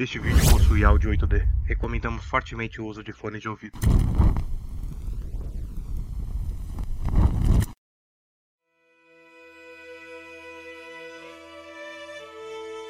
Este 0.00 0.18
vídeo 0.18 0.40
possui 0.50 0.82
áudio 0.82 1.10
8D. 1.10 1.46
Recomendamos 1.66 2.24
fortemente 2.24 2.80
o 2.80 2.86
uso 2.86 3.04
de 3.04 3.12
fones 3.12 3.42
de 3.42 3.50
ouvido. 3.50 3.78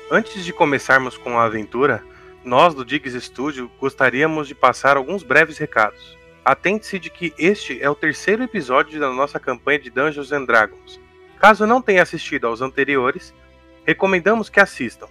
Antes 0.08 0.44
de 0.44 0.52
começarmos 0.52 1.18
com 1.18 1.36
a 1.36 1.46
aventura, 1.46 2.00
nós 2.44 2.76
do 2.76 2.84
Diggs 2.84 3.20
Studio 3.20 3.68
gostaríamos 3.80 4.46
de 4.46 4.54
passar 4.54 4.96
alguns 4.96 5.24
breves 5.24 5.58
recados. 5.58 6.16
Atente-se 6.44 7.00
de 7.00 7.10
que 7.10 7.34
este 7.36 7.82
é 7.82 7.90
o 7.90 7.96
terceiro 7.96 8.44
episódio 8.44 9.00
da 9.00 9.10
nossa 9.10 9.40
campanha 9.40 9.80
de 9.80 9.90
Dungeons 9.90 10.30
and 10.30 10.44
Dragons. 10.44 11.00
Caso 11.40 11.66
não 11.66 11.82
tenha 11.82 12.04
assistido 12.04 12.46
aos 12.46 12.60
anteriores, 12.60 13.34
recomendamos 13.84 14.48
que 14.48 14.60
assistam. 14.60 15.08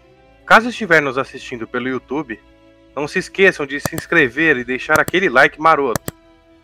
Caso 0.49 0.70
estiver 0.70 0.99
nos 0.99 1.16
assistindo 1.16 1.67
pelo 1.67 1.88
YouTube, 1.88 2.39
não 2.95 3.07
se 3.07 3.20
esqueçam 3.20 3.67
de 3.67 3.80
se 3.80 3.95
inscrever 3.95 4.57
e 4.57 4.63
deixar 4.63 4.99
aquele 4.99 5.30
like 5.30 5.62
maroto. 5.62 6.12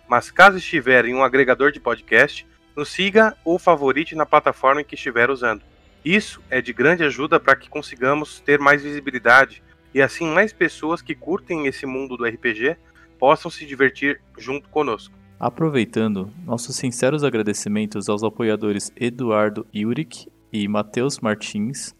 Mas 0.07 0.31
caso 0.31 0.57
estiver 0.57 1.05
em 1.05 1.13
um 1.13 1.23
agregador 1.23 1.71
de 1.71 1.79
podcast, 1.79 2.47
nos 2.75 2.89
siga 2.89 3.37
ou 3.45 3.59
favorite 3.59 4.15
na 4.15 4.25
plataforma 4.25 4.81
em 4.81 4.83
que 4.83 4.95
estiver 4.95 5.29
usando. 5.29 5.61
Isso 6.03 6.41
é 6.49 6.63
de 6.63 6.73
grande 6.73 7.03
ajuda 7.03 7.39
para 7.39 7.55
que 7.55 7.69
consigamos 7.69 8.39
ter 8.39 8.57
mais 8.57 8.81
visibilidade 8.81 9.61
e 9.93 10.01
assim 10.01 10.25
mais 10.33 10.51
pessoas 10.51 10.99
que 10.99 11.13
curtem 11.13 11.67
esse 11.67 11.85
mundo 11.85 12.17
do 12.17 12.25
RPG 12.25 12.77
possam 13.19 13.51
se 13.51 13.67
divertir 13.67 14.19
junto 14.35 14.67
conosco. 14.69 15.13
Aproveitando, 15.39 16.33
nossos 16.43 16.75
sinceros 16.75 17.23
agradecimentos 17.23 18.09
aos 18.09 18.23
apoiadores 18.23 18.91
Eduardo 18.95 19.63
Yurik 19.71 20.27
e 20.51 20.67
Matheus 20.67 21.19
Martins. 21.19 21.93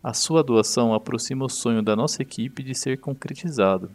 A 0.00 0.14
sua 0.14 0.44
doação 0.44 0.94
aproxima 0.94 1.44
o 1.44 1.48
sonho 1.48 1.82
da 1.82 1.96
nossa 1.96 2.22
equipe 2.22 2.62
de 2.62 2.72
ser 2.72 3.00
concretizado. 3.00 3.90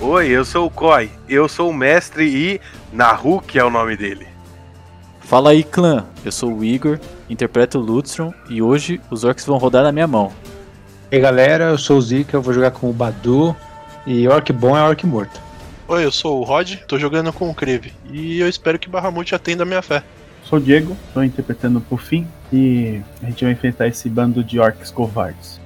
Oi, 0.00 0.28
eu 0.28 0.44
sou 0.44 0.66
o 0.66 0.70
Koi, 0.70 1.10
eu 1.28 1.48
sou 1.48 1.70
o 1.70 1.74
mestre 1.74 2.24
e 2.26 2.60
Nahu, 2.96 3.42
que 3.42 3.58
é 3.58 3.64
o 3.64 3.68
nome 3.68 3.94
dele. 3.94 4.26
Fala 5.20 5.50
aí, 5.50 5.62
clã. 5.62 6.06
Eu 6.24 6.32
sou 6.32 6.50
o 6.50 6.64
Igor, 6.64 6.98
interpreto 7.28 7.78
o 7.78 7.82
Lutstrom 7.82 8.32
e 8.48 8.62
hoje 8.62 8.98
os 9.10 9.22
orcs 9.22 9.44
vão 9.44 9.58
rodar 9.58 9.82
na 9.82 9.92
minha 9.92 10.06
mão. 10.06 10.32
E 11.12 11.16
aí, 11.16 11.20
galera, 11.20 11.64
eu 11.64 11.78
sou 11.78 11.98
o 11.98 12.00
Zika, 12.00 12.38
eu 12.38 12.40
vou 12.40 12.54
jogar 12.54 12.70
com 12.70 12.88
o 12.88 12.94
Badu 12.94 13.54
e 14.06 14.26
orc 14.26 14.50
bom 14.50 14.74
é 14.74 14.82
orc 14.82 15.04
morto. 15.06 15.38
Oi, 15.86 16.06
eu 16.06 16.10
sou 16.10 16.40
o 16.40 16.42
Rod, 16.42 16.76
tô 16.88 16.98
jogando 16.98 17.32
com 17.34 17.50
o 17.50 17.54
Creve 17.54 17.92
e 18.10 18.40
eu 18.40 18.48
espero 18.48 18.78
que 18.78 18.88
Bahamut 18.88 19.34
atenda 19.34 19.62
a 19.62 19.66
minha 19.66 19.82
fé. 19.82 20.02
Sou 20.42 20.58
o 20.58 20.62
Diego, 20.62 20.96
tô 21.12 21.22
interpretando 21.22 21.78
o 21.78 21.82
Puffin 21.82 22.26
e 22.50 23.02
a 23.22 23.26
gente 23.26 23.44
vai 23.44 23.52
enfrentar 23.52 23.88
esse 23.88 24.08
bando 24.08 24.42
de 24.42 24.58
orcs 24.58 24.90
covardes. 24.90 25.60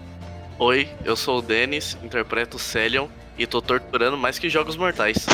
Oi, 0.58 0.88
eu 1.04 1.14
sou 1.14 1.38
o 1.38 1.42
Denis, 1.42 1.96
interpreto 2.02 2.56
o 2.56 2.60
Celion 2.60 3.06
e 3.40 3.46
tô 3.46 3.62
torturando 3.62 4.18
mais 4.18 4.38
que 4.38 4.50
jogos 4.50 4.76
mortais. 4.76 5.26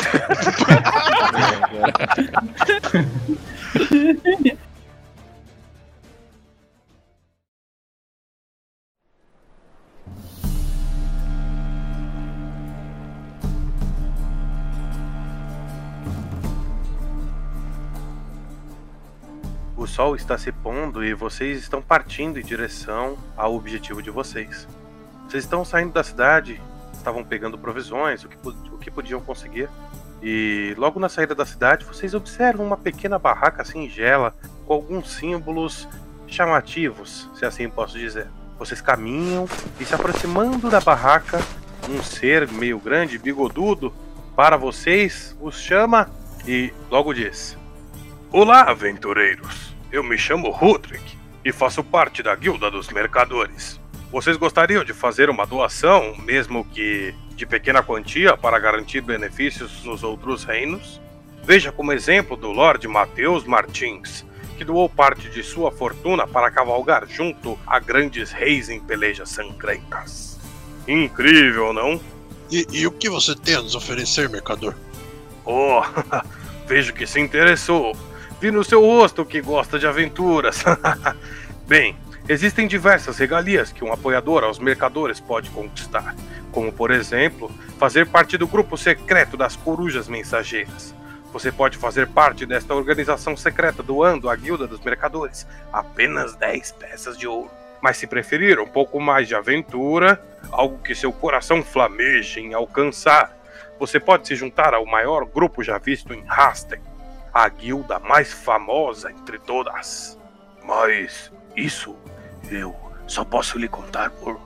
O 19.75 19.85
sol 19.85 20.15
está 20.15 20.37
se 20.37 20.53
pondo 20.53 21.03
e 21.03 21.13
vocês 21.13 21.59
estão 21.59 21.81
partindo 21.81 22.39
em 22.39 22.43
direção 22.43 23.17
ao 23.35 23.53
objetivo 23.53 24.01
de 24.01 24.09
vocês. 24.09 24.65
Vocês 25.27 25.43
estão 25.43 25.65
saindo 25.65 25.91
da 25.91 26.05
cidade, 26.05 26.61
estavam 27.07 27.23
pegando 27.23 27.57
provisões, 27.57 28.25
o 28.25 28.27
que, 28.27 28.37
o 28.45 28.77
que 28.77 28.91
podiam 28.91 29.21
conseguir. 29.21 29.69
E 30.21 30.75
logo 30.77 30.99
na 30.99 31.07
saída 31.07 31.33
da 31.33 31.45
cidade, 31.45 31.85
vocês 31.85 32.13
observam 32.13 32.65
uma 32.65 32.75
pequena 32.75 33.17
barraca 33.17 33.63
singela 33.63 34.35
com 34.65 34.73
alguns 34.73 35.13
símbolos 35.13 35.87
chamativos, 36.27 37.29
se 37.33 37.45
assim 37.45 37.69
posso 37.69 37.97
dizer. 37.97 38.27
Vocês 38.59 38.81
caminham 38.81 39.47
e 39.79 39.85
se 39.85 39.95
aproximando 39.95 40.69
da 40.69 40.81
barraca, 40.81 41.39
um 41.89 42.03
ser 42.03 42.51
meio 42.51 42.79
grande, 42.79 43.17
bigodudo, 43.17 43.93
para 44.35 44.57
vocês 44.57 45.37
os 45.39 45.57
chama 45.61 46.09
e 46.45 46.73
logo 46.89 47.13
diz: 47.13 47.57
Olá, 48.31 48.63
aventureiros. 48.63 49.73
Eu 49.89 50.03
me 50.03 50.17
chamo 50.17 50.49
Rudrick 50.49 51.17
e 51.45 51.53
faço 51.53 51.81
parte 51.81 52.21
da 52.21 52.35
Guilda 52.35 52.69
dos 52.69 52.89
Mercadores. 52.89 53.79
Vocês 54.11 54.37
gostariam 54.37 54.85
de 54.85 54.93
fazer 54.93 55.29
uma 55.29 55.45
doação, 55.45 56.15
mesmo 56.19 56.63
que 56.65 57.13
de 57.35 57.45
pequena 57.45 57.83
quantia, 57.83 58.37
para 58.37 58.57
garantir 58.57 59.01
benefícios 59.01 59.83
nos 59.83 60.01
outros 60.01 60.45
reinos? 60.45 61.01
Veja 61.43 61.71
como 61.71 61.91
exemplo 61.91 62.37
do 62.37 62.51
Lord 62.51 62.87
Mateus 62.87 63.43
Martins, 63.43 64.25
que 64.57 64.63
doou 64.63 64.89
parte 64.89 65.29
de 65.29 65.43
sua 65.43 65.71
fortuna 65.71 66.25
para 66.25 66.49
cavalgar 66.49 67.05
junto 67.07 67.59
a 67.67 67.79
grandes 67.79 68.31
reis 68.31 68.69
em 68.69 68.79
pelejas 68.79 69.29
sangrentas. 69.29 70.39
Incrível, 70.87 71.73
não? 71.73 71.99
E, 72.49 72.65
e 72.71 72.87
o 72.87 72.91
que 72.91 73.09
você 73.09 73.35
tem 73.35 73.55
a 73.55 73.61
nos 73.61 73.75
oferecer, 73.75 74.29
mercador? 74.29 74.73
Oh, 75.45 75.81
vejo 76.65 76.93
que 76.93 77.05
se 77.05 77.19
interessou. 77.19 77.95
Vi 78.39 78.51
no 78.51 78.63
seu 78.63 78.81
rosto 78.81 79.25
que 79.25 79.41
gosta 79.41 79.77
de 79.77 79.85
aventuras. 79.85 80.63
Bem, 81.67 81.95
existem 82.29 82.67
diversas 82.67 83.17
regalias 83.17 83.71
que 83.71 83.83
um 83.83 83.93
apoiador 83.93 84.43
aos 84.43 84.59
mercadores 84.59 85.19
pode 85.19 85.49
conquistar, 85.49 86.15
como 86.51 86.71
por 86.71 86.91
exemplo, 86.91 87.51
fazer 87.77 88.07
parte 88.07 88.37
do 88.37 88.47
grupo 88.47 88.77
secreto 88.77 89.37
das 89.37 89.55
Corujas 89.55 90.07
Mensageiras. 90.07 90.93
Você 91.31 91.51
pode 91.51 91.77
fazer 91.77 92.07
parte 92.07 92.45
desta 92.45 92.73
organização 92.73 93.37
secreta 93.37 93.83
doando 93.83 94.29
à 94.29 94.35
Guilda 94.35 94.65
dos 94.65 94.79
Mercadores 94.79 95.45
apenas 95.71 96.35
10 96.35 96.71
peças 96.73 97.17
de 97.17 97.27
ouro. 97.27 97.51
Mas 97.81 97.97
se 97.97 98.07
preferir 98.07 98.59
um 98.59 98.67
pouco 98.67 98.99
mais 98.99 99.27
de 99.27 99.35
aventura, 99.35 100.21
algo 100.51 100.79
que 100.79 100.95
seu 100.95 101.11
coração 101.11 101.61
flameje 101.61 102.39
em 102.39 102.53
alcançar, 102.53 103.37
você 103.79 103.99
pode 103.99 104.27
se 104.27 104.35
juntar 104.35 104.73
ao 104.73 104.85
maior 104.85 105.25
grupo 105.25 105.63
já 105.63 105.77
visto 105.77 106.13
em 106.13 106.23
Hasten, 106.27 106.79
a 107.31 107.47
guilda 107.47 107.99
mais 107.99 108.33
famosa 108.33 109.11
entre 109.11 109.37
todas. 109.37 110.17
Mas 110.63 111.31
isso 111.55 111.95
eu 112.51 112.75
só 113.07 113.23
posso 113.23 113.57
lhe 113.57 113.67
contar 113.67 114.09
por 114.11 114.39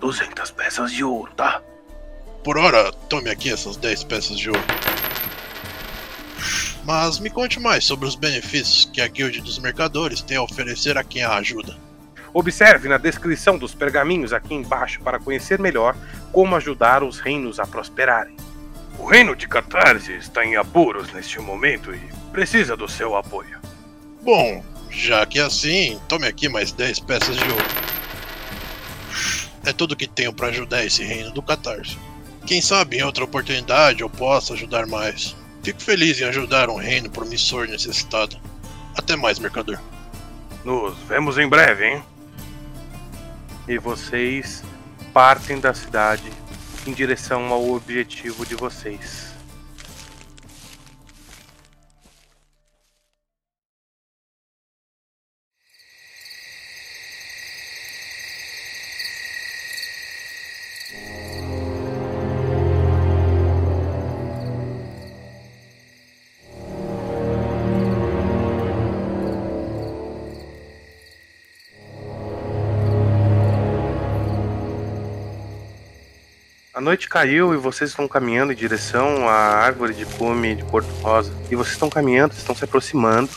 200 0.00 0.50
peças 0.50 0.92
de 0.92 1.04
ouro, 1.04 1.32
tá? 1.34 1.62
Por 2.42 2.58
hora, 2.58 2.92
tome 3.08 3.30
aqui 3.30 3.52
essas 3.52 3.76
10 3.76 4.04
peças 4.04 4.38
de 4.38 4.50
ouro. 4.50 4.62
Mas 6.84 7.20
me 7.20 7.30
conte 7.30 7.60
mais 7.60 7.84
sobre 7.84 8.08
os 8.08 8.16
benefícios 8.16 8.90
que 8.92 9.00
a 9.00 9.06
Guilda 9.06 9.40
dos 9.40 9.58
Mercadores 9.58 10.20
tem 10.20 10.36
a 10.36 10.42
oferecer 10.42 10.98
a 10.98 11.04
quem 11.04 11.22
a 11.22 11.36
ajuda. 11.36 11.76
Observe 12.34 12.88
na 12.88 12.96
descrição 12.96 13.56
dos 13.56 13.74
pergaminhos 13.74 14.32
aqui 14.32 14.54
embaixo 14.54 15.00
para 15.02 15.20
conhecer 15.20 15.58
melhor 15.58 15.94
como 16.32 16.56
ajudar 16.56 17.04
os 17.04 17.20
reinos 17.20 17.60
a 17.60 17.66
prosperarem. 17.66 18.36
O 18.98 19.04
reino 19.04 19.36
de 19.36 19.46
Catarse 19.46 20.12
está 20.12 20.44
em 20.44 20.56
apuros 20.56 21.12
neste 21.12 21.38
momento 21.40 21.94
e 21.94 22.00
precisa 22.32 22.76
do 22.76 22.88
seu 22.88 23.16
apoio. 23.16 23.60
Bom, 24.22 24.64
já 24.92 25.24
que 25.24 25.38
é 25.38 25.42
assim, 25.42 25.98
tome 26.06 26.26
aqui 26.26 26.48
mais 26.48 26.70
10 26.70 27.00
peças 27.00 27.36
de 27.36 27.44
ouro. 27.44 27.64
É 29.64 29.72
tudo 29.72 29.96
que 29.96 30.06
tenho 30.06 30.32
para 30.32 30.48
ajudar 30.48 30.84
esse 30.84 31.02
reino 31.02 31.30
do 31.32 31.42
Catarse. 31.42 31.96
Quem 32.46 32.60
sabe 32.60 32.98
em 32.98 33.02
outra 33.02 33.24
oportunidade 33.24 34.02
eu 34.02 34.10
possa 34.10 34.54
ajudar 34.54 34.86
mais. 34.86 35.34
Fico 35.62 35.80
feliz 35.80 36.20
em 36.20 36.24
ajudar 36.24 36.68
um 36.68 36.76
reino 36.76 37.08
promissor 37.08 37.68
necessitado. 37.68 38.36
Até 38.96 39.16
mais, 39.16 39.38
mercador. 39.38 39.80
Nos 40.64 40.98
vemos 41.08 41.38
em 41.38 41.48
breve, 41.48 41.86
hein? 41.86 42.02
E 43.68 43.78
vocês 43.78 44.62
partem 45.12 45.60
da 45.60 45.72
cidade 45.72 46.30
em 46.86 46.92
direção 46.92 47.46
ao 47.46 47.70
objetivo 47.70 48.44
de 48.44 48.56
vocês. 48.56 49.31
A 76.74 76.80
noite 76.80 77.06
caiu 77.06 77.52
e 77.52 77.58
vocês 77.58 77.90
estão 77.90 78.08
caminhando 78.08 78.50
em 78.50 78.56
direção 78.56 79.28
à 79.28 79.32
árvore 79.32 79.92
de 79.92 80.06
cume 80.06 80.54
de 80.54 80.64
Porto 80.64 80.88
Rosa. 81.02 81.30
E 81.50 81.54
vocês 81.54 81.74
estão 81.74 81.90
caminhando, 81.90 82.32
estão 82.32 82.54
se 82.54 82.64
aproximando. 82.64 83.28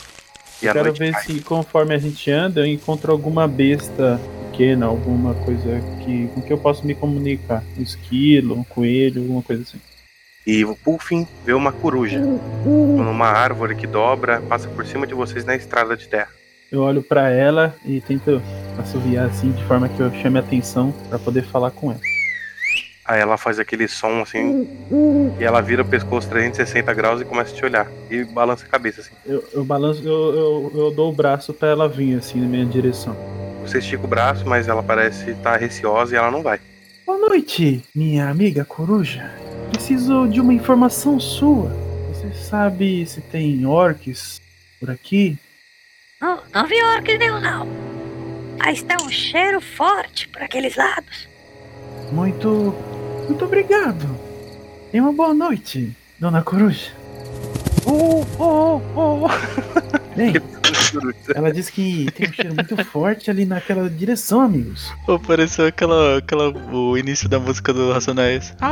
E 0.62 0.66
a 0.66 0.72
Quero 0.72 0.86
noite 0.86 0.98
ver 0.98 1.12
cai. 1.12 1.22
se 1.22 1.40
conforme 1.42 1.94
a 1.94 1.98
gente 1.98 2.30
anda 2.30 2.60
eu 2.60 2.66
encontro 2.66 3.12
alguma 3.12 3.46
besta 3.46 4.18
pequena, 4.50 4.86
alguma 4.86 5.34
coisa 5.34 5.82
que, 6.02 6.28
com 6.28 6.40
que 6.40 6.50
eu 6.50 6.56
possa 6.56 6.82
me 6.86 6.94
comunicar. 6.94 7.62
Um 7.78 7.82
esquilo, 7.82 8.58
um 8.58 8.64
coelho, 8.64 9.20
alguma 9.20 9.42
coisa 9.42 9.64
assim. 9.64 9.80
E 10.46 10.64
o 10.64 10.74
Puffin 10.74 11.28
vê 11.44 11.52
uma 11.52 11.72
coruja 11.72 12.18
numa 12.64 13.26
árvore 13.26 13.74
que 13.74 13.86
dobra, 13.86 14.40
passa 14.40 14.66
por 14.68 14.86
cima 14.86 15.06
de 15.06 15.12
vocês 15.12 15.44
na 15.44 15.54
estrada 15.54 15.94
de 15.94 16.08
terra. 16.08 16.30
Eu 16.72 16.80
olho 16.80 17.02
pra 17.02 17.28
ela 17.28 17.76
e 17.84 18.00
tento 18.00 18.40
assoviar 18.78 19.26
assim 19.26 19.52
de 19.52 19.62
forma 19.64 19.90
que 19.90 20.00
eu 20.00 20.10
chame 20.22 20.38
a 20.38 20.40
atenção 20.40 20.90
pra 21.10 21.18
poder 21.18 21.44
falar 21.44 21.70
com 21.70 21.90
ela. 21.90 22.15
Aí 23.06 23.20
ela 23.20 23.36
faz 23.36 23.60
aquele 23.60 23.86
som 23.86 24.20
assim, 24.20 24.68
e 25.38 25.44
ela 25.44 25.60
vira 25.60 25.82
o 25.82 25.84
pescoço 25.84 26.28
360 26.28 26.92
graus 26.92 27.20
e 27.20 27.24
começa 27.24 27.52
a 27.52 27.56
te 27.56 27.64
olhar. 27.64 27.86
E 28.10 28.24
balança 28.24 28.64
a 28.66 28.68
cabeça 28.68 29.00
assim. 29.00 29.12
Eu, 29.24 29.44
eu 29.52 29.64
balanço, 29.64 30.02
eu, 30.02 30.34
eu, 30.34 30.72
eu 30.74 30.90
dou 30.90 31.12
o 31.12 31.14
braço 31.14 31.54
pra 31.54 31.68
ela 31.68 31.88
vir 31.88 32.18
assim 32.18 32.40
na 32.40 32.48
minha 32.48 32.66
direção. 32.66 33.16
Você 33.62 33.78
estica 33.78 34.04
o 34.04 34.08
braço, 34.08 34.44
mas 34.44 34.66
ela 34.66 34.82
parece 34.82 35.30
estar 35.30 35.56
receosa 35.56 36.14
e 36.14 36.18
ela 36.18 36.32
não 36.32 36.42
vai. 36.42 36.60
Boa 37.06 37.18
noite, 37.18 37.84
minha 37.94 38.28
amiga 38.28 38.64
coruja. 38.64 39.32
Preciso 39.70 40.26
de 40.26 40.40
uma 40.40 40.52
informação 40.52 41.20
sua. 41.20 41.70
Você 42.12 42.32
sabe 42.34 43.06
se 43.06 43.20
tem 43.20 43.64
orcs 43.66 44.40
por 44.80 44.90
aqui? 44.90 45.38
Não, 46.20 46.40
não 46.52 46.66
vi 46.66 46.82
orcs 46.82 47.18
nenhum, 47.18 47.40
não. 47.40 47.68
Mas 48.58 48.82
tem 48.82 48.96
um 49.00 49.10
cheiro 49.10 49.60
forte 49.60 50.28
por 50.28 50.42
aqueles 50.42 50.74
lados. 50.74 51.28
Muito. 52.12 52.74
Muito 53.28 53.44
obrigado. 53.44 54.06
Tenha 54.90 55.02
uma 55.02 55.12
boa 55.12 55.34
noite, 55.34 55.94
dona 56.18 56.42
coruja. 56.42 56.92
Oh, 57.84 58.24
oh, 58.38 58.80
oh. 58.94 59.28
Bem, 60.16 60.32
ela 61.34 61.52
disse 61.52 61.70
que 61.70 62.10
tem 62.12 62.28
um 62.28 62.32
cheiro 62.32 62.54
muito 62.54 62.84
forte 62.86 63.30
ali 63.30 63.44
naquela 63.44 63.90
direção, 63.90 64.40
amigos. 64.40 64.92
Pô, 65.04 65.18
pareceu 65.18 65.66
aquela, 65.66 66.18
aquela, 66.18 66.48
o 66.72 66.96
início 66.96 67.28
da 67.28 67.38
música 67.38 67.72
do 67.72 67.92
Racionais. 67.92 68.54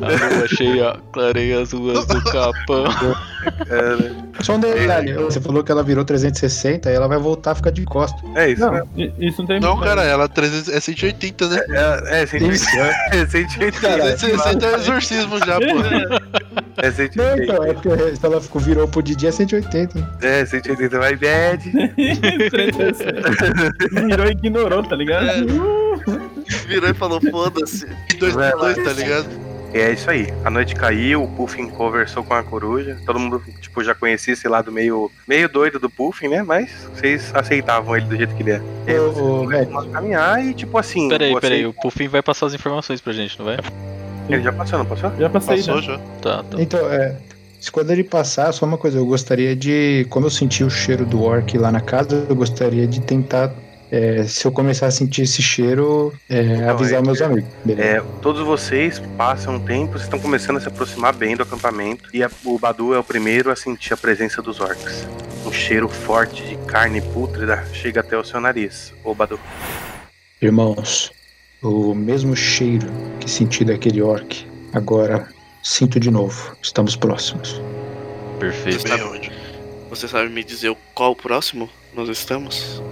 A 0.00 0.36
lua 0.36 0.48
cheia, 0.48 0.96
clareia 1.12 1.60
as 1.62 1.72
ruas 1.72 2.06
do 2.06 2.22
Capão. 2.24 2.84
Só 4.40 4.54
um 4.54 4.60
detalhe, 4.60 5.14
você 5.14 5.40
falou 5.40 5.64
que 5.64 5.72
ela 5.72 5.82
virou 5.82 6.04
360 6.04 6.90
e 6.90 6.94
ela 6.94 7.08
vai 7.08 7.18
voltar 7.18 7.52
a 7.52 7.54
ficar 7.54 7.70
de 7.70 7.84
costas. 7.84 8.20
É 8.36 8.50
isso, 8.50 8.70
né? 8.70 8.80
Não, 8.80 8.88
i- 9.04 9.12
isso 9.18 9.40
não 9.40 9.46
tem 9.48 9.60
Não, 9.60 9.78
cara, 9.80 10.04
ela 10.04 10.24
é 10.24 10.28
300 10.28 10.68
é 10.68 10.80
180, 10.80 11.48
né? 11.48 11.60
É, 11.70 12.22
é 12.22 12.26
180. 12.26 12.86
É 13.10 13.26
180. 13.26 13.80
360 13.80 14.66
é 14.66 14.74
exorcismo 14.74 15.38
já, 15.38 15.58
pô. 15.58 15.64
É 16.80 16.86
Não, 16.86 16.92
180. 16.92 17.42
então, 17.42 17.64
é 17.64 17.72
porque 17.74 18.16
se 18.16 18.24
ela 18.26 18.40
ficou, 18.40 18.60
virou 18.60 18.86
pro 18.86 19.02
Didi 19.02 19.26
é 19.26 19.32
180. 19.32 20.18
É, 20.22 20.44
180 20.46 20.98
vai 20.98 21.16
bad. 21.16 21.64
Virou 24.06 24.26
e 24.26 24.30
ignorou, 24.30 24.82
tá 24.82 24.96
ligado? 24.96 25.26
É. 25.26 25.40
Virou 26.66 26.90
e 26.90 26.94
falou, 26.94 27.20
foda-se. 27.30 27.86
2 28.18 28.34
por 28.34 28.50
2, 28.60 28.84
tá 28.84 28.92
ligado? 28.92 29.26
E 29.78 29.80
é 29.80 29.92
isso 29.92 30.10
aí. 30.10 30.26
A 30.44 30.50
noite 30.50 30.74
caiu, 30.74 31.22
o 31.22 31.28
Puffin 31.28 31.68
conversou 31.68 32.24
com 32.24 32.34
a 32.34 32.42
coruja. 32.42 32.98
Todo 33.06 33.16
mundo, 33.20 33.40
tipo, 33.60 33.84
já 33.84 33.94
conhecia 33.94 34.34
esse 34.34 34.48
lado 34.48 34.72
meio, 34.72 35.08
meio 35.26 35.48
doido 35.48 35.78
do 35.78 35.88
Puffin, 35.88 36.26
né? 36.26 36.42
Mas 36.42 36.68
vocês 36.92 37.30
aceitavam 37.32 37.96
ele 37.96 38.06
do 38.06 38.16
jeito 38.16 38.34
que 38.34 38.42
ele 38.42 38.50
é. 38.50 38.62
E 38.88 38.90
aí 38.90 38.98
vocês 38.98 39.72
a 39.72 39.84
caminhar 39.92 40.44
e, 40.44 40.52
tipo 40.52 40.76
assim. 40.76 41.08
Peraí, 41.08 41.30
você- 41.30 41.40
peraí, 41.40 41.64
o 41.64 41.72
Puffin 41.72 42.08
vai 42.08 42.20
passar 42.20 42.46
as 42.46 42.54
informações 42.54 43.00
pra 43.00 43.12
gente, 43.12 43.38
não 43.38 43.46
vai? 43.46 43.58
Ele 44.28 44.42
já 44.42 44.52
passou, 44.52 44.80
não 44.80 44.84
passou? 44.86 45.12
Já 45.16 45.30
passei, 45.30 45.56
Passou 45.58 45.76
né? 45.76 45.82
já. 45.82 45.98
Tá, 46.20 46.42
tá. 46.42 46.60
Então, 46.60 46.80
é. 46.92 47.14
Se 47.60 47.70
quando 47.70 47.90
ele 47.92 48.02
passar, 48.02 48.50
só 48.52 48.66
uma 48.66 48.78
coisa, 48.78 48.98
eu 48.98 49.06
gostaria 49.06 49.54
de. 49.54 50.06
Como 50.10 50.26
eu 50.26 50.30
senti 50.30 50.64
o 50.64 50.70
cheiro 50.70 51.06
do 51.06 51.22
orc 51.22 51.56
lá 51.56 51.70
na 51.70 51.80
casa, 51.80 52.26
eu 52.28 52.34
gostaria 52.34 52.84
de 52.86 53.00
tentar. 53.00 53.52
É, 53.90 54.24
se 54.24 54.46
eu 54.46 54.52
começar 54.52 54.86
a 54.86 54.90
sentir 54.90 55.22
esse 55.22 55.40
cheiro, 55.42 56.12
é, 56.28 56.42
Então, 56.42 56.70
avisar 56.70 57.00
é- 57.00 57.02
meus 57.02 57.22
amigos. 57.22 57.50
É, 57.78 58.02
todos 58.20 58.44
vocês 58.46 59.00
passam 59.16 59.56
um 59.56 59.60
tempo, 59.60 59.92
vocês 59.92 60.02
estão 60.04 60.18
começando 60.18 60.56
a 60.58 60.60
se 60.60 60.68
aproximar 60.68 61.14
bem 61.14 61.36
do 61.36 61.42
acampamento. 61.42 62.08
E 62.12 62.22
a- 62.22 62.30
o 62.44 62.58
Badu 62.58 62.94
é 62.94 62.98
o 62.98 63.04
primeiro 63.04 63.50
a 63.50 63.56
sentir 63.56 63.94
a 63.94 63.96
presença 63.96 64.42
dos 64.42 64.60
orcs. 64.60 65.06
Um 65.46 65.52
cheiro 65.52 65.88
forte 65.88 66.42
de 66.44 66.56
carne 66.66 67.00
pútrida 67.00 67.64
chega 67.72 68.00
até 68.00 68.16
o 68.18 68.24
seu 68.24 68.40
nariz, 68.40 68.92
ô 69.02 69.14
Badu. 69.14 69.40
Irmãos, 70.42 71.10
o 71.62 71.94
mesmo 71.94 72.36
cheiro 72.36 72.86
que 73.18 73.30
senti 73.30 73.64
daquele 73.64 74.02
orc, 74.02 74.46
agora 74.72 75.28
sinto 75.62 75.98
de 75.98 76.10
novo. 76.10 76.54
Estamos 76.62 76.94
próximos. 76.94 77.60
Perfeito. 78.38 78.84
Bem 78.84 79.02
onde? 79.02 79.32
Você 79.90 80.06
sabe 80.06 80.28
me 80.28 80.44
dizer 80.44 80.68
o 80.68 80.76
qual 80.94 81.16
próximo 81.16 81.68
nós 81.94 82.08
estamos? 82.08 82.82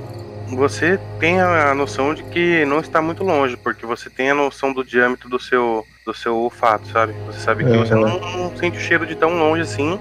Você 0.49 0.99
tem 1.19 1.41
a 1.41 1.75
noção 1.75 2.15
de 2.15 2.23
que 2.25 2.65
não 2.67 2.81
está 2.81 3.03
muito 3.03 3.25
longe, 3.25 3.57
porque 3.57 3.85
você 3.85 4.09
tem 4.09 4.31
a 4.31 4.35
noção 4.35 4.73
do 4.73 4.85
diâmetro 4.85 5.29
do 5.29 5.41
seu, 5.41 5.85
do 6.05 6.15
seu 6.15 6.37
olfato, 6.37 6.89
sabe? 6.89 7.13
Você 7.27 7.41
sabe 7.41 7.65
que 7.65 7.71
É. 7.71 7.79
você 7.79 7.95
não, 7.95 8.21
não 8.21 8.57
sente 8.57 8.79
o 8.79 8.81
cheiro 8.81 9.07
de 9.07 9.17
tão 9.17 9.37
longe 9.39 9.63
assim. 9.63 9.99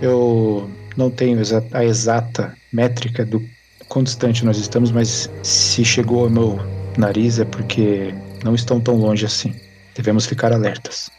Eu 0.00 0.70
não 0.96 1.10
tenho 1.10 1.38
a 1.72 1.84
exata 1.84 2.54
métrica 2.72 3.24
do 3.24 3.42
quão 3.88 4.02
distante 4.02 4.44
nós 4.44 4.56
estamos, 4.56 4.90
mas 4.90 5.30
se 5.42 5.84
chegou 5.84 6.24
ao 6.24 6.30
meu 6.30 6.58
nariz 6.96 7.38
é 7.38 7.44
porque 7.44 8.14
não 8.42 8.54
estão 8.54 8.80
tão 8.80 8.96
longe 8.96 9.26
assim. 9.26 9.54
Devemos 9.94 10.26
ficar 10.26 10.52
alertas. 10.52 11.10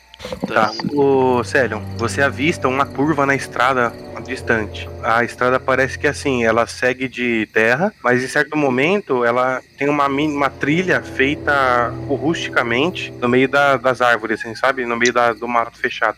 Tá. 0.48 0.72
Então, 0.84 1.00
Ô, 1.00 1.44
Célio, 1.44 1.81
você 1.98 2.22
avista 2.22 2.68
uma 2.68 2.86
curva 2.86 3.25
na 3.25 3.36
estrada 3.36 3.92
distante. 4.25 4.90
A 5.04 5.24
estrada 5.24 5.60
parece 5.60 6.00
que 6.00 6.08
assim, 6.08 6.46
ela 6.46 6.66
segue 6.66 7.10
de 7.10 7.46
terra, 7.52 7.94
mas 8.02 8.24
em 8.24 8.28
certo 8.28 8.58
momento 8.58 9.25
ela 9.25 9.62
tem 9.78 9.90
uma, 9.90 10.08
uma 10.08 10.50
trilha 10.50 11.01
feita 11.01 11.94
rusticamente 12.08 13.12
no 13.22 13.27
meio 13.27 13.50
da- 13.50 13.75
das 13.75 14.00
árvores, 14.01 14.39
assim, 14.39 14.56
sabe? 14.56 14.86
No 14.86 14.96
meio 14.96 15.12
da- 15.12 15.34
do 15.34 15.46
mato 15.48 15.77
fechado. 15.77 16.18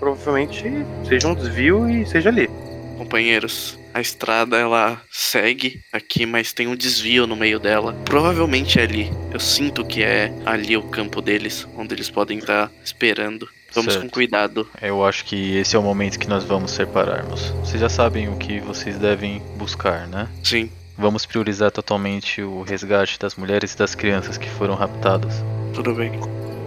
Provavelmente 0.00 0.64
seja 1.08 1.28
um 1.28 1.34
desvio 1.34 1.88
e 1.88 2.04
seja 2.06 2.28
ali. 2.28 2.50
companheiros, 2.98 3.78
a 3.94 4.00
estrada 4.00 4.56
ela 4.58 5.00
segue 5.10 5.80
aqui, 5.92 6.26
mas 6.26 6.52
tem 6.52 6.66
um 6.66 6.74
desvio 6.74 7.26
no 7.26 7.36
meio 7.36 7.60
dela. 7.60 7.92
Provavelmente 8.04 8.78
é 8.78 8.82
ali. 8.82 9.10
Eu 9.32 9.38
sinto 9.40 9.84
que 9.86 10.02
é 10.02 10.32
ali 10.44 10.76
o 10.76 10.82
campo 10.82 11.22
deles, 11.22 11.66
onde 11.76 11.94
eles 11.94 12.10
podem 12.10 12.38
estar 12.38 12.70
esperando. 12.84 13.48
Vamos 13.72 13.92
Certo. 13.94 14.04
com 14.06 14.10
cuidado. 14.10 14.68
Eu 14.82 15.04
acho 15.04 15.24
que 15.24 15.56
esse 15.56 15.74
é 15.74 15.78
o 15.78 15.82
momento 15.82 16.18
que 16.18 16.28
nós 16.28 16.44
vamos 16.44 16.72
separarmos. 16.72 17.50
Vocês 17.60 17.80
já 17.80 17.88
sabem 17.88 18.28
o 18.28 18.36
que 18.36 18.60
vocês 18.60 18.98
devem 18.98 19.40
buscar, 19.56 20.06
né? 20.08 20.28
Sim, 20.42 20.70
Vamos 20.96 21.26
priorizar 21.26 21.72
totalmente 21.72 22.40
o 22.40 22.62
resgate 22.62 23.18
das 23.18 23.34
mulheres 23.34 23.72
e 23.72 23.76
das 23.76 23.96
crianças 23.96 24.38
que 24.38 24.48
foram 24.48 24.76
raptadas. 24.76 25.34
tudo 25.74 25.92
bem. 25.92 26.12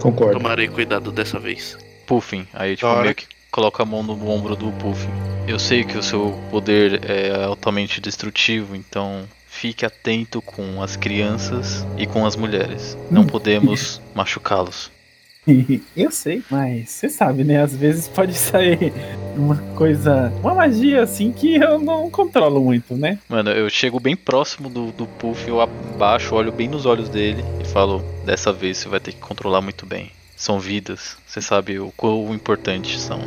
Concordo. 0.00 0.34
Tomarei 0.34 0.68
cuidado 0.68 1.10
dessa 1.10 1.38
vez. 1.38 1.78
Puffin, 2.06 2.46
aí 2.52 2.76
tipo 2.76 2.94
meio 3.00 3.14
que 3.14 3.26
coloca 3.50 3.82
a 3.82 3.86
mão 3.86 4.02
no 4.02 4.28
ombro 4.28 4.54
do 4.54 4.70
Puffin. 4.72 5.10
Eu 5.46 5.58
sei 5.58 5.84
que 5.84 5.96
o 5.96 6.02
seu 6.02 6.38
poder 6.50 7.08
é 7.08 7.44
altamente 7.44 8.00
destrutivo, 8.00 8.76
então 8.76 9.24
fique 9.46 9.84
atento 9.84 10.40
com 10.42 10.82
as 10.82 10.96
crianças 10.96 11.86
e 11.96 12.06
com 12.06 12.24
as 12.24 12.36
mulheres. 12.36 12.96
Não 13.10 13.26
podemos 13.26 14.00
machucá-los. 14.14 14.90
Eu 15.96 16.10
sei, 16.10 16.42
mas 16.50 16.90
você 16.90 17.08
sabe, 17.08 17.42
né? 17.44 17.62
Às 17.62 17.74
vezes 17.74 18.06
pode 18.08 18.34
sair 18.36 18.92
uma 19.36 19.56
coisa. 19.74 20.32
Uma 20.40 20.54
magia 20.54 21.02
assim 21.02 21.32
que 21.32 21.56
eu 21.56 21.78
não 21.78 22.10
controlo 22.10 22.60
muito, 22.60 22.94
né? 22.94 23.18
Mano, 23.28 23.50
eu 23.50 23.70
chego 23.70 23.98
bem 23.98 24.14
próximo 24.14 24.68
do, 24.68 24.92
do 24.92 25.06
Puff, 25.06 25.48
eu 25.48 25.60
abaixo, 25.60 26.34
olho 26.34 26.52
bem 26.52 26.68
nos 26.68 26.84
olhos 26.86 27.08
dele 27.08 27.42
e 27.60 27.64
falo: 27.64 28.04
dessa 28.24 28.52
vez 28.52 28.78
você 28.78 28.88
vai 28.88 29.00
ter 29.00 29.12
que 29.12 29.20
controlar 29.20 29.60
muito 29.60 29.86
bem. 29.86 30.10
São 30.38 30.60
vidas, 30.60 31.16
você 31.26 31.42
sabe 31.42 31.80
o 31.80 31.92
quão 31.96 32.32
importantes 32.32 33.00
são. 33.00 33.20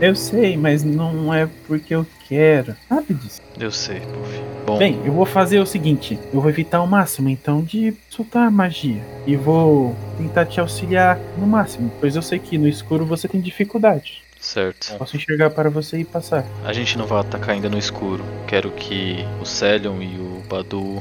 Eu 0.00 0.16
sei, 0.16 0.56
mas 0.56 0.82
não 0.82 1.32
é 1.32 1.48
porque 1.66 1.94
eu 1.94 2.04
quero. 2.26 2.74
Sabe 2.88 3.14
disso? 3.14 3.40
Eu 3.58 3.70
sei, 3.70 4.00
Puff. 4.00 4.40
Bom, 4.66 4.78
Bem, 4.78 5.00
eu 5.04 5.12
vou 5.12 5.24
fazer 5.26 5.60
o 5.60 5.66
seguinte: 5.66 6.18
eu 6.32 6.40
vou 6.40 6.50
evitar 6.50 6.82
o 6.82 6.86
máximo 6.88 7.28
então 7.28 7.62
de 7.62 7.94
soltar 8.08 8.50
magia. 8.50 9.00
E 9.26 9.36
vou 9.36 9.94
tentar 10.18 10.46
te 10.46 10.58
auxiliar 10.58 11.18
no 11.38 11.46
máximo, 11.46 11.92
pois 12.00 12.16
eu 12.16 12.22
sei 12.22 12.38
que 12.40 12.58
no 12.58 12.66
escuro 12.66 13.06
você 13.06 13.28
tem 13.28 13.40
dificuldade. 13.40 14.22
certo. 14.40 14.96
Posso 14.98 15.16
enxergar 15.16 15.50
para 15.50 15.70
você 15.70 15.98
e 15.98 16.04
passar. 16.04 16.44
A 16.64 16.72
gente 16.72 16.98
não 16.98 17.06
vai 17.06 17.20
atacar 17.20 17.50
ainda 17.50 17.68
no 17.68 17.78
escuro. 17.78 18.24
Quero 18.48 18.70
que 18.72 19.18
o 19.40 19.44
Celion 19.44 20.00
e 20.02 20.16
o 20.16 20.42
Badu 20.48 21.00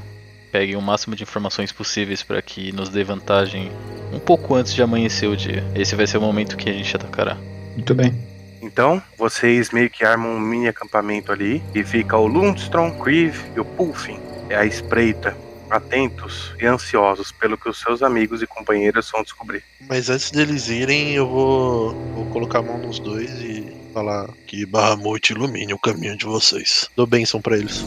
peguem 0.52 0.76
o 0.76 0.82
máximo 0.82 1.16
de 1.16 1.24
informações 1.24 1.72
possíveis 1.72 2.24
para 2.24 2.42
que 2.42 2.72
nos 2.72 2.90
dê 2.90 3.04
vantagem 3.04 3.72
um 4.12 4.20
pouco 4.20 4.56
antes 4.56 4.74
de 4.74 4.82
amanhecer 4.82 5.28
o 5.30 5.38
dia. 5.38 5.64
Esse 5.76 5.96
vai 5.96 6.08
ser 6.08 6.18
o 6.18 6.22
momento 6.22 6.58
que 6.58 6.70
a 6.70 6.74
gente 6.74 6.96
atacará. 6.96 7.38
Muito 7.74 7.94
bem. 7.94 8.14
Então, 8.62 9.02
vocês 9.18 9.72
meio 9.72 9.90
que 9.90 10.04
armam 10.04 10.32
um 10.32 10.40
mini 10.40 10.68
acampamento 10.68 11.32
ali 11.32 11.64
e 11.74 11.84
fica 11.84 12.18
o 12.18 12.28
Lundstrom, 12.28 12.92
Kriv 13.00 13.40
e 13.56 13.60
o 13.60 13.66
Puffin. 13.66 14.20
É 14.50 14.56
a 14.56 14.66
espreita 14.66 15.36
atentos 15.70 16.54
e 16.60 16.66
ansiosos 16.66 17.32
pelo 17.32 17.58
que 17.58 17.70
os 17.70 17.80
seus 17.80 18.02
amigos 18.02 18.42
e 18.42 18.48
companheiros 18.48 19.10
vão 19.12 19.24
descobrir. 19.24 19.64
Mas 19.88 20.10
antes 20.10 20.32
deles 20.32 20.68
irem, 20.68 21.14
eu 21.14 21.28
vou, 21.28 21.94
vou 22.14 22.26
colocar 22.28 22.60
a 22.60 22.64
mão 22.64 22.80
nos 22.80 23.00
dois 23.00 23.30
e 23.42 23.72
falar 23.94 24.30
que 24.48 24.66
Bahamut 24.66 25.32
ilumine 25.32 25.74
o 25.74 25.80
caminho 25.80 26.18
de 26.18 26.26
vocês. 26.26 26.90
Dou 26.96 27.06
bênção 27.06 27.42
pra 27.42 27.58
eles. 27.58 27.86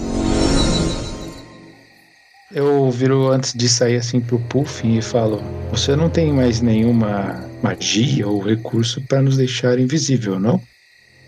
Eu 2.54 2.90
viro 2.90 3.28
antes 3.28 3.54
de 3.54 3.66
sair 3.66 3.96
assim 3.96 4.20
pro 4.20 4.38
Puff 4.38 4.86
e 4.86 5.00
falo: 5.00 5.42
Você 5.70 5.96
não 5.96 6.10
tem 6.10 6.32
mais 6.32 6.60
nenhuma 6.60 7.48
magia 7.62 8.28
ou 8.28 8.40
recurso 8.40 9.00
para 9.00 9.22
nos 9.22 9.38
deixar 9.38 9.78
invisível, 9.78 10.38
não? 10.38 10.60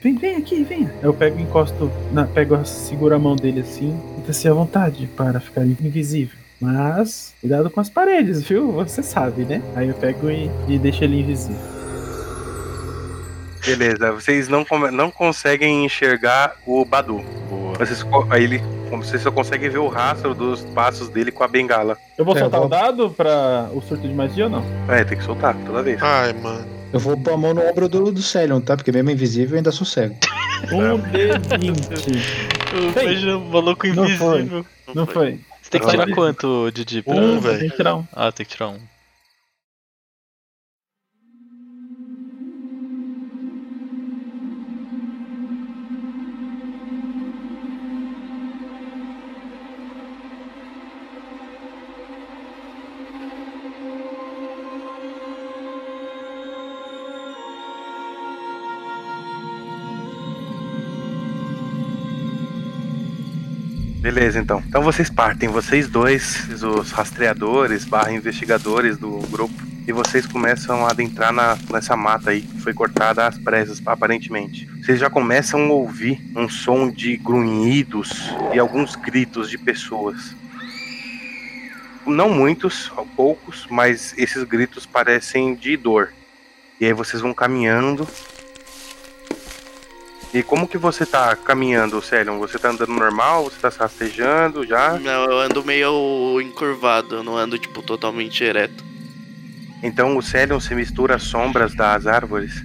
Vem, 0.02 0.18
vem 0.18 0.36
aqui, 0.36 0.62
vem. 0.64 0.88
Eu 1.02 1.14
pego, 1.14 1.40
encosto, 1.40 1.90
na, 2.12 2.26
pego, 2.26 2.62
seguro 2.66 3.14
a 3.14 3.18
mão 3.18 3.34
dele 3.34 3.60
assim, 3.60 3.98
sinta-se 4.16 4.46
à 4.46 4.52
vontade 4.52 5.08
para 5.16 5.40
ficar 5.40 5.64
invisível. 5.64 6.36
Mas, 6.60 7.34
cuidado 7.40 7.70
com 7.70 7.80
as 7.80 7.88
paredes, 7.88 8.42
viu? 8.42 8.72
Você 8.72 9.02
sabe, 9.02 9.44
né? 9.44 9.62
Aí 9.74 9.88
eu 9.88 9.94
pego 9.94 10.30
e, 10.30 10.50
e 10.68 10.78
deixo 10.78 11.04
ele 11.04 11.20
invisível. 11.20 11.74
Beleza, 13.64 14.12
vocês 14.12 14.46
não, 14.46 14.66
não 14.92 15.10
conseguem 15.10 15.86
enxergar 15.86 16.54
o 16.66 16.84
Badu. 16.84 17.24
Vocês, 17.78 18.04
aí 18.28 18.44
ele, 18.44 18.62
vocês 18.90 19.22
só 19.22 19.30
conseguem 19.30 19.68
ver 19.70 19.78
o 19.78 19.88
rastro 19.88 20.34
dos 20.34 20.62
passos 20.74 21.08
dele 21.08 21.30
com 21.32 21.42
a 21.44 21.48
bengala. 21.48 21.96
Eu 22.16 22.24
vou 22.24 22.36
É, 22.36 22.40
soltar 22.40 22.60
vou- 22.60 22.66
o 22.66 22.70
dado 22.70 23.10
pra 23.10 23.68
o 23.72 23.80
surto 23.82 24.06
de 24.06 24.14
magia 24.14 24.44
ou 24.44 24.50
não? 24.50 24.64
É, 24.88 25.04
tem 25.04 25.18
que 25.18 25.24
soltar 25.24 25.54
toda 25.66 25.82
vez. 25.82 26.00
Ai, 26.02 26.32
mano. 26.32 26.64
Eu 26.92 27.00
vou 27.00 27.16
pôr 27.16 27.32
a 27.34 27.36
mão 27.36 27.52
no 27.52 27.60
ombro 27.68 27.88
do, 27.88 28.12
do 28.12 28.22
Celion, 28.22 28.60
tá? 28.60 28.76
Porque 28.76 28.92
mesmo 28.92 29.10
invisível 29.10 29.54
eu 29.54 29.56
ainda 29.56 29.72
sou 29.72 29.84
cego. 29.86 30.14
Um 30.72 30.98
D20. 30.98 32.54
Eu 32.74 32.90
Bem, 32.92 33.06
vejo 33.08 33.38
um 33.38 33.48
maluco 33.50 33.86
não 33.88 34.08
foi. 34.10 34.38
invisível. 34.40 34.66
Não 34.94 35.06
foi? 35.06 35.38
Você 35.62 35.70
tem 35.70 35.80
que 35.80 35.86
tirar 35.88 36.08
quanto, 36.10 36.70
Didi? 36.72 37.02
Pra... 37.02 37.14
Um, 37.14 37.38
velho. 37.40 37.58
Tem 37.60 37.70
que 37.70 37.76
tirar 37.76 37.96
um. 37.96 38.04
Ah, 38.12 38.32
tem 38.32 38.44
que 38.46 38.52
tirar 38.52 38.68
um. 38.68 38.78
Beleza, 64.14 64.38
então. 64.38 64.62
Então 64.68 64.80
vocês 64.80 65.10
partem, 65.10 65.48
vocês 65.48 65.88
dois, 65.88 66.48
os 66.62 66.92
rastreadores 66.92 67.84
barra 67.84 68.12
investigadores 68.12 68.96
do 68.96 69.18
grupo, 69.28 69.52
e 69.88 69.92
vocês 69.92 70.24
começam 70.24 70.86
a 70.86 70.90
adentrar 70.90 71.32
na, 71.32 71.58
nessa 71.68 71.96
mata 71.96 72.30
aí, 72.30 72.42
que 72.42 72.60
foi 72.60 72.72
cortada 72.72 73.26
às 73.26 73.36
pressas, 73.36 73.82
aparentemente. 73.84 74.66
Vocês 74.80 75.00
já 75.00 75.10
começam 75.10 75.64
a 75.64 75.72
ouvir 75.72 76.20
um 76.36 76.48
som 76.48 76.88
de 76.88 77.16
grunhidos 77.16 78.30
e 78.54 78.58
alguns 78.60 78.94
gritos 78.94 79.50
de 79.50 79.58
pessoas. 79.58 80.36
Não 82.06 82.28
muitos, 82.28 82.92
poucos, 83.16 83.66
mas 83.68 84.14
esses 84.16 84.44
gritos 84.44 84.86
parecem 84.86 85.56
de 85.56 85.76
dor. 85.76 86.12
E 86.80 86.86
aí 86.86 86.92
vocês 86.92 87.20
vão 87.20 87.34
caminhando 87.34 88.06
e 90.34 90.42
como 90.42 90.66
que 90.66 90.76
você 90.76 91.06
tá 91.06 91.36
caminhando, 91.36 92.02
Celion? 92.02 92.40
Você 92.40 92.58
tá 92.58 92.70
andando 92.70 92.92
normal? 92.92 93.44
Você 93.44 93.56
tá 93.60 93.70
se 93.70 93.78
rastejando 93.78 94.66
já? 94.66 94.98
Não, 94.98 95.30
eu 95.30 95.38
ando 95.38 95.64
meio 95.64 96.40
encurvado, 96.40 97.14
eu 97.14 97.22
não 97.22 97.36
ando, 97.36 97.56
tipo, 97.56 97.80
totalmente 97.80 98.42
ereto. 98.42 98.84
Então 99.80 100.16
o 100.16 100.22
Celion 100.22 100.58
se 100.58 100.74
mistura 100.74 101.14
às 101.14 101.22
sombras 101.22 101.72
das 101.76 102.08
árvores 102.08 102.64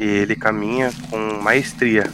e 0.00 0.04
ele 0.04 0.34
caminha 0.34 0.90
com 1.10 1.18
maestria 1.42 2.10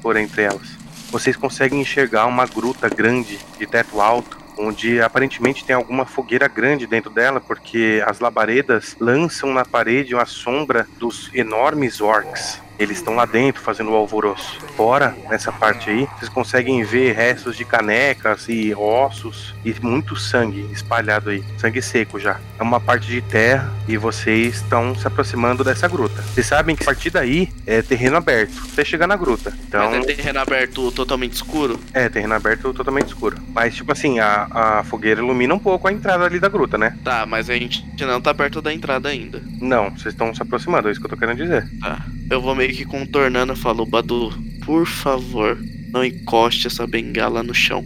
por 0.00 0.16
entre 0.16 0.44
elas. 0.44 0.78
Vocês 1.10 1.36
conseguem 1.36 1.82
enxergar 1.82 2.24
uma 2.24 2.46
gruta 2.46 2.88
grande 2.88 3.38
de 3.58 3.66
teto 3.66 4.00
alto, 4.00 4.38
onde 4.56 5.02
aparentemente 5.02 5.66
tem 5.66 5.76
alguma 5.76 6.06
fogueira 6.06 6.48
grande 6.48 6.86
dentro 6.86 7.10
dela, 7.10 7.42
porque 7.42 8.02
as 8.06 8.20
labaredas 8.20 8.96
lançam 8.98 9.52
na 9.52 9.66
parede 9.66 10.14
uma 10.14 10.24
sombra 10.24 10.88
dos 10.98 11.30
enormes 11.34 12.00
orcs. 12.00 12.58
Eles 12.80 12.96
estão 12.96 13.14
lá 13.14 13.26
dentro 13.26 13.60
fazendo 13.60 13.90
o 13.90 13.94
alvoroço. 13.94 14.58
Fora, 14.74 15.14
nessa 15.28 15.52
parte 15.52 15.90
aí, 15.90 16.08
vocês 16.18 16.30
conseguem 16.30 16.82
ver 16.82 17.14
restos 17.14 17.54
de 17.54 17.62
canecas 17.64 18.46
e 18.48 18.74
ossos 18.74 19.54
e 19.62 19.74
muito 19.82 20.16
sangue 20.16 20.66
espalhado 20.72 21.28
aí. 21.28 21.44
Sangue 21.58 21.82
seco 21.82 22.18
já. 22.18 22.40
É 22.58 22.62
uma 22.62 22.80
parte 22.80 23.06
de 23.06 23.20
terra 23.20 23.70
e 23.86 23.98
vocês 23.98 24.56
estão 24.56 24.94
se 24.94 25.06
aproximando 25.06 25.62
dessa 25.62 25.86
gruta. 25.86 26.22
Vocês 26.22 26.46
sabem 26.46 26.74
que 26.74 26.82
a 26.82 26.86
partir 26.86 27.10
daí 27.10 27.50
é 27.66 27.82
terreno 27.82 28.16
aberto, 28.16 28.54
até 28.72 28.82
chegar 28.82 29.06
na 29.06 29.16
gruta. 29.16 29.52
Então, 29.68 29.90
Mas 29.90 30.04
é 30.08 30.14
terreno 30.14 30.40
aberto 30.40 30.90
totalmente 30.92 31.34
escuro? 31.34 31.78
é 31.92 32.08
terreno 32.08 32.32
aberto 32.34 32.72
totalmente 32.72 33.08
escuro. 33.08 33.36
Mas, 33.52 33.74
tipo 33.74 33.92
assim, 33.92 34.18
a, 34.20 34.48
a 34.50 34.84
fogueira 34.84 35.20
ilumina 35.20 35.54
um 35.54 35.58
pouco 35.58 35.86
a 35.86 35.92
entrada 35.92 36.24
ali 36.24 36.40
da 36.40 36.48
gruta, 36.48 36.78
né? 36.78 36.96
Tá, 37.04 37.26
mas 37.26 37.50
a 37.50 37.54
gente 37.54 37.84
não 38.00 38.20
tá 38.22 38.32
perto 38.32 38.62
da 38.62 38.72
entrada 38.72 39.10
ainda. 39.10 39.42
Não, 39.60 39.90
vocês 39.90 40.14
estão 40.14 40.34
se 40.34 40.40
aproximando, 40.40 40.88
é 40.88 40.92
isso 40.92 41.00
que 41.00 41.04
eu 41.04 41.10
tô 41.10 41.16
querendo 41.16 41.36
dizer. 41.36 41.68
Tá. 41.78 41.98
Eu 42.30 42.40
vou 42.40 42.54
meio 42.54 42.69
que 42.72 42.84
contornando 42.84 43.52
e 43.52 43.56
falo, 43.56 43.86
Badu, 43.86 44.32
por 44.64 44.86
favor, 44.86 45.58
não 45.92 46.04
encoste 46.04 46.66
essa 46.66 46.86
bengala 46.86 47.42
no 47.42 47.54
chão. 47.54 47.84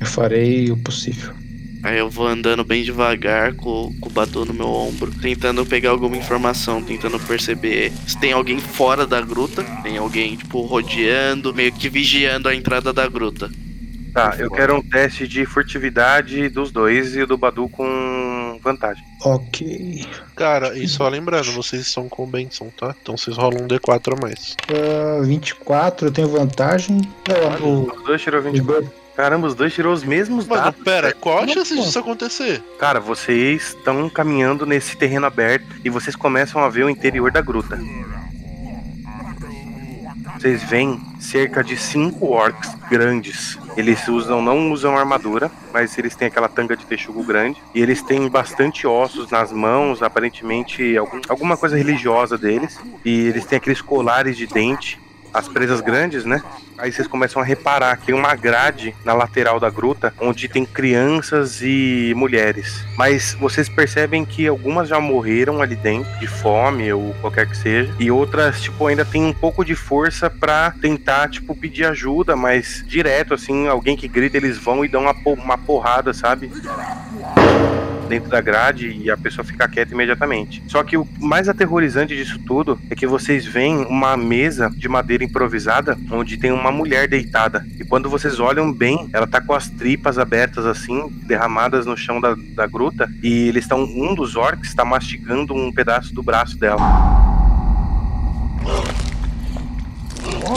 Eu 0.00 0.06
farei 0.06 0.70
o 0.70 0.76
possível. 0.76 1.32
Aí 1.82 1.98
eu 1.98 2.10
vou 2.10 2.26
andando 2.26 2.64
bem 2.64 2.82
devagar 2.82 3.54
com, 3.54 3.94
com 4.00 4.08
o 4.08 4.12
Badu 4.12 4.44
no 4.44 4.52
meu 4.52 4.66
ombro, 4.66 5.12
tentando 5.20 5.64
pegar 5.64 5.90
alguma 5.90 6.16
informação, 6.16 6.82
tentando 6.82 7.18
perceber 7.20 7.92
se 8.06 8.18
tem 8.18 8.32
alguém 8.32 8.58
fora 8.58 9.06
da 9.06 9.20
gruta, 9.20 9.62
tem 9.82 9.96
alguém, 9.96 10.36
tipo, 10.36 10.62
rodeando, 10.62 11.54
meio 11.54 11.72
que 11.72 11.88
vigiando 11.88 12.48
a 12.48 12.54
entrada 12.54 12.92
da 12.92 13.06
gruta. 13.06 13.50
Tá, 14.12 14.34
eu 14.38 14.50
quero 14.50 14.74
um 14.74 14.82
teste 14.82 15.28
de 15.28 15.44
furtividade 15.44 16.48
dos 16.48 16.72
dois 16.72 17.14
e 17.14 17.22
o 17.22 17.26
do 17.26 17.36
Badu 17.36 17.68
com 17.68 17.84
vantagem. 18.66 19.02
Ok. 19.24 20.06
Cara, 20.34 20.76
e 20.76 20.86
só 20.86 21.08
lembrando, 21.08 21.50
vocês 21.52 21.82
estão 21.86 22.08
com 22.08 22.26
benção, 22.26 22.70
tá? 22.76 22.94
Então 23.00 23.16
vocês 23.16 23.36
rolam 23.36 23.62
um 23.64 23.68
D4 23.68 24.16
a 24.16 24.20
mais. 24.20 24.56
Ah, 24.68 25.22
24, 25.22 26.08
eu 26.08 26.12
tenho 26.12 26.28
vantagem. 26.28 27.00
Não, 27.60 27.66
o, 27.68 27.82
Os 27.96 28.04
dois 28.04 28.20
tirou 28.22 28.40
os 28.40 28.46
24. 28.46 28.82
dois- 28.82 29.06
Caramba, 29.16 29.46
os 29.46 29.54
dois 29.54 29.72
tirou 29.72 29.94
os 29.94 30.04
mesmos 30.04 30.46
Mano, 30.46 30.62
dados. 30.64 30.82
pera, 30.84 31.10
qual 31.14 31.38
a 31.38 31.48
chance 31.48 31.74
pô. 31.74 31.82
disso 31.82 31.98
acontecer? 31.98 32.62
Cara, 32.78 33.00
vocês 33.00 33.68
estão 33.74 34.10
caminhando 34.10 34.66
nesse 34.66 34.94
terreno 34.94 35.24
aberto 35.24 35.64
e 35.82 35.88
vocês 35.88 36.14
começam 36.14 36.62
a 36.62 36.68
ver 36.68 36.84
o 36.84 36.90
interior 36.90 37.32
da 37.32 37.40
gruta. 37.40 37.80
Vocês 40.38 40.62
veem 40.64 41.00
cerca 41.18 41.64
de 41.64 41.78
cinco 41.78 42.26
orcs 42.32 42.70
grandes. 42.90 43.58
Eles 43.76 44.08
usam, 44.08 44.40
não 44.40 44.72
usam 44.72 44.96
armadura, 44.96 45.50
mas 45.72 45.96
eles 45.98 46.16
têm 46.16 46.28
aquela 46.28 46.48
tanga 46.48 46.76
de 46.76 46.86
texugo 46.86 47.22
grande. 47.22 47.62
E 47.74 47.80
eles 47.80 48.02
têm 48.02 48.28
bastante 48.28 48.86
ossos 48.86 49.30
nas 49.30 49.52
mãos, 49.52 50.02
aparentemente 50.02 50.96
algum- 50.96 51.20
alguma 51.28 51.56
coisa 51.56 51.76
religiosa 51.76 52.38
deles. 52.38 52.78
E 53.04 53.26
eles 53.28 53.44
têm 53.44 53.58
aqueles 53.58 53.82
colares 53.82 54.36
de 54.36 54.46
dente, 54.46 54.98
as 55.36 55.48
presas 55.48 55.80
grandes, 55.80 56.24
né? 56.24 56.42
Aí 56.78 56.90
vocês 56.90 57.06
começam 57.06 57.40
a 57.40 57.44
reparar 57.44 57.96
que 57.96 58.06
tem 58.06 58.14
uma 58.14 58.34
grade 58.34 58.94
na 59.04 59.12
lateral 59.12 59.60
da 59.60 59.70
gruta 59.70 60.12
onde 60.20 60.48
tem 60.48 60.64
crianças 60.64 61.60
e 61.62 62.12
mulheres. 62.16 62.84
Mas 62.96 63.34
vocês 63.34 63.68
percebem 63.68 64.24
que 64.24 64.46
algumas 64.46 64.88
já 64.88 64.98
morreram 64.98 65.60
ali 65.60 65.76
dentro 65.76 66.10
de 66.18 66.26
fome 66.26 66.92
ou 66.92 67.14
qualquer 67.20 67.46
que 67.46 67.56
seja, 67.56 67.94
e 67.98 68.10
outras 68.10 68.60
tipo 68.60 68.86
ainda 68.86 69.04
tem 69.04 69.24
um 69.24 69.32
pouco 69.32 69.64
de 69.64 69.74
força 69.74 70.30
pra 70.30 70.72
tentar 70.80 71.28
tipo 71.28 71.54
pedir 71.54 71.84
ajuda, 71.84 72.34
mas 72.34 72.84
direto 72.86 73.34
assim, 73.34 73.68
alguém 73.68 73.96
que 73.96 74.08
grita, 74.08 74.36
eles 74.36 74.58
vão 74.58 74.84
e 74.84 74.88
dão 74.88 75.02
uma, 75.02 75.14
uma 75.26 75.58
porrada, 75.58 76.12
sabe? 76.12 76.50
Dentro 78.06 78.30
da 78.30 78.40
grade 78.40 78.88
e 78.88 79.10
a 79.10 79.16
pessoa 79.16 79.44
fica 79.44 79.68
quieta 79.68 79.92
imediatamente. 79.92 80.62
Só 80.66 80.82
que 80.82 80.96
o 80.96 81.06
mais 81.18 81.48
aterrorizante 81.48 82.16
disso 82.16 82.38
tudo 82.46 82.78
é 82.90 82.94
que 82.94 83.06
vocês 83.06 83.44
veem 83.44 83.84
uma 83.86 84.16
mesa 84.16 84.70
de 84.70 84.88
madeira 84.88 85.24
improvisada 85.24 85.98
onde 86.10 86.36
tem 86.36 86.52
uma 86.52 86.70
mulher 86.70 87.08
deitada. 87.08 87.66
E 87.78 87.84
quando 87.84 88.08
vocês 88.08 88.40
olham 88.40 88.72
bem, 88.72 89.08
ela 89.12 89.26
tá 89.26 89.40
com 89.40 89.52
as 89.52 89.68
tripas 89.68 90.18
abertas 90.18 90.64
assim, 90.64 91.08
derramadas 91.26 91.86
no 91.86 91.96
chão 91.96 92.20
da, 92.20 92.34
da 92.54 92.66
gruta, 92.66 93.10
e 93.22 93.48
eles 93.48 93.64
estão 93.64 93.82
um 93.82 94.14
dos 94.14 94.36
orcs 94.36 94.68
está 94.68 94.84
mastigando 94.84 95.54
um 95.54 95.72
pedaço 95.72 96.14
do 96.14 96.22
braço 96.22 96.58
dela. 96.58 96.80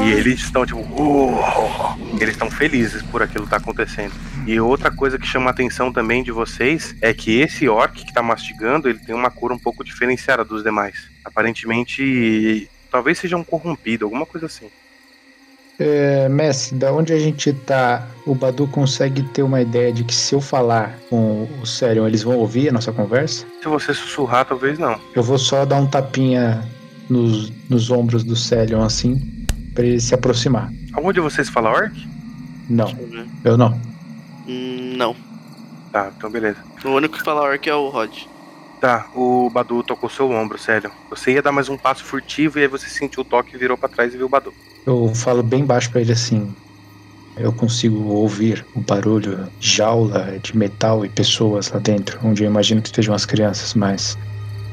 E 0.03 0.11
eles 0.11 0.39
estão 0.39 0.65
tipo, 0.65 0.79
"Oh!" 0.79 1.97
eles 2.19 2.35
estão 2.35 2.49
felizes 2.49 3.01
por 3.03 3.21
aquilo 3.21 3.45
que 3.45 3.49
tá 3.49 3.57
acontecendo. 3.57 4.13
E 4.45 4.59
outra 4.59 4.91
coisa 4.91 5.17
que 5.17 5.27
chama 5.27 5.47
a 5.47 5.51
atenção 5.51 5.91
também 5.91 6.23
de 6.23 6.31
vocês 6.31 6.95
é 7.01 7.13
que 7.13 7.39
esse 7.39 7.67
orc 7.67 8.03
que 8.03 8.13
tá 8.13 8.21
mastigando, 8.21 8.89
ele 8.89 8.99
tem 8.99 9.15
uma 9.15 9.29
cor 9.29 9.51
um 9.51 9.59
pouco 9.59 9.83
diferenciada 9.83 10.43
dos 10.43 10.63
demais. 10.63 10.95
Aparentemente, 11.23 12.69
talvez 12.91 13.17
seja 13.19 13.37
um 13.37 13.43
corrompido, 13.43 14.05
alguma 14.05 14.25
coisa 14.25 14.47
assim. 14.47 14.69
É, 15.79 16.27
Messi, 16.27 16.75
da 16.75 16.91
onde 16.91 17.13
a 17.13 17.19
gente 17.19 17.53
tá, 17.53 18.05
o 18.25 18.35
Badu 18.35 18.67
consegue 18.67 19.23
ter 19.23 19.43
uma 19.43 19.61
ideia 19.61 19.93
de 19.93 20.03
que 20.03 20.13
se 20.13 20.35
eu 20.35 20.41
falar 20.41 20.99
com 21.09 21.47
o 21.61 21.65
Celion, 21.65 22.05
eles 22.05 22.21
vão 22.21 22.37
ouvir 22.37 22.67
a 22.67 22.73
nossa 22.73 22.91
conversa? 22.91 23.45
Se 23.61 23.67
você 23.69 23.93
sussurrar, 23.93 24.43
talvez 24.43 24.77
não. 24.77 24.99
Eu 25.15 25.23
vou 25.23 25.37
só 25.37 25.63
dar 25.65 25.77
um 25.77 25.87
tapinha 25.87 26.61
nos, 27.09 27.49
nos 27.69 27.89
ombros 27.89 28.25
do 28.25 28.35
Celion, 28.35 28.83
assim, 28.83 29.38
pra 29.73 29.85
ele 29.85 29.99
se 29.99 30.13
aproximar. 30.13 30.71
Algum 30.93 31.11
de 31.11 31.19
vocês 31.19 31.49
fala 31.49 31.69
orc? 31.69 32.07
Não, 32.69 32.89
eu 32.89 33.51
eu 33.51 33.57
não. 33.57 33.79
Hum, 34.47 34.93
não. 34.97 35.15
Tá, 35.91 36.11
então 36.15 36.29
beleza. 36.29 36.59
O 36.83 36.89
único 36.89 37.17
que 37.17 37.23
fala 37.23 37.41
orc 37.41 37.67
é 37.67 37.73
o 37.75 37.89
Rod. 37.89 38.15
Tá, 38.79 39.07
o 39.13 39.49
Badu 39.49 39.83
tocou 39.83 40.09
seu 40.09 40.31
ombro, 40.31 40.57
sério. 40.57 40.89
Você 41.09 41.33
ia 41.33 41.41
dar 41.41 41.51
mais 41.51 41.67
um 41.67 41.77
passo 41.77 42.03
furtivo 42.05 42.57
e 42.57 42.61
aí 42.61 42.67
você 42.67 42.87
sentiu 42.87 43.21
o 43.21 43.25
toque, 43.25 43.57
virou 43.57 43.77
pra 43.77 43.89
trás 43.89 44.13
e 44.13 44.17
viu 44.17 44.27
o 44.27 44.29
Badu. 44.29 44.53
Eu 44.85 45.13
falo 45.13 45.43
bem 45.43 45.65
baixo 45.65 45.91
pra 45.91 45.99
ele 45.99 46.13
assim. 46.13 46.53
Eu 47.35 47.51
consigo 47.51 47.97
ouvir 48.09 48.65
o 48.73 48.79
barulho 48.79 49.49
de 49.59 49.75
jaula 49.75 50.39
de 50.41 50.57
metal 50.57 51.05
e 51.05 51.09
pessoas 51.09 51.69
lá 51.69 51.79
dentro, 51.79 52.19
onde 52.23 52.43
eu 52.43 52.49
imagino 52.49 52.81
que 52.81 52.87
estejam 52.87 53.13
as 53.13 53.25
crianças, 53.25 53.73
mas 53.73 54.17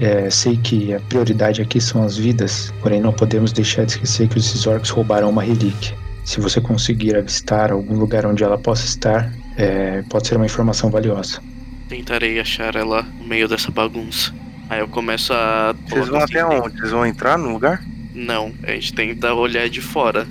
é, 0.01 0.29
sei 0.31 0.57
que 0.57 0.95
a 0.95 1.01
prioridade 1.01 1.63
aqui 1.63 1.81
são 1.81 2.03
as 2.03 2.17
vidas, 2.17 2.73
porém 2.81 3.01
não 3.01 3.13
podemos 3.13 3.53
deixar 3.53 3.85
de 3.85 3.93
esquecer 3.93 4.29
que 4.29 4.39
esses 4.39 4.67
orcs 4.67 4.91
roubaram 4.91 5.31
uma 5.31 5.43
relíquia. 5.43 5.97
Se 6.25 6.41
você 6.41 6.61
conseguir 6.61 7.17
avistar 7.17 7.71
algum 7.71 7.95
lugar 7.95 8.27
onde 8.27 8.43
ela 8.43 8.59
possa 8.59 8.85
estar, 8.85 9.33
é, 9.57 10.03
pode 10.11 10.27
ser 10.27 10.37
uma 10.37 10.47
informação 10.47 10.91
valiosa. 10.91 11.41
Tentarei 11.89 12.41
achar 12.41 12.75
ela 12.75 13.03
no 13.21 13.27
meio 13.27 13.49
dessa 13.49 13.71
bagunça. 13.71 14.35
Aí 14.69 14.81
eu 14.81 14.89
começo 14.89 15.33
a. 15.33 15.75
Vocês 15.89 16.09
vão 16.09 16.21
até 16.21 16.45
onde? 16.45 16.79
Vocês 16.81 16.91
vão 16.91 17.07
entrar 17.07 17.39
no 17.39 17.53
lugar? 17.53 17.81
Não, 18.13 18.53
a 18.65 18.73
gente 18.73 18.93
tenta 18.93 19.33
olhar 19.35 19.69
de 19.69 19.81
fora. 19.81 20.27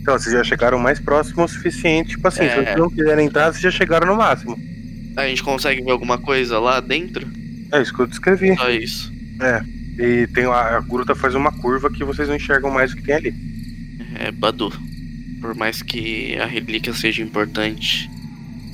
Então, 0.00 0.16
vocês 0.18 0.32
já 0.34 0.44
chegaram 0.44 0.78
mais 0.78 1.00
próximo 1.00 1.42
o 1.42 1.48
suficiente. 1.48 2.10
Tipo 2.10 2.28
assim, 2.28 2.42
se 2.42 2.50
É. 2.50 2.62
vocês 2.62 2.76
não 2.76 2.90
quiserem 2.90 3.26
entrar, 3.26 3.50
vocês 3.50 3.62
já 3.62 3.70
chegaram 3.70 4.06
no 4.06 4.14
máximo. 4.14 4.56
A 5.16 5.26
gente 5.26 5.42
consegue 5.42 5.82
ver 5.82 5.90
alguma 5.90 6.18
coisa 6.18 6.58
lá 6.58 6.78
dentro? 6.78 7.26
É 7.72 7.82
isso 7.82 7.92
que 7.94 8.00
eu 8.00 8.06
descrevi. 8.06 8.56
Só 8.56 8.70
isso. 8.70 9.12
E 9.98 10.26
tem 10.28 10.44
a, 10.44 10.76
a 10.76 10.80
gruta 10.80 11.14
faz 11.14 11.34
uma 11.34 11.52
curva 11.52 11.90
que 11.90 12.04
vocês 12.04 12.28
não 12.28 12.36
enxergam 12.36 12.70
mais 12.70 12.92
o 12.92 12.96
que 12.96 13.02
tem 13.02 13.14
ali. 13.14 13.34
É 14.16 14.30
Badu. 14.30 14.72
Por 15.40 15.54
mais 15.54 15.82
que 15.82 16.36
a 16.36 16.46
relíquia 16.46 16.92
seja 16.94 17.22
importante, 17.22 18.08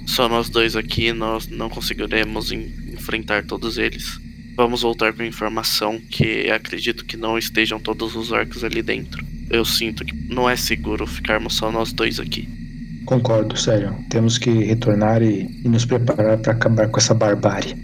só 0.07 0.29
nós 0.29 0.49
dois 0.49 0.77
aqui 0.77 1.13
nós 1.13 1.49
não 1.49 1.69
conseguiremos 1.69 2.53
en- 2.53 2.71
enfrentar 2.93 3.45
todos 3.45 3.77
eles. 3.77 4.19
Vamos 4.57 4.83
voltar 4.83 5.13
com 5.13 5.23
informação 5.23 6.01
que 6.11 6.51
acredito 6.51 7.05
que 7.05 7.17
não 7.17 7.39
estejam 7.39 7.81
todos 7.81 8.15
os 8.15 8.31
orcs 8.31 8.63
ali 8.63 8.83
dentro. 8.83 9.25
Eu 9.49 9.65
sinto 9.65 10.05
que 10.05 10.15
não 10.33 10.49
é 10.49 10.55
seguro 10.57 11.07
ficarmos 11.07 11.55
só 11.55 11.73
nós 11.73 11.93
dois 11.93 12.21
aqui. 12.21 12.49
Concordo, 13.05 13.57
sério. 13.57 13.97
Temos 14.09 14.39
que 14.39 14.51
retornar 14.51 15.23
e, 15.23 15.49
e 15.65 15.69
nos 15.69 15.85
preparar 15.85 16.39
para 16.39 16.53
acabar 16.53 16.89
com 16.89 16.99
essa 16.99 17.15
barbárie. 17.15 17.75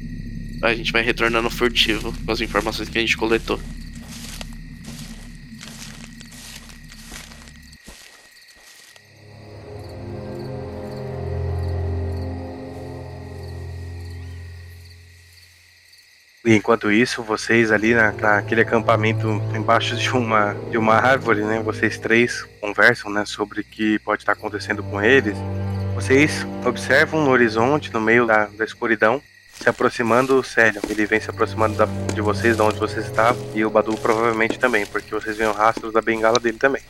A 0.66 0.75
gente 0.75 0.90
vai 0.90 1.00
retornando 1.00 1.49
furtivo 1.49 2.12
com 2.25 2.32
as 2.32 2.40
informações 2.40 2.88
que 2.88 2.99
a 2.99 3.00
gente 3.00 3.16
coletou. 3.16 3.61
E 16.44 16.54
enquanto 16.54 16.90
isso, 16.90 17.23
vocês 17.23 17.70
ali 17.70 17.95
na, 17.95 18.10
naquele 18.10 18.62
acampamento 18.62 19.28
embaixo 19.54 19.97
de 19.97 20.10
uma, 20.10 20.54
de 20.71 20.78
uma 20.78 20.95
árvore, 20.95 21.43
né? 21.43 21.60
Vocês 21.60 21.97
três 21.97 22.45
conversam, 22.60 23.10
né? 23.12 23.25
Sobre 23.25 23.60
o 23.60 23.64
que 23.64 24.00
pode 24.00 24.23
estar 24.23 24.32
acontecendo 24.32 24.82
com 24.82 25.00
eles. 25.00 25.36
Vocês 25.95 26.45
observam 26.64 27.25
no 27.25 27.30
horizonte, 27.30 27.93
no 27.93 28.00
meio 28.00 28.26
da, 28.26 28.47
da 28.47 28.64
escuridão, 28.64 29.23
se 29.60 29.69
aproximando 29.69 30.38
o 30.38 30.45
Célio. 30.45 30.80
Ele 30.88 31.06
vem 31.06 31.21
se 31.21 31.30
aproximando 31.30 31.76
da- 31.76 31.88
de 32.14 32.21
vocês, 32.21 32.56
de 32.56 32.62
onde 32.62 32.78
vocês 32.78 33.06
estavam. 33.06 33.45
E 33.54 33.64
o 33.64 33.71
Badu 33.71 33.97
provavelmente 33.97 34.58
também, 34.58 34.84
porque 34.86 35.14
vocês 35.14 35.36
veem 35.36 35.50
o 35.50 35.52
rastro 35.52 35.90
da 35.92 36.00
bengala 36.00 36.38
dele 36.38 36.58
também. 36.58 36.82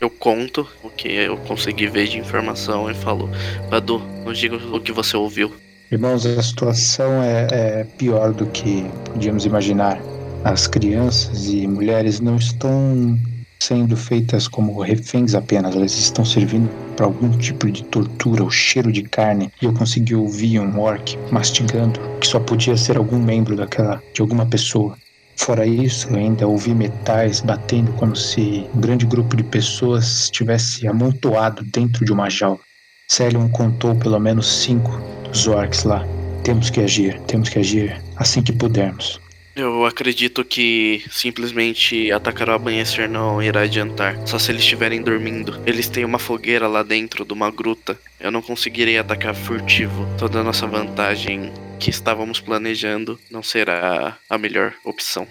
Eu 0.00 0.10
conto 0.10 0.66
o 0.82 0.90
que 0.90 1.08
eu 1.08 1.36
consegui 1.38 1.86
ver 1.86 2.08
de 2.08 2.18
informação 2.18 2.90
e 2.90 2.94
falo: 2.94 3.30
Badu, 3.70 4.00
não 4.24 4.32
diga 4.32 4.56
o 4.56 4.80
que 4.80 4.90
você 4.92 5.16
ouviu. 5.16 5.52
Irmãos, 5.90 6.24
a 6.26 6.42
situação 6.42 7.22
é, 7.22 7.46
é 7.50 7.84
pior 7.98 8.32
do 8.32 8.46
que 8.46 8.84
podíamos 9.04 9.44
imaginar. 9.44 10.00
As 10.42 10.66
crianças 10.66 11.46
e 11.46 11.66
mulheres 11.68 12.18
não 12.18 12.36
estão 12.36 13.16
sendo 13.62 13.96
feitas 13.96 14.48
como 14.48 14.80
reféns 14.80 15.34
apenas, 15.34 15.76
elas 15.76 15.96
estão 15.96 16.24
servindo 16.24 16.68
para 16.96 17.06
algum 17.06 17.30
tipo 17.30 17.70
de 17.70 17.84
tortura, 17.84 18.42
o 18.42 18.50
cheiro 18.50 18.90
de 18.90 19.02
carne. 19.02 19.52
E 19.62 19.66
eu 19.66 19.72
consegui 19.72 20.14
ouvir 20.16 20.58
um 20.58 20.80
orc 20.80 21.16
mastigando, 21.30 22.00
que 22.20 22.26
só 22.26 22.40
podia 22.40 22.76
ser 22.76 22.96
algum 22.96 23.18
membro 23.20 23.54
daquela, 23.54 24.02
de 24.12 24.20
alguma 24.20 24.44
pessoa. 24.46 24.96
Fora 25.36 25.64
isso, 25.64 26.08
eu 26.08 26.16
ainda 26.16 26.46
ouvi 26.46 26.74
metais 26.74 27.40
batendo 27.40 27.92
como 27.92 28.16
se 28.16 28.66
um 28.74 28.80
grande 28.80 29.06
grupo 29.06 29.36
de 29.36 29.44
pessoas 29.44 30.24
estivesse 30.24 30.86
amontoado 30.88 31.62
dentro 31.64 32.04
de 32.04 32.12
uma 32.12 32.28
jaula. 32.28 32.60
Celion 33.08 33.48
contou 33.48 33.94
pelo 33.94 34.18
menos 34.18 34.46
cinco 34.46 34.90
dos 35.24 35.46
orcs 35.46 35.84
lá. 35.84 36.04
Temos 36.42 36.68
que 36.68 36.80
agir, 36.80 37.20
temos 37.28 37.48
que 37.48 37.60
agir 37.60 38.02
assim 38.16 38.42
que 38.42 38.52
pudermos. 38.52 39.21
Eu 39.54 39.84
acredito 39.84 40.42
que 40.44 41.04
simplesmente 41.10 42.10
atacar 42.10 42.48
o 42.48 42.52
amanhecer 42.52 43.06
não 43.06 43.42
irá 43.42 43.62
adiantar. 43.62 44.16
Só 44.26 44.38
se 44.38 44.50
eles 44.50 44.62
estiverem 44.62 45.02
dormindo. 45.02 45.60
Eles 45.66 45.88
têm 45.88 46.06
uma 46.06 46.18
fogueira 46.18 46.66
lá 46.66 46.82
dentro 46.82 47.22
de 47.24 47.32
uma 47.34 47.50
gruta. 47.50 47.98
Eu 48.18 48.30
não 48.30 48.40
conseguirei 48.40 48.96
atacar 48.96 49.34
furtivo. 49.34 50.06
Toda 50.18 50.40
a 50.40 50.42
nossa 50.42 50.66
vantagem 50.66 51.52
que 51.78 51.90
estávamos 51.90 52.40
planejando 52.40 53.18
não 53.30 53.42
será 53.42 54.16
a 54.30 54.38
melhor 54.38 54.72
opção. 54.84 55.26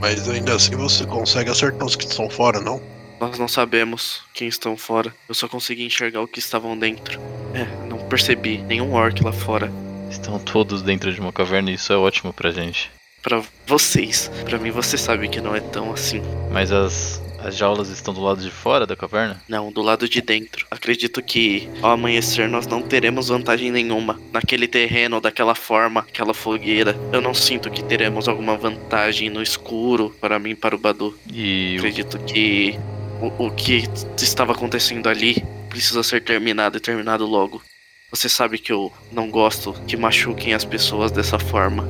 Mas 0.00 0.28
ainda 0.30 0.54
assim 0.54 0.74
você 0.74 1.04
consegue 1.04 1.50
acertar 1.50 1.84
os 1.84 1.94
que 1.96 2.04
estão 2.04 2.30
fora, 2.30 2.60
não? 2.60 2.80
Nós 3.20 3.38
não 3.38 3.48
sabemos 3.48 4.22
quem 4.32 4.48
estão 4.48 4.76
fora. 4.76 5.12
Eu 5.28 5.34
só 5.34 5.46
consegui 5.46 5.84
enxergar 5.84 6.22
o 6.22 6.28
que 6.28 6.38
estavam 6.38 6.78
dentro. 6.78 7.20
É, 7.52 7.66
não 7.86 7.98
percebi 7.98 8.58
nenhum 8.58 8.94
orc 8.94 9.22
lá 9.22 9.32
fora. 9.32 9.70
Estão 10.08 10.38
todos 10.38 10.80
dentro 10.80 11.12
de 11.12 11.20
uma 11.20 11.32
caverna 11.32 11.70
e 11.70 11.74
isso 11.74 11.92
é 11.92 11.96
ótimo 11.96 12.32
pra 12.32 12.50
gente. 12.50 12.90
Pra 13.22 13.42
vocês. 13.66 14.30
Pra 14.44 14.58
mim, 14.58 14.70
você 14.70 14.96
sabe 14.96 15.28
que 15.28 15.40
não 15.40 15.54
é 15.54 15.60
tão 15.60 15.92
assim. 15.92 16.22
Mas 16.50 16.70
as, 16.72 17.20
as 17.38 17.56
jaulas 17.56 17.88
estão 17.88 18.12
do 18.12 18.20
lado 18.20 18.40
de 18.40 18.50
fora 18.50 18.86
da 18.86 18.96
caverna? 18.96 19.40
Não, 19.48 19.70
do 19.70 19.82
lado 19.82 20.08
de 20.08 20.20
dentro. 20.20 20.66
Acredito 20.70 21.22
que 21.22 21.68
ao 21.82 21.92
amanhecer 21.92 22.48
nós 22.48 22.66
não 22.66 22.82
teremos 22.82 23.28
vantagem 23.28 23.70
nenhuma. 23.70 24.20
Naquele 24.32 24.66
terreno, 24.66 25.20
daquela 25.20 25.54
forma, 25.54 26.00
aquela 26.00 26.34
fogueira. 26.34 26.96
Eu 27.12 27.20
não 27.20 27.34
sinto 27.34 27.70
que 27.70 27.82
teremos 27.82 28.28
alguma 28.28 28.56
vantagem 28.56 29.30
no 29.30 29.42
escuro 29.42 30.14
para 30.20 30.38
mim 30.38 30.54
para 30.54 30.74
o 30.74 30.78
Badu. 30.78 31.18
E 31.32 31.76
Acredito 31.76 32.18
que 32.20 32.78
o, 33.20 33.46
o 33.46 33.50
que 33.50 33.84
estava 34.16 34.52
acontecendo 34.52 35.08
ali 35.08 35.44
precisa 35.68 36.02
ser 36.02 36.22
terminado 36.22 36.76
e 36.76 36.80
terminado 36.80 37.26
logo. 37.26 37.62
Você 38.10 38.28
sabe 38.28 38.58
que 38.58 38.72
eu 38.72 38.92
não 39.12 39.30
gosto 39.30 39.74
que 39.86 39.96
machuquem 39.96 40.54
as 40.54 40.64
pessoas 40.64 41.12
dessa 41.12 41.38
forma. 41.38 41.86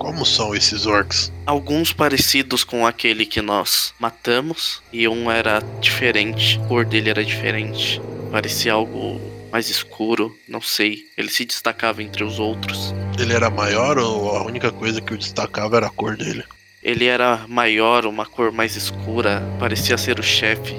Como 0.00 0.24
são 0.24 0.54
esses 0.54 0.86
orcs? 0.86 1.30
Alguns 1.44 1.92
parecidos 1.92 2.64
com 2.64 2.86
aquele 2.86 3.26
que 3.26 3.42
nós 3.42 3.92
matamos, 4.00 4.82
e 4.90 5.06
um 5.06 5.30
era 5.30 5.62
diferente, 5.78 6.58
a 6.58 6.66
cor 6.66 6.86
dele 6.86 7.10
era 7.10 7.22
diferente. 7.22 8.00
Parecia 8.32 8.72
algo 8.72 9.20
mais 9.52 9.68
escuro, 9.68 10.34
não 10.48 10.62
sei. 10.62 11.00
Ele 11.18 11.28
se 11.28 11.44
destacava 11.44 12.02
entre 12.02 12.24
os 12.24 12.38
outros. 12.38 12.94
Ele 13.18 13.34
era 13.34 13.50
maior 13.50 13.98
ou 13.98 14.34
a 14.34 14.42
única 14.42 14.72
coisa 14.72 15.02
que 15.02 15.12
o 15.12 15.18
destacava 15.18 15.76
era 15.76 15.88
a 15.88 15.90
cor 15.90 16.16
dele? 16.16 16.44
Ele 16.82 17.04
era 17.04 17.44
maior, 17.46 18.06
uma 18.06 18.24
cor 18.24 18.50
mais 18.50 18.76
escura, 18.76 19.42
parecia 19.58 19.98
ser 19.98 20.18
o 20.18 20.22
chefe. 20.22 20.76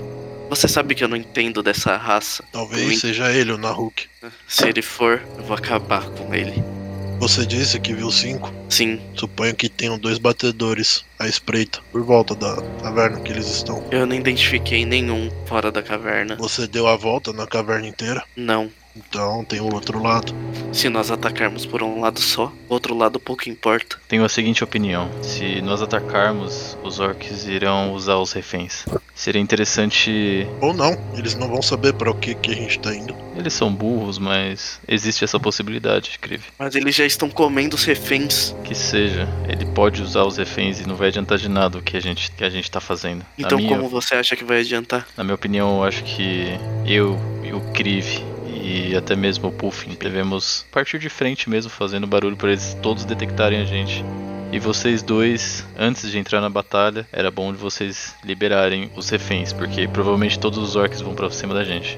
Você 0.50 0.68
sabe 0.68 0.96
que 0.96 1.04
eu 1.04 1.08
não 1.08 1.16
entendo 1.16 1.62
dessa 1.62 1.96
raça. 1.96 2.44
Talvez 2.52 2.92
Eu 2.92 2.98
seja 2.98 3.32
ele, 3.32 3.52
o 3.52 3.58
Nahuk. 3.60 4.08
Se 4.48 4.68
ele 4.68 4.82
for, 4.82 5.22
eu 5.38 5.44
vou 5.44 5.56
acabar 5.56 6.10
com 6.10 6.34
ele. 6.34 6.81
Você 7.22 7.46
disse 7.46 7.80
que 7.80 7.94
viu 7.94 8.10
cinco. 8.10 8.52
Sim, 8.68 9.00
Suponho 9.14 9.56
que 9.56 9.70
tenham 9.70 9.96
dois 10.00 10.18
batedores 10.18 11.06
à 11.20 11.28
espreita 11.28 11.80
por 11.92 12.04
volta 12.04 12.34
da 12.34 12.56
caverna 12.82 13.20
que 13.20 13.32
eles 13.32 13.46
estão. 13.46 13.86
eu 13.92 14.08
não 14.08 14.16
identifiquei 14.16 14.88
nenhum 14.88 15.30
fora 15.46 15.72
da 15.72 15.84
caverna. 15.84 16.36
Você 16.38 16.66
deu 16.66 16.88
a 16.88 16.96
volta 16.96 17.32
na 17.32 17.46
caverna 17.46 17.88
inteira? 17.88 18.24
Não, 18.36 18.72
Então 18.96 19.44
tem 19.46 19.60
o 19.60 19.74
outro 19.74 20.02
lado. 20.02 20.34
Se 20.74 20.90
nós 20.90 21.12
atacarmos 21.12 21.66
por 21.66 21.84
um 21.84 22.02
lado 22.02 22.20
só, 22.20 22.52
o 22.70 22.74
outro 22.74 22.96
lado 22.96 23.20
pouco 23.20 23.50
importa. 23.50 23.98
Tenho 24.08 24.26
a 24.26 24.30
seguinte 24.30 24.64
opinião: 24.64 25.10
se 25.22 25.62
nós 25.62 25.82
atacarmos, 25.82 26.78
os 26.84 27.00
orcs 27.00 27.46
irão 27.46 27.94
usar 27.94 28.18
os 28.18 28.32
reféns. 28.32 28.86
Seria 29.14 29.42
interessante. 29.42 30.48
Ou 30.60 30.74
não, 30.74 30.98
eles 31.16 31.36
não 31.36 31.48
vão 31.48 31.62
saber 31.62 31.94
para 31.94 32.10
o 32.10 32.16
que, 32.16 32.34
que 32.34 32.52
a 32.52 32.56
gente 32.56 32.80
tá 32.80 32.96
indo. 32.96 33.16
Eles 33.36 33.54
são 33.54 33.74
burros, 33.74 34.18
mas 34.18 34.80
existe 34.88 35.24
essa 35.24 35.40
possibilidade, 35.40 36.18
Crive. 36.20 36.44
Mas 36.58 36.76
eles 36.76 36.96
já 36.96 37.06
estão 37.06 37.30
comendo 37.30 37.76
os 37.76 37.84
reféns. 37.84 38.56
Que 38.64 38.76
seja, 38.76 39.28
ele 39.48 39.66
pode 39.66 40.02
usar 40.02 40.24
os 40.24 40.38
reféns 40.38 40.80
e 40.80 40.88
não 40.88 40.96
vai 40.96 41.10
adiantar 41.10 41.38
de 41.38 41.48
nada 41.48 41.78
o 41.78 41.82
que 41.82 41.96
a 41.96 42.00
gente, 42.00 42.32
que 42.32 42.44
a 42.44 42.50
gente 42.50 42.70
tá 42.70 42.80
fazendo. 42.80 43.26
Então 43.38 43.58
minha, 43.58 43.76
como 43.76 43.90
você 43.90 44.16
acha 44.16 44.36
que 44.36 44.44
vai 44.44 44.60
adiantar? 44.62 45.08
Na 45.16 45.24
minha 45.24 45.36
opinião, 45.36 45.78
eu 45.78 45.84
acho 45.84 46.04
que 46.04 46.58
eu 46.86 47.18
e 47.44 47.54
o 47.54 47.62
Crive 47.74 48.31
e 48.62 48.96
até 48.96 49.16
mesmo 49.16 49.50
o 49.50 49.52
Puffin 49.52 49.98
devemos 50.00 50.66
partir 50.72 51.00
de 51.00 51.10
frente 51.10 51.50
mesmo, 51.50 51.70
fazendo 51.70 52.08
barulho 52.08 52.38
para 52.38 52.52
eles 52.52 52.78
todos 52.82 53.04
detectarem 53.04 53.60
a 53.60 53.66
gente. 53.66 54.06
E 54.52 54.60
vocês 54.60 55.02
dois, 55.02 55.66
antes 55.78 56.12
de 56.12 56.18
entrar 56.18 56.42
na 56.42 56.50
batalha, 56.50 57.08
era 57.12 57.32
bom 57.32 57.52
de 57.52 57.58
vocês 57.58 58.14
liberarem 58.24 58.92
os 58.96 59.10
reféns, 59.10 59.54
porque 59.54 59.88
provavelmente 59.88 60.38
todos 60.38 60.60
os 60.60 60.76
orcs 60.76 61.02
vão 61.02 61.16
pra 61.16 61.30
cima 61.32 61.54
da 61.54 61.64
gente. 61.64 61.98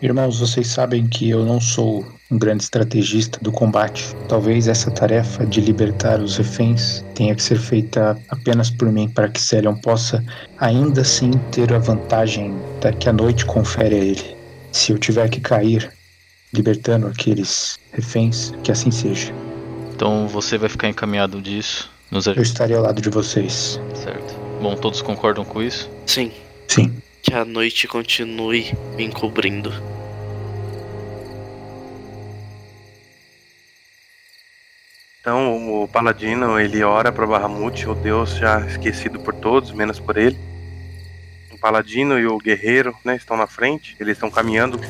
Irmãos, 0.00 0.38
vocês 0.38 0.68
sabem 0.68 1.08
que 1.08 1.30
eu 1.30 1.44
não 1.44 1.60
sou 1.60 2.06
um 2.30 2.38
grande 2.38 2.62
estrategista 2.62 3.40
do 3.42 3.50
combate. 3.50 4.14
Talvez 4.28 4.68
essa 4.68 4.90
tarefa 4.90 5.44
de 5.44 5.60
libertar 5.60 6.20
os 6.20 6.36
reféns 6.36 7.04
tenha 7.14 7.34
que 7.34 7.42
ser 7.42 7.58
feita 7.58 8.16
apenas 8.28 8.70
por 8.70 8.92
mim, 8.92 9.08
para 9.08 9.28
que 9.28 9.40
Celion 9.40 9.74
possa 9.74 10.22
ainda 10.58 11.00
assim 11.00 11.32
ter 11.50 11.72
a 11.72 11.78
vantagem 11.78 12.54
da 12.80 12.92
que 12.92 13.08
a 13.08 13.12
noite 13.12 13.44
confere 13.44 13.94
a 13.96 13.98
ele. 13.98 14.37
Se 14.72 14.92
eu 14.92 14.98
tiver 14.98 15.28
que 15.28 15.40
cair 15.40 15.92
libertando 16.52 17.06
aqueles 17.06 17.78
reféns, 17.92 18.52
que 18.62 18.70
assim 18.72 18.90
seja. 18.90 19.32
Então 19.94 20.28
você 20.28 20.56
vai 20.56 20.68
ficar 20.68 20.88
encaminhado 20.88 21.40
disso, 21.42 21.90
nos 22.10 22.26
Eu 22.26 22.40
estarei 22.40 22.76
ao 22.76 22.82
lado 22.82 23.00
de 23.02 23.10
vocês. 23.10 23.80
certo? 23.94 24.34
Bom, 24.62 24.74
todos 24.76 25.02
concordam 25.02 25.44
com 25.44 25.62
isso? 25.62 25.90
Sim, 26.06 26.32
Sim. 26.66 26.96
que 27.22 27.34
a 27.34 27.44
noite 27.44 27.86
continue 27.86 28.72
me 28.96 29.04
encobrindo. 29.04 29.72
Então 35.20 35.82
o 35.82 35.88
paladino 35.88 36.58
ele 36.58 36.82
ora 36.82 37.12
para 37.12 37.26
Bahamut, 37.26 37.86
o 37.88 37.94
deus 37.94 38.36
já 38.36 38.60
esquecido 38.66 39.20
por 39.20 39.34
todos, 39.34 39.72
menos 39.72 39.98
por 40.00 40.16
ele. 40.16 40.38
O 41.58 41.60
paladino 41.60 42.20
e 42.20 42.26
o 42.26 42.38
guerreiro 42.38 42.94
né, 43.04 43.16
estão 43.16 43.36
na 43.36 43.48
frente, 43.48 43.96
eles 43.98 44.12
estão 44.12 44.30
caminhando 44.30 44.80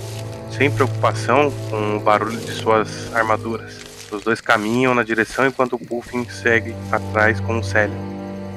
sem 0.50 0.70
preocupação 0.70 1.50
com 1.70 1.96
o 1.96 2.00
barulho 2.00 2.38
de 2.38 2.52
suas 2.52 3.10
armaduras. 3.14 3.80
Os 4.12 4.22
dois 4.22 4.42
caminham 4.42 4.94
na 4.94 5.02
direção 5.02 5.46
enquanto 5.46 5.76
o 5.76 5.78
Puffin 5.78 6.28
segue 6.28 6.74
atrás 6.92 7.40
com 7.40 7.58
o 7.58 7.64
Célio. 7.64 7.96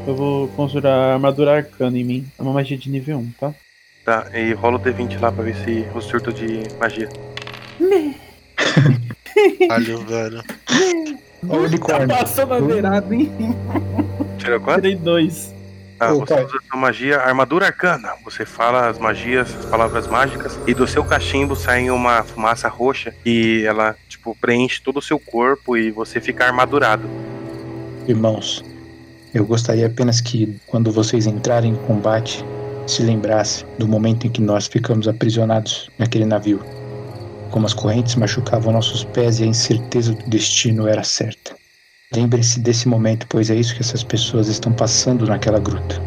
Eu 0.05 0.13
vou 0.13 0.49
conjurar 0.49 1.13
armadura 1.13 1.55
arcana 1.55 1.97
em 1.97 2.03
mim. 2.03 2.27
É 2.37 2.41
uma 2.41 2.51
magia 2.51 2.77
de 2.77 2.89
nível 2.89 3.17
1, 3.19 3.31
tá? 3.39 3.53
Tá, 4.03 4.27
e 4.33 4.51
rola 4.53 4.75
o 4.75 4.79
D20 4.79 5.17
lá 5.21 5.31
pra 5.31 5.45
ver 5.45 5.55
se 5.55 5.87
o 5.95 6.01
surto 6.01 6.33
de 6.33 6.63
magia. 6.77 7.07
Caralho, 9.69 10.05
velho. 10.05 10.43
Olha 11.47 11.61
o 11.61 11.63
unicórnio. 11.63 12.09
Passou 12.09 12.45
na 12.45 12.59
beirada, 12.59 13.15
hein? 13.15 13.31
Tirou 14.37 14.59
quanto? 14.59 14.81
Tirei 14.81 14.97
dois. 14.97 15.60
Ô, 16.09 16.19
você 16.19 16.33
usa 16.33 16.57
sua 16.67 16.79
magia 16.79 17.19
armadura 17.19 17.67
arcana. 17.67 18.13
Você 18.23 18.45
fala 18.45 18.89
as 18.89 18.97
magias, 18.97 19.55
as 19.55 19.65
palavras 19.65 20.07
mágicas, 20.07 20.59
e 20.65 20.73
do 20.73 20.87
seu 20.87 21.03
cachimbo 21.03 21.55
sai 21.55 21.91
uma 21.91 22.23
fumaça 22.23 22.67
roxa 22.67 23.13
e 23.23 23.63
ela, 23.65 23.95
tipo, 24.09 24.35
preenche 24.41 24.81
todo 24.81 24.97
o 24.97 25.01
seu 25.01 25.19
corpo 25.19 25.77
e 25.77 25.91
você 25.91 26.19
fica 26.19 26.45
armadurado. 26.45 27.07
Irmãos, 28.07 28.63
eu 29.33 29.45
gostaria 29.45 29.85
apenas 29.85 30.19
que, 30.19 30.59
quando 30.65 30.91
vocês 30.91 31.27
entrarem 31.27 31.73
em 31.73 31.75
combate, 31.85 32.43
se 32.87 33.03
lembrasse 33.03 33.63
do 33.77 33.87
momento 33.87 34.25
em 34.25 34.29
que 34.29 34.41
nós 34.41 34.67
ficamos 34.67 35.07
aprisionados 35.07 35.89
naquele 35.99 36.25
navio. 36.25 36.61
Como 37.51 37.65
as 37.65 37.73
correntes 37.73 38.15
machucavam 38.15 38.73
nossos 38.73 39.03
pés 39.03 39.39
e 39.39 39.43
a 39.43 39.47
incerteza 39.47 40.13
do 40.13 40.29
destino 40.29 40.87
era 40.87 41.03
certa. 41.03 41.60
Lembrem-se 42.13 42.59
desse 42.59 42.89
momento, 42.89 43.25
pois 43.27 43.49
é 43.49 43.55
isso 43.55 43.73
que 43.73 43.81
essas 43.81 44.03
pessoas 44.03 44.49
estão 44.49 44.73
passando 44.73 45.25
naquela 45.25 45.59
gruta. 45.59 46.01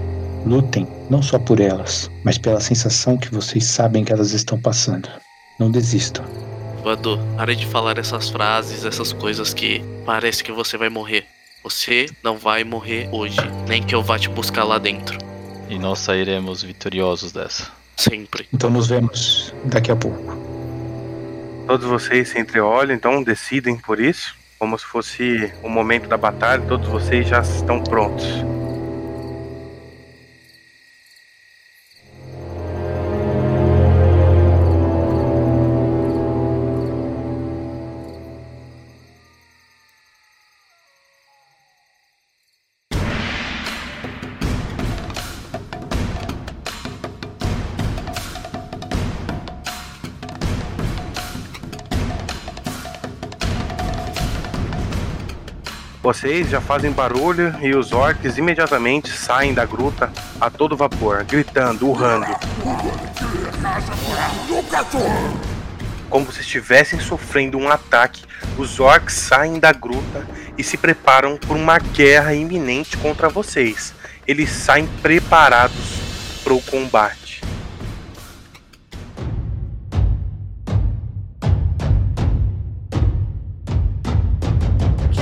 Lutem 0.45 0.87
não 1.09 1.23
só 1.23 1.39
por 1.39 1.61
elas, 1.61 2.11
mas 2.23 2.37
pela 2.37 2.61
sensação 2.61 3.17
que 3.17 3.33
vocês 3.33 3.65
sabem 3.65 4.05
que 4.05 4.13
elas 4.13 4.33
estão 4.33 4.61
passando. 4.61 5.09
Não 5.59 5.71
desistam. 5.71 6.23
Badu, 6.85 7.19
pare 7.39 7.57
de 7.57 7.65
falar 7.67 7.97
essas 7.97 8.29
frases, 8.29 8.85
essas 8.85 9.15
coisas 9.15 9.55
que 9.55 9.83
parece 10.05 10.45
que 10.45 10.53
você 10.53 10.77
vai 10.77 10.91
morrer. 10.91 11.25
Você 11.63 12.11
não 12.23 12.37
vai 12.37 12.65
morrer 12.65 13.09
hoje, 13.11 13.41
nem 13.67 13.83
que 13.83 13.95
eu 13.95 14.03
vá 14.03 14.19
te 14.19 14.29
buscar 14.29 14.65
lá 14.65 14.77
dentro. 14.77 15.17
E 15.71 15.79
nós 15.79 16.01
sairemos 16.01 16.63
vitoriosos 16.63 17.33
dessa. 17.33 17.73
Sempre. 17.97 18.47
Então 18.53 18.69
nos 18.69 18.89
vemos 18.89 19.55
daqui 19.65 19.91
a 19.91 19.97
pouco. 19.97 20.37
Todos 21.67 21.87
vocês 21.87 22.29
se 22.29 22.39
entreolham, 22.39 22.95
então 22.95 23.23
decidem 23.23 23.79
por 23.79 23.99
isso, 23.99 24.35
como 24.59 24.79
se 24.79 24.85
fosse 24.85 25.53
o 25.63 25.69
momento 25.69 26.09
da 26.09 26.17
batalha, 26.17 26.63
todos 26.63 26.89
vocês 26.89 27.29
já 27.29 27.41
estão 27.41 27.83
prontos. 27.83 28.45
Vocês 56.15 56.49
já 56.49 56.61
fazem 56.61 56.93
barulho 56.93 57.53
e 57.61 57.75
os 57.75 57.91
orcs 57.91 58.39
imediatamente 58.39 59.11
saem 59.11 59.53
da 59.53 59.65
gruta 59.65 60.13
a 60.41 60.49
todo 60.49 60.77
vapor, 60.77 61.25
gritando, 61.25 61.89
urrando. 61.89 62.29
Como 66.09 66.33
se 66.33 66.41
estivessem 66.41 67.01
sofrendo 67.01 67.59
um 67.59 67.69
ataque, 67.69 68.23
os 68.57 68.79
orcs 68.79 69.15
saem 69.15 69.59
da 69.59 69.73
gruta 69.73 70.25
e 70.57 70.63
se 70.63 70.77
preparam 70.77 71.37
por 71.37 71.57
uma 71.57 71.81
guerra 71.81 72.33
iminente 72.33 72.97
contra 72.97 73.29
vocês. 73.29 73.93
Eles 74.25 74.51
saem 74.51 74.87
preparados 75.03 75.99
para 76.45 76.55
o 76.55 76.63
combate. 76.63 77.24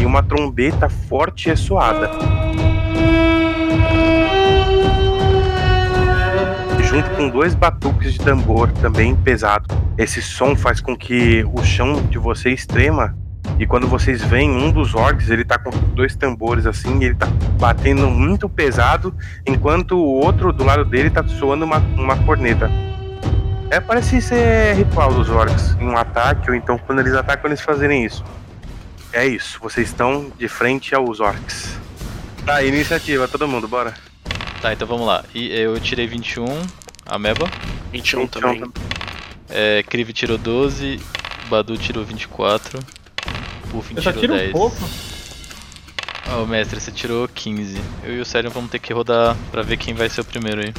Que 0.03 0.07
uma 0.07 0.21
trombeta 0.21 0.89
forte 0.89 1.49
é 1.49 1.55
soada. 1.55 2.11
Junto 6.83 7.09
com 7.11 7.29
dois 7.29 7.55
batuques 7.55 8.15
de 8.15 8.19
tambor 8.19 8.73
também 8.73 9.15
pesado. 9.15 9.73
Esse 9.97 10.21
som 10.21 10.57
faz 10.57 10.81
com 10.81 10.97
que 10.97 11.45
o 11.55 11.63
chão 11.63 12.03
de 12.11 12.19
vocês 12.19 12.67
trema. 12.67 13.15
E 13.61 13.65
quando 13.65 13.87
vocês 13.87 14.25
veem 14.25 14.51
um 14.51 14.73
dos 14.73 14.93
orcs, 14.93 15.31
ele 15.31 15.45
tá 15.45 15.57
com 15.57 15.71
dois 15.95 16.17
tambores 16.17 16.67
assim, 16.67 16.99
e 16.99 17.05
ele 17.05 17.15
tá 17.15 17.29
batendo 17.61 18.11
muito 18.11 18.49
pesado, 18.49 19.15
enquanto 19.47 19.93
o 19.93 20.21
outro 20.21 20.53
do 20.53 20.65
lado 20.65 20.85
dele 20.85 21.11
tá 21.11 21.23
soando 21.29 21.65
uma, 21.65 21.79
uma 21.97 22.17
corneta. 22.25 22.69
É, 23.71 23.79
parece 23.79 24.21
ser 24.21 24.75
ritual 24.75 25.15
dos 25.15 25.31
orcs, 25.31 25.77
em 25.81 25.87
um 25.87 25.97
ataque, 25.97 26.51
ou 26.51 26.57
então 26.57 26.77
quando 26.77 26.99
eles 26.99 27.15
atacam, 27.15 27.49
eles 27.49 27.61
fazerem 27.61 28.05
isso. 28.05 28.25
É 29.13 29.27
isso, 29.27 29.59
vocês 29.61 29.89
estão 29.89 30.33
de 30.39 30.49
frente 30.49 30.95
aos 30.95 31.21
orcs. 31.21 31.77
Tá, 32.47 32.63
iniciativa, 32.63 33.29
todo 33.29 33.47
mundo, 33.47 33.69
bora. 33.69 33.95
Tá, 34.61 34.73
então 34.73 34.87
vamos 34.87 35.07
lá. 35.07 35.25
E 35.35 35.49
eu 35.53 35.79
tirei 35.81 36.07
21, 36.07 36.45
a 37.07 37.19
Meba. 37.19 37.47
21 37.93 38.21
21 38.23 38.27
também. 38.29 38.73
É, 39.51 39.83
Krive 39.83 40.13
tirou 40.13 40.39
12, 40.39 40.99
Badu 41.49 41.77
tirou 41.77 42.05
24, 42.05 42.81
Puffin 43.71 43.95
Eu 43.97 44.03
tirou 44.03 44.21
tiro 44.21 44.35
10. 44.35 44.49
um 44.49 44.53
pouco. 44.53 44.77
Ô 46.41 46.47
mestre, 46.47 46.81
você 46.81 46.91
tirou 46.91 47.29
15. 47.29 47.79
Eu 48.05 48.17
e 48.17 48.21
o 48.21 48.25
Sério 48.25 48.51
vamos 48.51 48.71
ter 48.71 48.79
que 48.79 48.93
rodar 48.93 49.37
pra 49.51 49.63
ver 49.63 49.77
quem 49.77 49.93
vai 49.93 50.09
ser 50.09 50.23
o 50.23 50.25
primeiro 50.25 50.63
aí. 50.63 50.73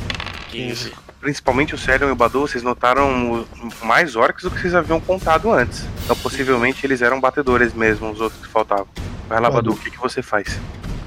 15. 0.50 0.91
Principalmente 1.27 1.73
o 1.73 1.77
Celion 1.77 2.09
e 2.09 2.12
o 2.12 2.15
Badu, 2.17 2.41
vocês 2.41 2.62
notaram 2.62 3.45
mais 3.81 4.13
orcs 4.17 4.43
do 4.43 4.51
que 4.51 4.59
vocês 4.59 4.75
haviam 4.75 4.99
contado 4.99 5.49
antes. 5.53 5.86
Então 6.03 6.17
possivelmente 6.17 6.86
eles 6.86 7.01
eram 7.01 7.21
batedores 7.21 7.73
mesmo, 7.73 8.12
os 8.12 8.19
outros 8.19 8.41
que 8.45 8.49
faltavam. 8.51 8.88
Vai 9.29 9.39
lá, 9.39 9.49
Badu. 9.49 9.71
O 9.71 9.77
que, 9.77 9.89
que 9.89 9.97
você 9.97 10.21
faz? 10.21 10.59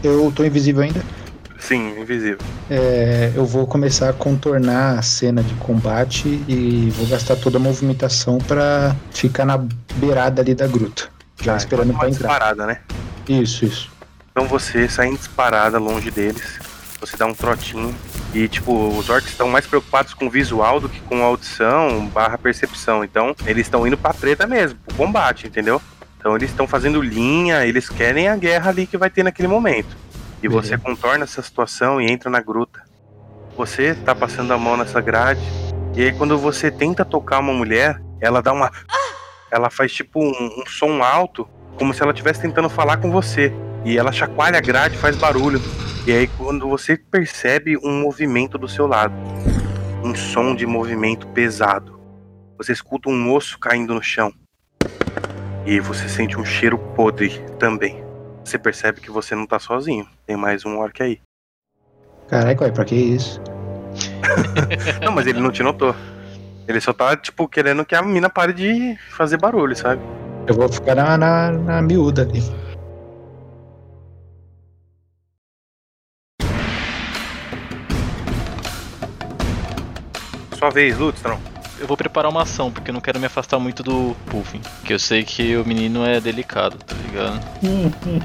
Eu 0.03 0.33
tô 0.35 0.43
invisível 0.43 0.83
ainda? 0.83 1.05
Sim, 1.59 2.01
invisível. 2.01 2.39
É, 2.71 3.31
eu 3.37 3.45
vou 3.45 3.67
começar 3.67 4.09
a 4.09 4.13
contornar 4.15 4.99
a 4.99 5.03
cena 5.03 5.43
de 5.43 5.53
combate 5.57 6.43
e 6.49 6.89
vou 6.97 7.07
gastar 7.09 7.37
toda 7.37 7.59
a 7.59 7.61
movimentação 7.61 8.39
pra 8.39 8.97
ficar 9.11 9.45
na 9.45 9.59
beirada 9.97 10.41
ali 10.41 10.55
da 10.55 10.67
gruta. 10.67 11.09
Já 11.43 11.53
Ah, 11.53 11.57
esperando 11.59 11.89
então 11.89 11.99
pra 11.99 12.09
uma 12.09 12.15
entrar. 12.15 12.29
disparada, 12.29 12.67
né? 12.67 12.81
Isso, 13.29 13.67
isso. 13.67 13.91
Então 14.31 14.49
você 14.49 14.89
sai 14.89 15.09
em 15.09 15.15
disparada 15.15 15.79
longe 15.79 16.11
deles. 16.11 16.59
Você 17.01 17.19
dá 17.19 17.27
um 17.27 17.35
trotinho. 17.35 17.95
E, 18.35 18.49
tipo, 18.49 18.89
os 18.89 19.09
orcs 19.09 19.31
estão 19.31 19.49
mais 19.49 19.67
preocupados 19.67 20.13
com 20.13 20.27
o 20.27 20.31
visual 20.31 20.81
do 20.81 20.89
que 20.89 21.01
com 21.01 21.23
a 21.23 21.27
audição 21.27 22.07
barra 22.07 22.37
percepção. 22.37 23.03
Então, 23.03 23.35
eles 23.47 23.67
estão 23.67 23.87
indo 23.87 23.97
pra 23.97 24.13
treta 24.13 24.47
mesmo, 24.47 24.79
pro 24.87 24.97
combate, 24.97 25.47
entendeu? 25.47 25.81
Então, 26.19 26.37
eles 26.37 26.51
estão 26.51 26.67
fazendo 26.67 27.01
linha, 27.01 27.65
eles 27.65 27.89
querem 27.89 28.29
a 28.29 28.37
guerra 28.37 28.71
ali 28.71 28.87
que 28.87 28.99
vai 28.99 29.09
ter 29.09 29.23
naquele 29.23 29.49
momento. 29.49 29.97
E 30.43 30.49
Beleza. 30.49 30.69
você 30.69 30.79
contorna 30.79 31.25
essa 31.25 31.41
situação 31.41 32.01
e 32.01 32.11
entra 32.11 32.29
na 32.29 32.41
gruta. 32.41 32.83
Você 33.57 33.95
tá 33.95 34.15
passando 34.15 34.53
a 34.53 34.59
mão 34.59 34.77
nessa 34.77 35.01
grade. 35.01 35.41
E 35.95 36.03
aí, 36.03 36.13
quando 36.13 36.37
você 36.37 36.71
tenta 36.71 37.05
tocar 37.05 37.39
uma 37.39 37.55
mulher, 37.55 38.01
ela 38.21 38.43
dá 38.43 38.53
uma. 38.53 38.71
Ela 39.51 39.71
faz 39.71 39.93
tipo 39.93 40.21
um, 40.21 40.61
um 40.61 40.67
som 40.67 41.03
alto, 41.03 41.49
como 41.79 41.95
se 41.95 42.03
ela 42.03 42.13
estivesse 42.13 42.41
tentando 42.41 42.69
falar 42.69 42.99
com 42.99 43.11
você. 43.11 43.53
E 43.85 43.97
ela 43.97 44.13
chacoalha 44.13 44.59
a 44.59 44.61
grade, 44.61 44.99
faz 44.99 45.17
barulho. 45.17 45.63
E 46.07 46.13
aí, 46.13 46.29
quando 46.29 46.69
você 46.69 46.97
percebe 46.97 47.77
um 47.79 48.01
movimento 48.01 48.57
do 48.57 48.69
seu 48.69 48.87
lado, 48.87 49.13
um 50.05 50.15
som 50.15 50.55
de 50.55 50.65
movimento 50.65 51.27
pesado, 51.27 51.99
você 52.57 52.73
escuta 52.73 53.11
um 53.11 53.35
osso 53.35 53.59
caindo 53.59 53.93
no 53.93 54.01
chão. 54.01 54.33
E 55.67 55.81
você 55.81 56.09
sente 56.09 56.39
um 56.39 56.45
cheiro 56.45 56.79
podre 56.79 57.45
também. 57.59 58.05
Você 58.45 58.57
percebe 58.57 59.01
que 59.01 59.11
você 59.11 59.35
não 59.35 59.49
tá 59.49 59.59
sozinho. 59.59 60.07
Tem 60.25 60.37
mais 60.37 60.65
um 60.65 60.79
orc 60.79 61.03
aí. 61.03 61.21
Caraca, 62.29 62.63
ué, 62.63 62.71
pra 62.71 62.85
que 62.85 62.95
isso? 62.95 63.43
Não, 65.03 65.11
mas 65.11 65.27
ele 65.27 65.41
não 65.41 65.51
te 65.51 65.63
notou. 65.65 65.95
Ele 66.69 66.81
só 66.81 66.93
tá, 66.93 67.17
tipo, 67.17 67.49
querendo 67.49 67.85
que 67.85 67.97
a 67.97 68.03
mina 68.03 68.31
pare 68.31 68.53
de 68.53 68.97
fazer 69.11 69.39
barulho, 69.39 69.75
sabe? 69.75 70.03
Eu 70.47 70.55
vou 70.55 70.69
ficar 70.69 70.95
na, 70.95 71.19
na, 71.19 71.51
na 71.51 71.83
miúda 71.83 72.23
ali. 72.23 72.43
Sua 80.59 80.71
vez, 80.71 80.99
Lutstrom. 80.99 81.39
Eu 81.79 81.87
vou 81.87 81.95
preparar 81.97 82.31
uma 82.31 82.43
ação, 82.43 82.73
porque 82.73 82.89
eu 82.91 82.95
não 82.95 83.03
quero 83.03 83.21
me 83.21 83.27
afastar 83.27 83.59
muito 83.59 83.83
do 83.83 84.17
Puffin. 84.31 84.63
Que 84.83 84.95
eu 84.95 84.99
sei 84.99 85.23
que 85.25 85.55
o 85.59 85.67
menino 85.67 86.07
é 86.07 86.19
delicado, 86.19 86.79
tá 86.79 86.95
ligado? 87.05 87.39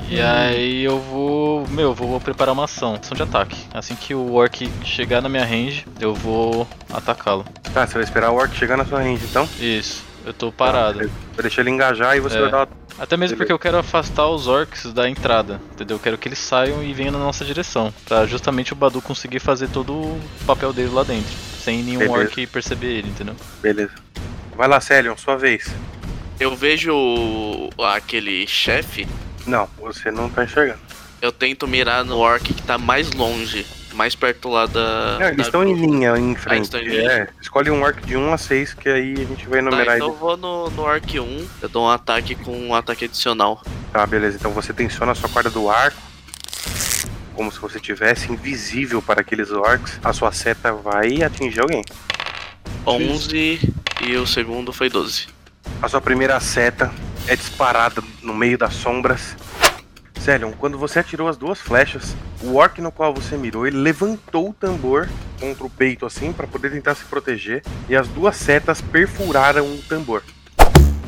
E 0.09 0.21
aí 0.21 0.81
eu 0.85 0.99
vou. 0.99 1.67
Meu, 1.67 1.89
eu 1.89 1.93
vou 1.93 2.17
preparar 2.21 2.53
uma 2.53 2.63
ação, 2.63 2.95
ação 2.95 3.13
de 3.15 3.23
ataque. 3.23 3.57
Assim 3.73 3.93
que 3.93 4.15
o 4.15 4.33
Orc 4.35 4.69
chegar 4.85 5.21
na 5.21 5.27
minha 5.27 5.43
range, 5.43 5.85
eu 5.99 6.13
vou 6.15 6.65
atacá-lo. 6.93 7.43
Tá, 7.73 7.85
você 7.85 7.95
vai 7.95 8.03
esperar 8.03 8.31
o 8.31 8.35
orc 8.35 8.55
chegar 8.55 8.77
na 8.77 8.85
sua 8.85 8.99
range, 9.01 9.25
então? 9.29 9.47
Isso. 9.59 10.03
Eu 10.25 10.33
tô 10.33 10.51
parado. 10.51 10.99
Vai 10.99 11.41
deixar 11.41 11.61
ele 11.61 11.71
engajar 11.71 12.15
e 12.15 12.19
você 12.21 12.37
É. 12.37 12.41
vai 12.41 12.51
dar 12.51 12.67
Até 12.99 13.17
mesmo 13.17 13.35
porque 13.37 13.51
eu 13.51 13.57
quero 13.57 13.77
afastar 13.77 14.27
os 14.27 14.47
orcs 14.47 14.93
da 14.93 15.09
entrada, 15.09 15.59
entendeu? 15.73 15.95
Eu 15.95 15.99
quero 15.99 16.17
que 16.17 16.27
eles 16.27 16.37
saiam 16.39 16.83
e 16.83 16.93
venham 16.93 17.11
na 17.13 17.17
nossa 17.19 17.43
direção, 17.43 17.91
pra 18.05 18.25
justamente 18.27 18.71
o 18.73 18.75
Badu 18.75 19.01
conseguir 19.01 19.39
fazer 19.39 19.67
todo 19.69 19.93
o 19.93 20.21
papel 20.45 20.71
dele 20.71 20.89
lá 20.91 21.01
dentro, 21.03 21.33
sem 21.61 21.83
nenhum 21.83 21.99
Beleza. 21.99 22.19
orc 22.19 22.47
perceber 22.47 22.87
ele, 22.87 23.09
entendeu? 23.09 23.35
Beleza. 23.61 23.93
Vai 24.55 24.67
lá, 24.67 24.79
Celion, 24.81 25.15
sua 25.17 25.37
vez. 25.37 25.69
Eu 26.39 26.55
vejo 26.55 27.69
aquele 27.93 28.47
chefe, 28.47 29.07
Não, 29.45 29.67
você 29.79 30.09
não 30.11 30.29
tá 30.29 30.43
enxergando. 30.43 30.79
eu 31.21 31.31
tento 31.31 31.67
mirar 31.67 32.03
no 32.03 32.17
orc 32.17 32.43
que 32.53 32.61
tá 32.63 32.77
mais 32.77 33.11
longe, 33.11 33.65
mais 33.93 34.15
perto 34.15 34.49
lá 34.49 34.65
da. 34.65 35.17
Não, 35.19 35.25
eles 35.27 35.37
da 35.37 35.43
estão 35.43 35.63
em 35.63 35.73
linha 35.75 36.17
em 36.17 36.35
frente. 36.35 36.63
estão 36.63 36.79
em 36.79 36.87
linha. 36.87 37.11
É, 37.11 37.27
escolhe 37.39 37.69
um 37.69 37.85
arc 37.85 38.03
de 38.05 38.17
1 38.17 38.33
a 38.33 38.37
6, 38.37 38.73
que 38.73 38.89
aí 38.89 39.13
a 39.13 39.17
gente 39.25 39.47
vai 39.47 39.61
Tá, 39.61 39.67
enumerar 39.67 39.95
então 39.97 40.07
eu 40.07 40.13
ele. 40.13 40.19
vou 40.19 40.37
no, 40.37 40.69
no 40.71 40.81
Orc 40.83 41.19
1, 41.19 41.47
eu 41.61 41.69
dou 41.69 41.85
um 41.85 41.89
ataque 41.89 42.33
com 42.35 42.57
um 42.57 42.73
ataque 42.75 43.05
adicional. 43.05 43.61
Tá, 43.93 44.05
beleza. 44.07 44.37
Então 44.37 44.51
você 44.51 44.73
tensiona 44.73 45.11
a 45.11 45.15
sua 45.15 45.29
corda 45.29 45.49
do 45.49 45.69
arco. 45.69 45.97
Como 47.41 47.51
se 47.51 47.59
você 47.59 47.79
tivesse 47.79 48.31
invisível 48.31 49.01
para 49.01 49.21
aqueles 49.21 49.49
orcs. 49.49 49.99
A 50.03 50.13
sua 50.13 50.31
seta 50.31 50.73
vai 50.73 51.23
atingir 51.23 51.61
alguém. 51.61 51.81
11 52.85 53.73
e 54.05 54.15
o 54.15 54.27
segundo 54.27 54.71
foi 54.71 54.91
12. 54.91 55.25
A 55.81 55.89
sua 55.89 55.99
primeira 55.99 56.39
seta 56.39 56.93
é 57.25 57.35
disparada 57.35 58.03
no 58.21 58.31
meio 58.31 58.59
das 58.59 58.75
sombras. 58.75 59.35
Celion, 60.19 60.51
quando 60.51 60.77
você 60.77 60.99
atirou 60.99 61.27
as 61.27 61.35
duas 61.35 61.59
flechas, 61.59 62.15
o 62.43 62.57
orc 62.57 62.79
no 62.79 62.91
qual 62.91 63.11
você 63.11 63.35
mirou, 63.35 63.65
ele 63.65 63.77
levantou 63.77 64.51
o 64.51 64.53
tambor 64.53 65.09
contra 65.39 65.65
o 65.65 65.69
peito 65.69 66.05
assim 66.05 66.31
para 66.31 66.45
poder 66.45 66.69
tentar 66.69 66.93
se 66.93 67.05
proteger 67.05 67.63
e 67.89 67.95
as 67.95 68.07
duas 68.07 68.35
setas 68.35 68.81
perfuraram 68.81 69.65
o 69.65 69.81
tambor. 69.89 70.21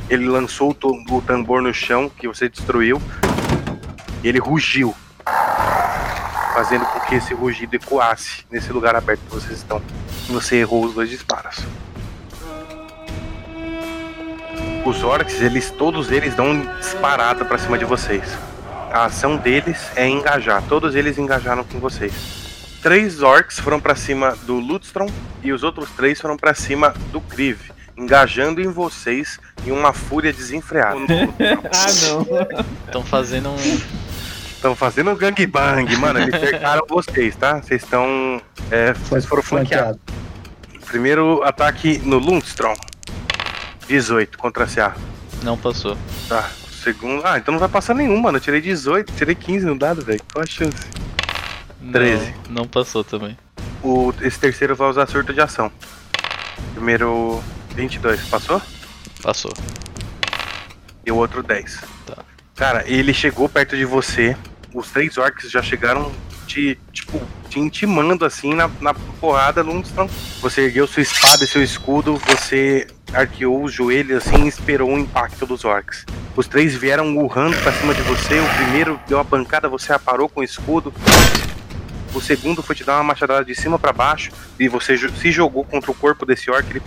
Ele 0.09 0.27
lançou 0.27 0.71
o, 0.71 1.21
tambor 1.21 1.61
no 1.61 1.71
chão 1.71 2.09
que 2.09 2.27
você 2.27 2.49
destruiu 2.49 2.99
e 4.23 4.27
ele 4.27 4.39
rugiu, 4.39 4.95
fazendo 6.53 6.85
com 6.85 6.99
que 7.01 7.15
esse 7.15 7.33
rugido 7.33 7.75
ecoasse 7.75 8.45
nesse 8.51 8.71
lugar 8.71 8.95
aberto 8.95 9.21
que 9.21 9.33
vocês 9.33 9.57
estão. 9.57 9.81
E 10.29 10.31
você 10.31 10.57
errou 10.57 10.85
os 10.85 10.93
dois 10.93 11.09
disparos. 11.09 11.57
Os 14.85 15.03
orcs, 15.03 15.41
eles 15.41 15.71
todos 15.71 16.11
eles 16.11 16.35
dão 16.35 16.59
disparada 16.77 17.43
pra 17.43 17.57
cima 17.57 17.77
de 17.77 17.85
vocês. 17.85 18.37
A 18.91 19.05
ação 19.05 19.37
deles 19.37 19.79
é 19.95 20.07
engajar. 20.07 20.61
Todos 20.69 20.93
eles 20.93 21.17
engajaram 21.17 21.63
com 21.63 21.79
vocês. 21.79 22.43
Três 22.81 23.23
orcs 23.23 23.59
foram 23.59 23.79
pra 23.79 23.95
cima 23.95 24.35
do 24.43 24.59
Lutstrom 24.59 25.07
e 25.41 25.53
os 25.53 25.63
outros 25.63 25.89
três 25.91 26.19
foram 26.19 26.35
pra 26.35 26.53
cima 26.53 26.93
do 27.13 27.21
Kriv, 27.21 27.71
engajando 27.95 28.61
em 28.61 28.67
vocês 28.67 29.39
em 29.65 29.71
uma 29.71 29.93
fúria 29.93 30.33
desenfreada. 30.33 30.99
ah, 30.99 31.87
não. 32.03 32.65
Estão 32.85 33.03
fazendo 33.03 33.49
um. 33.49 34.02
Estão 34.63 34.78
fazendo 34.78 35.13
gangbang, 35.13 35.93
mano. 35.97 36.19
Eles 36.19 36.39
cercaram 36.39 36.86
vocês, 36.88 37.36
tá? 37.36 37.62
Vocês 37.62 37.84
estão. 37.84 38.41
É, 38.71 38.93
vocês 38.93 39.26
foram 39.26 39.43
flanqueados. 39.43 39.99
Primeiro 40.86 41.43
ataque 41.43 41.97
no 41.97 42.17
Lundstrom. 42.17 42.73
18 43.89 44.38
contra 44.38 44.65
CA. 44.65 44.95
Não 45.43 45.58
passou. 45.58 45.97
Tá. 46.30 46.49
Segundo. 46.82 47.26
Ah, 47.26 47.38
então 47.38 47.52
não 47.52 47.60
vai 47.60 47.67
passar 47.67 47.93
nenhum, 47.93 48.17
mano. 48.21 48.38
Eu 48.38 48.41
tirei 48.41 48.62
18, 48.62 49.12
tirei 49.12 49.36
15 49.36 49.65
no 49.65 49.78
dado, 49.78 50.02
velho. 50.02 50.21
Qual 50.32 50.41
a 50.41 50.47
chance? 50.47 50.88
Não, 51.82 51.91
13. 51.91 52.34
Não 52.49 52.65
passou 52.65 53.04
também. 53.04 53.38
O, 53.84 54.13
esse 54.21 54.39
terceiro 54.39 54.78
vai 54.78 54.88
usar 54.88 55.08
surto 55.08 55.34
de 55.34 55.41
ação. 55.41 55.69
Primeiro 56.73 57.43
22, 57.76 58.30
passou? 58.30 58.62
Passou. 59.21 59.52
E 61.06 61.12
o 61.12 61.17
outro 61.17 61.43
10. 61.43 61.82
Tá. 62.06 62.23
Cara, 62.56 62.86
ele 62.88 63.13
chegou 63.13 63.49
perto 63.49 63.76
de 63.76 63.84
você. 63.84 64.38
Os 64.73 64.89
três 64.89 65.17
orcs 65.17 65.51
já 65.51 65.62
chegaram 65.62 66.12
te, 66.47 66.77
tipo, 66.91 67.21
te 67.49 67.59
intimando 67.59 68.25
assim 68.25 68.53
na, 68.53 68.69
na 68.81 68.93
porrada, 68.93 69.62
Lundstrom. 69.62 70.09
Você 70.41 70.62
ergueu 70.62 70.88
sua 70.88 71.03
espada 71.03 71.43
e 71.43 71.47
seu 71.47 71.63
escudo, 71.63 72.17
você 72.17 72.88
arqueou 73.13 73.63
os 73.63 73.71
joelhos 73.71 74.25
assim 74.25 74.45
e 74.45 74.47
esperou 74.47 74.89
o 74.91 74.97
impacto 74.97 75.45
dos 75.45 75.63
orcs. 75.63 76.05
Os 76.36 76.47
três 76.47 76.75
vieram 76.75 77.15
urrando 77.17 77.55
pra 77.57 77.71
cima 77.71 77.93
de 77.93 78.01
você. 78.01 78.39
O 78.39 78.55
primeiro 78.55 78.99
deu 79.07 79.17
uma 79.17 79.25
pancada, 79.25 79.69
você 79.69 79.93
aparou 79.93 80.27
com 80.27 80.41
o 80.41 80.43
escudo. 80.43 80.91
O 82.13 82.21
segundo 82.21 82.62
foi 82.62 82.76
te 82.76 82.84
dar 82.84 82.97
uma 82.97 83.04
machadada 83.04 83.43
de 83.43 83.56
cima 83.56 83.80
pra 83.80 83.91
baixo 83.91 84.32
e 84.60 84.67
você 84.67 84.95
se 84.97 85.32
jogou 85.32 85.65
contra 85.65 85.89
o 85.89 85.95
corpo 85.95 86.26
desse 86.26 86.52
orc, 86.52 86.69
ele 86.69 86.82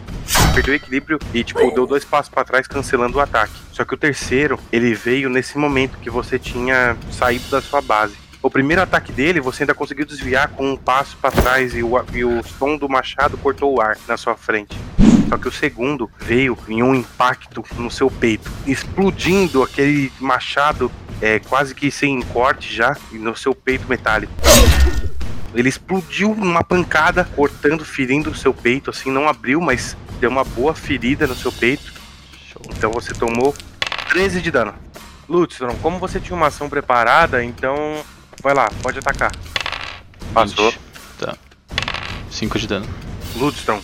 perdeu 0.55 0.73
o 0.73 0.77
equilíbrio 0.77 1.19
e 1.35 1.43
tipo 1.43 1.69
deu 1.73 1.87
dois 1.87 2.05
passos 2.05 2.33
pra 2.33 2.45
trás 2.45 2.67
cancelando 2.69 3.19
o 3.19 3.21
ataque. 3.21 3.53
Só 3.73 3.85
que 3.85 3.95
o 3.95 3.97
terceiro, 3.97 4.59
ele 4.73 4.95
veio 4.95 5.29
nesse 5.29 5.59
momento 5.59 5.99
que 5.99 6.09
você 6.09 6.39
tinha 6.39 6.97
saído 7.11 7.49
da 7.51 7.61
sua 7.61 7.81
base. 7.81 8.15
O 8.41 8.51
primeiro 8.51 8.81
ataque 8.81 9.11
dele, 9.11 9.41
você 9.41 9.65
ainda 9.65 9.75
conseguiu 9.75 10.07
desviar 10.07 10.49
com 10.51 10.71
um 10.71 10.77
passo 10.77 11.17
pra 11.17 11.33
trás 11.33 11.75
e 11.75 11.83
o, 11.83 11.91
e 12.13 12.25
o 12.25 12.45
som 12.45 12.77
do 12.77 12.89
machado 12.89 13.37
cortou 13.37 13.75
o 13.75 13.81
ar 13.81 13.99
na 14.07 14.17
sua 14.17 14.37
frente. 14.37 14.79
Só 15.29 15.37
que 15.37 15.49
o 15.49 15.53
segundo 15.53 16.09
veio 16.21 16.57
em 16.69 16.83
um 16.83 16.95
impacto 16.95 17.65
no 17.77 17.91
seu 17.91 18.09
peito, 18.09 18.49
explodindo 18.65 19.65
aquele 19.65 20.13
machado 20.21 20.91
é, 21.21 21.41
quase 21.41 21.75
que 21.75 21.91
sem 21.91 22.23
corte 22.23 22.73
já 22.73 22.97
no 23.11 23.37
seu 23.37 23.55
peito 23.55 23.89
metálico. 23.89 24.33
Ele 25.57 25.71
explodiu 25.71 26.35
numa 26.35 26.63
pancada, 26.63 27.25
cortando, 27.25 27.83
ferindo 27.83 28.31
o 28.31 28.35
seu 28.35 28.53
peito, 28.53 28.91
assim, 28.91 29.11
não 29.11 29.27
abriu, 29.27 29.59
mas 29.59 29.97
deu 30.21 30.29
uma 30.29 30.45
boa 30.45 30.75
ferida 30.75 31.27
no 31.27 31.35
seu 31.35 31.51
peito. 31.51 31.95
Então 32.77 32.93
você 32.93 33.15
tomou 33.15 33.55
13 34.11 34.43
de 34.43 34.51
dano. 34.51 34.75
Lutstrom, 35.27 35.75
como 35.77 35.99
você 35.99 36.21
tinha 36.21 36.37
uma 36.37 36.49
ação 36.49 36.69
preparada, 36.69 37.43
então 37.43 38.05
vai 38.43 38.55
lá, 38.55 38.69
pode 38.83 38.99
atacar. 38.99 39.33
Passou. 40.35 40.71
20. 40.71 40.81
Tá. 41.19 41.37
5 42.31 42.59
de 42.59 42.67
dano. 42.67 42.87
Lutstrom, 43.35 43.81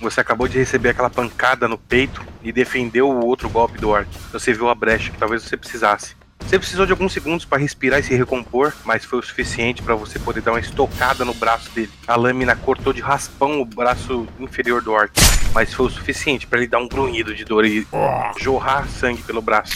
você 0.00 0.20
acabou 0.20 0.46
de 0.46 0.58
receber 0.58 0.90
aquela 0.90 1.10
pancada 1.10 1.66
no 1.66 1.76
peito 1.76 2.24
e 2.42 2.52
defendeu 2.52 3.10
o 3.10 3.24
outro 3.24 3.48
golpe 3.48 3.78
do 3.78 3.88
Orc. 3.88 4.08
Você 4.32 4.52
viu 4.52 4.68
a 4.68 4.74
brecha 4.74 5.10
que 5.10 5.18
talvez 5.18 5.42
você 5.42 5.56
precisasse. 5.56 6.14
Você 6.40 6.58
precisou 6.58 6.86
de 6.86 6.92
alguns 6.92 7.12
segundos 7.12 7.44
para 7.44 7.58
respirar 7.58 7.98
e 7.98 8.02
se 8.04 8.14
recompor, 8.14 8.72
mas 8.84 9.04
foi 9.04 9.18
o 9.18 9.22
suficiente 9.22 9.82
para 9.82 9.96
você 9.96 10.18
poder 10.18 10.40
dar 10.42 10.52
uma 10.52 10.60
estocada 10.60 11.24
no 11.24 11.34
braço 11.34 11.70
dele. 11.70 11.90
A 12.06 12.14
lâmina 12.14 12.54
cortou 12.54 12.92
de 12.92 13.00
raspão 13.00 13.60
o 13.60 13.64
braço 13.64 14.28
inferior 14.38 14.80
do 14.80 14.92
orc, 14.92 15.12
mas 15.52 15.74
foi 15.74 15.86
o 15.86 15.90
suficiente 15.90 16.46
para 16.46 16.58
ele 16.60 16.68
dar 16.68 16.78
um 16.78 16.86
grunhido 16.86 17.34
de 17.34 17.44
dor 17.44 17.64
e 17.64 17.86
jorrar 18.38 18.88
sangue 18.88 19.22
pelo 19.22 19.42
braço. 19.42 19.74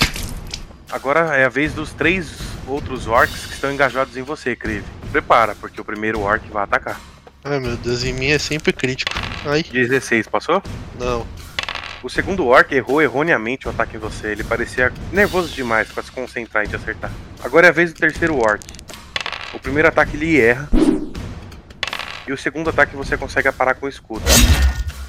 Agora 0.90 1.36
é 1.36 1.44
a 1.44 1.48
vez 1.48 1.72
dos 1.74 1.92
três 1.92 2.38
outros 2.66 3.08
orcs 3.08 3.46
que 3.46 3.54
estão 3.54 3.72
engajados 3.72 4.16
em 4.16 4.22
você, 4.22 4.54
Krive. 4.54 4.84
Prepara, 5.10 5.56
porque 5.56 5.80
o 5.80 5.84
primeiro 5.84 6.20
orc 6.20 6.48
vai 6.50 6.62
atacar. 6.62 7.00
Ai 7.42 7.58
meu 7.58 7.76
Deus, 7.76 8.04
em 8.04 8.12
mim 8.12 8.28
é 8.28 8.38
sempre 8.38 8.72
crítico. 8.72 9.12
Ai, 9.44 9.62
16, 9.62 10.28
passou? 10.28 10.62
não. 10.98 11.26
O 12.02 12.08
segundo 12.08 12.46
orc 12.46 12.74
errou 12.74 13.02
erroneamente 13.02 13.66
o 13.66 13.70
ataque 13.70 13.96
em 13.96 14.00
você. 14.00 14.28
Ele 14.28 14.42
parecia 14.42 14.90
nervoso 15.12 15.54
demais 15.54 15.88
para 15.88 16.02
se 16.02 16.10
concentrar 16.10 16.64
e 16.64 16.68
te 16.68 16.74
acertar. 16.74 17.10
Agora 17.44 17.66
é 17.66 17.70
a 17.70 17.72
vez 17.72 17.92
do 17.92 18.00
terceiro 18.00 18.38
orc. 18.38 18.64
O 19.52 19.58
primeiro 19.58 19.86
ataque 19.86 20.16
ele 20.16 20.40
erra. 20.40 20.66
E 22.26 22.32
o 22.32 22.38
segundo 22.38 22.70
ataque 22.70 22.96
você 22.96 23.18
consegue 23.18 23.52
parar 23.52 23.74
com 23.74 23.84
o 23.84 23.88
escudo. 23.88 24.22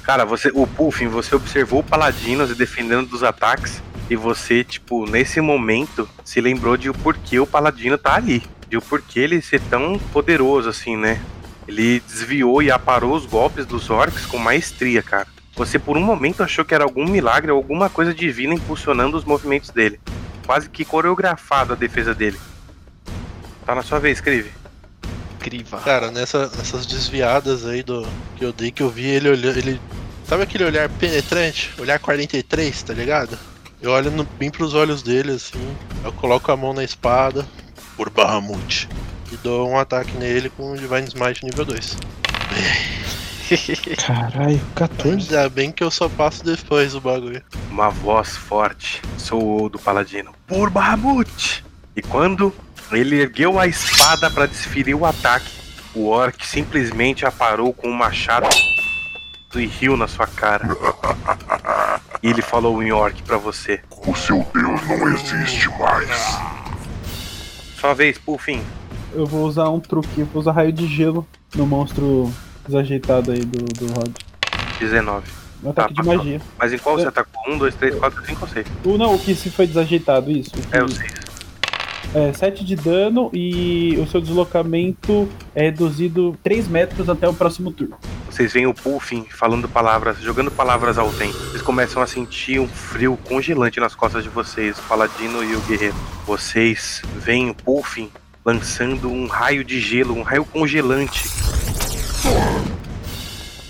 Cara, 0.02 0.26
você, 0.26 0.50
o 0.52 0.66
Puffin, 0.66 1.06
você 1.06 1.34
observou 1.34 1.80
o 1.80 1.84
Paladino 1.84 2.46
se 2.46 2.54
defendendo 2.54 3.08
dos 3.08 3.22
ataques. 3.22 3.82
E 4.10 4.16
você, 4.16 4.62
tipo, 4.62 5.08
nesse 5.08 5.40
momento, 5.40 6.06
se 6.22 6.42
lembrou 6.42 6.76
de 6.76 6.90
o 6.90 6.94
porquê 6.94 7.40
o 7.40 7.46
Paladino 7.46 7.96
tá 7.96 8.16
ali. 8.16 8.42
De 8.68 8.76
o 8.76 8.82
porquê 8.82 9.20
ele 9.20 9.40
ser 9.40 9.62
tão 9.62 9.98
poderoso 10.12 10.68
assim, 10.68 10.96
né? 10.96 11.18
Ele 11.66 12.00
desviou 12.00 12.62
e 12.62 12.70
aparou 12.70 13.14
os 13.14 13.24
golpes 13.24 13.64
dos 13.64 13.88
orcs 13.88 14.26
com 14.26 14.36
maestria, 14.36 15.02
cara. 15.02 15.28
Você 15.54 15.78
por 15.78 15.96
um 15.96 16.02
momento 16.02 16.42
achou 16.42 16.64
que 16.64 16.74
era 16.74 16.84
algum 16.84 17.06
milagre 17.06 17.50
ou 17.50 17.58
alguma 17.58 17.90
coisa 17.90 18.14
divina 18.14 18.54
impulsionando 18.54 19.16
os 19.16 19.24
movimentos 19.24 19.70
dele. 19.70 20.00
Quase 20.46 20.68
que 20.68 20.84
coreografado 20.84 21.74
a 21.74 21.76
defesa 21.76 22.14
dele. 22.14 22.38
Tá 23.64 23.74
na 23.74 23.82
sua 23.82 23.98
vez, 23.98 24.20
Krive. 24.20 24.50
Criva. 25.38 25.80
Cara, 25.80 26.10
nessa, 26.10 26.48
nessas 26.56 26.86
desviadas 26.86 27.66
aí 27.66 27.82
do 27.82 28.06
que 28.36 28.44
eu 28.44 28.52
dei, 28.52 28.70
que 28.70 28.82
eu 28.82 28.88
vi 28.88 29.04
ele 29.04 29.28
olhando. 29.28 29.58
Ele. 29.58 29.80
Sabe 30.26 30.44
aquele 30.44 30.64
olhar 30.64 30.88
penetrante? 30.88 31.70
Olhar 31.78 31.98
43, 31.98 32.82
tá 32.82 32.94
ligado? 32.94 33.38
Eu 33.80 33.90
olho 33.90 34.10
no, 34.10 34.24
bem 34.24 34.50
pros 34.50 34.74
olhos 34.74 35.02
dele 35.02 35.32
assim. 35.32 35.76
Eu 36.04 36.12
coloco 36.12 36.50
a 36.50 36.56
mão 36.56 36.72
na 36.72 36.84
espada. 36.84 37.46
Por 37.96 38.08
Bahamut. 38.08 38.88
E 39.30 39.36
dou 39.36 39.68
um 39.68 39.78
ataque 39.78 40.16
nele 40.16 40.48
com 40.48 40.72
o 40.72 40.76
Divine 40.76 41.08
Smite 41.08 41.44
nível 41.44 41.64
2. 41.64 41.96
Caralho, 44.06 44.60
14. 44.74 45.10
Ainda 45.10 45.48
bem 45.48 45.70
que 45.70 45.84
eu 45.84 45.90
só 45.90 46.08
passo 46.08 46.44
depois 46.44 46.94
o 46.94 47.00
bagulho. 47.00 47.42
Uma 47.70 47.90
voz 47.90 48.36
forte 48.36 49.02
soou 49.18 49.68
do 49.68 49.78
Paladino. 49.78 50.32
Por 50.46 50.70
Bahamut! 50.70 51.64
E 51.94 52.00
quando 52.00 52.52
ele 52.90 53.20
ergueu 53.20 53.58
a 53.58 53.66
espada 53.66 54.30
para 54.30 54.46
desferir 54.46 54.94
o 54.94 55.04
ataque, 55.04 55.52
o 55.94 56.06
orc 56.06 56.46
simplesmente 56.46 57.26
aparou 57.26 57.72
com 57.72 57.88
um 57.88 57.94
machado 57.94 58.48
e 59.54 59.66
riu 59.66 59.96
na 59.96 60.08
sua 60.08 60.26
cara. 60.26 60.66
E 62.22 62.28
ele 62.28 62.40
falou 62.40 62.82
em 62.82 62.92
orc 62.92 63.22
pra 63.22 63.36
você. 63.36 63.80
O 64.06 64.14
seu 64.14 64.46
Deus 64.54 64.80
não 64.88 65.08
existe 65.08 65.68
mais. 65.78 66.38
Sua 67.78 67.92
vez, 67.94 68.16
Puffin. 68.16 68.62
Eu 69.12 69.26
vou 69.26 69.46
usar 69.46 69.68
um 69.68 69.80
truque, 69.80 70.20
eu 70.20 70.26
vou 70.26 70.40
usar 70.40 70.52
raio 70.52 70.72
de 70.72 70.86
gelo 70.86 71.26
no 71.54 71.66
monstro 71.66 72.32
desajeitado 72.66 73.32
aí 73.32 73.40
do, 73.40 73.64
do 73.64 73.86
Rod. 73.92 74.10
19. 74.78 75.26
Um 75.64 75.70
ataque 75.70 75.94
Tá, 75.94 76.02
de 76.02 76.08
tá. 76.08 76.16
magia. 76.16 76.40
Mas 76.58 76.72
em 76.72 76.78
qual 76.78 76.98
É. 76.98 77.02
você 77.02 77.08
atacou? 77.08 77.52
1, 77.54 77.58
2, 77.58 77.74
3, 77.74 77.94
4, 77.96 78.26
5 78.26 78.38
ou 78.42 78.48
6? 78.48 78.66
O, 78.84 78.98
não, 78.98 79.14
o 79.14 79.18
que 79.18 79.34
se 79.34 79.50
foi 79.50 79.66
desajeitado, 79.66 80.30
isso. 80.30 80.50
o 80.56 80.60
que- 80.60 80.76
É, 80.76 80.82
o 80.82 80.88
6. 80.88 81.12
É, 82.14 82.32
7 82.32 82.62
de 82.64 82.76
dano 82.76 83.30
e 83.32 83.96
o 83.98 84.06
seu 84.06 84.20
deslocamento 84.20 85.26
é 85.54 85.62
reduzido 85.62 86.36
3 86.42 86.68
metros 86.68 87.08
até 87.08 87.26
o 87.28 87.32
próximo 87.32 87.72
turno. 87.72 87.96
Vocês 88.28 88.52
veem 88.52 88.66
o 88.66 88.74
Puffin 88.74 89.24
falando 89.30 89.66
palavras, 89.68 90.18
jogando 90.18 90.50
palavras 90.50 90.98
ao 90.98 91.08
vento. 91.08 91.38
Vocês 91.38 91.62
começam 91.62 92.02
a 92.02 92.06
sentir 92.06 92.58
um 92.58 92.68
frio 92.68 93.16
congelante 93.24 93.78
nas 93.80 93.94
costas 93.94 94.22
de 94.24 94.28
vocês, 94.28 94.78
o 94.78 94.82
Paladino 94.82 95.42
e 95.44 95.54
o 95.54 95.60
Guerreiro. 95.60 95.94
Vocês 96.26 97.00
veem 97.16 97.48
o 97.50 97.54
Puffin 97.54 98.10
lançando 98.44 99.08
um 99.10 99.26
raio 99.26 99.64
de 99.64 99.80
gelo, 99.80 100.14
um 100.14 100.22
raio 100.22 100.44
congelante. 100.44 101.30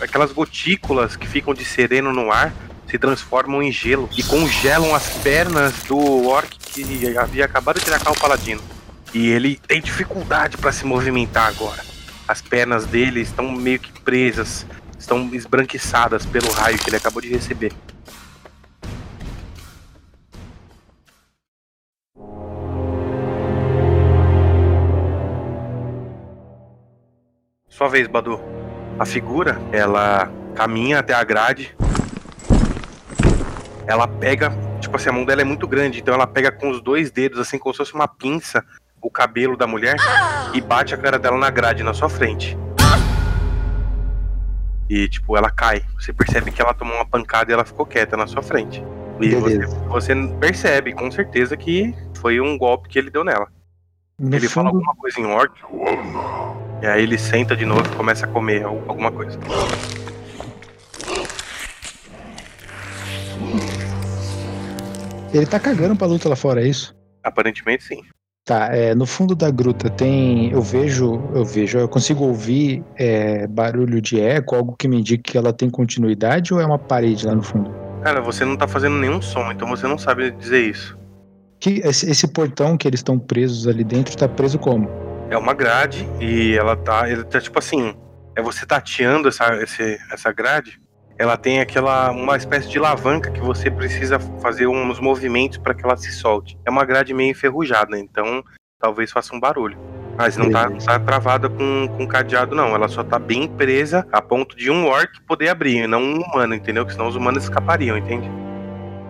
Aquelas 0.03 0.33
gotículas 0.33 1.15
que 1.15 1.29
ficam 1.29 1.55
de 1.55 1.65
sereno 1.65 2.13
no 2.13 2.33
ar 2.33 2.53
se 2.89 2.99
transformam 2.99 3.63
em 3.63 3.71
gelo 3.71 4.11
e 4.19 4.23
congelam 4.25 4.95
as 4.95 5.09
pernas 5.19 5.73
do 5.85 6.27
orc 6.27 6.59
que 6.59 7.17
havia 7.17 7.45
acabado 7.45 7.81
de 7.81 7.89
atacar 7.89 8.13
o 8.13 8.19
Paladino. 8.19 8.61
E 9.15 9.31
ele 9.31 9.61
tem 9.69 9.81
dificuldade 9.81 10.57
para 10.57 10.73
se 10.73 10.85
movimentar 10.85 11.47
agora. 11.47 11.85
As 12.27 12.43
pernas 12.43 12.85
dele 12.85 13.21
estão 13.21 13.53
meio 13.53 13.79
que 13.79 13.93
presas, 14.01 14.67
estão 14.99 15.31
esbranquiçadas 15.33 16.27
pelo 16.27 16.51
raio 16.51 16.79
que 16.79 16.91
ele 16.91 16.97
acabou 16.97 17.23
de 17.23 17.29
receber. 17.29 17.73
Sua 27.69 27.89
vez, 27.89 28.09
Badu. 28.09 28.62
A 28.99 29.07
figura, 29.07 29.61
ela 29.73 30.31
caminha 30.55 30.99
até 30.99 31.15
a 31.15 31.25
grade. 31.25 31.75
Ela 33.87 34.07
pega, 34.07 34.53
tipo 34.81 34.97
assim, 34.97 35.09
a 35.09 35.13
mão 35.13 35.25
dela 35.25 35.41
é 35.41 35.45
muito 35.45 35.67
grande, 35.67 36.01
então 36.01 36.15
ela 36.15 36.27
pega 36.27 36.53
com 36.53 36.71
os 36.71 36.81
dois 36.81 37.11
dedos, 37.11 37.39
assim, 37.39 37.59
como 37.59 37.75
se 37.75 37.79
fosse 37.79 37.95
uma 37.95 38.07
pinça, 38.07 38.65
o 39.01 39.11
cabelo 39.11 39.57
da 39.57 39.67
mulher 39.67 39.97
e 40.55 40.61
bate 40.61 40.95
a 40.95 40.99
cara 40.99 41.19
dela 41.19 41.37
na 41.37 41.51
grade 41.51 41.83
na 41.83 41.93
sua 41.93 42.09
frente. 42.09 42.57
E, 44.89 45.09
tipo, 45.09 45.37
ela 45.37 45.51
cai. 45.51 45.83
Você 45.99 46.13
percebe 46.13 46.51
que 46.51 46.61
ela 46.61 46.75
tomou 46.75 46.95
uma 46.95 47.07
pancada 47.07 47.51
e 47.51 47.55
ela 47.55 47.65
ficou 47.65 47.87
quieta 47.87 48.17
na 48.17 48.27
sua 48.27 48.43
frente. 48.43 48.85
E 49.21 49.35
você, 49.35 49.67
você 49.89 50.15
percebe 50.39 50.93
com 50.93 51.11
certeza 51.11 51.57
que 51.57 51.95
foi 52.15 52.41
um 52.41 52.59
golpe 52.59 52.89
que 52.89 52.99
ele 52.99 53.11
deu 53.11 53.25
nela. 53.25 53.49
No 54.19 54.37
ele 54.37 54.49
fala 54.49 54.69
fundo, 54.69 54.79
alguma 54.79 54.95
coisa 54.97 55.21
em 55.21 55.27
orc. 55.27 55.53
E 56.83 56.87
aí 56.87 57.03
ele 57.05 57.17
senta 57.17 57.55
de 57.57 57.65
novo 57.65 57.83
e 57.87 57.97
começa 57.97 58.27
a 58.27 58.29
comer 58.29 58.65
al- 58.65 58.83
alguma 58.89 59.11
coisa. 59.13 59.39
ele 65.33 65.47
tá 65.47 65.59
cagando 65.59 65.97
pra 65.97 66.07
luta 66.07 66.29
lá 66.29 66.37
fora, 66.37 66.63
é 66.63 66.69
isso? 66.69 66.95
Aparentemente 67.23 67.85
sim. 67.85 68.03
Tá, 68.45 68.75
é, 68.75 68.95
no 68.95 69.07
fundo 69.07 69.37
da 69.37 69.51
gruta 69.51 69.89
tem. 69.89 70.51
Eu 70.51 70.61
vejo, 70.61 71.15
eu 71.33 71.45
vejo, 71.45 71.79
eu 71.79 71.89
consigo 71.89 72.25
ouvir 72.25 72.83
é, 72.97 73.47
barulho 73.47 74.01
de 74.01 74.21
eco, 74.21 74.57
algo 74.57 74.75
que 74.77 74.89
me 74.89 74.99
indique 74.99 75.33
que 75.33 75.39
ela 75.39 75.53
tem 75.53 75.71
continuidade 75.71 76.53
ou 76.53 76.61
é 76.61 76.67
uma 76.67 76.79
parede 76.79 77.25
lá 77.25 77.35
no 77.37 77.43
fundo? 77.43 77.73
Cara, 78.03 78.21
você 78.21 78.45
não 78.45 78.57
tá 78.57 78.67
fazendo 78.67 78.97
nenhum 78.99 79.23
som, 79.23 79.53
então 79.53 79.69
você 79.69 79.87
não 79.87 79.97
sabe 79.97 80.33
dizer 80.33 80.61
isso. 80.61 80.99
Que 81.61 81.81
esse, 81.85 82.11
esse 82.11 82.27
portão 82.27 82.77
que 82.77 82.89
eles 82.89 82.99
estão 82.99 83.17
presos 83.17 83.69
ali 83.69 83.85
dentro 83.85 84.17
tá 84.17 84.29
preso 84.29 84.59
como? 84.59 84.91
É 85.33 85.39
uma 85.39 85.55
grade 85.55 86.07
e 86.21 86.55
ela 86.59 86.77
tá. 86.77 87.09
Ele 87.09 87.25
tá 87.25 87.41
tipo 87.41 87.59
assim. 87.59 87.95
É 88.37 88.43
você 88.43 88.67
tateando 88.67 89.29
essa, 89.29 89.55
esse, 89.63 89.99
essa 90.13 90.31
grade. 90.31 90.79
Ela 91.19 91.39
tem 91.39 91.59
aquela. 91.59 92.11
uma 92.11 92.37
espécie 92.37 92.69
de 92.69 92.79
alavanca 92.79 93.31
que 93.31 93.41
você 93.41 93.71
precisa 93.71 94.19
fazer 94.43 94.67
uns 94.67 95.01
movimentos 95.01 95.57
para 95.57 95.73
que 95.73 95.83
ela 95.83 95.97
se 95.97 96.13
solte. 96.13 96.59
É 96.67 96.71
uma 96.71 96.85
grade 96.85 97.15
meio 97.15 97.31
enferrujada, 97.31 97.99
então 97.99 98.45
talvez 98.79 99.11
faça 99.11 99.35
um 99.35 99.41
barulho. 99.41 99.79
Mas 100.19 100.37
não 100.37 100.51
tá, 100.51 100.71
tá 100.71 100.99
travada 100.99 101.49
com, 101.49 101.89
com 101.97 102.07
cadeado, 102.07 102.55
não. 102.55 102.75
Ela 102.75 102.87
só 102.87 103.03
tá 103.03 103.19
bem 103.19 103.49
presa 103.49 104.07
a 104.13 104.21
ponto 104.21 104.55
de 104.55 104.71
um 104.71 104.87
orc 104.87 105.19
poder 105.27 105.49
abrir, 105.49 105.87
não 105.87 106.03
um 106.03 106.21
humano, 106.21 106.55
entendeu? 106.55 106.85
Que 106.85 106.93
senão 106.93 107.09
os 107.09 107.17
humanos 107.17 107.45
escapariam, 107.45 107.97
entende? 107.97 108.31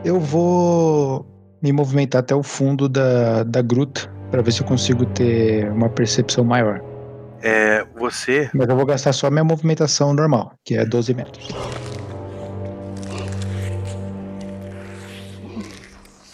Eu 0.04 0.20
vou 0.20 1.26
me 1.60 1.72
movimentar 1.72 2.20
até 2.20 2.32
o 2.32 2.44
fundo 2.44 2.88
da, 2.88 3.42
da 3.42 3.60
gruta 3.60 4.21
pra 4.32 4.40
ver 4.40 4.50
se 4.50 4.62
eu 4.62 4.66
consigo 4.66 5.04
ter 5.04 5.70
uma 5.70 5.90
percepção 5.90 6.42
maior. 6.42 6.80
É, 7.42 7.84
você 7.94 8.48
Mas 8.54 8.68
eu 8.68 8.74
vou 8.74 8.86
gastar 8.86 9.12
só 9.12 9.26
a 9.26 9.30
minha 9.30 9.44
movimentação 9.44 10.14
normal, 10.14 10.54
que 10.64 10.74
é 10.74 10.84
12 10.86 11.12
metros. 11.12 11.48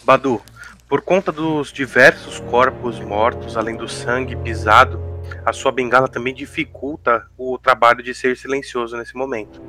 Badu, 0.05 0.41
por 0.89 1.03
conta 1.03 1.33
dos 1.33 1.73
diversos 1.73 2.39
corpos 2.41 3.01
mortos, 3.01 3.57
além 3.57 3.77
do 3.77 3.89
sangue 3.89 4.37
pisado, 4.37 5.01
a 5.45 5.53
sua 5.53 5.73
bengala 5.73 6.07
também 6.07 6.33
dificulta 6.33 7.25
o 7.37 7.59
trabalho 7.59 8.03
de 8.03 8.15
ser 8.15 8.37
silencioso 8.37 8.97
nesse 8.97 9.17
momento. 9.17 9.61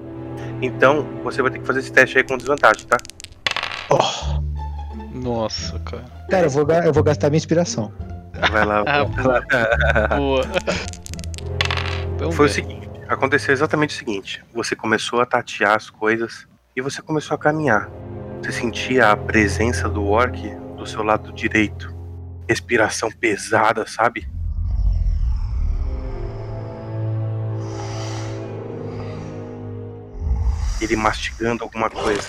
Então, 0.62 1.06
você 1.24 1.42
vai 1.42 1.50
ter 1.52 1.60
que 1.60 1.66
fazer 1.66 1.80
esse 1.80 1.92
teste 1.92 2.18
aí 2.18 2.24
com 2.24 2.38
desvantagem, 2.38 2.86
tá? 2.86 2.98
Oh, 3.90 5.18
Nossa, 5.18 5.80
cara. 5.80 6.06
cara, 6.30 6.46
eu 6.46 6.50
vou, 6.50 6.70
eu 6.70 6.94
vou 6.94 7.04
gastar 7.04 7.30
minha 7.30 7.38
inspiração. 7.38 7.92
Vai 8.52 8.66
lá. 8.66 8.84
Ah, 8.86 9.04
vai 9.04 9.24
lá. 9.26 10.08
Boa. 10.18 10.42
Então, 12.16 12.32
Foi 12.32 12.46
o 12.46 12.50
bem. 12.50 12.56
seguinte, 12.56 12.90
aconteceu 13.08 13.54
exatamente 13.54 13.96
o 13.96 13.98
seguinte. 13.98 14.44
Você 14.54 14.76
começou 14.76 15.22
a 15.22 15.26
tatear 15.26 15.76
as 15.76 15.90
coisas 15.90 16.48
e 16.76 16.82
você 16.82 17.02
começou 17.02 17.36
a 17.36 17.38
caminhar. 17.38 17.90
Você 18.42 18.52
sentia 18.52 19.12
a 19.12 19.18
presença 19.18 19.88
do 19.90 20.06
orc 20.08 20.38
do 20.78 20.86
seu 20.86 21.04
lado 21.04 21.32
direito. 21.34 21.98
respiração 22.48 23.12
pesada, 23.12 23.86
sabe? 23.86 24.28
Ele 30.82 30.96
mastigando 30.96 31.64
alguma 31.64 31.90
coisa. 31.90 32.28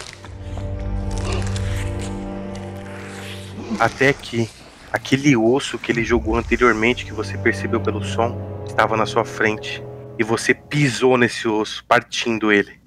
Até 3.78 4.12
que 4.12 4.50
aquele 4.92 5.36
osso 5.36 5.78
que 5.78 5.92
ele 5.92 6.04
jogou 6.04 6.36
anteriormente, 6.36 7.04
que 7.04 7.12
você 7.12 7.38
percebeu 7.38 7.80
pelo 7.80 8.02
som, 8.02 8.64
estava 8.66 8.96
na 8.96 9.06
sua 9.06 9.24
frente. 9.24 9.82
E 10.18 10.24
você 10.24 10.52
pisou 10.52 11.16
nesse 11.16 11.48
osso, 11.48 11.84
partindo 11.86 12.52
ele. 12.52 12.78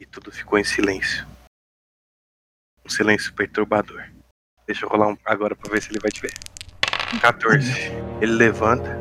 E 0.00 0.06
tudo 0.06 0.32
ficou 0.32 0.58
em 0.58 0.64
silêncio. 0.64 1.26
Um 2.84 2.88
silêncio 2.88 3.32
perturbador. 3.32 4.02
Deixa 4.66 4.84
eu 4.84 4.88
rolar 4.88 5.08
um 5.08 5.16
agora 5.24 5.54
pra 5.54 5.70
ver 5.70 5.82
se 5.82 5.90
ele 5.90 6.00
vai 6.00 6.10
te 6.10 6.20
ver. 6.20 6.34
14. 7.20 7.70
Ele 8.20 8.32
levanta. 8.32 8.98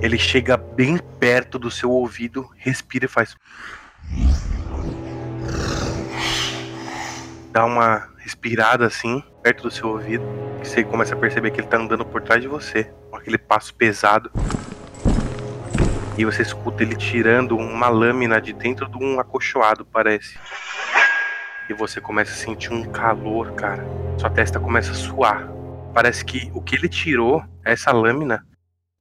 Ele 0.00 0.18
chega 0.18 0.56
bem 0.56 0.98
perto 1.18 1.58
do 1.58 1.70
seu 1.70 1.90
ouvido, 1.90 2.48
respira 2.56 3.06
e 3.06 3.08
faz. 3.08 3.34
Dá 7.50 7.64
uma 7.64 8.08
respirada 8.28 8.84
assim, 8.84 9.24
perto 9.42 9.62
do 9.62 9.70
seu 9.70 9.88
ouvido. 9.88 10.22
Você 10.62 10.84
começa 10.84 11.14
a 11.14 11.18
perceber 11.18 11.50
que 11.50 11.60
ele 11.62 11.66
tá 11.66 11.78
andando 11.78 12.04
por 12.04 12.20
trás 12.20 12.42
de 12.42 12.48
você, 12.48 12.84
com 13.10 13.16
aquele 13.16 13.38
passo 13.38 13.74
pesado. 13.74 14.30
E 16.18 16.24
você 16.26 16.42
escuta 16.42 16.82
ele 16.82 16.94
tirando 16.94 17.56
uma 17.56 17.88
lâmina 17.88 18.38
de 18.38 18.52
dentro 18.52 18.86
de 18.86 19.02
um 19.02 19.18
acolchoado, 19.18 19.86
parece. 19.86 20.38
E 21.70 21.72
você 21.72 22.02
começa 22.02 22.32
a 22.32 22.34
sentir 22.34 22.70
um 22.70 22.84
calor, 22.84 23.52
cara. 23.52 23.82
Sua 24.18 24.28
testa 24.28 24.60
começa 24.60 24.90
a 24.92 24.94
suar. 24.94 25.48
Parece 25.94 26.22
que 26.22 26.50
o 26.52 26.60
que 26.60 26.76
ele 26.76 26.88
tirou, 26.88 27.42
essa 27.64 27.92
lâmina, 27.92 28.44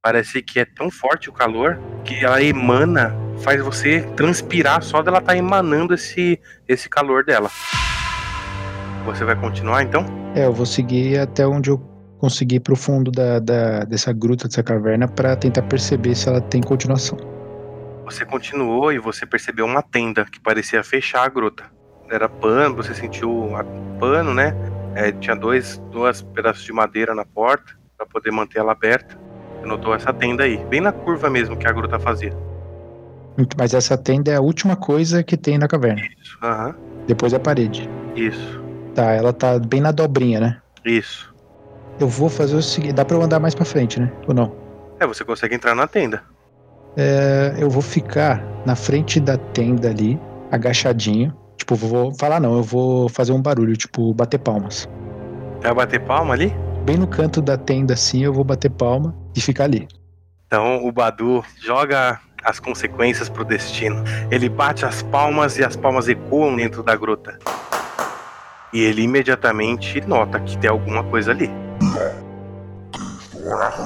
parece 0.01 0.41
que 0.41 0.57
é 0.59 0.63
tão 0.65 0.89
forte 0.89 1.30
o 1.30 1.34
calor 1.34 1.78
que 2.05 2.23
ela 2.23 2.41
emana, 2.41 3.13
faz 3.43 3.61
você 3.61 4.01
transpirar 4.15 4.82
só 4.82 5.01
dela 5.01 5.19
tá 5.19 5.36
emanando 5.36 5.93
esse, 5.93 6.39
esse 6.65 6.88
calor 6.88 7.25
dela. 7.25 7.49
Você 9.08 9.24
vai 9.26 9.36
continuar 9.36 9.84
então? 9.84 10.05
É, 10.36 10.45
eu 10.45 10.53
vou 10.53 10.66
seguir 10.66 11.18
até 11.20 11.47
onde 11.47 11.70
eu 11.72 11.80
conseguir 12.20 12.60
pro 12.60 12.76
fundo 12.76 13.10
da, 13.12 13.39
da- 13.39 13.84
dessa 13.86 14.12
gruta, 14.12 14.47
dessa 14.47 14.62
caverna, 14.62 15.08
pra 15.08 15.36
tentar 15.36 15.62
perceber 15.64 16.14
se 16.16 16.28
ela 16.30 16.41
tem 16.41 16.62
continuação. 16.62 17.18
Você 18.05 18.26
continuou 18.26 18.91
e 18.91 18.99
você 18.99 19.26
percebeu 19.26 19.66
uma 19.66 19.82
tenda 19.82 20.26
que 20.26 20.39
parecia 20.39 20.84
fechar 20.84 21.24
a 21.26 21.30
gruta. 21.30 21.64
Era 22.10 22.28
pano, 22.30 22.76
você 22.76 22.93
sentiu 22.93 23.49
pano, 23.99 24.34
né? 24.34 24.53
É, 24.95 25.12
tinha 25.12 25.36
dois, 25.36 25.82
dois 25.91 26.22
pedaços 26.22 26.64
de 26.64 26.72
madeira 26.74 27.14
na 27.16 27.26
porta 27.26 27.74
para 27.97 28.05
poder 28.08 28.32
manter 28.32 28.60
ela 28.60 28.72
aberta. 28.72 29.16
Você 29.62 29.68
notou 29.68 29.93
essa 29.93 30.14
tenda 30.14 30.43
aí, 30.43 30.58
bem 30.70 30.82
na 30.82 30.91
curva 30.91 31.30
mesmo 31.30 31.58
que 31.58 31.68
a 31.68 31.72
gruta 31.72 31.99
fazia. 31.99 32.34
Mas 33.58 33.74
essa 33.74 33.97
tenda 33.97 34.32
é 34.32 34.36
a 34.36 34.41
última 34.41 34.76
coisa 34.76 35.24
que 35.24 35.38
tem 35.38 35.58
na 35.58 35.68
caverna. 35.68 36.01
Isso, 36.01 36.38
aham, 36.41 36.76
Depois 37.08 37.34
é 37.34 37.36
a 37.36 37.39
parede. 37.39 37.88
isso, 38.16 38.60
Tá, 38.98 39.12
ela 39.12 39.32
tá 39.32 39.60
bem 39.60 39.80
na 39.80 39.91
dobrinha, 39.91 40.39
né? 40.39 40.58
isso. 40.84 41.32
Eu 42.00 42.08
vou 42.08 42.30
fazer 42.30 42.56
o 42.56 42.64
seguinte. 42.64 42.93
Dá 42.93 43.06
pra 43.06 43.16
eu 43.16 43.22
andar 43.22 43.39
mais 43.39 43.54
pra 43.54 43.64
frente, 43.64 44.00
né? 44.00 44.12
Ou 44.28 44.34
não? 44.34 44.56
É, 45.00 45.06
você 45.06 45.24
consegue 45.24 45.54
entrar 45.54 45.76
na 45.76 45.86
tenda. 45.86 46.24
É, 46.95 47.54
eu 47.60 47.70
vou 47.70 47.84
ficar 47.84 48.43
na 48.66 48.76
frente 48.76 49.20
da 49.20 49.38
tenda 49.38 49.89
ali, 49.91 50.20
agachadinho. 50.52 51.32
Tipo, 51.58 51.76
vou 51.76 52.12
falar 52.16 52.39
não, 52.39 52.58
eu 52.58 52.64
vou 52.64 53.08
fazer 53.08 53.34
um 53.34 53.41
barulho, 53.41 53.78
tipo, 53.78 54.16
bater 54.16 54.39
palmas. 54.39 54.89
Vai 55.62 55.76
bater 55.76 56.00
palma 56.00 56.34
ali? 56.34 56.52
Bem 56.84 56.98
no 56.98 57.06
canto 57.06 57.39
da 57.39 57.56
tenda, 57.56 57.93
assim, 57.93 58.24
eu 58.24 58.34
vou 58.34 58.43
bater 58.43 58.72
palma 58.72 59.14
e 59.36 59.41
ficar 59.41 59.66
ali. 59.66 59.88
Então 60.48 60.84
o 60.84 60.91
Badu 60.91 61.45
joga 61.64 62.20
as 62.43 62.60
consequências 62.60 63.30
pro 63.30 63.45
destino. 63.45 64.04
Ele 64.32 64.50
bate 64.50 64.86
as 64.88 65.04
palmas 65.04 65.60
e 65.60 65.64
as 65.64 65.76
palmas 65.76 66.08
ecoam 66.08 66.56
dentro 66.56 66.82
da 66.82 66.95
gruta. 66.95 67.38
E 68.78 68.82
ele 68.82 69.01
imediatamente 69.01 69.99
nota 70.01 70.39
que 70.39 70.55
tem 70.55 70.69
alguma 70.69 71.03
coisa 71.03 71.32
ali. 71.32 71.49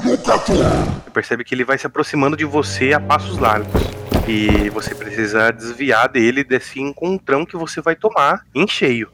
Você 0.03 1.09
percebe 1.13 1.45
que 1.45 1.55
ele 1.55 1.63
vai 1.63 1.77
se 1.77 1.87
aproximando 1.87 2.35
de 2.35 2.43
você 2.43 2.91
a 2.91 2.99
passos 2.99 3.37
largos. 3.37 3.81
E 4.27 4.69
você 4.69 4.93
precisa 4.93 5.49
desviar 5.49 6.09
dele 6.09 6.43
desse 6.43 6.81
encontrão 6.81 7.45
que 7.45 7.55
você 7.55 7.79
vai 7.79 7.95
tomar 7.95 8.41
em 8.53 8.67
cheio. 8.67 9.09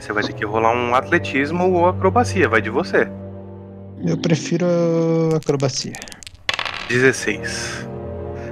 Você 0.00 0.12
vai 0.12 0.22
ter 0.22 0.32
que 0.32 0.44
rolar 0.44 0.70
um 0.70 0.94
atletismo 0.94 1.72
ou 1.72 1.88
acrobacia, 1.88 2.48
vai 2.48 2.62
de 2.62 2.70
você. 2.70 3.08
Eu 4.06 4.16
prefiro 4.18 4.64
acrobacia. 5.34 5.94
16. 6.88 7.84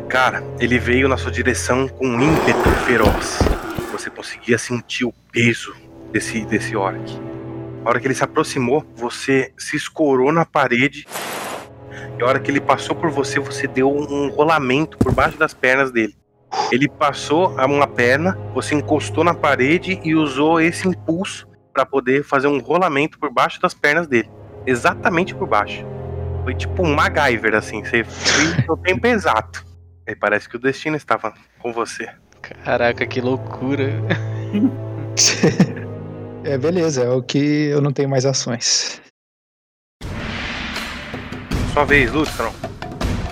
Cara, 0.08 0.42
ele 0.58 0.80
veio 0.80 1.06
na 1.06 1.16
sua 1.16 1.30
direção 1.30 1.86
com 1.86 2.04
um 2.04 2.20
ímpeto 2.20 2.68
feroz. 2.84 3.38
Você 3.92 4.10
conseguia 4.10 4.58
sentir 4.58 5.04
o 5.04 5.14
peso 5.30 5.84
desse, 6.14 6.44
desse 6.44 6.76
orc. 6.76 7.20
A 7.84 7.88
hora 7.88 7.98
que 7.98 8.06
ele 8.06 8.14
se 8.14 8.22
aproximou, 8.22 8.86
você 8.94 9.52
se 9.58 9.76
escorou 9.76 10.32
na 10.32 10.46
parede. 10.46 11.06
E 12.16 12.22
a 12.22 12.26
hora 12.26 12.38
que 12.38 12.50
ele 12.50 12.60
passou 12.60 12.94
por 12.94 13.10
você, 13.10 13.40
você 13.40 13.66
deu 13.66 13.92
um 13.92 14.30
rolamento 14.30 14.96
por 14.96 15.12
baixo 15.12 15.36
das 15.36 15.52
pernas 15.52 15.90
dele. 15.90 16.16
Ele 16.70 16.88
passou 16.88 17.58
a 17.58 17.66
uma 17.66 17.88
perna, 17.88 18.38
você 18.54 18.76
encostou 18.76 19.24
na 19.24 19.34
parede 19.34 20.00
e 20.04 20.14
usou 20.14 20.60
esse 20.60 20.86
impulso 20.86 21.48
para 21.72 21.84
poder 21.84 22.22
fazer 22.22 22.46
um 22.46 22.60
rolamento 22.60 23.18
por 23.18 23.32
baixo 23.32 23.60
das 23.60 23.74
pernas 23.74 24.06
dele. 24.06 24.30
Exatamente 24.64 25.34
por 25.34 25.48
baixo. 25.48 25.84
Foi 26.44 26.54
tipo 26.54 26.86
um 26.86 26.94
MacGyver, 26.94 27.56
assim. 27.56 27.84
Você 27.84 28.04
foi 28.04 28.64
no 28.68 28.76
tempo 28.76 29.04
exato. 29.08 29.66
E 30.06 30.14
parece 30.14 30.48
que 30.48 30.54
o 30.54 30.60
destino 30.60 30.96
estava 30.96 31.34
com 31.58 31.72
você. 31.72 32.08
Caraca, 32.40 33.04
que 33.04 33.20
loucura. 33.20 33.90
é, 36.45 36.59
beleza, 36.59 37.03
é 37.03 37.11
o 37.11 37.22
que 37.22 37.38
eu 37.38 37.80
não 37.80 37.92
tenho 37.92 38.09
mais 38.09 38.26
ações. 38.26 39.01
Sua 41.72 41.84
vez, 41.84 42.12
Lustron. 42.12 42.53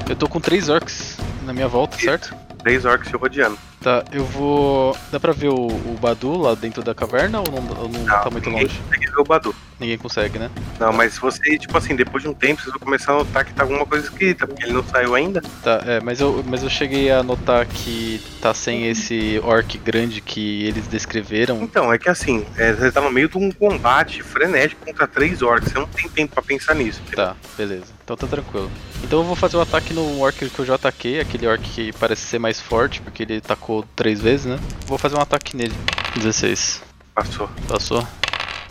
Eu 0.08 0.16
tô 0.16 0.28
com 0.28 0.40
três 0.40 0.68
orcs 0.68 1.16
na 1.44 1.52
minha 1.52 1.68
volta, 1.68 1.96
certo? 1.96 2.34
Três 2.58 2.84
orcs 2.84 3.08
se 3.08 3.16
rodeando. 3.16 3.58
Tá, 3.82 4.04
eu 4.12 4.24
vou. 4.24 4.96
Dá 5.10 5.18
pra 5.18 5.32
ver 5.32 5.48
o, 5.48 5.66
o 5.66 5.98
Badu 6.00 6.36
lá 6.36 6.54
dentro 6.54 6.82
da 6.82 6.94
caverna 6.94 7.40
ou 7.40 7.46
não, 7.46 7.82
ou 7.82 7.88
não 7.88 8.04
tá 8.04 8.30
muito 8.30 8.48
ninguém 8.48 8.66
longe? 8.66 8.80
consegue 8.80 9.06
ver 9.06 9.20
o 9.20 9.24
Badu. 9.24 9.54
Ninguém 9.80 9.98
consegue, 9.98 10.38
né? 10.38 10.48
Não, 10.78 10.92
mas 10.92 11.18
você, 11.18 11.58
tipo 11.58 11.76
assim, 11.76 11.96
depois 11.96 12.22
de 12.22 12.28
um 12.28 12.34
tempo, 12.34 12.62
vocês 12.62 12.72
vão 12.72 12.78
começar 12.78 13.12
a 13.12 13.16
notar 13.16 13.44
que 13.44 13.52
tá 13.52 13.64
alguma 13.64 13.84
coisa 13.84 14.06
escrita, 14.06 14.46
porque 14.46 14.62
ele 14.62 14.72
não 14.74 14.84
saiu 14.84 15.16
ainda. 15.16 15.42
Tá, 15.62 15.82
é, 15.84 16.00
mas 16.00 16.20
eu, 16.20 16.44
mas 16.46 16.62
eu 16.62 16.70
cheguei 16.70 17.10
a 17.10 17.22
notar 17.22 17.66
que 17.66 18.20
tá 18.40 18.54
sem 18.54 18.86
esse 18.88 19.40
orc 19.42 19.76
grande 19.78 20.20
que 20.20 20.64
eles 20.64 20.86
descreveram. 20.86 21.60
Então, 21.62 21.92
é 21.92 21.98
que 21.98 22.08
assim, 22.08 22.46
é, 22.56 22.72
você 22.72 22.92
tá 22.92 23.00
no 23.00 23.10
meio 23.10 23.28
de 23.28 23.36
um 23.36 23.50
combate 23.50 24.22
frenético 24.22 24.84
contra 24.86 25.08
três 25.08 25.42
orcs. 25.42 25.72
Você 25.72 25.78
não 25.78 25.88
tem 25.88 26.08
tempo 26.08 26.34
pra 26.34 26.42
pensar 26.42 26.74
nisso. 26.74 27.02
Tá, 27.14 27.34
beleza. 27.56 27.86
Então 28.04 28.16
tá 28.16 28.26
tranquilo. 28.26 28.70
Então 29.02 29.20
eu 29.20 29.24
vou 29.24 29.36
fazer 29.36 29.56
o 29.56 29.60
ataque 29.60 29.92
no 29.92 30.20
orc 30.20 30.38
que 30.50 30.58
eu 30.58 30.66
já 30.66 30.74
ataquei, 30.74 31.20
aquele 31.20 31.46
orc 31.46 31.62
que 31.62 31.92
parece 31.92 32.22
ser 32.22 32.38
mais 32.38 32.60
forte, 32.60 33.00
porque 33.00 33.22
ele 33.22 33.40
tacou 33.40 33.84
três 33.94 34.20
vezes, 34.20 34.46
né? 34.46 34.58
Vou 34.86 34.98
fazer 34.98 35.16
um 35.16 35.20
ataque 35.20 35.56
nele. 35.56 35.74
16. 36.16 36.82
Passou. 37.14 37.48
Passou? 37.68 38.06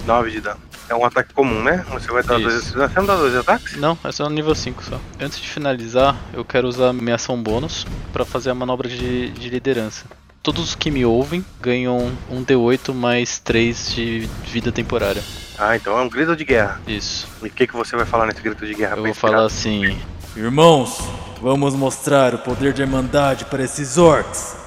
9 0.06 0.32
de 0.32 0.42
dano. 0.42 0.60
É 0.90 0.96
um 0.96 1.06
ataque 1.06 1.34
comum, 1.34 1.64
né? 1.64 1.86
Você 1.92 2.12
vai 2.12 2.22
dar 2.22 2.38
Isso. 2.40 2.76
dois. 2.76 2.92
Você 2.92 3.00
não 3.00 3.06
dá 3.06 3.16
dois 3.16 3.36
ataques? 3.36 3.78
Não, 3.78 3.98
é 4.04 4.12
só 4.12 4.26
no 4.26 4.36
nível 4.36 4.54
5 4.54 4.84
só. 4.84 5.00
Antes 5.20 5.40
de 5.40 5.48
finalizar, 5.48 6.18
eu 6.34 6.44
quero 6.44 6.68
usar 6.68 6.92
minha 6.92 7.16
ação 7.16 7.42
bônus 7.42 7.86
pra 8.12 8.26
fazer 8.26 8.50
a 8.50 8.56
manobra 8.56 8.90
de, 8.90 9.30
de 9.30 9.50
liderança. 9.50 10.06
Todos 10.44 10.70
os 10.70 10.76
que 10.76 10.89
me 10.89 11.06
ouvem 11.06 11.46
ganham 11.62 12.12
um 12.28 12.44
D8 12.44 12.92
mais 12.96 13.38
3 13.38 13.94
de 13.94 14.30
vida 14.46 14.72
temporária. 14.72 15.22
Ah, 15.56 15.76
então 15.76 15.96
é 16.00 16.02
um 16.02 16.10
grito 16.10 16.36
de 16.36 16.44
guerra. 16.44 16.82
Isso. 16.88 17.28
E 17.44 17.48
o 17.48 17.52
que, 17.52 17.68
que 17.68 17.74
você 17.76 17.96
vai 17.96 18.08
falar 18.08 18.26
nesse 18.26 18.42
grito 18.42 18.66
de 18.66 18.74
guerra? 18.74 18.98
Eu 18.98 19.04
vou 19.04 19.14
falar 19.14 19.46
assim: 19.46 19.96
Irmãos, 20.36 20.98
vamos 21.39 21.76
mostrar 21.76 22.34
o 22.34 22.39
poder 22.39 22.74
de 22.74 22.82
Irmandade 22.82 23.46
para 23.46 23.64
esses 23.64 24.00
orcs. 24.00 24.58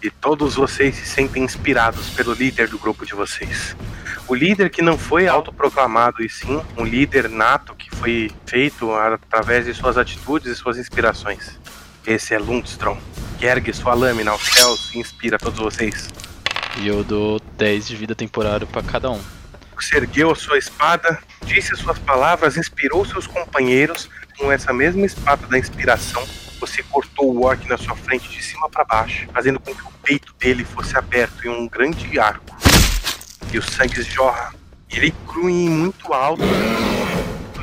E 0.00 0.08
todos 0.08 0.54
vocês 0.54 0.94
se 0.94 1.06
sentem 1.06 1.42
inspirados 1.42 2.10
pelo 2.10 2.32
líder 2.32 2.68
do 2.68 2.78
grupo 2.78 3.04
de 3.04 3.14
vocês. 3.14 3.74
O 4.28 4.36
líder 4.36 4.70
que 4.70 4.82
não 4.82 4.96
foi 4.96 5.26
autoproclamado, 5.26 6.22
e 6.22 6.28
sim 6.28 6.62
um 6.76 6.84
líder 6.84 7.28
nato 7.28 7.74
que 7.74 7.90
foi 7.90 8.30
feito 8.46 8.94
através 8.94 9.66
de 9.66 9.74
suas 9.74 9.98
atitudes 9.98 10.52
e 10.52 10.54
suas 10.54 10.78
inspirações. 10.78 11.58
Esse 12.06 12.34
é 12.34 12.38
Lundstrom, 12.38 12.98
que 13.38 13.46
ergue 13.46 13.72
sua 13.72 13.94
lâmina 13.94 14.30
aos 14.30 14.42
céus 14.42 14.92
e 14.94 14.98
inspira 14.98 15.38
todos 15.38 15.58
vocês. 15.58 16.10
E 16.76 16.86
eu 16.86 17.02
dou 17.02 17.40
10 17.56 17.88
de 17.88 17.96
vida 17.96 18.14
temporária 18.14 18.66
pra 18.66 18.82
cada 18.82 19.10
um. 19.10 19.20
Você 19.74 19.96
ergueu 19.96 20.30
a 20.30 20.34
sua 20.34 20.58
espada, 20.58 21.18
disse 21.46 21.74
suas 21.76 21.98
palavras, 21.98 22.58
inspirou 22.58 23.06
seus 23.06 23.26
companheiros 23.26 24.10
com 24.38 24.52
essa 24.52 24.70
mesma 24.70 25.06
espada 25.06 25.46
da 25.46 25.58
inspiração. 25.58 26.22
Você 26.60 26.82
cortou 26.82 27.34
o 27.34 27.44
orc 27.44 27.66
na 27.66 27.78
sua 27.78 27.96
frente 27.96 28.28
de 28.28 28.42
cima 28.42 28.68
para 28.68 28.84
baixo, 28.84 29.26
fazendo 29.32 29.58
com 29.58 29.74
que 29.74 29.82
o 29.82 29.92
peito 30.02 30.34
dele 30.38 30.62
fosse 30.62 30.96
aberto 30.98 31.46
em 31.46 31.48
um 31.48 31.66
grande 31.66 32.18
arco. 32.18 32.54
E 33.50 33.56
o 33.56 33.62
sangue 33.62 34.02
jorra. 34.02 34.54
Ele 34.90 35.12
crui 35.26 35.70
muito 35.70 36.12
alto 36.12 36.42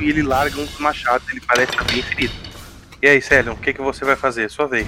e 0.00 0.08
ele 0.08 0.22
larga 0.22 0.60
um 0.60 0.64
dos 0.64 0.78
machados, 0.78 1.28
ele 1.28 1.40
parece 1.40 1.70
estar 1.70 1.84
bem 1.84 2.02
ferido. 2.02 2.41
E 3.02 3.08
aí, 3.08 3.20
Celion, 3.20 3.54
o 3.54 3.56
que, 3.56 3.72
que 3.72 3.82
você 3.82 4.04
vai 4.04 4.14
fazer? 4.14 4.48
Sua 4.48 4.68
vez. 4.68 4.86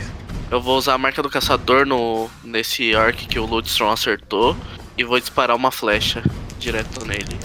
Eu 0.49 0.63
vou 0.63 0.79
usar 0.79 0.95
a 0.95 0.99
marca 0.99 1.21
do 1.21 1.29
caçador 1.29 1.85
no 1.85 2.31
nesse 2.45 2.95
arc 2.95 3.27
que 3.27 3.41
o 3.41 3.45
Ludstrom 3.45 3.91
acertou 3.91 4.57
e 4.97 5.03
vou 5.03 5.19
disparar 5.19 5.57
uma 5.57 5.73
flecha 5.73 6.23
direto 6.57 7.05
nele. 7.05 7.37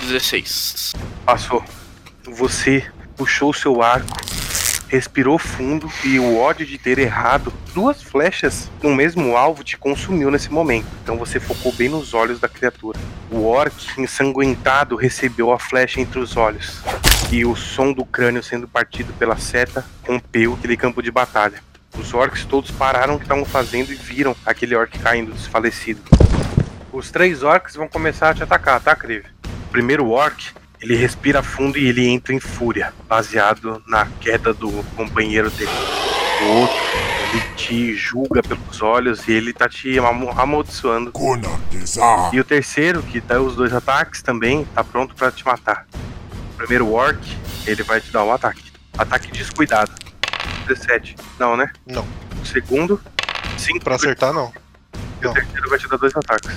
16. 0.00 0.94
Passou. 1.22 1.62
Você 2.24 2.82
puxou 3.14 3.52
seu 3.52 3.82
arco, 3.82 4.16
respirou 4.88 5.38
fundo 5.38 5.86
e 6.02 6.18
o 6.18 6.38
ódio 6.38 6.64
de 6.64 6.78
ter 6.78 6.98
errado 6.98 7.52
duas 7.74 8.02
flechas 8.02 8.70
no 8.82 8.94
mesmo 8.94 9.36
alvo 9.36 9.62
te 9.62 9.76
consumiu 9.76 10.30
nesse 10.30 10.50
momento. 10.50 10.86
Então 11.02 11.18
você 11.18 11.38
focou 11.38 11.74
bem 11.74 11.90
nos 11.90 12.14
olhos 12.14 12.40
da 12.40 12.48
criatura. 12.48 12.98
O 13.30 13.44
orc, 13.44 14.00
ensanguentado, 14.00 14.96
recebeu 14.96 15.52
a 15.52 15.58
flecha 15.58 16.00
entre 16.00 16.18
os 16.18 16.38
olhos. 16.38 16.80
E 17.30 17.44
o 17.44 17.56
som 17.56 17.92
do 17.92 18.04
crânio 18.04 18.42
sendo 18.42 18.68
partido 18.68 19.12
pela 19.14 19.36
seta 19.36 19.84
rompeu 20.06 20.54
aquele 20.54 20.76
campo 20.76 21.02
de 21.02 21.10
batalha. 21.10 21.60
Os 21.98 22.14
orcs 22.14 22.44
todos 22.44 22.70
pararam 22.70 23.14
o 23.14 23.18
que 23.18 23.24
estavam 23.24 23.44
fazendo 23.44 23.92
e 23.92 23.96
viram 23.96 24.36
aquele 24.44 24.76
orc 24.76 24.98
caindo 24.98 25.32
desfalecido. 25.32 26.00
Os 26.92 27.10
três 27.10 27.42
orcs 27.42 27.74
vão 27.74 27.88
começar 27.88 28.30
a 28.30 28.34
te 28.34 28.42
atacar, 28.42 28.80
tá, 28.80 28.94
Krive? 28.94 29.26
O 29.66 29.72
primeiro 29.72 30.08
orc, 30.10 30.52
ele 30.80 30.94
respira 30.94 31.42
fundo 31.42 31.76
e 31.78 31.88
ele 31.88 32.06
entra 32.06 32.32
em 32.32 32.40
fúria, 32.40 32.92
baseado 33.08 33.82
na 33.88 34.06
queda 34.20 34.54
do 34.54 34.70
companheiro 34.94 35.50
dele. 35.50 35.70
O 36.42 36.60
outro, 36.60 36.76
ele 37.32 37.42
te 37.56 37.94
julga 37.94 38.42
pelos 38.42 38.82
olhos 38.82 39.26
e 39.26 39.32
ele 39.32 39.52
tá 39.52 39.68
te 39.68 39.98
amaldiçoando. 39.98 41.10
E 42.32 42.38
o 42.38 42.44
terceiro, 42.44 43.02
que 43.02 43.20
dá 43.20 43.40
os 43.40 43.56
dois 43.56 43.72
ataques 43.72 44.22
também, 44.22 44.64
tá 44.74 44.84
pronto 44.84 45.14
pra 45.14 45.32
te 45.32 45.44
matar. 45.44 45.86
Primeiro 46.56 46.90
orc, 46.92 47.18
ele 47.66 47.82
vai 47.82 48.00
te 48.00 48.10
dar 48.10 48.24
um 48.24 48.32
ataque. 48.32 48.72
Ataque 48.96 49.30
descuidado. 49.32 49.92
17. 50.66 51.16
Não, 51.38 51.56
né? 51.56 51.70
Não. 51.86 52.06
O 52.40 52.46
segundo, 52.46 53.00
5 53.58 53.80
Pra 53.80 53.96
acertar, 53.96 54.32
não. 54.32 54.52
E 55.22 55.26
o 55.26 55.32
terceiro 55.32 55.68
vai 55.68 55.78
te 55.78 55.88
dar 55.88 55.96
dois 55.96 56.16
ataques. 56.16 56.56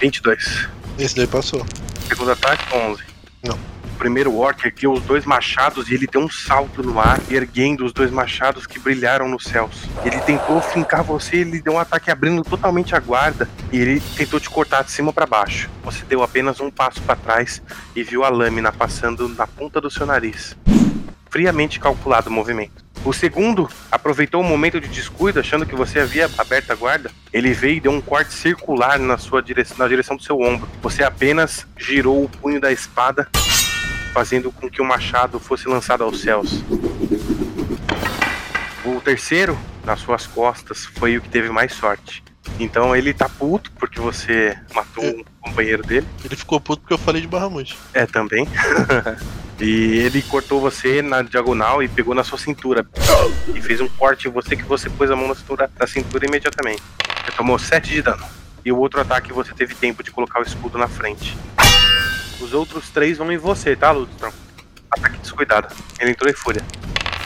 22. 0.00 0.68
Esse 0.98 1.16
daí 1.16 1.26
passou. 1.26 1.64
Segundo 2.06 2.32
ataque, 2.32 2.64
11. 2.74 3.02
Não. 3.44 3.58
Primeiro 3.98 4.34
orc 4.36 4.64
ergueu 4.64 4.92
os 4.92 5.02
dois 5.02 5.24
machados 5.24 5.90
e 5.90 5.94
ele 5.94 6.06
deu 6.06 6.20
um 6.20 6.30
salto 6.30 6.82
no 6.84 7.00
ar, 7.00 7.20
erguendo 7.28 7.84
os 7.84 7.92
dois 7.92 8.12
machados 8.12 8.64
que 8.64 8.78
brilharam 8.78 9.28
nos 9.28 9.42
céus. 9.42 9.88
Ele 10.04 10.20
tentou 10.20 10.62
fincar 10.62 11.02
você, 11.02 11.38
ele 11.38 11.60
deu 11.60 11.74
um 11.74 11.78
ataque 11.80 12.10
abrindo 12.10 12.44
totalmente 12.44 12.94
a 12.94 13.00
guarda 13.00 13.48
e 13.72 13.78
ele 13.78 14.00
tentou 14.16 14.38
te 14.38 14.48
cortar 14.48 14.84
de 14.84 14.92
cima 14.92 15.12
para 15.12 15.26
baixo. 15.26 15.68
Você 15.82 16.04
deu 16.04 16.22
apenas 16.22 16.60
um 16.60 16.70
passo 16.70 17.02
para 17.02 17.16
trás 17.16 17.60
e 17.96 18.04
viu 18.04 18.22
a 18.22 18.28
lâmina 18.28 18.70
passando 18.70 19.28
na 19.28 19.46
ponta 19.46 19.80
do 19.80 19.90
seu 19.90 20.06
nariz. 20.06 20.56
Friamente 21.28 21.80
calculado 21.80 22.30
o 22.30 22.32
movimento. 22.32 22.88
O 23.04 23.12
segundo 23.12 23.68
aproveitou 23.90 24.40
o 24.40 24.44
momento 24.44 24.80
de 24.80 24.88
descuido, 24.88 25.40
achando 25.40 25.64
que 25.64 25.74
você 25.74 26.00
havia 26.00 26.28
aberto 26.36 26.70
a 26.72 26.74
guarda. 26.74 27.10
Ele 27.32 27.52
veio 27.52 27.76
e 27.76 27.80
deu 27.80 27.92
um 27.92 28.00
corte 28.00 28.32
circular 28.32 28.98
na 28.98 29.16
sua 29.16 29.42
direção, 29.42 29.76
na 29.78 29.88
direção 29.88 30.16
do 30.16 30.22
seu 30.22 30.40
ombro. 30.40 30.68
Você 30.82 31.02
apenas 31.02 31.66
girou 31.76 32.24
o 32.24 32.28
punho 32.28 32.60
da 32.60 32.72
espada, 32.72 33.28
fazendo 34.08 34.50
com 34.50 34.68
que 34.70 34.82
o 34.82 34.84
machado 34.84 35.38
fosse 35.38 35.68
lançado 35.68 36.04
aos 36.04 36.20
céus. 36.20 36.62
O 38.84 39.00
terceiro, 39.00 39.58
nas 39.84 40.00
suas 40.00 40.26
costas, 40.26 40.86
foi 40.86 41.16
o 41.16 41.20
que 41.20 41.28
teve 41.28 41.50
mais 41.50 41.72
sorte. 41.74 42.22
Então 42.58 42.94
ele 42.96 43.12
tá 43.12 43.28
puto 43.28 43.70
porque 43.72 44.00
você 44.00 44.56
matou 44.74 45.04
um 45.04 45.24
companheiro 45.40 45.82
dele. 45.82 46.06
Ele 46.24 46.36
ficou 46.36 46.60
puto 46.60 46.82
porque 46.82 46.94
eu 46.94 46.98
falei 46.98 47.20
de 47.20 47.28
Bahamut. 47.28 47.78
É, 47.92 48.06
também. 48.06 48.48
e 49.60 49.98
ele 49.98 50.22
cortou 50.22 50.60
você 50.60 51.02
na 51.02 51.22
diagonal 51.22 51.82
e 51.82 51.88
pegou 51.88 52.14
na 52.14 52.24
sua 52.24 52.38
cintura. 52.38 52.86
E 53.54 53.60
fez 53.60 53.80
um 53.80 53.88
corte 53.88 54.28
em 54.28 54.30
você 54.30 54.56
que 54.56 54.64
você 54.64 54.88
pôs 54.90 55.10
a 55.10 55.16
mão 55.16 55.28
na 55.28 55.34
cintura, 55.34 55.70
na 55.78 55.86
cintura 55.86 56.26
imediatamente. 56.26 56.82
Você 57.24 57.32
tomou 57.36 57.58
7 57.58 57.90
de 57.90 58.02
dano. 58.02 58.24
E 58.64 58.72
o 58.72 58.78
outro 58.78 59.00
ataque 59.00 59.32
você 59.32 59.52
teve 59.54 59.74
tempo 59.74 60.02
de 60.02 60.10
colocar 60.10 60.40
o 60.40 60.42
escudo 60.42 60.78
na 60.78 60.88
frente. 60.88 61.36
Os 62.48 62.54
outros 62.54 62.88
três 62.88 63.18
vão 63.18 63.30
em 63.30 63.36
você, 63.36 63.76
tá, 63.76 63.90
Ludstrom? 63.90 64.32
Ataque 64.90 65.18
descuidado. 65.18 65.68
Ele 66.00 66.12
entrou 66.12 66.30
em 66.30 66.34
fúria. 66.34 66.62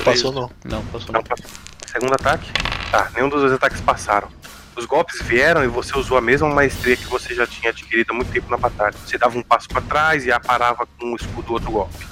Passou 0.04 0.32
não. 0.32 0.50
Não, 0.64 0.84
passou 0.86 1.12
Não 1.12 1.22
passou. 1.22 1.46
Segundo 1.86 2.12
ataque? 2.12 2.50
Tá, 2.90 3.08
nenhum 3.14 3.28
dos 3.28 3.40
dois 3.40 3.52
ataques 3.52 3.80
passaram. 3.80 4.26
Os 4.74 4.84
golpes 4.84 5.22
vieram 5.22 5.62
e 5.62 5.68
você 5.68 5.96
usou 5.96 6.18
a 6.18 6.20
mesma 6.20 6.48
maestria 6.48 6.96
que 6.96 7.06
você 7.06 7.36
já 7.36 7.46
tinha 7.46 7.70
adquirido 7.70 8.10
há 8.10 8.14
muito 8.14 8.32
tempo 8.32 8.50
na 8.50 8.56
batalha. 8.56 8.96
Você 9.06 9.16
dava 9.16 9.38
um 9.38 9.44
passo 9.44 9.68
pra 9.68 9.80
trás 9.80 10.26
e 10.26 10.32
aparava 10.32 10.88
com 10.98 11.12
o 11.12 11.14
escudo 11.14 11.46
do 11.46 11.52
outro 11.52 11.70
golpe. 11.70 12.04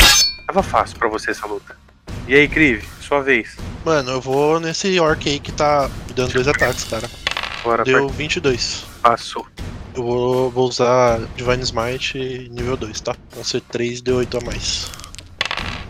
Tava 0.46 0.62
fácil 0.62 0.96
pra 0.96 1.08
você 1.08 1.32
essa 1.32 1.48
luta. 1.48 1.76
E 2.28 2.34
aí, 2.36 2.46
Krive, 2.46 2.86
sua 3.00 3.20
vez. 3.22 3.56
Mano, 3.84 4.12
eu 4.12 4.20
vou 4.20 4.60
nesse 4.60 5.00
orc 5.00 5.28
aí 5.28 5.40
que 5.40 5.50
tá 5.50 5.90
me 6.06 6.12
dando 6.14 6.32
dois 6.32 6.46
ataques, 6.46 6.84
cara. 6.84 7.10
Bora, 7.64 7.82
Deu 7.82 8.04
part- 8.06 8.16
22. 8.16 8.84
Passou. 9.02 9.48
Eu 10.00 10.04
vou, 10.06 10.50
vou 10.50 10.66
usar 10.68 11.20
Divine 11.36 11.62
Smite 11.62 12.48
nível 12.50 12.74
2, 12.74 13.00
tá? 13.02 13.14
Vão 13.34 13.44
ser 13.44 13.60
3 13.60 14.00
de 14.00 14.10
8 14.10 14.38
a 14.38 14.40
mais. 14.40 14.90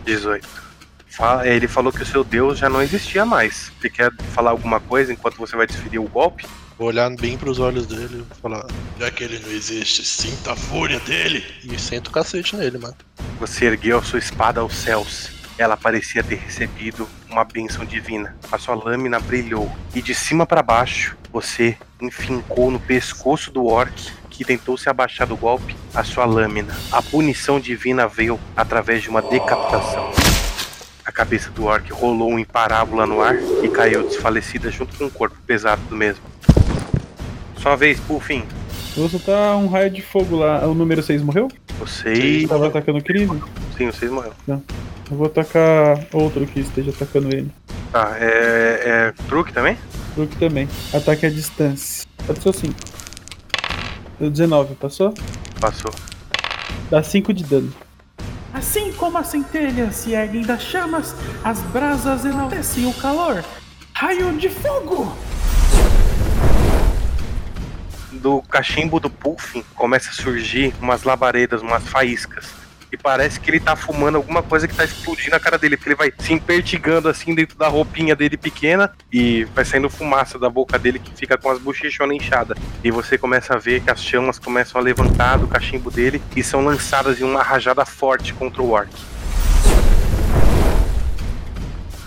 18. 0.03 0.45
Fala- 1.07 1.47
Ele 1.47 1.65
falou 1.65 1.93
que 1.93 2.03
o 2.03 2.05
seu 2.05 2.21
deus 2.21 2.59
já 2.59 2.69
não 2.69 2.81
existia 2.81 3.25
mais. 3.25 3.71
Você 3.79 3.89
quer 3.89 4.11
falar 4.33 4.51
alguma 4.51 4.81
coisa 4.81 5.13
enquanto 5.13 5.37
você 5.37 5.55
vai 5.55 5.65
desferir 5.65 5.99
o 5.99 6.09
golpe? 6.09 6.45
Vou 6.77 6.89
olhar 6.89 7.09
bem 7.15 7.37
pros 7.37 7.57
olhos 7.59 7.85
dele 7.87 8.25
e 8.29 8.41
falar: 8.41 8.65
Já 8.99 9.09
que 9.11 9.23
ele 9.23 9.39
não 9.39 9.49
existe, 9.51 10.03
sinta 10.03 10.51
a 10.51 10.55
fúria 10.57 10.99
dele. 10.99 11.45
E 11.63 11.79
sento 11.79 12.07
o 12.07 12.11
cacete 12.11 12.57
nele, 12.57 12.77
mano. 12.79 12.95
Você 13.39 13.63
ergueu 13.65 13.97
a 13.99 14.03
sua 14.03 14.19
espada 14.19 14.59
aos 14.59 14.75
céus. 14.75 15.29
Ela 15.57 15.77
parecia 15.77 16.23
ter 16.23 16.35
recebido 16.35 17.07
uma 17.29 17.43
bênção 17.43 17.85
divina. 17.85 18.35
A 18.51 18.57
sua 18.57 18.75
lâmina 18.75 19.19
brilhou. 19.19 19.71
E 19.93 20.01
de 20.01 20.13
cima 20.15 20.45
para 20.45 20.63
baixo, 20.63 21.17
você 21.31 21.77
enfincou 22.01 22.71
no 22.71 22.79
pescoço 22.79 23.51
do 23.51 23.65
orc 23.65 24.11
que 24.29 24.43
tentou 24.43 24.77
se 24.77 24.89
abaixar 24.89 25.27
do 25.27 25.37
golpe 25.37 25.75
a 25.93 26.03
sua 26.03 26.25
lâmina. 26.25 26.75
A 26.91 27.01
punição 27.01 27.59
divina 27.59 28.07
veio 28.07 28.39
através 28.55 29.03
de 29.03 29.09
uma 29.09 29.21
decapitação. 29.21 30.11
A 31.05 31.11
cabeça 31.11 31.49
do 31.51 31.65
orc 31.65 31.91
rolou 31.91 32.39
em 32.39 32.45
parábola 32.45 33.05
no 33.05 33.21
ar 33.21 33.35
e 33.63 33.67
caiu 33.67 34.07
desfalecida 34.07 34.71
junto 34.71 34.97
com 34.97 35.05
o 35.05 35.11
corpo 35.11 35.37
pesado 35.45 35.81
do 35.89 35.95
mesmo. 35.95 36.23
Sua 37.57 37.75
vez, 37.75 37.99
Puffin. 37.99 38.43
Vou 38.95 39.07
soltar 39.07 39.55
um 39.57 39.67
raio 39.67 39.89
de 39.89 40.01
fogo 40.01 40.37
lá. 40.37 40.65
O 40.65 40.73
número 40.73 41.03
6 41.03 41.21
morreu? 41.21 41.47
Você. 41.79 42.45
Tava 42.47 42.67
atacando 42.67 42.99
o 42.99 43.03
Cris? 43.03 43.29
Sim, 43.77 43.87
vocês 43.87 44.11
morreu. 44.11 44.33
Eu 45.11 45.17
vou 45.17 45.27
atacar 45.27 46.07
outro 46.13 46.47
que 46.47 46.61
esteja 46.61 46.91
atacando 46.91 47.27
ele. 47.35 47.51
Tá, 47.91 48.15
é. 48.17 48.81
é 48.85 49.13
truque 49.27 49.51
também? 49.51 49.77
Truque 50.15 50.37
também. 50.37 50.69
Ataque 50.93 51.25
à 51.25 51.29
distância. 51.29 52.07
Passou 52.25 52.53
5. 52.53 52.73
Deu 54.17 54.29
19, 54.29 54.75
passou? 54.75 55.13
Passou. 55.59 55.91
Dá 56.89 57.03
5 57.03 57.33
de 57.33 57.43
dano. 57.43 57.73
Assim 58.53 58.93
como 58.93 59.17
a 59.17 59.23
centelha 59.23 59.91
se 59.91 60.13
erguem 60.13 60.43
das 60.43 60.61
chamas, 60.61 61.13
as 61.43 61.59
brasas 61.59 62.23
enaltecem 62.23 62.85
o 62.85 62.93
calor. 62.93 63.43
Raio 63.93 64.31
de 64.37 64.49
fogo! 64.49 65.13
do 68.13 68.39
cachimbo 68.43 68.99
do 68.99 69.09
Puffin 69.09 69.63
começa 69.73 70.11
a 70.11 70.13
surgir 70.13 70.75
umas 70.79 71.03
labaredas, 71.03 71.63
umas 71.63 71.83
faíscas. 71.87 72.60
E 72.91 72.97
parece 72.97 73.39
que 73.39 73.49
ele 73.49 73.59
tá 73.59 73.75
fumando 73.75 74.15
alguma 74.15 74.43
coisa 74.43 74.67
que 74.67 74.75
tá 74.75 74.83
explodindo 74.83 75.31
na 75.31 75.39
cara 75.39 75.57
dele, 75.57 75.77
porque 75.77 75.89
ele 75.89 75.95
vai 75.95 76.11
se 76.19 76.33
impertigando 76.33 77.07
assim 77.07 77.33
dentro 77.33 77.57
da 77.57 77.69
roupinha 77.69 78.15
dele 78.15 78.35
pequena 78.35 78.91
e 79.11 79.45
vai 79.55 79.63
saindo 79.63 79.89
fumaça 79.89 80.37
da 80.37 80.49
boca 80.49 80.77
dele 80.77 80.99
que 80.99 81.11
fica 81.15 81.37
com 81.37 81.49
as 81.49 81.57
bochechas 81.57 82.11
inchadas. 82.11 82.57
E 82.83 82.91
você 82.91 83.17
começa 83.17 83.53
a 83.53 83.57
ver 83.57 83.81
que 83.81 83.89
as 83.89 84.03
chamas 84.03 84.37
começam 84.37 84.79
a 84.79 84.83
levantar 84.83 85.37
do 85.37 85.47
cachimbo 85.47 85.89
dele 85.89 86.21
e 86.35 86.43
são 86.43 86.65
lançadas 86.65 87.21
em 87.21 87.23
uma 87.23 87.41
rajada 87.41 87.85
forte 87.85 88.33
contra 88.33 88.61
o 88.61 88.71
orc. 88.71 88.91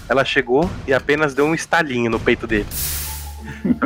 Ela 0.07 0.25
chegou 0.25 0.71
e 0.87 0.93
apenas 0.93 1.33
deu 1.33 1.47
um 1.47 1.55
estalinho 1.55 2.11
no 2.11 2.21
peito 2.21 2.47
dele. 2.47 2.67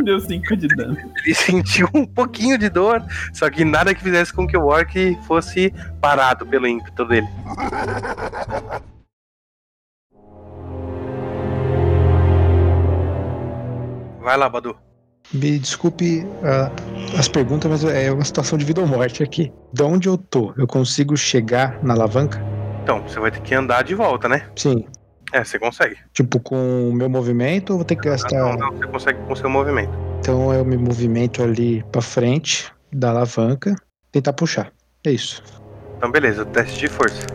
Deu 0.05 0.21
5 0.21 0.57
de 0.57 0.69
dano. 0.69 0.97
Ele 1.25 1.35
sentiu 1.35 1.89
um 1.95 2.05
pouquinho 2.05 2.59
de 2.59 2.69
dor, 2.69 3.03
só 3.33 3.49
que 3.51 3.65
nada 3.65 3.95
que 3.95 4.03
fizesse 4.03 4.33
com 4.33 4.47
que 4.47 4.57
o 4.57 4.67
orc 4.67 5.17
fosse 5.27 5.73
parado 6.01 6.45
pelo 6.47 6.67
ímpeto 6.67 7.05
dele. 7.05 7.29
Vai 14.21 14.37
lá, 14.37 14.49
Badu. 14.49 14.77
Me 15.33 15.59
desculpe 15.59 16.27
ah, 16.43 16.71
as 17.19 17.29
perguntas, 17.29 17.71
mas 17.71 17.85
é 17.85 18.11
uma 18.11 18.25
situação 18.25 18.59
de 18.59 18.65
vida 18.65 18.81
ou 18.81 18.87
morte 18.87 19.23
aqui. 19.23 19.53
De 19.73 19.83
onde 19.83 20.09
eu 20.09 20.17
tô? 20.17 20.55
Eu 20.57 20.67
consigo 20.67 21.17
chegar 21.17 21.83
na 21.83 21.95
alavanca? 21.95 22.43
Então, 22.83 23.03
você 23.03 23.21
vai 23.21 23.31
ter 23.31 23.41
que 23.41 23.55
andar 23.55 23.85
de 23.85 23.95
volta, 23.95 24.29
né? 24.29 24.47
Sim. 24.57 24.85
É, 25.33 25.45
você 25.45 25.59
consegue. 25.59 25.97
Tipo, 26.13 26.41
com 26.41 26.89
o 26.89 26.93
meu 26.93 27.09
movimento, 27.09 27.71
ou 27.71 27.79
vou 27.79 27.85
ter 27.85 27.97
que 27.97 28.09
gastar. 28.09 28.57
Não, 28.57 28.57
não, 28.57 28.73
você 28.73 28.87
consegue 28.87 29.19
com 29.23 29.33
o 29.33 29.37
seu 29.37 29.51
movimento. 29.51 29.93
Então 30.21 30.53
eu 30.53 30.65
me 30.65 30.77
movimento 30.77 31.43
ali 31.43 31.85
pra 31.93 32.01
frente 32.01 32.73
da 32.93 33.11
alavanca, 33.11 33.75
tentar 34.11 34.33
puxar. 34.33 34.73
É 35.05 35.11
isso. 35.11 35.43
Então, 35.97 36.11
beleza, 36.11 36.45
teste 36.47 36.79
de 36.79 36.89
força. 36.89 37.27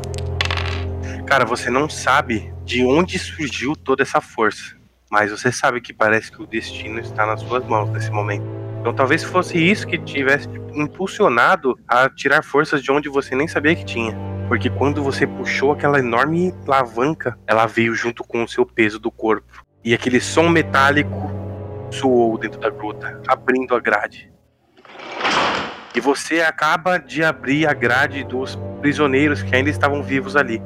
Cara, 1.26 1.46
você 1.46 1.70
não 1.70 1.90
sabe 1.90 2.54
de 2.66 2.84
onde 2.84 3.18
surgiu 3.20 3.76
toda 3.76 4.04
essa 4.04 4.22
força. 4.22 4.76
Mas 5.10 5.32
você 5.32 5.52
sabe 5.52 5.80
que 5.80 5.94
parece 5.94 6.32
que 6.32 6.42
o 6.42 6.48
destino 6.48 7.00
está 7.00 7.26
nas 7.26 7.42
suas 7.42 7.66
mãos 7.66 7.90
nesse 7.92 8.10
momento. 8.10 8.46
Então 8.82 8.94
talvez 8.94 9.24
fosse 9.24 9.58
isso 9.58 9.88
que 9.88 9.98
tivesse 9.98 10.50
impulsionado 10.74 11.80
a 11.88 12.10
tirar 12.10 12.44
forças 12.44 12.84
de 12.84 12.92
onde 12.92 13.08
você 13.08 13.36
nem 13.36 13.48
sabia 13.48 13.76
que 13.76 13.86
tinha. 13.86 14.33
Porque 14.54 14.70
quando 14.70 15.02
você 15.02 15.26
puxou 15.26 15.72
aquela 15.72 15.98
enorme 15.98 16.54
alavanca, 16.68 17.36
ela 17.48 17.66
veio 17.66 17.96
junto 17.96 18.24
com 18.24 18.44
o 18.44 18.48
seu 18.48 18.64
peso 18.64 19.00
do 19.00 19.10
corpo. 19.10 19.66
E 19.84 19.96
aquele 19.96 20.22
som 20.22 20.48
metálico 20.48 21.32
soou 21.90 22.38
dentro 22.38 22.60
da 22.60 22.70
gruta, 22.70 23.20
abrindo 23.28 23.74
a 23.74 23.80
grade. 23.80 24.32
E 25.96 26.00
você 26.00 26.42
acaba 26.42 27.00
de 27.00 27.24
abrir 27.24 27.66
a 27.66 27.74
grade 27.74 28.24
dos 28.26 28.56
prisioneiros 28.80 29.42
que 29.42 29.56
ainda 29.56 29.72
estavam 29.72 30.04
vivos 30.04 30.36
ali. 30.36 30.62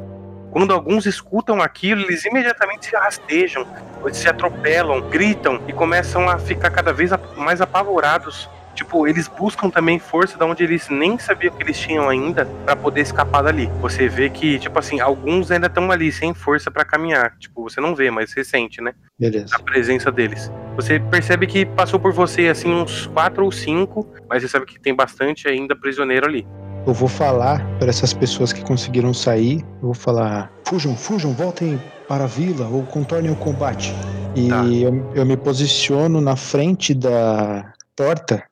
Quando 0.51 0.73
alguns 0.73 1.05
escutam 1.05 1.61
aquilo, 1.61 2.01
eles 2.01 2.25
imediatamente 2.25 2.87
se 2.87 2.95
rastejam, 2.97 3.65
se 4.11 4.27
atropelam, 4.27 4.99
gritam 5.09 5.61
e 5.65 5.71
começam 5.71 6.29
a 6.29 6.37
ficar 6.37 6.71
cada 6.71 6.91
vez 6.91 7.11
mais 7.37 7.61
apavorados. 7.61 8.49
Tipo, 8.77 9.07
eles 9.07 9.27
buscam 9.27 9.71
também 9.71 9.97
força 9.97 10.37
da 10.37 10.45
onde 10.45 10.63
eles 10.63 10.87
nem 10.87 11.17
sabiam 11.17 11.51
que 11.51 11.63
eles 11.63 11.79
tinham 11.79 12.07
ainda 12.07 12.45
para 12.63 12.75
poder 12.75 13.01
escapar 13.01 13.41
dali. 13.41 13.67
Você 13.81 14.07
vê 14.07 14.29
que, 14.29 14.59
tipo 14.59 14.77
assim, 14.77 14.99
alguns 14.99 15.49
ainda 15.49 15.65
estão 15.65 15.91
ali 15.91 16.11
sem 16.11 16.31
força 16.31 16.69
para 16.69 16.85
caminhar. 16.85 17.35
Tipo, 17.39 17.63
você 17.63 17.81
não 17.81 17.95
vê, 17.95 18.11
mas 18.11 18.29
você 18.29 18.43
sente, 18.43 18.79
né? 18.79 18.93
Beleza. 19.19 19.47
A 19.55 19.59
presença 19.59 20.11
deles. 20.11 20.51
Você 20.75 20.99
percebe 20.99 21.47
que 21.47 21.65
passou 21.65 21.99
por 21.99 22.13
você 22.13 22.49
assim 22.49 22.71
uns 22.71 23.07
quatro 23.07 23.43
ou 23.43 23.51
cinco, 23.51 24.07
mas 24.29 24.43
você 24.43 24.47
sabe 24.47 24.67
que 24.67 24.79
tem 24.79 24.93
bastante 24.93 25.47
ainda 25.47 25.75
prisioneiro 25.75 26.27
ali. 26.27 26.47
Eu 26.85 26.93
vou 26.93 27.09
falar 27.09 27.65
para 27.79 27.89
essas 27.89 28.13
pessoas 28.13 28.53
que 28.53 28.63
conseguiram 28.63 29.11
sair, 29.11 29.65
eu 29.81 29.87
vou 29.87 29.95
falar: 29.95 30.53
fujam, 30.67 30.95
fujam, 30.95 31.33
voltem 31.33 31.81
para 32.07 32.25
a 32.25 32.27
vila 32.27 32.67
ou 32.67 32.83
contornem 32.83 33.31
o 33.31 33.35
combate. 33.35 33.91
E 34.35 34.49
Tá. 34.49 34.63
eu, 34.65 35.11
eu 35.15 35.25
me 35.25 35.35
posiciono 35.35 36.21
na 36.21 36.35
frente 36.35 36.93
da 36.93 37.73
porta. 37.95 38.43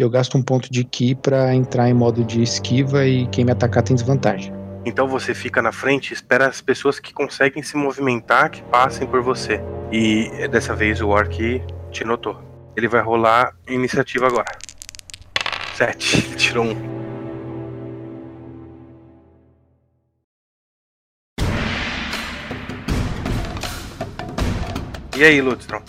Eu 0.00 0.08
gasto 0.08 0.38
um 0.38 0.42
ponto 0.42 0.72
de 0.72 0.82
ki 0.82 1.14
para 1.14 1.54
entrar 1.54 1.86
em 1.86 1.92
modo 1.92 2.24
de 2.24 2.42
esquiva 2.42 3.04
e 3.04 3.26
quem 3.26 3.44
me 3.44 3.52
atacar 3.52 3.82
tem 3.82 3.94
desvantagem. 3.94 4.50
Então 4.82 5.06
você 5.06 5.34
fica 5.34 5.60
na 5.60 5.72
frente, 5.72 6.14
espera 6.14 6.46
as 6.46 6.62
pessoas 6.62 6.98
que 6.98 7.12
conseguem 7.12 7.62
se 7.62 7.76
movimentar 7.76 8.50
que 8.50 8.62
passem 8.62 9.06
por 9.06 9.20
você. 9.20 9.60
E 9.92 10.48
dessa 10.48 10.74
vez 10.74 11.02
o 11.02 11.08
Orc 11.08 11.62
te 11.90 12.02
notou. 12.02 12.40
Ele 12.74 12.88
vai 12.88 13.02
rolar 13.02 13.54
iniciativa 13.68 14.26
agora. 14.26 14.56
Sete. 15.74 16.22
Tirou 16.34 16.64
um. 16.64 17.00
E 25.14 25.22
aí, 25.22 25.42
Lutstrom? 25.42 25.82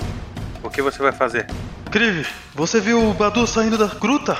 O 0.61 0.69
que 0.69 0.81
você 0.81 1.01
vai 1.01 1.13
fazer? 1.13 1.47
Kriv, 1.91 2.25
você 2.55 2.79
viu 2.79 3.09
o 3.09 3.13
Badu 3.13 3.45
saindo 3.45 3.77
da 3.77 3.87
gruta? 3.87 4.37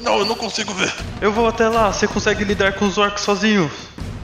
Não, 0.00 0.18
eu 0.18 0.24
não 0.24 0.34
consigo 0.34 0.74
ver. 0.74 0.92
Eu 1.20 1.32
vou 1.32 1.46
até 1.46 1.68
lá, 1.68 1.92
você 1.92 2.08
consegue 2.08 2.42
lidar 2.42 2.72
com 2.72 2.84
os 2.84 2.98
orcs 2.98 3.22
sozinho? 3.22 3.70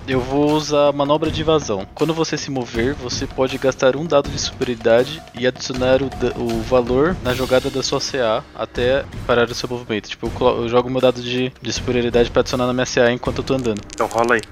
Eu 0.09 0.21
vou 0.21 0.51
usar 0.51 0.89
a 0.89 0.93
manobra 0.93 1.31
de 1.31 1.43
invasão. 1.43 1.87
Quando 1.95 2.12
você 2.12 2.37
se 2.37 2.51
mover, 2.51 2.95
você 2.95 3.25
pode 3.25 3.57
gastar 3.57 3.95
um 3.95 4.05
dado 4.05 4.29
de 4.29 4.39
superioridade 4.39 5.23
e 5.33 5.47
adicionar 5.47 6.01
o, 6.03 6.11
o 6.41 6.61
valor 6.62 7.17
na 7.23 7.33
jogada 7.35 7.71
da 7.71 7.85
sua 7.85 8.01
CA 8.01 8.43
até 8.53 9.05
parar 9.29 9.49
o 9.49 9.55
seu 9.55 9.69
movimento. 9.69 10.09
Tipo, 10.09 10.29
eu, 10.41 10.62
eu 10.62 10.69
jogo 10.69 10.91
meu 10.91 11.01
dado 11.01 11.23
de, 11.23 11.53
de 11.62 11.73
superioridade 11.73 12.33
para 12.33 12.41
adicionar 12.41 12.67
na 12.67 12.73
minha 12.73 12.87
CA 12.87 13.12
enquanto 13.12 13.39
eu 13.39 13.45
tô 13.45 13.55
andando. 13.55 13.81
Então 13.95 14.09
rola 14.09 14.35
aí. 14.35 14.43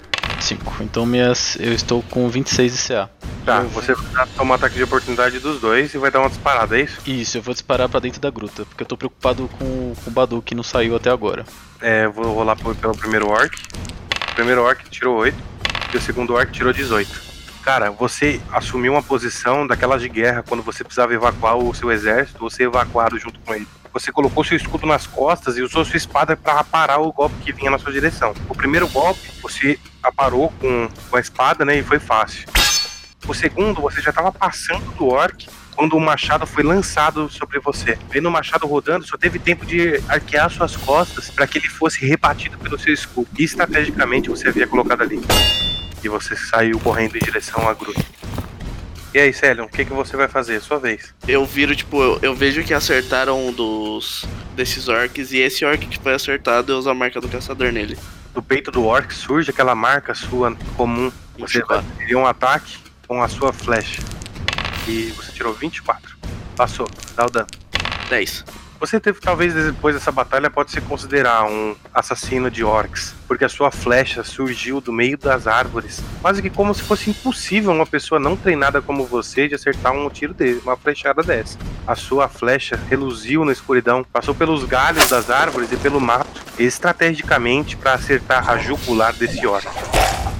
5. 0.40 0.82
Então 0.82 1.04
minhas, 1.06 1.56
eu 1.60 1.72
estou 1.72 2.02
com 2.10 2.28
26 2.28 2.72
de 2.72 2.78
CA. 2.78 3.10
Tá, 3.44 3.58
Eu- 3.60 3.68
você 3.68 3.94
vai 3.94 4.26
tomar 4.36 4.54
ataque 4.56 4.76
de 4.76 4.82
oportunidade 4.82 5.38
dos 5.38 5.60
dois 5.60 5.92
e 5.94 5.98
vai 5.98 6.10
dar 6.10 6.20
uma 6.20 6.28
disparada, 6.28 6.78
é 6.78 6.82
isso? 6.82 6.98
Isso, 7.06 7.38
eu 7.38 7.42
vou 7.42 7.52
disparar 7.52 7.88
pra 7.88 8.00
dentro 8.00 8.20
da 8.20 8.30
gruta, 8.30 8.64
porque 8.64 8.82
eu 8.82 8.86
tô 8.86 8.96
preocupado 8.96 9.48
com, 9.58 9.94
com 9.94 10.10
o 10.10 10.12
Badu 10.12 10.40
que 10.42 10.54
não 10.54 10.62
saiu 10.62 10.96
até 10.96 11.10
agora. 11.10 11.44
É, 11.80 12.08
vou 12.08 12.32
rolar 12.32 12.56
pelo 12.56 12.96
primeiro 12.96 13.28
orc. 13.28 13.54
O 14.30 14.34
primeiro 14.34 14.62
orc 14.62 14.88
tirou 14.90 15.16
8 15.18 15.36
e 15.92 15.96
o 15.96 16.00
segundo 16.00 16.34
orc 16.34 16.50
tirou 16.52 16.72
18. 16.72 17.33
Cara, 17.64 17.90
você 17.90 18.42
assumiu 18.52 18.92
uma 18.92 19.02
posição 19.02 19.66
daquelas 19.66 20.02
de 20.02 20.08
guerra 20.10 20.44
quando 20.46 20.62
você 20.62 20.84
precisava 20.84 21.14
evacuar 21.14 21.56
o 21.56 21.72
seu 21.72 21.90
exército, 21.90 22.38
você 22.38 22.64
evacuado 22.64 23.18
junto 23.18 23.40
com 23.40 23.54
ele. 23.54 23.66
Você 23.90 24.12
colocou 24.12 24.44
seu 24.44 24.54
escudo 24.54 24.86
nas 24.86 25.06
costas 25.06 25.56
e 25.56 25.62
usou 25.62 25.82
sua 25.82 25.96
espada 25.96 26.36
para 26.36 26.62
parar 26.62 26.98
o 26.98 27.10
golpe 27.10 27.36
que 27.42 27.54
vinha 27.54 27.70
na 27.70 27.78
sua 27.78 27.90
direção. 27.90 28.34
O 28.50 28.54
primeiro 28.54 28.86
golpe, 28.88 29.30
você 29.40 29.78
aparou 30.02 30.52
com, 30.60 30.90
com 31.08 31.16
a 31.16 31.20
espada, 31.20 31.64
né, 31.64 31.78
e 31.78 31.82
foi 31.82 31.98
fácil. 31.98 32.46
O 33.26 33.32
segundo, 33.32 33.80
você 33.80 34.02
já 34.02 34.10
estava 34.10 34.30
passando 34.30 34.84
do 34.98 35.08
orc 35.08 35.48
quando 35.74 35.96
o 35.96 36.00
machado 36.00 36.46
foi 36.46 36.62
lançado 36.62 37.30
sobre 37.30 37.58
você. 37.60 37.96
Vendo 38.10 38.28
o 38.28 38.30
machado 38.30 38.66
rodando, 38.66 39.06
só 39.06 39.16
teve 39.16 39.38
tempo 39.38 39.64
de 39.64 40.02
arquear 40.06 40.50
suas 40.50 40.76
costas 40.76 41.30
para 41.30 41.46
que 41.46 41.56
ele 41.56 41.68
fosse 41.68 42.04
rebatido 42.04 42.58
pelo 42.58 42.78
seu 42.78 42.92
escudo. 42.92 43.28
E 43.38 43.44
estrategicamente 43.44 44.28
você 44.28 44.48
havia 44.48 44.66
colocado 44.66 45.00
ali. 45.00 45.18
E 46.04 46.08
você 46.08 46.36
saiu 46.36 46.78
correndo 46.78 47.16
em 47.16 47.20
direção 47.20 47.66
à 47.66 47.72
gruta. 47.72 48.04
E 49.14 49.18
aí, 49.18 49.32
Celion, 49.32 49.64
o 49.64 49.68
que, 49.68 49.84
que 49.84 49.92
você 49.92 50.16
vai 50.16 50.28
fazer? 50.28 50.60
Sua 50.60 50.78
vez. 50.78 51.14
Eu 51.26 51.46
viro, 51.46 51.74
tipo, 51.74 52.02
eu, 52.02 52.18
eu 52.20 52.34
vejo 52.34 52.62
que 52.62 52.74
acertaram 52.74 53.46
um 53.46 53.52
dos 53.52 54.26
desses 54.54 54.88
orcs 54.88 55.32
e 55.32 55.38
esse 55.38 55.64
orc 55.64 55.86
que 55.86 55.98
foi 55.98 56.14
acertado 56.14 56.72
eu 56.72 56.78
uso 56.78 56.90
a 56.90 56.94
marca 56.94 57.20
do 57.20 57.28
caçador 57.28 57.72
nele. 57.72 57.96
Do 58.34 58.42
peito 58.42 58.70
do 58.70 58.84
orc 58.84 59.14
surge 59.14 59.50
aquela 59.50 59.74
marca 59.74 60.14
sua 60.14 60.56
comum. 60.76 61.12
Você 61.38 61.60
vai 61.60 61.78
24. 61.78 61.84
fazer 61.98 62.16
um 62.16 62.26
ataque 62.26 62.78
com 63.06 63.22
a 63.22 63.28
sua 63.28 63.52
flecha. 63.52 64.02
E 64.88 65.12
você 65.16 65.32
tirou 65.32 65.54
24. 65.54 66.16
Passou. 66.56 66.88
Dá 67.16 67.24
o 67.24 67.30
dano. 67.30 67.46
10. 68.10 68.44
Você 68.84 69.00
teve, 69.00 69.18
talvez 69.18 69.54
depois 69.54 69.94
dessa 69.94 70.12
batalha 70.12 70.50
pode 70.50 70.70
se 70.70 70.78
considerar 70.78 71.46
um 71.46 71.74
assassino 71.94 72.50
de 72.50 72.62
orcs, 72.62 73.14
porque 73.26 73.42
a 73.42 73.48
sua 73.48 73.70
flecha 73.70 74.22
surgiu 74.22 74.78
do 74.78 74.92
meio 74.92 75.16
das 75.16 75.46
árvores, 75.46 76.02
quase 76.20 76.42
que 76.42 76.50
como 76.50 76.74
se 76.74 76.82
fosse 76.82 77.08
impossível 77.08 77.72
uma 77.72 77.86
pessoa 77.86 78.20
não 78.20 78.36
treinada 78.36 78.82
como 78.82 79.06
você 79.06 79.48
de 79.48 79.54
acertar 79.54 79.94
um 79.94 80.10
tiro 80.10 80.34
desse, 80.34 80.60
uma 80.60 80.76
flechada 80.76 81.22
dessa. 81.22 81.56
A 81.86 81.96
sua 81.96 82.28
flecha 82.28 82.78
reluziu 82.90 83.42
na 83.46 83.52
escuridão, 83.52 84.04
passou 84.04 84.34
pelos 84.34 84.64
galhos 84.64 85.08
das 85.08 85.30
árvores 85.30 85.72
e 85.72 85.78
pelo 85.78 85.98
mato, 85.98 86.42
estrategicamente 86.58 87.78
para 87.78 87.94
acertar 87.94 88.50
a 88.50 88.58
jugular 88.58 89.14
desse 89.14 89.46
orc. 89.46 89.66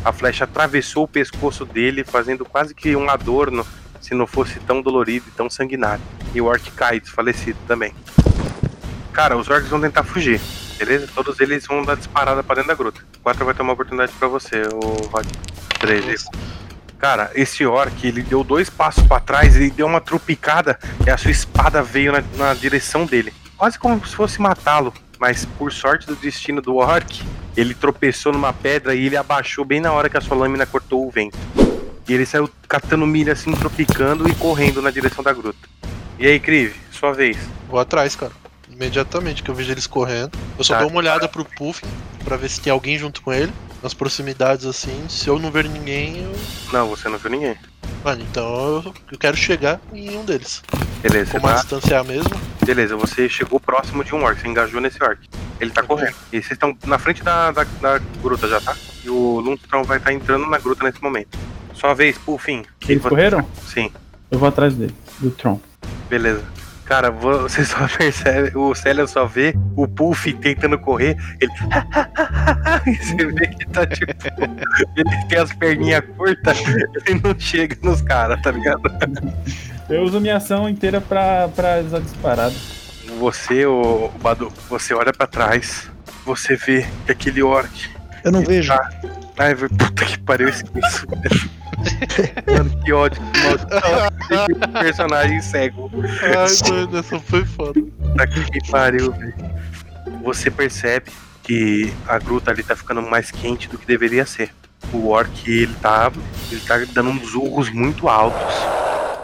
A 0.05 0.13
flecha 0.13 0.45
atravessou 0.45 1.05
o 1.05 1.09
pescoço 1.09 1.65
dele, 1.65 2.05
fazendo 2.05 2.45
quase 2.45 2.75
que 2.75 2.95
um 2.95 3.09
adorno, 3.09 3.67
se 4.03 4.15
não 4.15 4.27
fosse 4.27 4.61
tão 4.61 4.83
dolorido 4.83 5.25
e 5.29 5.31
tão 5.31 5.49
sanguinário. 5.49 6.05
E 6.35 6.43
o 6.43 6.45
orc 6.45 6.71
cai 6.73 7.01
desfalecido 7.01 7.59
também. 7.67 7.95
Cara, 9.15 9.37
os 9.37 9.49
orcs 9.49 9.71
vão 9.71 9.81
tentar 9.81 10.03
fugir, 10.03 10.41
beleza? 10.77 11.09
Todos 11.15 11.39
eles 11.39 11.65
vão 11.69 11.85
dar 11.85 11.95
disparada 11.95 12.43
pra 12.43 12.57
dentro 12.57 12.69
da 12.69 12.75
gruta. 12.75 13.01
Quatro 13.23 13.45
vai 13.45 13.55
ter 13.55 13.63
uma 13.63 13.73
oportunidade 13.73 14.13
pra 14.19 14.27
você, 14.27 14.63
o 14.73 15.09
Vad. 15.09 15.25
Três. 15.79 16.25
Cara, 16.99 17.31
esse 17.33 17.65
orc, 17.65 18.05
ele 18.05 18.23
deu 18.23 18.43
dois 18.43 18.69
passos 18.69 19.05
pra 19.05 19.21
trás 19.21 19.55
e 19.55 19.71
deu 19.71 19.87
uma 19.87 20.01
trupicada 20.01 20.77
e 21.07 21.11
a 21.11 21.17
sua 21.17 21.31
espada 21.31 21.81
veio 21.81 22.11
na, 22.11 22.25
na 22.37 22.55
direção 22.55 23.07
dele. 23.07 23.33
Quase 23.57 23.79
como 23.79 24.05
se 24.05 24.17
fosse 24.17 24.43
matá-lo. 24.43 24.93
Mas 25.21 25.45
por 25.45 25.73
sorte 25.73 26.09
do 26.09 26.17
destino 26.17 26.61
do 26.61 26.75
orc, 26.75 27.23
ele 27.57 27.73
tropeçou 27.73 28.33
numa 28.33 28.53
pedra 28.53 28.97
e 28.97 29.07
ele 29.07 29.17
abaixou 29.17 29.65
bem 29.65 29.81
na 29.81 29.93
hora 29.93 30.09
que 30.11 30.19
a 30.19 30.21
sua 30.21 30.37
lâmina 30.37 30.67
cortou 30.67 31.07
o 31.07 31.11
vento. 31.11 31.39
E 32.09 32.13
ele 32.13 32.27
saiu 32.27 32.51
catando 32.69 33.07
milha 33.07 33.33
assim, 33.33 33.53
tropicando 33.53 34.29
e 34.29 34.35
correndo 34.35 34.83
na 34.83 34.91
direção 34.91 35.23
da 35.23 35.33
gruta. 35.33 35.69
E 36.19 36.27
aí, 36.27 36.41
Krive, 36.41 36.75
sua 36.91 37.13
vez. 37.13 37.39
Vou 37.69 37.79
atrás, 37.79 38.17
cara. 38.17 38.33
Imediatamente 38.75 39.43
que 39.43 39.51
eu 39.51 39.55
vejo 39.55 39.71
eles 39.71 39.87
correndo. 39.87 40.37
Eu 40.59 40.65
só 40.65 40.75
Tá. 40.75 40.81
dou 40.81 40.89
uma 40.91 40.99
olhada 40.99 41.29
pro 41.29 41.45
Puff 41.45 41.83
pra 42.25 42.37
ver 42.37 42.49
se 42.51 42.61
tem 42.61 42.73
alguém 42.73 42.99
junto 42.99 43.23
com 43.23 43.33
ele. 43.33 43.53
Nas 43.83 43.95
proximidades 43.95 44.67
assim. 44.67 45.07
Se 45.09 45.29
eu 45.29 45.39
não 45.39 45.51
ver 45.51 45.69
ninguém, 45.69 46.23
eu. 46.23 46.33
Não, 46.73 46.89
você 46.89 47.09
não 47.09 47.19
viu 47.19 47.31
ninguém. 47.31 47.55
Mano, 48.03 48.23
então 48.23 48.83
eu, 48.85 48.95
eu 49.13 49.19
quero 49.19 49.37
chegar 49.37 49.81
em 49.93 50.17
um 50.19 50.25
deles. 50.25 50.63
Beleza, 51.03 51.33
Como 51.33 51.47
tá- 51.47 51.55
distanciar 51.55 52.03
mesmo. 52.05 52.31
Beleza, 52.65 52.97
você 52.97 53.29
chegou 53.29 53.61
próximo 53.61 54.03
de 54.03 54.15
um 54.15 54.23
orc, 54.25 54.41
você 54.41 54.49
engajou 54.49 54.81
nesse 54.81 55.03
orc. 55.03 55.21
Ele 55.61 55.71
tá 55.71 55.83
correndo. 55.83 56.15
E 56.33 56.39
vocês 56.41 56.53
estão 56.53 56.77
na 56.87 56.99
frente 56.99 57.23
da, 57.23 57.51
da, 57.53 57.65
da 57.81 57.99
gruta 58.23 58.49
já, 58.49 58.61
tá? 58.61 58.75
E 59.05 59.11
o 59.11 59.39
Lundstrom 59.41 59.85
vai 59.85 59.99
estar 59.99 60.13
entrando 60.13 60.47
na 60.47 60.59
gruta 60.59 60.83
nesse 60.85 61.03
momento. 61.03 61.39
Sua 61.75 61.93
vez, 61.95 62.17
Puffin. 62.19 62.65
Eles 62.89 63.03
correram? 63.03 63.47
Sim, 63.67 63.91
Eu 64.31 64.39
vou 64.39 64.49
atrás 64.49 64.75
dele, 64.75 64.95
do 65.21 65.31
Tron. 65.31 65.61
beleza. 66.09 66.43
Cara, 66.85 67.11
vo- 67.11 67.43
você 67.49 67.65
só 67.65 67.89
percebe, 67.89 68.57
o 68.57 68.75
Célia 68.75 69.07
só 69.07 69.25
vê 69.27 69.55
o 69.77 69.89
Puff 69.89 70.33
tentando 70.35 70.79
correr, 70.79 71.17
ele. 71.41 71.53
e 72.87 72.95
você 72.97 73.27
vê 73.27 73.47
que 73.49 73.67
tá 73.69 73.87
tipo. 73.87 74.13
ele 74.97 75.27
tem 75.29 75.39
as 75.39 75.53
perninhas 75.55 76.05
curtas, 76.17 76.59
ele 77.07 77.21
não 77.23 77.39
chega 77.39 77.77
nos 77.83 78.01
caras, 78.03 78.41
tá 78.43 78.51
ligado? 78.51 78.83
Eu 79.89 80.03
uso 80.03 80.21
minha 80.21 80.37
ação 80.37 80.69
inteira 80.69 81.01
pra, 81.01 81.49
pra 81.49 81.81
usar 81.81 82.01
disparado. 82.01 82.55
Você, 83.19 83.65
o, 83.67 84.11
Badu, 84.21 84.53
você 84.69 84.93
olha 84.95 85.13
pra 85.13 85.27
trás, 85.27 85.91
você 86.25 86.57
vê 86.57 86.87
que 87.07 87.13
aquele 87.13 87.43
orc 87.43 87.89
Eu 88.25 88.33
não 88.33 88.43
vejo. 88.43 88.73
tá 88.75 88.91
Ai, 89.39 89.55
puta 89.55 90.05
que 90.05 90.19
pariu, 90.21 90.47
eu 90.49 90.53
esqueço. 90.55 91.07
Mano, 92.53 92.83
que 92.83 92.93
ódio. 92.93 93.21
Que 94.29 94.55
personagem 94.79 95.41
cego. 95.41 95.91
Ai, 96.23 96.71
mano, 96.71 96.99
essa 96.99 97.19
foi 97.21 97.45
foda. 97.45 97.81
Puta 97.81 98.27
que 98.27 98.71
pariu, 98.71 99.13
velho. 99.13 99.35
Você 100.23 100.51
percebe 100.51 101.11
que 101.43 101.93
a 102.09 102.19
gruta 102.19 102.51
ali 102.51 102.63
tá 102.63 102.75
ficando 102.75 103.03
mais 103.03 103.31
quente 103.31 103.69
do 103.69 103.79
que 103.79 103.87
deveria 103.87 104.25
ser. 104.25 104.51
O 104.93 105.09
orc, 105.09 105.51
ele 105.51 105.75
tá, 105.81 106.11
ele 106.51 106.61
tá 106.61 106.79
dando 106.93 107.11
uns 107.11 107.35
urros 107.35 107.71
muito 107.71 108.09
altos. 108.09 108.55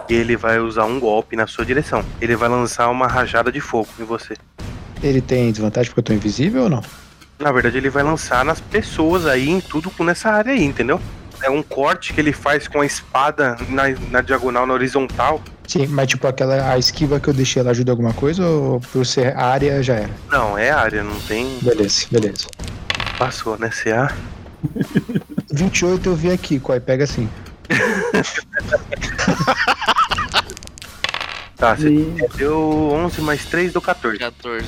E 0.09 0.15
ele 0.15 0.37
vai 0.37 0.59
usar 0.59 0.85
um 0.85 0.99
golpe 0.99 1.37
na 1.37 1.47
sua 1.47 1.65
direção. 1.65 2.05
Ele 2.21 2.35
vai 2.35 2.49
lançar 2.49 2.89
uma 2.91 3.07
rajada 3.07 3.53
de 3.53 3.61
fogo 3.61 3.89
em 3.99 4.05
você. 4.05 4.35
Ele 5.03 5.21
tem 5.21 5.51
desvantagem 5.51 5.91
porque 5.91 6.01
eu 6.01 6.05
tô 6.05 6.13
invisível 6.13 6.65
ou 6.65 6.69
não? 6.69 6.83
Na 7.39 7.51
verdade, 7.53 7.79
ele 7.79 7.89
vai 7.89 8.03
lançar 8.03 8.45
nas 8.45 8.61
pessoas 8.61 9.25
aí, 9.25 9.49
em 9.49 9.61
tudo 9.61 9.91
nessa 10.01 10.31
área 10.31 10.53
aí, 10.53 10.63
entendeu? 10.63 11.01
É 11.43 11.51
um 11.51 11.63
corte 11.63 12.13
que 12.13 12.21
ele 12.21 12.33
faz 12.33 12.69
com 12.69 12.81
a 12.81 12.87
espada 12.87 13.57
na, 13.69 13.85
na 14.11 14.21
diagonal, 14.21 14.67
na 14.67 14.75
horizontal. 14.75 15.43
Sim, 15.67 15.87
mas 15.87 16.09
tipo 16.09 16.27
aquela 16.27 16.73
a 16.73 16.79
esquiva 16.79 17.21
que 17.21 17.29
eu 17.29 17.35
deixei, 17.35 17.61
ela 17.61 17.71
ajuda 17.71 17.93
alguma 17.93 18.13
coisa 18.13 18.45
ou 18.45 18.81
por 18.81 19.07
ser 19.07 19.37
área 19.37 19.83
já 19.83 19.95
era? 19.95 20.11
Não, 20.31 20.59
é 20.59 20.71
área, 20.71 21.03
não 21.03 21.19
tem. 21.21 21.59
Beleza, 21.63 22.07
beleza. 22.11 22.47
Passou, 23.17 23.59
né? 23.59 23.71
CA. 23.71 24.15
28 25.53 26.07
eu 26.09 26.15
vi 26.15 26.31
aqui, 26.31 26.59
Coi, 26.59 26.81
pega 26.81 27.05
assim. 27.05 27.29
Tá, 31.61 31.77
você 31.77 31.91
deu 32.37 32.91
11 32.91 33.21
mais 33.21 33.45
3 33.45 33.75
do 33.75 33.83
14. 33.83 34.19
14. 34.19 34.65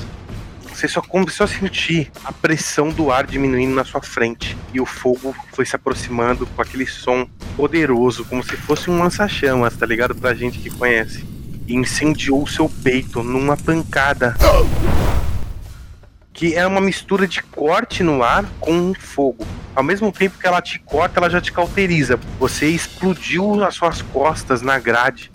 Você 0.83 0.89
só 0.89 1.01
começou 1.01 1.45
a 1.45 1.47
sentir 1.47 2.11
a 2.24 2.33
pressão 2.33 2.89
do 2.89 3.12
ar 3.12 3.24
diminuindo 3.24 3.72
na 3.72 3.85
sua 3.85 4.03
frente. 4.03 4.59
E 4.74 4.80
o 4.80 4.85
fogo 4.85 5.33
foi 5.53 5.64
se 5.64 5.76
aproximando 5.76 6.45
com 6.45 6.61
aquele 6.61 6.89
som 6.89 7.24
poderoso, 7.57 8.24
como 8.24 8.43
se 8.43 8.57
fosse 8.57 8.91
um 8.91 8.99
lança-chamas, 8.99 9.76
tá 9.76 9.87
ligado? 9.87 10.12
Pra 10.12 10.35
gente 10.35 10.59
que 10.59 10.70
conhece. 10.70 11.24
E 11.68 11.76
incendiou 11.76 12.43
o 12.43 12.49
seu 12.49 12.68
peito 12.68 13.22
numa 13.22 13.57
pancada. 13.57 14.35
Que 16.33 16.57
é 16.57 16.66
uma 16.66 16.80
mistura 16.80 17.28
de 17.28 17.45
corte 17.45 18.03
no 18.03 18.20
ar 18.20 18.45
com 18.59 18.93
fogo. 18.93 19.47
Ao 19.76 19.85
mesmo 19.85 20.11
tempo 20.11 20.37
que 20.37 20.49
ela 20.49 20.61
te 20.61 20.80
corta, 20.80 21.20
ela 21.20 21.30
já 21.30 21.41
te 21.41 21.53
cauteriza. 21.53 22.18
Você 22.41 22.66
explodiu 22.66 23.62
as 23.62 23.76
suas 23.76 24.03
costas 24.03 24.62
na 24.62 24.80
grade 24.80 25.30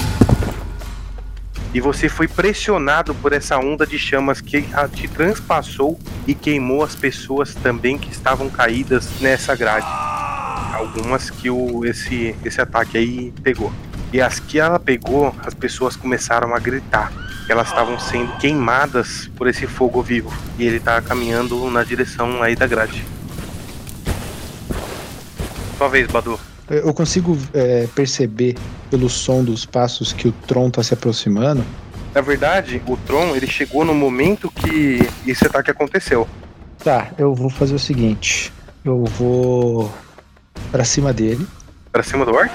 e 1.73 1.81
você 1.81 2.07
foi 2.07 2.27
pressionado 2.27 3.13
por 3.15 3.33
essa 3.33 3.57
onda 3.57 3.85
de 3.85 3.99
chamas 3.99 4.41
que 4.41 4.65
te 4.93 5.07
transpassou 5.07 5.99
e 6.25 6.33
queimou 6.33 6.83
as 6.83 6.95
pessoas 6.95 7.53
também 7.53 7.97
que 7.97 8.11
estavam 8.11 8.49
caídas 8.49 9.09
nessa 9.19 9.55
grade. 9.55 9.85
Algumas 10.73 11.29
que 11.29 11.49
o, 11.49 11.85
esse, 11.85 12.35
esse 12.45 12.61
ataque 12.61 12.97
aí 12.97 13.33
pegou. 13.43 13.71
E 14.13 14.21
as 14.21 14.39
que 14.39 14.59
ela 14.59 14.79
pegou, 14.79 15.35
as 15.45 15.53
pessoas 15.53 15.95
começaram 15.95 16.55
a 16.55 16.59
gritar. 16.59 17.11
Elas 17.49 17.67
estavam 17.67 17.99
sendo 17.99 18.37
queimadas 18.37 19.29
por 19.35 19.47
esse 19.47 19.67
fogo 19.67 20.01
vivo. 20.01 20.31
E 20.57 20.65
ele 20.65 20.79
tá 20.79 21.01
caminhando 21.01 21.69
na 21.69 21.83
direção 21.83 22.41
aí 22.41 22.55
da 22.55 22.67
grade. 22.67 23.03
Sua 25.77 25.89
vez, 25.89 26.07
Badu. 26.07 26.39
Eu 26.69 26.93
consigo 26.93 27.37
é, 27.53 27.87
perceber 27.95 28.55
pelo 28.89 29.09
som 29.09 29.43
dos 29.43 29.65
passos 29.65 30.11
que 30.11 30.27
o 30.27 30.31
Tron 30.31 30.69
tá 30.69 30.83
se 30.83 30.93
aproximando. 30.93 31.63
Na 32.13 32.21
verdade, 32.21 32.81
o 32.87 32.97
Tron 32.97 33.35
ele 33.35 33.47
chegou 33.47 33.85
no 33.85 33.93
momento 33.93 34.51
que 34.51 34.99
esse 35.25 35.45
ataque 35.45 35.71
aconteceu. 35.71 36.27
Tá, 36.83 37.11
eu 37.17 37.33
vou 37.33 37.49
fazer 37.49 37.75
o 37.75 37.79
seguinte. 37.79 38.51
Eu 38.83 39.05
vou 39.05 39.91
pra 40.71 40.83
cima 40.83 41.13
dele. 41.13 41.47
Pra 41.91 42.03
cima 42.03 42.25
do 42.25 42.33
Orc? 42.33 42.51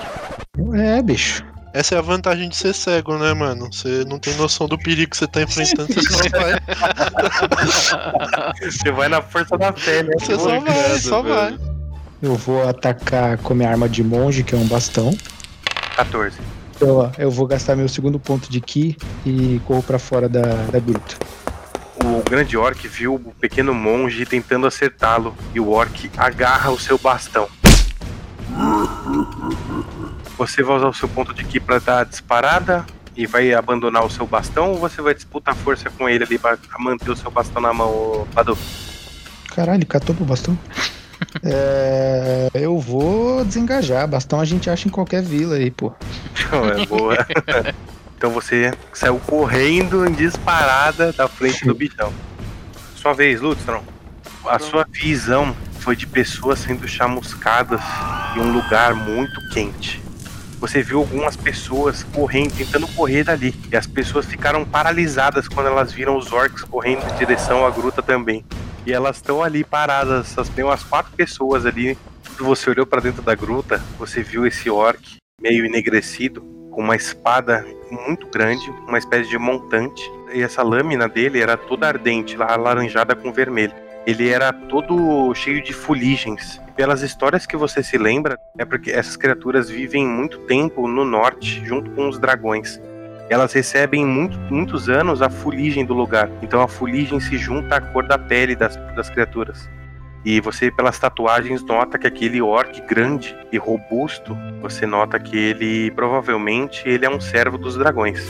É, 0.74 1.02
bicho. 1.02 1.44
Essa 1.72 1.94
é 1.94 1.98
a 1.98 2.02
vantagem 2.02 2.50
de 2.50 2.56
ser 2.56 2.74
cego, 2.74 3.16
né, 3.16 3.32
mano? 3.32 3.72
Você 3.72 4.04
não 4.04 4.18
tem 4.18 4.34
noção 4.34 4.68
do 4.68 4.76
perigo 4.76 5.10
que 5.10 5.16
você 5.16 5.26
tá 5.26 5.40
enfrentando, 5.42 5.92
você 5.92 6.02
só 6.02 6.28
vai. 6.28 6.52
Você 8.62 8.90
vai 8.90 9.08
na 9.08 9.22
força 9.22 9.56
da 9.56 9.72
fé, 9.72 10.02
né? 10.02 10.12
Você 10.18 10.38
só 10.38 10.60
vai, 10.60 10.98
só 10.98 11.22
vai. 11.22 11.58
Eu 12.22 12.36
vou 12.36 12.68
atacar 12.68 13.36
com 13.38 13.52
minha 13.52 13.68
arma 13.68 13.88
de 13.88 14.00
monge, 14.04 14.44
que 14.44 14.54
é 14.54 14.58
um 14.58 14.64
bastão. 14.68 15.10
14. 15.96 16.38
Então, 16.76 16.96
ó, 16.98 17.10
eu 17.18 17.28
vou 17.32 17.48
gastar 17.48 17.74
meu 17.74 17.88
segundo 17.88 18.16
ponto 18.20 18.48
de 18.48 18.60
ki 18.60 18.96
e 19.26 19.60
corro 19.66 19.82
pra 19.82 19.98
fora 19.98 20.28
da, 20.28 20.40
da 20.70 20.78
gruta. 20.78 21.16
O 21.96 22.22
grande 22.22 22.56
orc 22.56 22.86
viu 22.86 23.14
o 23.16 23.34
pequeno 23.40 23.74
monge 23.74 24.24
tentando 24.24 24.68
acertá-lo 24.68 25.36
e 25.52 25.58
o 25.58 25.70
orc 25.70 26.10
agarra 26.16 26.70
o 26.70 26.78
seu 26.78 26.96
bastão. 26.96 27.48
Você 30.38 30.62
vai 30.62 30.76
usar 30.76 30.88
o 30.88 30.94
seu 30.94 31.08
ponto 31.08 31.34
de 31.34 31.42
ki 31.42 31.58
pra 31.58 31.80
dar 31.80 32.00
a 32.02 32.04
disparada 32.04 32.86
e 33.16 33.26
vai 33.26 33.52
abandonar 33.52 34.04
o 34.04 34.10
seu 34.10 34.28
bastão 34.28 34.70
ou 34.70 34.78
você 34.78 35.02
vai 35.02 35.12
disputar 35.12 35.56
força 35.56 35.90
com 35.90 36.08
ele 36.08 36.22
ali 36.22 36.38
pra 36.38 36.56
manter 36.78 37.10
o 37.10 37.16
seu 37.16 37.32
bastão 37.32 37.60
na 37.60 37.72
mão, 37.72 37.88
ô 37.88 38.26
Badu? 38.32 38.56
Caralho, 39.48 39.84
catou 39.86 40.14
pro 40.14 40.24
bastão? 40.24 40.56
É, 41.42 42.48
eu 42.54 42.78
vou 42.78 43.44
desengajar. 43.44 44.06
Bastão 44.08 44.40
a 44.40 44.44
gente 44.44 44.68
acha 44.68 44.88
em 44.88 44.90
qualquer 44.90 45.22
vila 45.22 45.56
aí, 45.56 45.70
pô. 45.70 45.92
Não, 46.50 46.68
é 46.68 46.86
boa. 46.86 47.26
então 48.16 48.30
você 48.30 48.72
saiu 48.92 49.18
correndo 49.26 50.06
em 50.06 50.12
disparada 50.12 51.12
da 51.12 51.28
frente 51.28 51.64
do 51.64 51.74
bichão. 51.74 52.12
Sua 52.96 53.12
vez, 53.12 53.40
Lutstrom. 53.40 53.82
A 54.46 54.58
sua 54.58 54.86
visão 54.90 55.54
foi 55.80 55.96
de 55.96 56.06
pessoas 56.06 56.60
sendo 56.60 56.86
chamuscadas 56.86 57.80
em 58.36 58.40
um 58.40 58.52
lugar 58.52 58.94
muito 58.94 59.40
quente. 59.50 60.00
Você 60.60 60.80
viu 60.80 61.00
algumas 61.00 61.34
pessoas 61.34 62.04
correndo, 62.12 62.54
tentando 62.54 62.86
correr 62.86 63.24
dali. 63.24 63.52
E 63.70 63.76
as 63.76 63.84
pessoas 63.84 64.26
ficaram 64.26 64.64
paralisadas 64.64 65.48
quando 65.48 65.66
elas 65.66 65.92
viram 65.92 66.16
os 66.16 66.32
orcs 66.32 66.62
correndo 66.62 67.02
em 67.04 67.16
direção 67.16 67.66
à 67.66 67.70
gruta 67.70 68.00
também. 68.00 68.44
E 68.86 68.92
elas 68.92 69.16
estão 69.16 69.42
ali 69.42 69.64
paradas. 69.64 70.36
Elas 70.36 70.48
tem 70.48 70.64
umas 70.64 70.82
quatro 70.82 71.12
pessoas 71.12 71.64
ali. 71.66 71.96
Quando 72.26 72.44
você 72.44 72.70
olhou 72.70 72.86
para 72.86 73.00
dentro 73.00 73.22
da 73.22 73.34
gruta, 73.34 73.82
você 73.98 74.22
viu 74.22 74.46
esse 74.46 74.68
orc 74.70 75.16
meio 75.40 75.64
enegrecido, 75.64 76.40
com 76.70 76.82
uma 76.82 76.96
espada 76.96 77.66
muito 77.90 78.26
grande, 78.28 78.70
uma 78.86 78.98
espécie 78.98 79.28
de 79.28 79.38
montante. 79.38 80.02
E 80.32 80.40
essa 80.40 80.62
lâmina 80.62 81.08
dele 81.08 81.40
era 81.40 81.56
toda 81.56 81.88
ardente, 81.88 82.36
lá 82.36 82.52
alaranjada 82.52 83.14
com 83.14 83.32
vermelho. 83.32 83.74
Ele 84.06 84.28
era 84.30 84.52
todo 84.52 85.34
cheio 85.34 85.62
de 85.62 85.72
fuligens. 85.72 86.60
Pelas 86.74 87.02
histórias 87.02 87.44
que 87.44 87.56
você 87.56 87.82
se 87.82 87.98
lembra, 87.98 88.38
é 88.58 88.64
porque 88.64 88.90
essas 88.90 89.16
criaturas 89.16 89.68
vivem 89.68 90.06
muito 90.06 90.38
tempo 90.40 90.88
no 90.88 91.04
norte, 91.04 91.64
junto 91.64 91.90
com 91.90 92.08
os 92.08 92.18
dragões. 92.18 92.80
Elas 93.30 93.52
recebem 93.52 94.04
muito, 94.04 94.38
muitos 94.52 94.88
anos 94.88 95.22
a 95.22 95.30
fuligem 95.30 95.84
do 95.84 95.94
lugar. 95.94 96.28
Então 96.42 96.60
a 96.60 96.68
fuligem 96.68 97.18
se 97.20 97.38
junta 97.38 97.76
à 97.76 97.80
cor 97.80 98.06
da 98.06 98.18
pele 98.18 98.54
das, 98.54 98.76
das 98.94 99.08
criaturas. 99.08 99.68
E 100.24 100.40
você, 100.40 100.70
pelas 100.70 100.98
tatuagens, 100.98 101.64
nota 101.64 101.98
que 101.98 102.06
aquele 102.06 102.40
orc 102.40 102.80
grande 102.82 103.36
e 103.50 103.58
robusto, 103.58 104.36
você 104.60 104.86
nota 104.86 105.18
que 105.18 105.36
ele 105.36 105.90
provavelmente 105.92 106.88
ele 106.88 107.04
é 107.04 107.10
um 107.10 107.20
servo 107.20 107.58
dos 107.58 107.76
dragões. 107.76 108.24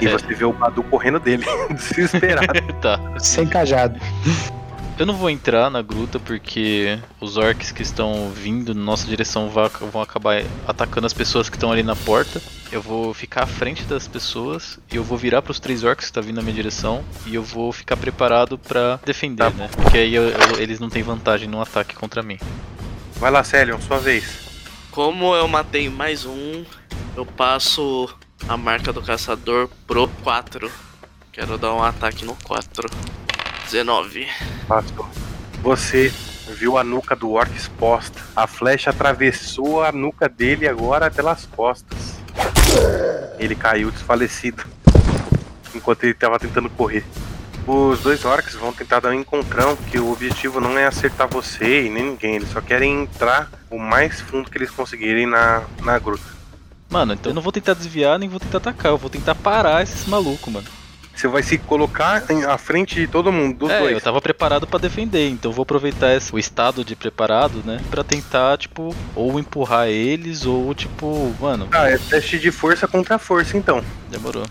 E 0.00 0.06
É. 0.08 0.10
você 0.10 0.34
vê 0.34 0.44
o 0.44 0.52
Badu 0.52 0.82
correndo 0.82 1.20
dele, 1.20 1.44
desesperado. 1.70 2.60
tá. 2.82 2.98
Sem 3.20 3.46
cajado. 3.46 4.00
Eu 5.02 5.06
não 5.06 5.16
vou 5.16 5.28
entrar 5.28 5.68
na 5.68 5.82
gruta 5.82 6.20
porque 6.20 6.96
os 7.20 7.36
orcs 7.36 7.72
que 7.72 7.82
estão 7.82 8.30
vindo 8.30 8.72
na 8.72 8.84
nossa 8.84 9.04
direção 9.04 9.50
vão 9.50 10.00
acabar 10.00 10.44
atacando 10.64 11.08
as 11.08 11.12
pessoas 11.12 11.48
que 11.50 11.56
estão 11.56 11.72
ali 11.72 11.82
na 11.82 11.96
porta. 11.96 12.40
Eu 12.70 12.80
vou 12.80 13.12
ficar 13.12 13.42
à 13.42 13.46
frente 13.48 13.82
das 13.82 14.06
pessoas 14.06 14.78
e 14.92 14.94
eu 14.94 15.02
vou 15.02 15.18
virar 15.18 15.42
para 15.42 15.50
os 15.50 15.58
três 15.58 15.82
orcs 15.82 16.04
que 16.04 16.10
estão 16.10 16.22
vindo 16.22 16.36
na 16.36 16.42
minha 16.42 16.54
direção 16.54 17.04
e 17.26 17.34
eu 17.34 17.42
vou 17.42 17.72
ficar 17.72 17.96
preparado 17.96 18.56
para 18.56 19.00
defender, 19.04 19.52
né? 19.54 19.68
Porque 19.74 19.98
aí 19.98 20.14
eu- 20.14 20.28
eu- 20.28 20.60
eles 20.60 20.78
não 20.78 20.88
têm 20.88 21.02
vantagem 21.02 21.48
no 21.48 21.60
ataque 21.60 21.96
contra 21.96 22.22
mim. 22.22 22.38
Vai 23.16 23.32
lá, 23.32 23.42
Celion, 23.42 23.80
sua 23.80 23.98
vez. 23.98 24.38
Como 24.92 25.34
eu 25.34 25.48
matei 25.48 25.90
mais 25.90 26.24
um, 26.24 26.64
eu 27.16 27.26
passo 27.26 28.08
a 28.48 28.56
marca 28.56 28.92
do 28.92 29.02
caçador 29.02 29.68
pro 29.84 30.06
4. 30.22 30.70
Quero 31.32 31.58
dar 31.58 31.74
um 31.74 31.82
ataque 31.82 32.24
no 32.24 32.36
4. 32.44 32.88
19. 33.72 34.28
Passou. 34.68 35.08
Você 35.62 36.12
viu 36.58 36.76
a 36.76 36.84
nuca 36.84 37.16
do 37.16 37.30
orc 37.30 37.50
exposta. 37.56 38.20
A 38.36 38.46
flecha 38.46 38.90
atravessou 38.90 39.82
a 39.82 39.90
nuca 39.90 40.28
dele 40.28 40.68
agora 40.68 41.10
pelas 41.10 41.46
costas. 41.46 42.20
Ele 43.38 43.54
caiu 43.54 43.90
desfalecido. 43.90 44.62
Enquanto 45.74 46.04
ele 46.04 46.12
estava 46.12 46.38
tentando 46.38 46.68
correr. 46.68 47.02
Os 47.66 48.00
dois 48.00 48.26
orcs 48.26 48.54
vão 48.56 48.74
tentar 48.74 49.00
dar 49.00 49.10
um 49.10 49.14
encontrão, 49.14 49.74
porque 49.74 49.98
o 49.98 50.12
objetivo 50.12 50.60
não 50.60 50.76
é 50.76 50.84
acertar 50.84 51.26
você 51.28 51.86
e 51.86 51.88
nem 51.88 52.10
ninguém. 52.10 52.34
Eles 52.34 52.50
só 52.50 52.60
querem 52.60 53.04
entrar 53.04 53.50
o 53.70 53.78
mais 53.78 54.20
fundo 54.20 54.50
que 54.50 54.58
eles 54.58 54.70
conseguirem 54.70 55.26
na, 55.26 55.62
na 55.82 55.98
gruta. 55.98 56.24
Mano, 56.90 57.14
então 57.14 57.30
eu 57.30 57.34
não 57.34 57.40
vou 57.40 57.52
tentar 57.52 57.72
desviar 57.72 58.18
nem 58.18 58.28
vou 58.28 58.38
tentar 58.38 58.58
atacar, 58.58 58.92
eu 58.92 58.98
vou 58.98 59.08
tentar 59.08 59.34
parar 59.34 59.82
esses 59.82 60.06
malucos, 60.06 60.52
mano. 60.52 60.81
Você 61.14 61.28
vai 61.28 61.42
se 61.42 61.58
colocar 61.58 62.24
em- 62.30 62.44
à 62.44 62.56
frente 62.58 62.94
de 62.96 63.06
todo 63.06 63.30
mundo, 63.30 63.56
dos 63.58 63.70
é, 63.70 63.78
dois. 63.78 63.92
eu 63.92 64.00
tava 64.00 64.20
preparado 64.20 64.66
pra 64.66 64.78
defender, 64.78 65.28
então 65.28 65.52
vou 65.52 65.62
aproveitar 65.62 66.14
esse, 66.14 66.34
o 66.34 66.38
estado 66.38 66.84
de 66.84 66.96
preparado, 66.96 67.62
né? 67.64 67.80
Pra 67.90 68.02
tentar, 68.02 68.56
tipo, 68.58 68.94
ou 69.14 69.38
empurrar 69.38 69.88
eles, 69.88 70.46
ou 70.46 70.74
tipo, 70.74 71.34
mano, 71.40 71.68
Ah, 71.72 71.88
é 71.90 71.98
teste 71.98 72.38
de 72.38 72.50
força 72.50 72.88
contra 72.88 73.18
força, 73.18 73.56
então. 73.56 73.84
demorou. 74.10 74.44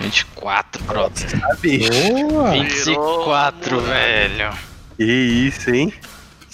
24, 0.00 0.82
brother. 0.84 1.28
Sabe? 1.40 1.88
Boa! 2.30 2.50
24, 2.52 3.80
velho. 3.80 4.50
Que 4.96 5.04
isso, 5.04 5.70
hein? 5.70 5.92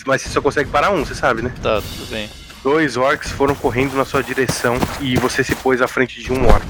Mas 0.06 0.22
você 0.22 0.28
só 0.28 0.40
consegue 0.40 0.70
parar 0.70 0.90
um, 0.90 1.04
você 1.04 1.14
sabe, 1.14 1.42
né? 1.42 1.52
Tá, 1.62 1.80
tudo 1.80 2.06
bem. 2.10 2.28
Dois 2.62 2.96
orcs 2.96 3.30
foram 3.30 3.54
correndo 3.54 3.96
na 3.96 4.04
sua 4.04 4.22
direção 4.22 4.76
e 5.00 5.16
você 5.16 5.42
se 5.44 5.54
pôs 5.56 5.80
à 5.82 5.88
frente 5.88 6.20
de 6.22 6.32
um 6.32 6.46
orc. 6.46 6.66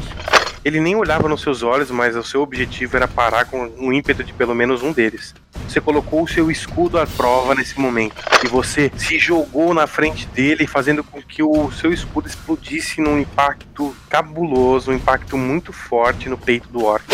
Ele 0.66 0.80
nem 0.80 0.96
olhava 0.96 1.28
nos 1.28 1.42
seus 1.42 1.62
olhos, 1.62 1.92
mas 1.92 2.16
o 2.16 2.24
seu 2.24 2.42
objetivo 2.42 2.96
era 2.96 3.06
parar 3.06 3.44
com 3.44 3.70
o 3.78 3.92
ímpeto 3.92 4.24
de 4.24 4.32
pelo 4.32 4.52
menos 4.52 4.82
um 4.82 4.90
deles. 4.90 5.32
Você 5.68 5.80
colocou 5.80 6.24
o 6.24 6.28
seu 6.28 6.50
escudo 6.50 6.98
à 6.98 7.06
prova 7.06 7.54
nesse 7.54 7.78
momento 7.78 8.16
e 8.42 8.48
você 8.48 8.90
se 8.96 9.16
jogou 9.16 9.72
na 9.72 9.86
frente 9.86 10.26
dele, 10.26 10.66
fazendo 10.66 11.04
com 11.04 11.22
que 11.22 11.40
o 11.40 11.70
seu 11.70 11.92
escudo 11.92 12.26
explodisse 12.26 13.00
num 13.00 13.16
impacto 13.16 13.96
cabuloso, 14.10 14.90
um 14.90 14.94
impacto 14.94 15.36
muito 15.38 15.72
forte 15.72 16.28
no 16.28 16.36
peito 16.36 16.68
do 16.68 16.84
orc. 16.84 17.04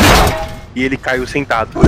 E 0.74 0.82
ele 0.82 0.96
caiu 0.96 1.26
sentado. 1.26 1.78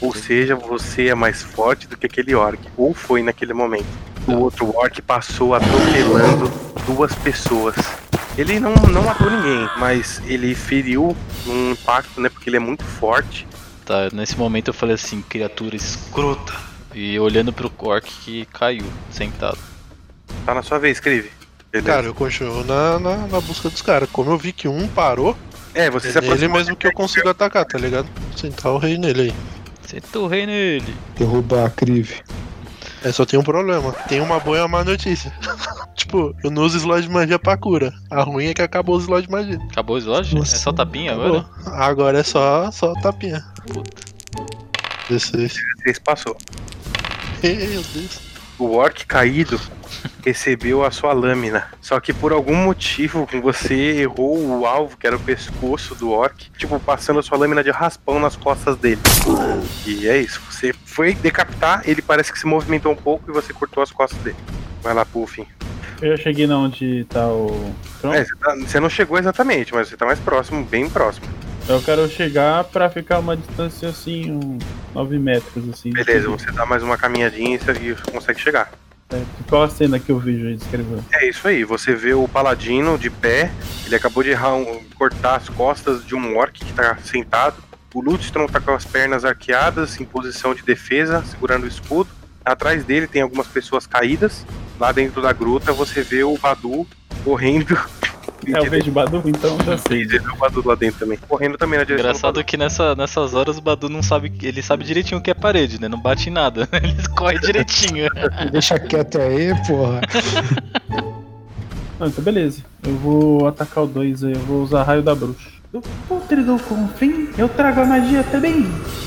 Ou 0.00 0.12
seja, 0.12 0.56
você 0.56 1.06
é 1.06 1.14
mais 1.14 1.40
forte 1.40 1.86
do 1.86 1.96
que 1.96 2.06
aquele 2.06 2.34
orc, 2.34 2.58
ou 2.76 2.92
foi 2.92 3.22
naquele 3.22 3.54
momento. 3.54 3.86
O 4.26 4.32
outro 4.32 4.76
orc 4.76 5.00
passou 5.02 5.54
atropelando 5.54 6.50
duas 6.84 7.14
pessoas. 7.14 7.76
Ele 8.40 8.58
não, 8.58 8.72
não 8.72 9.02
matou 9.02 9.30
ninguém, 9.30 9.68
mas 9.76 10.22
ele 10.24 10.54
feriu 10.54 11.14
num 11.44 11.72
impacto, 11.72 12.22
né? 12.22 12.30
Porque 12.30 12.48
ele 12.48 12.56
é 12.56 12.60
muito 12.60 12.82
forte. 12.82 13.46
Tá, 13.84 14.08
nesse 14.14 14.34
momento 14.34 14.68
eu 14.68 14.72
falei 14.72 14.94
assim, 14.94 15.20
criatura 15.20 15.76
escrota. 15.76 16.54
E 16.94 17.18
olhando 17.18 17.52
pro 17.52 17.70
orc 17.80 18.10
que 18.24 18.46
caiu, 18.46 18.86
sentado. 19.10 19.58
Tá 20.46 20.54
na 20.54 20.62
sua 20.62 20.78
vez, 20.78 20.96
escreve. 20.96 21.30
Cara, 21.84 22.06
eu 22.06 22.14
continuo 22.14 22.64
na, 22.64 22.98
na, 22.98 23.16
na 23.26 23.40
busca 23.42 23.68
dos 23.68 23.82
caras. 23.82 24.08
Como 24.10 24.30
eu 24.30 24.38
vi 24.38 24.54
que 24.54 24.66
um 24.66 24.88
parou, 24.88 25.36
é, 25.74 25.90
você 25.90 26.10
se 26.10 26.16
é 26.16 26.22
nele 26.22 26.32
aproximou. 26.32 26.56
mesmo 26.56 26.76
que 26.76 26.86
eu 26.86 26.94
consigo 26.94 27.28
atacar, 27.28 27.66
tá 27.66 27.76
ligado? 27.76 28.08
Sentar 28.34 28.72
o 28.72 28.78
rei 28.78 28.96
nele 28.96 29.20
aí. 29.20 29.34
Sentou 29.82 30.24
o 30.24 30.28
rei 30.28 30.46
nele. 30.46 30.94
Derruba 31.14 31.66
a 31.66 31.68
Crive. 31.68 32.22
É, 33.02 33.12
só 33.12 33.24
tem 33.24 33.38
um 33.38 33.42
problema. 33.42 33.92
Tem 34.08 34.20
uma 34.20 34.38
boa 34.38 34.58
e 34.58 34.60
uma 34.60 34.68
má 34.68 34.84
notícia. 34.84 35.32
tipo, 35.94 36.34
eu 36.44 36.50
não 36.50 36.62
uso 36.64 36.76
slot 36.76 37.02
de 37.02 37.08
magia 37.08 37.38
pra 37.38 37.56
cura. 37.56 37.92
A 38.10 38.22
ruim 38.22 38.46
é 38.46 38.54
que 38.54 38.62
acabou 38.62 38.96
o 38.96 39.00
slot 39.00 39.26
de 39.26 39.30
magia. 39.30 39.60
Acabou 39.70 39.96
o 39.96 39.98
slot? 39.98 40.34
É 40.34 40.38
Nossa, 40.38 40.58
só 40.58 40.72
tapinha 40.72 41.12
agora? 41.12 41.38
Acabou. 41.38 41.74
Agora 41.80 42.18
é 42.18 42.22
só, 42.22 42.70
só 42.70 42.92
tapinha. 43.00 43.44
Puta. 43.66 44.02
16. 45.08 45.54
Vocês 45.82 45.98
passou. 45.98 46.36
Meu 47.42 47.82
Deus. 47.82 48.29
O 48.60 48.72
orc 48.74 49.06
caído 49.06 49.58
recebeu 50.22 50.84
a 50.84 50.90
sua 50.90 51.14
lâmina. 51.14 51.68
Só 51.80 51.98
que 51.98 52.12
por 52.12 52.30
algum 52.30 52.54
motivo 52.54 53.26
você 53.42 53.74
errou 54.02 54.38
o 54.60 54.66
alvo, 54.66 54.98
que 54.98 55.06
era 55.06 55.16
o 55.16 55.20
pescoço 55.20 55.94
do 55.94 56.10
orc, 56.10 56.50
tipo, 56.58 56.78
passando 56.78 57.18
a 57.20 57.22
sua 57.22 57.38
lâmina 57.38 57.64
de 57.64 57.70
raspão 57.70 58.20
nas 58.20 58.36
costas 58.36 58.76
dele. 58.76 59.00
E 59.86 60.06
é 60.06 60.18
isso. 60.18 60.42
Você 60.50 60.74
foi 60.84 61.14
decapitar, 61.14 61.82
ele 61.86 62.02
parece 62.02 62.30
que 62.30 62.38
se 62.38 62.46
movimentou 62.46 62.92
um 62.92 62.96
pouco 62.96 63.30
e 63.30 63.32
você 63.32 63.52
cortou 63.52 63.82
as 63.82 63.90
costas 63.90 64.18
dele. 64.20 64.36
Vai 64.82 64.92
lá, 64.92 65.06
Puffin. 65.06 65.46
Eu 66.02 66.16
já 66.16 66.22
cheguei 66.22 66.46
na 66.46 66.58
onde 66.58 67.04
tá 67.08 67.26
o. 67.28 67.74
Tron. 68.00 68.12
É, 68.14 68.24
você, 68.24 68.34
tá- 68.36 68.54
você 68.56 68.78
não 68.80 68.88
chegou 68.90 69.18
exatamente, 69.18 69.74
mas 69.74 69.88
você 69.88 69.96
tá 69.96 70.04
mais 70.06 70.18
próximo, 70.18 70.62
bem 70.64 70.88
próximo. 70.88 71.26
Eu 71.68 71.80
quero 71.82 72.08
chegar 72.08 72.64
pra 72.64 72.90
ficar 72.90 73.18
uma 73.20 73.36
distância 73.36 73.88
assim, 73.88 74.30
uns 74.32 74.62
9 74.94 75.18
metros 75.18 75.68
assim. 75.68 75.90
Beleza, 75.90 76.28
você 76.28 76.50
dá 76.50 76.66
mais 76.66 76.82
uma 76.82 76.96
caminhadinha 76.96 77.56
e 77.56 77.58
você 77.92 78.10
consegue 78.10 78.40
chegar. 78.40 78.72
É, 79.12 79.22
qual 79.48 79.62
a 79.64 79.68
cena 79.68 79.98
que 79.98 80.10
eu 80.10 80.18
vi 80.18 80.40
já 80.40 80.50
escreveu? 80.50 81.02
É 81.12 81.28
isso 81.28 81.46
aí, 81.46 81.64
você 81.64 81.94
vê 81.94 82.14
o 82.14 82.26
paladino 82.28 82.96
de 82.98 83.10
pé, 83.10 83.50
ele 83.86 83.94
acabou 83.94 84.22
de 84.22 84.34
um- 84.34 84.80
cortar 84.96 85.36
as 85.36 85.48
costas 85.48 86.04
de 86.04 86.14
um 86.14 86.36
orc 86.36 86.52
que 86.64 86.72
tá 86.72 86.96
sentado. 87.04 87.56
O 87.92 88.00
Lutstrom 88.00 88.46
tá 88.46 88.60
com 88.60 88.72
as 88.72 88.84
pernas 88.84 89.24
arqueadas, 89.24 90.00
em 90.00 90.04
posição 90.04 90.54
de 90.54 90.62
defesa, 90.62 91.24
segurando 91.24 91.64
o 91.64 91.68
escudo. 91.68 92.08
Atrás 92.44 92.84
dele 92.84 93.06
tem 93.08 93.20
algumas 93.22 93.48
pessoas 93.48 93.86
caídas. 93.86 94.46
Lá 94.78 94.92
dentro 94.92 95.20
da 95.20 95.32
gruta 95.32 95.72
você 95.72 96.02
vê 96.02 96.22
o 96.22 96.38
Badu 96.38 96.86
correndo. 97.24 97.76
É 98.46 98.60
o 98.60 98.70
vejo 98.70 98.90
Badu, 98.90 99.22
então 99.24 99.56
já 99.64 99.76
sei. 99.78 100.04
Vê 100.06 100.18
o 100.18 100.36
Badu 100.36 100.66
lá 100.66 100.74
dentro 100.74 101.00
também. 101.00 101.18
Correndo 101.28 101.58
também 101.58 101.78
na 101.78 101.84
direção 101.84 102.02
do 102.02 102.08
Engraçado 102.08 102.44
que 102.44 102.56
nessa, 102.56 102.94
nessas 102.94 103.34
horas 103.34 103.58
o 103.58 103.60
Badu 103.60 103.88
não 103.88 104.02
sabe. 104.02 104.32
Ele 104.42 104.62
sabe 104.62 104.84
direitinho 104.84 105.20
o 105.20 105.22
que 105.22 105.30
é 105.30 105.34
parede, 105.34 105.80
né? 105.80 105.88
Não 105.88 106.00
bate 106.00 106.28
em 106.28 106.32
nada. 106.32 106.68
Ele 106.82 107.08
corre 107.16 107.38
direitinho. 107.38 108.08
Deixa 108.50 108.78
quieto 108.78 109.20
aí, 109.20 109.52
porra. 109.66 110.00
Não, 111.98 112.06
então 112.06 112.24
beleza. 112.24 112.62
Eu 112.82 112.96
vou 112.96 113.46
atacar 113.46 113.84
o 113.84 113.86
2 113.86 114.24
aí, 114.24 114.32
eu 114.32 114.40
vou 114.40 114.62
usar 114.62 114.82
raio 114.84 115.02
da 115.02 115.14
bruxa. 115.14 115.50
Do 115.70 115.80
poder 116.08 116.42
do 116.42 116.58
confim, 116.58 117.28
eu 117.38 117.48
trago 117.48 117.82
a 117.82 117.84
magia 117.84 118.24
também. 118.24 118.66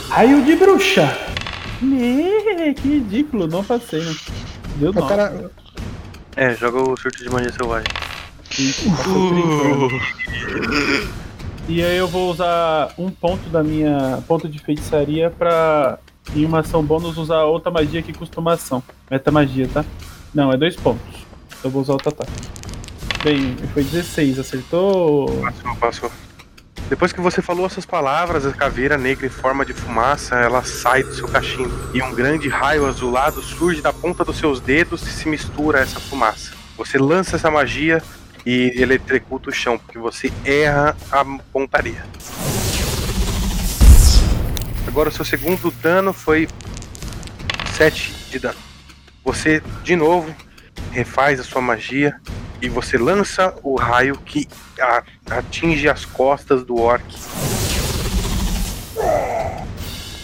Raio 0.10 0.46
de 0.46 0.56
bruxa. 0.56 1.18
Me, 1.82 2.74
que 2.76 2.88
ridículo, 2.88 3.48
não 3.48 3.64
passei, 3.64 4.02
né? 4.02 4.16
Deu 4.78 4.94
não. 4.94 5.08
cara. 5.08 5.52
É, 6.36 6.56
joga 6.56 6.80
o 6.82 6.96
surto 6.96 7.22
de 7.22 7.30
magia 7.30 7.52
selvagem. 7.52 7.88
E 11.68 11.82
aí 11.82 11.98
eu 11.98 12.08
vou 12.08 12.30
usar 12.30 12.94
um 12.98 13.10
ponto 13.10 13.50
da 13.50 13.64
minha 13.64 14.22
ponto 14.28 14.48
de 14.50 14.60
feitiçaria 14.60 15.30
pra 15.30 15.98
em 16.36 16.46
uma 16.46 16.60
ação 16.60 16.84
bônus 16.84 17.18
usar 17.18 17.44
outra 17.44 17.72
magia 17.72 18.02
que 18.02 18.14
custa 18.14 18.40
uma 18.40 18.54
ação. 18.54 18.84
Meta 19.10 19.32
magia, 19.32 19.68
tá? 19.72 19.84
Não, 20.34 20.52
é 20.52 20.58
dois 20.58 20.76
pontos. 20.76 21.26
Eu 21.64 21.70
vou 21.70 21.82
usar 21.82 21.94
outra 21.94 22.10
ataque. 22.10 22.32
Bem, 23.24 23.56
foi 23.74 23.84
16, 23.84 24.40
acertou? 24.40 25.28
Passou, 25.42 25.76
passou. 25.78 26.12
Depois 26.90 27.14
que 27.14 27.22
você 27.22 27.42
falou 27.42 27.66
essas 27.66 27.86
palavras, 27.86 28.46
a 28.46 28.52
caveira 28.52 28.98
negra 28.98 29.26
em 29.26 29.30
forma 29.30 29.66
de 29.66 29.74
fumaça, 29.74 30.36
ela 30.36 30.64
sai 30.64 31.04
do 31.04 31.14
seu 31.16 31.28
cachimbo. 31.28 31.74
E 31.94 32.02
um 32.02 32.14
grande 32.14 32.50
raio 32.50 32.86
azulado 32.86 33.42
surge 33.42 33.82
da 33.82 33.94
ponta 33.94 34.26
dos 34.26 34.38
seus 34.38 34.60
dedos 34.60 35.02
e 35.04 35.10
se 35.10 35.30
mistura 35.30 35.80
a 35.80 35.82
essa 35.82 36.00
fumaça. 36.00 36.52
Você 36.78 36.98
lança 36.98 37.36
essa 37.36 37.50
magia 37.50 38.04
e 38.46 38.74
eletrocuta 38.76 39.50
o 39.50 39.54
chão, 39.54 39.78
porque 39.78 39.98
você 39.98 40.32
erra 40.44 40.96
a 41.12 41.24
pontaria. 41.52 42.06
Agora 44.88 45.10
o 45.10 45.12
seu 45.12 45.26
segundo 45.26 45.72
dano 45.72 46.14
foi 46.14 46.48
7 47.76 48.14
de 48.30 48.40
dano. 48.40 48.60
Você, 49.24 49.62
de 49.84 49.96
novo, 49.96 50.34
refaz 50.92 51.40
a 51.40 51.44
sua 51.44 51.62
magia 51.62 52.20
e 52.62 52.70
você 52.70 52.98
lança 52.98 53.56
o 53.64 53.76
raio 53.76 54.18
que 54.18 54.48
atinge 55.30 55.90
as 55.90 56.06
costas 56.06 56.64
do 56.64 56.78
orc. 56.78 57.06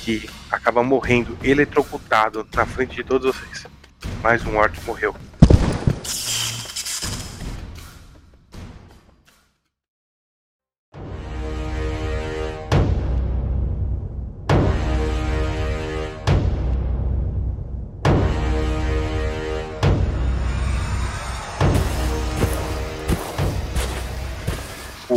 Que 0.03 0.29
acaba 0.51 0.83
morrendo 0.83 1.37
eletrocutado 1.43 2.47
na 2.53 2.65
frente 2.65 2.95
de 2.95 3.03
todos 3.03 3.35
vocês. 3.35 3.65
Mais 4.21 4.45
um 4.45 4.57
orc 4.57 4.79
morreu. 4.85 5.15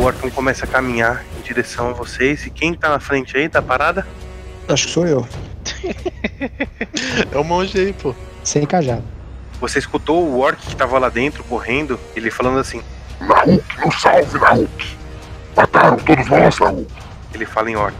O 0.03 0.05
Orton 0.05 0.29
começa 0.31 0.65
a 0.65 0.67
caminhar 0.67 1.23
em 1.37 1.41
direção 1.43 1.91
a 1.91 1.93
vocês. 1.93 2.45
E 2.45 2.49
quem 2.49 2.73
tá 2.73 2.89
na 2.89 2.99
frente 2.99 3.37
aí 3.37 3.47
da 3.47 3.61
parada? 3.61 4.05
Acho 4.67 4.87
que 4.87 4.91
sou 4.91 5.07
eu. 5.07 5.25
É 7.31 7.37
o 7.37 7.43
monge 7.45 7.79
aí, 7.79 7.93
pô. 7.93 8.13
Sem 8.43 8.65
cajado. 8.65 9.03
Você 9.61 9.79
escutou 9.79 10.27
o 10.27 10.41
orc 10.41 10.59
que 10.59 10.75
tava 10.75 10.99
lá 10.99 11.07
dentro 11.07 11.41
correndo, 11.45 11.97
ele 12.17 12.29
falando 12.29 12.59
assim. 12.59 12.81
Nahuk, 13.21 13.63
nos 13.79 14.01
salve, 14.01 14.37
Nahuk. 14.39 14.97
Mataram 15.55 15.95
todos 15.95 16.27
nós, 16.27 16.59
Nahuk. 16.59 16.91
Ele 17.33 17.45
fala 17.45 17.71
em 17.71 17.77
orc. 17.77 17.95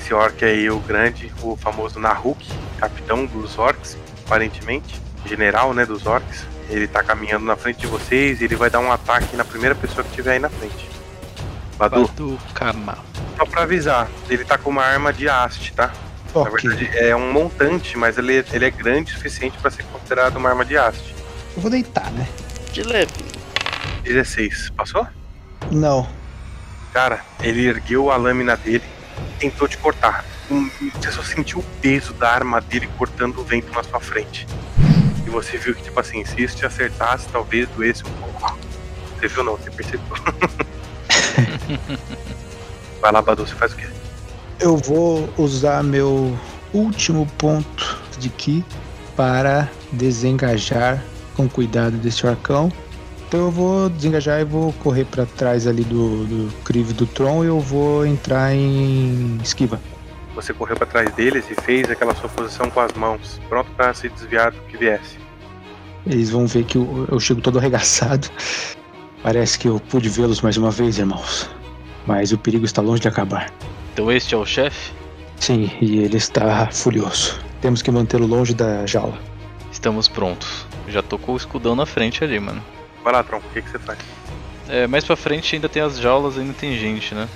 Esse 0.00 0.14
orc 0.14 0.42
aí, 0.42 0.70
o 0.70 0.78
grande, 0.78 1.30
o 1.42 1.54
famoso 1.54 2.00
Nahuk, 2.00 2.48
capitão 2.78 3.26
dos 3.26 3.58
orcs, 3.58 3.98
aparentemente, 4.24 4.98
general, 5.26 5.74
né, 5.74 5.84
dos 5.84 6.06
orcs. 6.06 6.46
Ele 6.70 6.88
tá 6.88 7.02
caminhando 7.02 7.44
na 7.44 7.56
frente 7.56 7.80
de 7.80 7.86
vocês 7.86 8.40
e 8.40 8.44
ele 8.44 8.56
vai 8.56 8.70
dar 8.70 8.80
um 8.80 8.90
ataque 8.90 9.36
na 9.36 9.44
primeira 9.44 9.74
pessoa 9.74 10.02
que 10.02 10.14
tiver 10.14 10.32
aí 10.32 10.38
na 10.38 10.48
frente. 10.48 10.88
Badu, 11.80 12.06
Badu 12.08 12.38
Kama. 12.52 12.98
só 13.38 13.46
pra 13.46 13.62
avisar, 13.62 14.08
ele 14.28 14.44
tá 14.44 14.58
com 14.58 14.68
uma 14.70 14.82
arma 14.84 15.12
de 15.12 15.28
haste, 15.28 15.72
tá? 15.72 15.90
Na 16.34 16.42
Ok. 16.42 16.68
verdade, 16.68 16.98
é 16.98 17.16
um 17.16 17.32
montante, 17.32 17.96
mas 17.96 18.18
ele, 18.18 18.44
ele 18.52 18.64
é 18.66 18.70
grande 18.70 19.12
o 19.12 19.16
suficiente 19.16 19.56
pra 19.58 19.70
ser 19.70 19.82
considerado 19.84 20.36
uma 20.36 20.50
arma 20.50 20.64
de 20.64 20.76
haste. 20.76 21.14
Eu 21.56 21.62
vou 21.62 21.70
deitar, 21.70 22.10
né? 22.12 22.28
De 22.72 22.82
leve. 22.82 23.10
16, 24.04 24.70
passou? 24.76 25.06
Não. 25.70 26.06
Cara, 26.92 27.20
ele 27.42 27.66
ergueu 27.66 28.10
a 28.10 28.16
lâmina 28.16 28.56
dele 28.56 28.84
tentou 29.38 29.66
te 29.66 29.76
cortar. 29.78 30.24
Você 31.00 31.10
só 31.12 31.22
sentiu 31.22 31.60
o 31.60 31.62
peso 31.80 32.12
da 32.14 32.30
arma 32.30 32.60
dele 32.60 32.88
cortando 32.98 33.38
o 33.38 33.44
vento 33.44 33.72
na 33.72 33.82
sua 33.82 34.00
frente. 34.00 34.46
E 35.26 35.30
você 35.30 35.56
viu 35.56 35.74
que, 35.74 35.82
tipo 35.82 35.98
assim, 35.98 36.24
se 36.24 36.42
isso 36.42 36.56
te 36.56 36.66
acertasse, 36.66 37.26
talvez 37.28 37.68
doesse 37.70 38.02
um 38.04 38.10
pouco. 38.12 38.58
Você 39.18 39.28
viu 39.28 39.44
não, 39.44 39.56
você 39.56 39.70
percebeu. 39.70 40.00
Vai 43.00 43.12
lá, 43.12 43.22
Badu, 43.22 43.46
você 43.46 43.54
faz 43.54 43.72
o 43.72 43.76
quê? 43.76 43.86
Eu 44.58 44.76
vou 44.76 45.28
usar 45.38 45.82
meu 45.82 46.36
último 46.72 47.26
ponto 47.38 47.98
de 48.18 48.28
Ki 48.28 48.64
para 49.16 49.68
desengajar 49.92 51.02
com 51.34 51.48
cuidado 51.48 51.96
desse 51.96 52.26
arcão. 52.26 52.70
Então 53.26 53.40
eu 53.40 53.50
vou 53.50 53.88
desengajar 53.88 54.40
e 54.40 54.44
vou 54.44 54.72
correr 54.74 55.04
para 55.04 55.24
trás 55.24 55.66
ali 55.66 55.84
do, 55.84 56.24
do 56.24 56.52
crivo 56.64 56.92
do 56.92 57.06
Tron 57.06 57.44
e 57.44 57.46
eu 57.46 57.60
vou 57.60 58.04
entrar 58.04 58.52
em 58.52 59.38
esquiva. 59.42 59.80
Você 60.34 60.52
correu 60.52 60.76
pra 60.76 60.86
trás 60.86 61.12
deles 61.14 61.44
e 61.50 61.54
fez 61.54 61.90
aquela 61.90 62.14
sua 62.14 62.28
posição 62.28 62.70
com 62.70 62.80
as 62.80 62.92
mãos, 62.92 63.40
pronto 63.48 63.70
pra 63.72 63.94
se 63.94 64.08
desviar 64.08 64.50
do 64.50 64.60
que 64.62 64.76
viesse. 64.76 65.18
Eles 66.06 66.30
vão 66.30 66.46
ver 66.46 66.64
que 66.64 66.76
eu, 66.76 67.06
eu 67.10 67.20
chego 67.20 67.40
todo 67.40 67.58
arregaçado. 67.58 68.28
Parece 69.22 69.58
que 69.58 69.68
eu 69.68 69.78
pude 69.78 70.08
vê-los 70.08 70.40
mais 70.40 70.56
uma 70.56 70.70
vez, 70.70 70.98
irmãos. 70.98 71.50
Mas 72.06 72.32
o 72.32 72.38
perigo 72.38 72.64
está 72.64 72.80
longe 72.80 73.02
de 73.02 73.08
acabar. 73.08 73.52
Então 73.92 74.10
este 74.10 74.34
é 74.34 74.38
o 74.38 74.46
chefe? 74.46 74.92
Sim, 75.36 75.70
e 75.80 75.98
ele 75.98 76.16
está 76.16 76.68
furioso. 76.70 77.38
Temos 77.60 77.82
que 77.82 77.90
mantê-lo 77.90 78.26
longe 78.26 78.54
da 78.54 78.86
jaula. 78.86 79.18
Estamos 79.70 80.08
prontos. 80.08 80.66
Já 80.88 81.02
tocou 81.02 81.34
o 81.34 81.38
escudão 81.38 81.76
na 81.76 81.84
frente 81.84 82.24
ali, 82.24 82.40
mano. 82.40 82.62
Vai 83.04 83.12
lá, 83.12 83.22
Tron, 83.22 83.38
o 83.38 83.52
que, 83.52 83.62
que 83.62 83.70
você 83.70 83.78
faz? 83.78 83.98
É, 84.68 84.86
mais 84.86 85.04
pra 85.04 85.16
frente 85.16 85.54
ainda 85.54 85.68
tem 85.68 85.82
as 85.82 85.98
jaulas, 85.98 86.38
ainda 86.38 86.52
tem 86.52 86.78
gente, 86.78 87.14
né? 87.14 87.28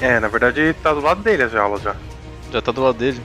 É, 0.00 0.20
na 0.20 0.28
verdade 0.28 0.74
tá 0.82 0.92
do 0.92 1.00
lado 1.00 1.22
dele 1.22 1.42
as 1.42 1.52
jaulas 1.52 1.82
já. 1.82 1.96
Já 2.52 2.62
tá 2.62 2.72
do 2.72 2.82
lado 2.82 2.98
dele. 2.98 3.20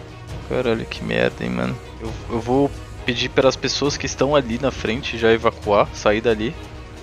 Caralho, 0.50 0.86
que 0.86 1.04
merda, 1.04 1.44
hein, 1.44 1.50
mano. 1.50 1.78
Eu, 2.02 2.12
eu 2.30 2.40
vou 2.40 2.72
pedir 3.06 3.30
para 3.30 3.48
as 3.48 3.56
pessoas 3.56 3.98
que 3.98 4.06
estão 4.06 4.36
ali 4.36 4.60
na 4.60 4.72
frente 4.72 5.18
já 5.18 5.32
evacuar, 5.32 5.88
sair 5.94 6.22
dali. 6.22 6.56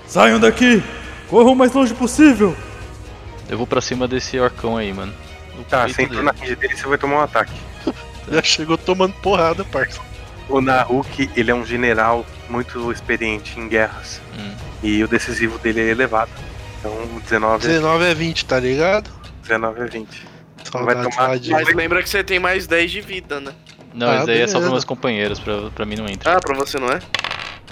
Saiam 0.09 0.41
daqui! 0.41 0.83
Corram 1.29 1.53
o 1.53 1.57
mais 1.57 1.73
longe 1.73 1.95
possível! 1.95 2.57
Eu 3.49 3.57
vou 3.59 3.67
pra 3.67 3.81
cima 3.81 4.09
desse 4.09 4.39
arcão 4.39 4.77
aí, 4.77 4.93
mano. 4.93 5.13
No 5.57 5.65
Tá, 5.65 5.87
você 5.89 6.03
entrou 6.03 6.23
na 6.23 6.33
range 6.33 6.57
dele, 6.57 6.77
você 6.77 6.87
vai 6.87 6.99
tomar 6.99 7.17
um 7.17 7.21
ataque. 7.21 7.53
Já 8.31 8.43
chegou 8.43 8.77
tomando 8.79 9.13
porrada, 9.15 9.65
parça. 9.65 10.01
O 10.49 10.61
Nahuk, 10.61 11.31
ele 11.37 11.51
é 11.51 11.55
um 11.55 11.65
general 11.65 12.25
muito 12.49 12.91
experiente 12.91 13.59
em 13.61 13.69
guerras. 13.69 14.21
Hum. 14.39 14.55
E 14.83 15.03
o 15.05 15.09
decisivo 15.09 15.59
dele 15.59 15.81
é 15.81 15.89
elevado. 15.91 16.31
Então, 16.79 16.93
19, 17.23 17.67
19 17.67 18.05
é 18.05 18.15
20, 18.15 18.45
tá 18.47 18.59
ligado? 18.61 19.11
19 19.43 19.81
é 19.81 19.85
20. 19.87 20.27
Saudade 20.71 20.95
Vai 21.17 21.39
tomar- 21.39 21.65
Mas 21.65 21.75
lembra 21.75 22.03
que 22.03 22.09
você 22.09 22.23
tem 22.25 22.39
mais 22.39 22.67
10 22.67 22.91
de 22.91 23.01
vida, 23.01 23.41
né? 23.41 23.53
Não, 23.95 24.09
Ah, 24.11 24.17
isso 24.19 24.27
daí 24.27 24.37
é 24.37 24.47
só 24.47 24.53
beleza. 24.55 24.61
para 24.61 24.71
meus 24.71 24.85
companheiros, 24.85 25.39
pra, 25.41 25.71
pra 25.71 25.85
mim 25.87 25.97
não 25.97 26.07
entra. 26.09 26.37
Ah, 26.37 26.41
pra 26.41 26.55
você 26.55 26.79
não 26.79 26.89
é? 26.89 27.01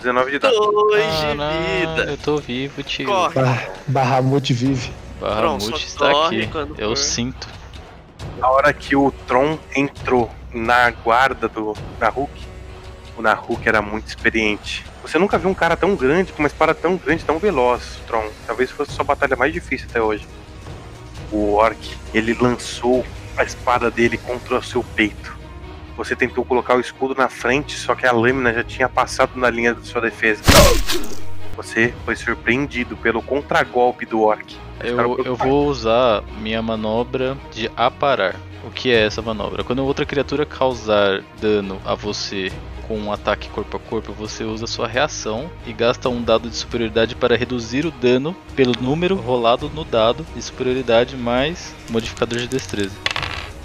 19 0.07 0.31
de 0.31 0.39
dano. 0.39 0.73
2 0.73 1.05
Caralho, 1.05 1.39
de 1.39 1.87
vida. 1.87 2.11
eu 2.13 2.17
tô 2.19 2.37
vivo, 2.39 2.83
tio. 2.83 3.07
Corre. 3.07 3.35
Bah, 3.35 3.69
Bahamut 3.89 4.53
vive. 4.53 4.93
Bahamut 5.21 5.85
está 5.85 6.27
aqui. 6.27 6.49
Eu 6.79 6.91
for. 6.91 6.97
sinto. 6.97 7.49
Na 8.39 8.49
hora 8.49 8.73
que 8.73 8.95
o 8.95 9.11
Tron 9.27 9.59
entrou 9.75 10.31
na 10.53 10.91
guarda 10.91 11.49
do 11.49 11.75
Nahuk, 12.01 12.31
o 13.17 13.23
Nahuk 13.23 13.69
era 13.69 13.83
muito 13.83 14.09
experiente. 14.09 14.85
Você 15.03 15.19
nunca 15.19 15.39
viu 15.39 15.51
um 15.51 15.55
cara 15.55 15.77
tão 15.77 15.95
grande, 15.97 16.33
com 16.33 16.39
uma 16.41 16.49
espada 16.49 16.75
tão 16.75 16.97
grande, 16.97 17.25
tão 17.25 17.39
veloz, 17.39 17.99
Tron. 18.07 18.29
Talvez 18.47 18.71
fosse 18.71 18.93
a 18.93 18.95
sua 18.95 19.05
batalha 19.05 19.37
mais 19.37 19.53
difícil 19.53 19.87
até 19.91 20.01
hoje. 20.01 20.27
O 21.33 21.55
Orc, 21.55 21.97
ele 22.15 22.35
lançou 22.35 23.05
a 23.37 23.43
espada 23.43 23.91
dele 23.91 24.19
contra 24.19 24.59
o 24.59 24.63
seu 24.63 24.83
peito. 24.83 25.36
Você 25.97 26.15
tentou 26.15 26.45
colocar 26.45 26.77
o 26.77 26.81
escudo 26.81 27.15
na 27.15 27.29
frente, 27.29 27.77
só 27.77 27.95
que 27.95 28.07
a 28.07 28.13
lâmina 28.13 28.53
já 28.53 28.63
tinha 28.63 28.89
passado 28.89 29.33
na 29.37 29.49
linha 29.49 29.75
da 29.75 29.83
sua 29.83 30.01
defesa. 30.01 30.43
Você 31.57 31.95
foi 32.05 32.15
surpreendido 32.15 32.97
pelo 32.97 33.23
contragolpe 33.23 34.05
do 34.05 34.21
Orc. 34.21 34.57
Eu, 34.85 35.19
eu 35.25 35.35
vou 35.35 35.67
usar 35.67 36.23
minha 36.41 36.61
manobra 36.61 37.37
de 37.51 37.71
aparar. 37.75 38.37
O 38.63 38.71
que 38.71 38.91
é 38.91 39.07
essa 39.07 39.23
manobra? 39.23 39.65
Quando 39.65 39.85
outra 39.85 40.05
criatura 40.05 40.45
causar 40.45 41.23
dano 41.41 41.81
a 41.85 41.95
você 41.95 42.53
com 42.87 42.99
um 42.99 43.13
ataque 43.13 43.49
corpo 43.49 43.77
a 43.77 43.81
corpo, 43.81 44.13
você 44.13 44.45
usa 44.45 44.67
sua 44.67 44.87
reação 44.87 45.51
e 45.67 45.73
gasta 45.73 46.09
um 46.09 46.23
dado 46.23 46.49
de 46.49 46.57
superioridade 46.57 47.15
para 47.15 47.37
reduzir 47.37 47.87
o 47.87 47.91
dano 47.91 48.37
pelo 48.55 48.73
número 48.81 49.17
rolado 49.17 49.71
no 49.75 49.85
dado 49.85 50.27
de 50.35 50.43
superioridade 50.43 51.17
mais 51.17 51.75
modificador 51.91 52.39
de 52.39 52.49
destreza. 52.49 52.95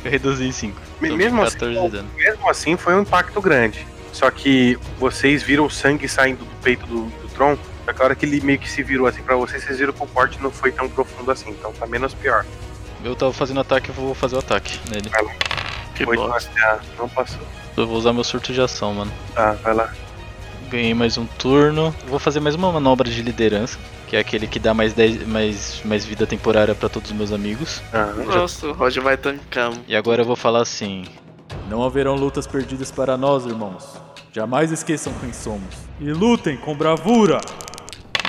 Eu 0.03 0.11
reduzi 0.11 0.45
em 0.47 0.51
5. 0.51 0.79
Me- 0.99 1.11
mesmo 1.11 1.41
assim, 1.41 1.57
14 1.57 1.79
de 1.81 1.89
dano. 1.89 2.09
Mesmo 2.15 2.49
assim, 2.49 2.77
foi 2.77 2.95
um 2.95 3.01
impacto 3.01 3.39
grande. 3.41 3.85
Só 4.11 4.29
que 4.29 4.77
vocês 4.99 5.41
viram 5.43 5.65
o 5.65 5.69
sangue 5.69 6.07
saindo 6.07 6.39
do 6.45 6.55
peito 6.61 6.85
do, 6.85 7.03
do 7.05 7.27
Tron. 7.35 7.57
Que 7.93 8.01
a 8.01 8.05
hora 8.05 8.15
que 8.15 8.25
ele 8.25 8.39
meio 8.41 8.57
que 8.59 8.69
se 8.69 8.81
virou 8.83 9.05
assim 9.07 9.21
pra 9.21 9.35
vocês, 9.35 9.63
vocês 9.63 9.79
viram 9.79 9.91
que 9.91 10.01
o 10.03 10.07
corte 10.07 10.41
não 10.41 10.49
foi 10.51 10.71
tão 10.71 10.87
profundo 10.87 11.29
assim. 11.31 11.49
Então 11.49 11.73
tá 11.73 11.85
menos 11.85 12.13
pior. 12.13 12.45
Eu 13.03 13.15
tava 13.15 13.33
fazendo 13.33 13.59
ataque, 13.59 13.89
eu 13.89 13.95
vou 13.95 14.13
fazer 14.13 14.35
o 14.35 14.39
ataque 14.39 14.79
nele. 14.89 15.09
Que 15.95 16.05
Foi 16.05 16.15
bosta. 16.15 16.49
ah, 16.63 16.79
não 16.97 17.09
passou. 17.09 17.41
Eu 17.75 17.87
vou 17.87 17.97
usar 17.97 18.13
meu 18.13 18.23
surto 18.23 18.53
de 18.53 18.61
ação, 18.61 18.93
mano. 18.93 19.11
Tá, 19.33 19.53
vai 19.53 19.73
lá. 19.73 19.91
Ganhei 20.71 20.93
mais 20.93 21.17
um 21.17 21.25
turno. 21.25 21.93
Vou 22.07 22.17
fazer 22.17 22.39
mais 22.39 22.55
uma 22.55 22.71
manobra 22.71 23.09
de 23.09 23.21
liderança, 23.21 23.77
que 24.07 24.15
é 24.15 24.19
aquele 24.19 24.47
que 24.47 24.57
dá 24.57 24.73
mais, 24.73 24.93
10, 24.93 25.27
mais, 25.27 25.81
mais 25.83 26.05
vida 26.05 26.25
temporária 26.25 26.73
pra 26.73 26.87
todos 26.87 27.11
os 27.11 27.17
meus 27.17 27.33
amigos. 27.33 27.81
Ah, 27.91 28.13
já- 28.15 28.23
Nossa, 28.23 28.67
o 28.67 28.73
Roger 28.73 29.03
vai 29.03 29.17
tancar. 29.17 29.73
E 29.87 29.95
agora 29.95 30.21
eu 30.21 30.25
vou 30.25 30.35
falar 30.37 30.61
assim: 30.61 31.03
Não 31.69 31.83
haverão 31.83 32.15
lutas 32.15 32.47
perdidas 32.47 32.89
para 32.89 33.17
nós, 33.17 33.45
irmãos. 33.45 33.85
Jamais 34.33 34.71
esqueçam 34.71 35.11
quem 35.19 35.33
somos. 35.33 35.75
E 35.99 36.05
lutem 36.11 36.55
com 36.57 36.75
bravura! 36.75 37.39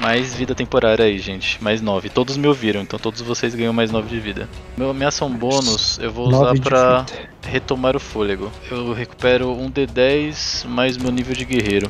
mais 0.00 0.34
vida 0.34 0.52
temporária 0.52 1.04
aí, 1.04 1.16
gente. 1.16 1.62
Mais 1.62 1.80
9. 1.80 2.08
Todos 2.10 2.36
me 2.36 2.48
ouviram, 2.48 2.80
então 2.80 2.98
todos 2.98 3.20
vocês 3.20 3.54
ganham 3.54 3.72
mais 3.72 3.92
9 3.92 4.08
de 4.08 4.18
vida. 4.18 4.48
Meu, 4.76 4.92
minha 4.92 5.06
ação 5.10 5.30
bônus 5.30 5.96
eu 6.02 6.10
vou 6.10 6.26
usar 6.26 6.52
vida. 6.54 7.06
retomar 7.46 7.94
o 7.94 8.00
fôlego. 8.00 8.50
Eu 8.68 8.92
recupero 8.92 9.52
um 9.52 9.70
D10 9.70 10.66
mais 10.66 10.96
meu 10.96 11.12
nível 11.12 11.36
de 11.36 11.44
guerreiro. 11.44 11.88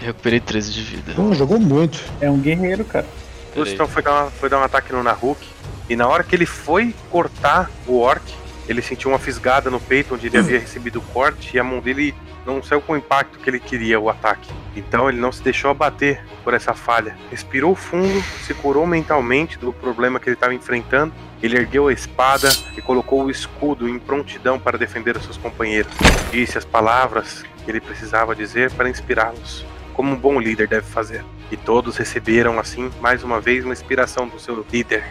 Eu 0.00 0.08
recuperei 0.08 0.40
13 0.40 0.72
de 0.72 0.82
vida. 0.82 1.12
Pô, 1.14 1.32
jogou 1.34 1.58
muito. 1.58 1.98
É 2.20 2.30
um 2.30 2.38
guerreiro, 2.38 2.84
cara. 2.84 3.06
O. 3.54 3.60
Gustavo 3.60 3.90
foi 3.90 4.02
foi 4.38 4.48
dar 4.48 4.58
um 4.58 4.62
ataque 4.62 4.92
no 4.92 5.02
Nahuk. 5.02 5.46
E 5.88 5.96
na 5.96 6.08
hora 6.08 6.24
que 6.24 6.34
ele 6.34 6.46
foi 6.46 6.94
cortar 7.10 7.70
o 7.86 7.98
Orc, 7.98 8.22
ele 8.68 8.80
sentiu 8.80 9.10
uma 9.10 9.18
fisgada 9.18 9.70
no 9.70 9.78
peito 9.78 10.14
onde 10.14 10.26
ele 10.26 10.38
havia 10.38 10.58
recebido 10.58 10.98
o 10.98 11.02
corte. 11.02 11.56
E 11.56 11.60
a 11.60 11.64
mão 11.64 11.80
dele 11.80 12.14
não 12.46 12.62
saiu 12.62 12.80
com 12.80 12.92
o 12.92 12.96
impacto 12.96 13.38
que 13.38 13.48
ele 13.48 13.60
queria 13.60 13.98
o 13.98 14.08
ataque. 14.08 14.50
Então 14.76 15.08
ele 15.08 15.20
não 15.20 15.32
se 15.32 15.42
deixou 15.42 15.70
abater 15.70 16.22
por 16.42 16.54
essa 16.54 16.74
falha. 16.74 17.16
Respirou 17.30 17.74
fundo, 17.74 18.22
se 18.46 18.52
curou 18.54 18.86
mentalmente 18.86 19.58
do 19.58 19.72
problema 19.72 20.18
que 20.18 20.28
ele 20.28 20.36
estava 20.36 20.54
enfrentando. 20.54 21.12
Ele 21.42 21.56
ergueu 21.56 21.88
a 21.88 21.92
espada 21.92 22.48
e 22.76 22.82
colocou 22.82 23.24
o 23.24 23.30
escudo 23.30 23.88
em 23.88 23.98
prontidão 23.98 24.58
para 24.58 24.78
defender 24.78 25.16
os 25.16 25.24
seus 25.24 25.36
companheiros. 25.36 25.92
Disse 26.30 26.58
as 26.58 26.64
palavras 26.64 27.44
que 27.64 27.70
ele 27.70 27.80
precisava 27.80 28.34
dizer 28.34 28.70
para 28.72 28.88
inspirá-los, 28.88 29.64
como 29.94 30.12
um 30.12 30.16
bom 30.16 30.38
líder 30.38 30.68
deve 30.68 30.86
fazer. 30.86 31.24
E 31.50 31.56
todos 31.56 31.96
receberam, 31.96 32.58
assim, 32.58 32.90
mais 33.00 33.22
uma 33.22 33.40
vez, 33.40 33.64
uma 33.64 33.72
inspiração 33.72 34.28
do 34.28 34.38
seu 34.38 34.66
líder. 34.70 35.04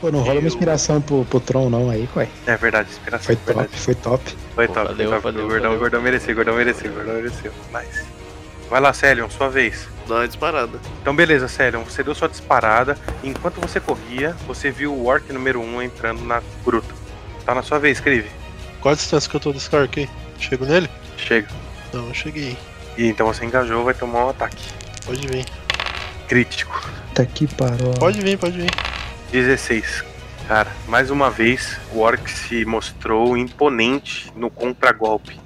Pô, 0.00 0.10
não 0.10 0.20
rola 0.20 0.40
uma 0.40 0.48
inspiração 0.48 1.00
pro, 1.00 1.26
pro 1.26 1.40
Tron, 1.40 1.68
não, 1.68 1.90
aí, 1.90 2.08
ué. 2.16 2.26
É 2.46 2.56
verdade, 2.56 2.88
inspiração. 2.90 3.26
Foi 3.26 3.36
verdade. 3.36 3.68
top, 3.68 3.80
foi 3.82 3.94
top. 3.94 4.36
Foi 4.54 4.66
Pô, 4.66 4.72
top, 4.72 4.86
valeu, 4.86 5.10
top. 5.10 5.22
valeu, 5.22 5.44
o 5.44 5.48
gordão, 5.48 5.62
valeu. 5.64 5.78
gordão 5.78 6.02
mereceu, 6.02 6.32
o 6.32 6.36
gordão 6.36 6.54
mereceu, 6.54 6.92
gordão 6.92 7.14
mereceu. 7.14 7.52
Nice. 7.74 8.04
Vai 8.70 8.80
lá, 8.80 8.92
Celion, 8.92 9.28
sua 9.28 9.50
vez. 9.50 9.88
Dá 10.08 10.14
uma 10.14 10.28
disparada. 10.28 10.78
Então, 11.02 11.14
beleza, 11.14 11.48
Celion, 11.48 11.82
você 11.82 12.02
deu 12.02 12.14
sua 12.14 12.28
disparada. 12.28 12.96
E 13.22 13.28
enquanto 13.28 13.60
você 13.60 13.78
corria, 13.80 14.34
você 14.46 14.70
viu 14.70 14.94
o 14.94 15.06
Orc 15.06 15.30
número 15.32 15.60
1 15.60 15.82
entrando 15.82 16.24
na 16.24 16.40
gruta. 16.64 16.94
Tá 17.44 17.54
na 17.54 17.62
sua 17.62 17.78
vez, 17.78 17.98
escreve. 17.98 18.30
Qual 18.80 18.92
a 18.92 18.96
distância 18.96 19.28
que 19.28 19.36
eu 19.36 19.40
tô 19.40 19.52
desse 19.52 19.68
cara 19.68 19.84
aqui? 19.84 20.08
Chego 20.38 20.64
nele? 20.64 20.88
Chega. 21.16 21.48
Não, 21.92 22.08
eu 22.08 22.14
cheguei. 22.14 22.56
E 23.00 23.06
então 23.06 23.26
você 23.26 23.46
engajou, 23.46 23.82
vai 23.82 23.94
tomar 23.94 24.26
um 24.26 24.28
ataque. 24.28 24.62
Pode 25.06 25.26
vir. 25.26 25.46
Crítico. 26.28 26.86
Tá 27.14 27.22
aqui, 27.22 27.46
parou. 27.46 27.94
Pode 27.94 28.20
vir, 28.20 28.36
pode 28.36 28.60
vir. 28.60 28.70
16. 29.32 30.04
Cara, 30.46 30.70
mais 30.86 31.10
uma 31.10 31.30
vez, 31.30 31.78
o 31.94 32.00
Orc 32.00 32.28
se 32.30 32.62
mostrou 32.66 33.38
imponente 33.38 34.30
no 34.36 34.50
contragolpe. 34.50 35.40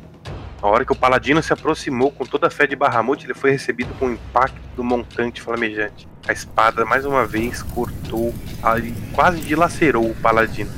Na 0.60 0.66
hora 0.66 0.84
que 0.84 0.90
o 0.90 0.96
paladino 0.96 1.40
se 1.44 1.52
aproximou 1.52 2.10
com 2.10 2.26
toda 2.26 2.48
a 2.48 2.50
fé 2.50 2.66
de 2.66 2.74
Bahamut, 2.74 3.24
ele 3.24 3.34
foi 3.34 3.52
recebido 3.52 3.94
com 4.00 4.06
o 4.06 4.12
impacto 4.14 4.58
do 4.74 4.82
montante 4.82 5.40
flamejante. 5.40 6.08
A 6.26 6.32
espada, 6.32 6.84
mais 6.84 7.06
uma 7.06 7.24
vez, 7.24 7.62
cortou, 7.62 8.34
ali, 8.64 8.92
quase 9.12 9.38
dilacerou 9.38 10.10
o 10.10 10.14
paladino. 10.16 10.72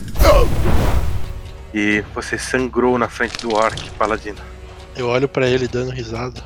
E 1.73 2.05
você 2.15 2.37
sangrou 2.37 2.99
na 2.99 3.09
frente 3.09 3.39
do 3.39 3.55
Orc, 3.55 3.91
paladino. 3.93 4.56
Eu 4.97 5.09
olho 5.09 5.29
pra 5.29 5.47
ele 5.47 5.69
dando 5.69 5.91
risada. 5.91 6.43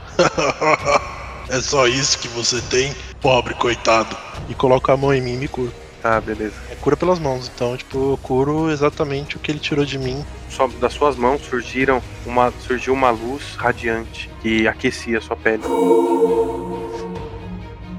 é 1.48 1.60
só 1.60 1.86
isso 1.86 2.18
que 2.18 2.26
você 2.28 2.60
tem, 2.62 2.92
pobre 3.20 3.54
coitado. 3.54 4.16
E 4.48 4.54
coloco 4.54 4.90
a 4.90 4.96
mão 4.96 5.14
em 5.14 5.20
mim 5.20 5.34
e 5.34 5.36
me 5.36 5.48
curo. 5.48 5.72
Tá, 6.02 6.20
beleza. 6.20 6.54
É 6.70 6.74
cura 6.74 6.96
pelas 6.96 7.18
mãos, 7.18 7.50
então, 7.54 7.76
tipo, 7.76 8.12
eu 8.12 8.18
curo 8.22 8.70
exatamente 8.70 9.36
o 9.36 9.38
que 9.38 9.52
ele 9.52 9.58
tirou 9.58 9.84
de 9.84 9.98
mim. 9.98 10.24
Só 10.48 10.66
das 10.66 10.94
suas 10.94 11.14
mãos 11.16 11.42
surgiram 11.42 12.02
uma, 12.26 12.50
surgiu 12.60 12.92
uma 12.92 13.10
luz 13.10 13.54
radiante 13.56 14.30
que 14.40 14.66
aquecia 14.66 15.18
a 15.18 15.20
sua 15.20 15.36
pele. 15.36 15.62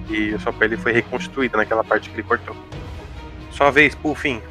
E 0.09 0.33
a 0.33 0.39
sua 0.39 0.51
pele 0.51 0.75
foi 0.75 0.91
reconstruída 0.91 1.57
naquela 1.57 1.83
parte 1.83 2.09
que 2.09 2.15
ele 2.15 2.23
cortou. 2.23 2.55
Sua 3.51 3.69
vez, 3.69 3.95
Puffin. 3.95 4.41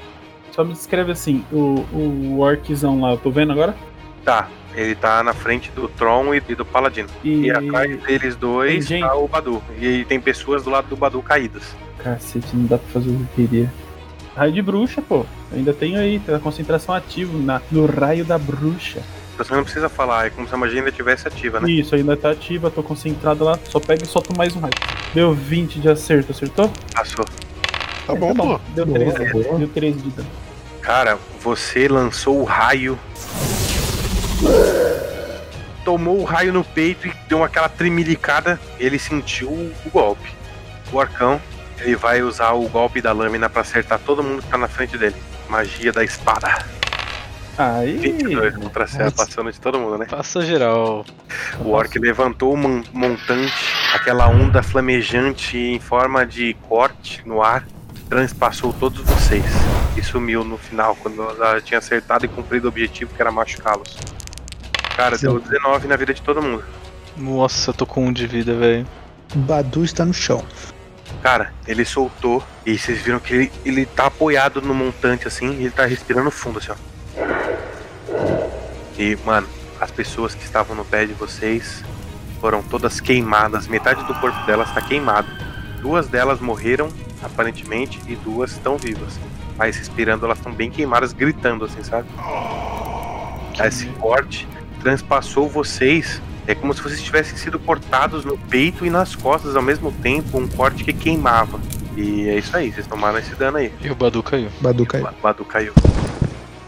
Só 0.53 0.65
me 0.65 0.73
descreve 0.73 1.13
assim, 1.13 1.45
o, 1.53 1.85
o 1.93 2.41
orczão 2.41 3.01
lá, 3.01 3.13
eu 3.13 3.19
tô 3.19 3.31
vendo 3.31 3.53
agora? 3.53 3.77
Tá, 4.25 4.49
ele 4.75 4.95
tá 4.95 5.23
na 5.23 5.33
frente 5.33 5.71
do 5.73 5.89
Tron 5.89 6.35
e, 6.35 6.41
do 6.41 6.65
Paladino. 6.65 7.09
E, 7.25 7.47
E 7.47 7.51
atrás 7.51 8.01
deles 8.03 8.37
dois 8.37 8.87
Tem 8.87 9.01
tá 9.03 9.15
o 9.15 9.27
Badu. 9.29 9.63
E 9.81 10.05
tem 10.05 10.21
pessoas 10.21 10.63
do 10.65 10.71
lado 10.71 10.89
do 10.89 10.97
Badu 10.97 11.21
caídas. 11.23 11.75
Cacete, 11.99 12.49
não 12.55 12.67
dá 12.67 12.79
pra 12.79 12.89
fazer 12.93 13.11
o 13.11 13.15
que 13.15 13.21
eu 13.43 13.47
queria. 13.49 13.73
Raio 14.37 14.53
de 14.53 14.63
bruxa, 14.63 15.03
pô. 15.03 15.27
Eu 15.53 15.59
ainda 15.59 15.73
tenho 15.75 15.99
aí, 15.99 16.19
tem 16.21 16.35
a 16.35 16.39
concentração 16.39 16.95
ativa 16.95 17.37
na, 17.37 17.61
no 17.71 17.85
raio 17.87 18.25
da 18.25 18.39
bruxa. 18.39 19.03
Você 19.37 19.55
não 19.55 19.65
precisa 19.65 19.89
falar, 19.89 20.27
é 20.27 20.31
como 20.31 20.47
se 20.47 20.55
a 20.55 20.59
magia 20.59 20.79
ainda 20.79 20.91
estivesse 20.91 21.27
ativa, 21.27 21.61
né? 21.61 21.71
Isso, 21.71 21.95
ainda 21.95 22.15
tá 22.17 22.31
ativa, 22.31 22.71
tô 22.71 22.83
concentrado 22.83 23.43
lá. 23.45 23.59
Só 23.65 23.81
pego 23.81 24.05
e 24.05 24.07
solto 24.07 24.37
mais 24.37 24.55
um 24.55 24.61
raio. 24.61 24.75
Deu 25.15 25.33
20 25.35 25.81
de 25.81 25.89
acerto, 25.89 26.31
acertou? 26.33 26.71
Passou. 26.95 27.25
Tá 28.07 28.13
É, 28.13 28.17
bom, 28.17 28.35
pô. 28.35 28.61
Deu 28.75 28.87
Boa, 28.87 28.99
13, 29.13 29.33
boa. 29.33 29.59
deu 29.59 29.69
13 29.69 29.99
de 29.99 30.11
dano. 30.11 30.29
Cara, 30.83 31.19
você 31.43 31.89
lançou 31.89 32.39
o 32.41 32.45
raio. 32.45 32.99
Tomou 35.85 36.21
o 36.21 36.25
raio 36.25 36.53
no 36.53 36.63
peito 36.65 37.09
e 37.09 37.13
deu 37.29 37.43
aquela 37.43 37.69
tremilicada. 37.69 38.61
Ele 38.79 38.99
sentiu 38.99 39.49
o 39.51 39.73
golpe. 39.93 40.31
O 40.93 41.01
arcão, 41.01 41.41
ele 41.79 41.97
vai 41.97 42.23
usar 42.23 42.53
o 42.53 42.69
golpe 42.69 43.01
da 43.01 43.13
lâmina 43.13 43.49
pra 43.49 43.63
acertar 43.63 43.99
todo 43.99 44.23
mundo 44.23 44.43
que 44.43 44.49
tá 44.49 44.59
na 44.59 44.69
frente 44.69 44.99
dele. 44.99 45.17
Magia 45.49 45.93
da 45.93 46.05
espada. 46.05 46.65
Aí. 47.59 47.99
22 47.99 48.57
contra 48.57 48.87
passando 49.15 49.53
de 49.53 49.61
todo 49.61 49.79
mundo, 49.79 49.99
né? 49.99 50.07
Passa 50.09 50.41
geral. 50.43 51.05
O 51.63 51.71
orc 51.71 51.99
levantou 51.99 52.55
o 52.55 52.57
mon- 52.57 52.83
montante, 52.93 53.53
aquela 53.95 54.29
onda 54.29 54.63
flamejante 54.63 55.59
em 55.59 55.79
forma 55.79 56.25
de 56.25 56.55
corte 56.69 57.23
no 57.27 57.43
ar, 57.43 57.67
transpassou 58.09 58.73
todos 58.73 59.01
vocês 59.03 59.45
e 59.97 60.03
sumiu 60.03 60.43
no 60.43 60.57
final, 60.57 60.97
quando 60.97 61.21
ela 61.23 61.61
tinha 61.61 61.79
acertado 61.79 62.25
e 62.25 62.29
cumprido 62.29 62.67
o 62.67 62.71
objetivo 62.71 63.13
que 63.15 63.21
era 63.21 63.31
machucá-los. 63.31 63.95
Cara, 64.97 65.17
Sim. 65.17 65.27
deu 65.27 65.41
19 65.41 65.89
na 65.89 65.97
vida 65.97 66.13
de 66.13 66.23
todo 66.23 66.43
mundo. 66.43 66.65
Nossa, 67.17 67.71
eu 67.71 67.75
tô 67.75 67.87
com 67.87 68.07
um 68.07 68.13
de 68.13 68.27
vida, 68.27 68.55
velho. 68.55 68.87
Badu 69.35 69.85
está 69.85 70.05
no 70.05 70.15
chão. 70.15 70.45
Cara, 71.23 71.53
ele 71.67 71.85
soltou 71.85 72.43
e 72.65 72.79
vocês 72.79 73.01
viram 73.03 73.19
que 73.19 73.35
ele, 73.35 73.53
ele 73.65 73.87
tá 73.87 74.07
apoiado 74.07 74.63
no 74.63 74.75
montante 74.75 75.29
assim, 75.29 75.53
e 75.53 75.63
ele 75.63 75.71
tá 75.71 75.85
respirando 75.85 76.31
fundo 76.31 76.59
assim, 76.59 76.73
ó. 76.73 76.77
E, 78.99 79.17
mano, 79.25 79.47
as 79.81 79.91
pessoas 79.91 80.35
que 80.35 80.45
estavam 80.45 80.77
no 80.77 80.85
pé 80.85 81.07
de 81.07 81.13
vocês 81.13 81.83
foram 82.41 82.63
todas 82.63 83.01
queimadas, 83.01 83.67
metade 83.67 84.05
do 84.05 84.15
corpo 84.15 84.45
delas 84.47 84.73
tá 84.73 84.81
queimado. 84.81 85.29
Duas 85.81 86.09
delas 86.09 86.41
morreram, 86.41 86.89
aparentemente, 87.23 88.01
e 88.07 88.17
duas 88.17 88.53
estão 88.53 88.77
vivas. 88.77 89.19
Mas 89.57 89.77
respirando, 89.77 90.25
elas 90.25 90.39
estão 90.39 90.53
bem 90.53 90.71
queimadas, 90.71 91.13
gritando 91.13 91.65
assim, 91.65 91.83
sabe? 91.83 92.09
Esse 93.63 93.87
corte 93.87 94.49
transpassou 94.81 95.49
vocês. 95.49 96.21
É 96.47 96.55
como 96.55 96.75
se 96.75 96.83
vocês 96.83 97.03
tivessem 97.03 97.37
sido 97.37 97.59
cortados 97.59 98.25
no 98.25 98.37
peito 98.37 98.85
e 98.85 98.91
nas 98.91 99.15
costas 99.15 99.55
ao 99.55 99.63
mesmo 99.63 99.93
tempo, 99.93 100.39
um 100.39 100.49
corte 100.49 100.83
que 100.83 100.93
queimava. 100.93 101.61
E 101.97 102.29
é 102.29 102.39
isso 102.39 102.57
aí, 102.57 102.73
vocês 102.73 102.87
tomaram 102.87 103.19
esse 103.19 103.35
dano 103.35 103.59
aí. 103.59 103.73
E 103.81 103.91
o 103.91 103.95
Badu 103.95 104.23
caiu. 104.23 104.49
Badu 104.61 104.87
caiu. 104.87 105.07
O 105.07 105.23
Badu 105.23 105.45
caiu. 105.45 105.73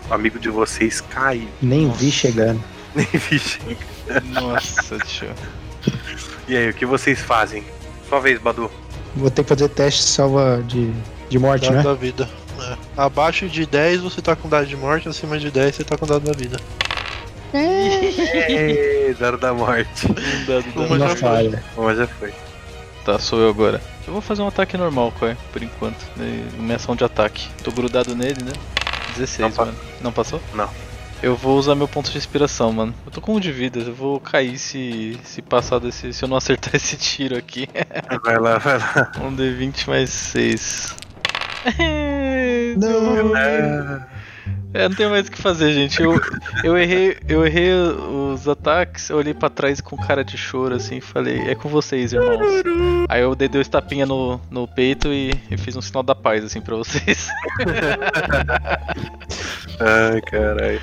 O 0.09 0.15
amigo 0.15 0.39
de 0.39 0.51
vocês 0.51 1.01
caiu. 1.01 1.49
Nem 1.61 1.91
vi 1.91 2.11
chegando. 2.13 2.63
Nem 2.95 3.07
vixe. 3.07 3.59
Nossa, 4.25 4.99
tio. 4.99 5.31
E 6.47 6.57
aí, 6.57 6.69
o 6.69 6.75
que 6.75 6.85
vocês 6.85 7.21
fazem? 7.21 7.65
Sua 8.09 8.21
vez, 8.21 8.39
Badu. 8.39 8.71
Vou 9.17 9.31
ter 9.31 9.43
que 9.43 9.49
fazer 9.49 9.69
teste 9.69 10.03
de 10.03 10.09
salva 10.09 10.63
de, 10.67 10.93
de 11.29 11.39
morte, 11.39 11.65
Dado 11.65 11.77
né? 11.77 11.83
da 11.83 11.95
vida. 11.95 12.29
É. 12.61 12.77
Abaixo 12.97 13.49
de 13.49 13.67
10 13.67 14.01
você 14.01 14.21
tá 14.21 14.37
com 14.37 14.49
dado 14.49 14.67
de 14.67 14.77
morte, 14.77 15.09
acima 15.09 15.39
de 15.39 15.51
10 15.51 15.77
você 15.77 15.85
tá 15.85 15.97
com 15.97 16.07
dado 16.07 16.25
da 16.25 16.33
vida. 16.33 16.59
Ê, 17.55 19.15
dano 19.19 19.39
da 19.39 19.53
morte. 19.53 20.07
Um 20.11 20.45
dado 20.47 20.73
da 20.75 20.81
Uma 20.83 20.99
já 20.99 21.17
falha. 21.17 21.63
Uma 21.77 21.95
já 21.95 22.07
foi. 22.07 22.33
Tá, 23.05 23.19
sou 23.19 23.41
eu 23.41 23.49
agora. 23.51 23.81
Eu 24.07 24.13
vou 24.13 24.23
fazer 24.23 24.43
um 24.43 24.47
ataque 24.49 24.77
normal, 24.77 25.13
Koi, 25.19 25.37
por 25.53 25.63
enquanto. 25.63 26.01
né, 26.17 26.45
Minha 26.59 26.77
ação 26.77 26.95
de 26.97 27.05
ataque. 27.05 27.49
Tô 27.63 27.71
grudado 27.73 28.15
nele, 28.15 28.43
né? 28.45 28.53
16, 29.17 29.41
Não 29.41 29.51
pa- 29.57 29.65
mano. 29.67 29.79
Não 30.01 30.13
passou? 30.13 30.41
Não. 30.55 30.69
Eu 31.23 31.37
vou 31.37 31.57
usar 31.57 31.75
meu 31.77 31.87
ponto 31.87 32.11
de 32.11 32.19
inspiração, 32.19 32.73
mano. 32.73 32.93
Eu 33.07 33.13
tô 33.13 33.21
com 33.21 33.35
um 33.37 33.41
de 33.41 33.53
vida, 33.53 33.79
eu 33.79 33.95
vou 33.95 34.19
cair 34.19 34.59
se, 34.59 35.17
se 35.23 35.41
passar 35.41 35.79
desse. 35.79 36.13
Se 36.13 36.25
eu 36.25 36.29
não 36.29 36.37
acertar 36.39 36.75
esse 36.75 36.97
tiro 36.97 37.37
aqui. 37.37 37.69
Vai 38.25 38.39
lá, 38.39 38.59
vai 38.59 38.79
lá. 38.79 39.13
um 39.21 39.35
D20 39.37 39.87
mais 39.89 40.11
6. 40.11 40.97
Não. 42.77 43.37
É, 43.37 44.01
não 44.89 44.97
tem 44.97 45.09
mais 45.09 45.29
o 45.29 45.31
que 45.31 45.41
fazer, 45.41 45.73
gente. 45.73 46.03
Eu, 46.03 46.21
eu, 46.65 46.77
errei, 46.77 47.17
eu 47.29 47.47
errei 47.47 47.71
os 47.73 48.49
ataques, 48.49 49.11
eu 49.11 49.19
olhei 49.19 49.35
pra 49.35 49.51
trás 49.51 49.81
com 49.81 49.97
cara 49.97 50.25
de 50.25 50.37
choro 50.37 50.75
assim 50.75 50.97
e 50.97 51.01
falei, 51.01 51.49
é 51.49 51.55
com 51.55 51.69
vocês, 51.69 52.13
irmãos. 52.13 52.63
Aí 53.09 53.23
eu 53.23 53.35
dei 53.35 53.49
dois 53.49 53.69
tapinha 53.69 54.07
no, 54.07 54.41
no 54.51 54.67
peito 54.67 55.09
e, 55.09 55.31
e 55.51 55.57
fiz 55.57 55.77
um 55.77 55.83
sinal 55.83 56.03
da 56.03 56.15
paz 56.15 56.45
assim 56.45 56.61
pra 56.61 56.77
vocês. 56.77 57.29
Ai, 59.79 60.21
caralho. 60.23 60.81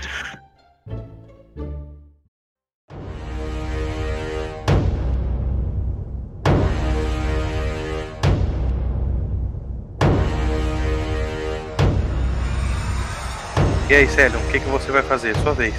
E 13.90 13.96
aí, 13.96 14.08
Célio, 14.08 14.40
o 14.40 14.52
que, 14.52 14.60
que 14.60 14.68
você 14.68 14.92
vai 14.92 15.02
fazer? 15.02 15.36
Sua 15.38 15.52
vez. 15.52 15.74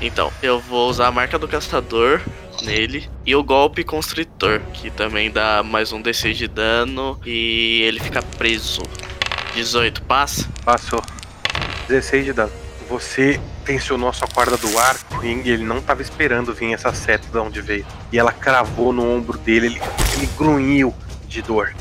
Então, 0.00 0.32
eu 0.40 0.60
vou 0.60 0.88
usar 0.88 1.08
a 1.08 1.10
marca 1.10 1.36
do 1.36 1.48
caçador 1.48 2.20
nele 2.62 3.10
e 3.26 3.34
o 3.34 3.42
golpe 3.42 3.82
constritor, 3.82 4.60
que 4.72 4.88
também 4.88 5.32
dá 5.32 5.64
mais 5.64 5.90
um 5.90 6.00
DC 6.00 6.32
de 6.32 6.46
dano 6.46 7.20
e 7.26 7.82
ele 7.82 7.98
fica 7.98 8.22
preso. 8.22 8.82
18, 9.52 10.00
passa? 10.02 10.48
Passou. 10.64 11.02
16 11.88 12.26
de 12.26 12.32
dano. 12.32 12.52
Você 12.88 13.40
tensionou 13.64 14.10
a 14.10 14.12
sua 14.12 14.28
corda 14.28 14.56
do 14.56 14.78
arco 14.78 15.24
e 15.24 15.50
ele 15.50 15.64
não 15.64 15.78
estava 15.78 16.00
esperando 16.00 16.54
vir 16.54 16.72
essa 16.72 16.92
seta 16.94 17.26
de 17.28 17.38
onde 17.38 17.60
veio. 17.60 17.84
E 18.12 18.18
ela 18.18 18.30
cravou 18.30 18.92
no 18.92 19.04
ombro 19.10 19.36
dele, 19.38 19.66
ele, 19.66 19.80
ele 20.16 20.28
grunhiu 20.38 20.94
de 21.26 21.42
dor. 21.42 21.74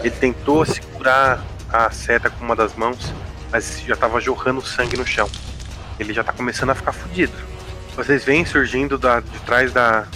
Ele 0.00 0.10
tentou 0.10 0.66
segurar 0.66 1.42
a 1.70 1.90
seta 1.90 2.28
com 2.28 2.44
uma 2.44 2.54
das 2.54 2.74
mãos, 2.76 3.10
mas 3.52 3.80
já 3.86 3.94
estava 3.94 4.20
jorrando 4.20 4.60
sangue 4.64 4.96
no 4.96 5.06
chão. 5.06 5.28
Ele 6.00 6.12
já 6.12 6.24
tá 6.24 6.32
começando 6.32 6.70
a 6.70 6.74
ficar 6.74 6.92
fudido. 6.92 7.32
Vocês 7.94 8.24
veem 8.24 8.44
surgindo 8.46 8.96
da- 8.98 9.20
de 9.20 9.38
trás 9.40 9.70
da, 9.72 10.06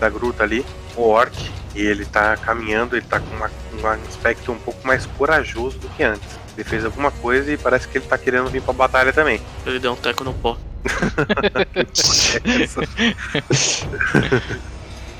da 0.00 0.08
gruta 0.08 0.42
ali 0.42 0.64
o 0.96 1.02
orc. 1.02 1.36
E 1.74 1.82
ele 1.82 2.06
tá 2.06 2.34
caminhando, 2.38 2.96
ele 2.96 3.04
tá 3.04 3.20
com 3.20 3.36
uma- 3.36 3.50
um 3.82 3.86
aspecto 4.08 4.50
um 4.50 4.58
pouco 4.58 4.86
mais 4.86 5.04
corajoso 5.04 5.78
do 5.78 5.88
que 5.90 6.02
antes. 6.02 6.26
Ele 6.56 6.64
fez 6.64 6.86
alguma 6.86 7.10
coisa 7.10 7.52
e 7.52 7.58
parece 7.58 7.86
que 7.86 7.98
ele 7.98 8.06
tá 8.06 8.16
querendo 8.16 8.48
vir 8.48 8.62
pra 8.62 8.72
batalha 8.72 9.12
também. 9.12 9.38
Ele 9.66 9.78
deu 9.78 9.92
um 9.92 9.96
teco 9.96 10.24
no 10.24 10.32
pó. 10.32 10.56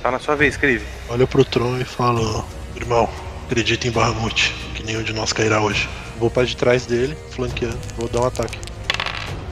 tá 0.02 0.10
na 0.10 0.18
sua 0.18 0.36
vez, 0.36 0.54
escreve. 0.54 0.84
Olha 1.08 1.26
pro 1.26 1.44
Tron 1.44 1.78
e 1.78 1.84
fala: 1.84 2.44
Irmão, 2.74 3.08
acredita 3.46 3.86
em 3.86 3.90
Bahamut, 3.90 4.52
que 4.74 4.82
nenhum 4.82 5.02
de 5.02 5.12
nós 5.12 5.32
cairá 5.32 5.60
hoje. 5.60 5.88
Vou 6.18 6.30
pra 6.30 6.44
de 6.44 6.56
trás 6.56 6.86
dele, 6.86 7.16
flanqueando, 7.30 7.78
vou 7.96 8.08
dar 8.08 8.20
um 8.20 8.26
ataque. 8.26 8.58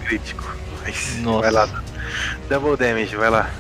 Crítico. 0.06 0.54
Nossa. 1.22 1.40
Vai 1.40 1.50
lá. 1.50 1.84
Double 2.48 2.76
damage, 2.76 3.16
vai 3.16 3.30
lá. 3.30 3.50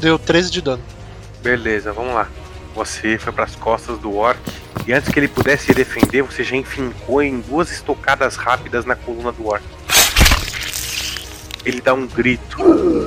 Deu 0.00 0.18
13 0.18 0.50
de 0.50 0.60
dano. 0.60 0.82
Beleza, 1.42 1.92
vamos 1.92 2.14
lá. 2.14 2.28
Você 2.74 3.18
foi 3.18 3.32
pras 3.32 3.54
costas 3.54 3.98
do 3.98 4.16
orc. 4.16 4.40
E 4.86 4.92
antes 4.92 5.12
que 5.12 5.18
ele 5.18 5.28
pudesse 5.28 5.66
se 5.66 5.74
defender, 5.74 6.22
você 6.22 6.42
já 6.42 6.56
enfincou 6.56 7.22
em 7.22 7.40
duas 7.40 7.70
estocadas 7.70 8.36
rápidas 8.36 8.84
na 8.84 8.96
coluna 8.96 9.30
do 9.30 9.46
orc. 9.46 9.64
Ele 11.64 11.80
dá 11.80 11.94
um 11.94 12.06
grito. 12.06 12.56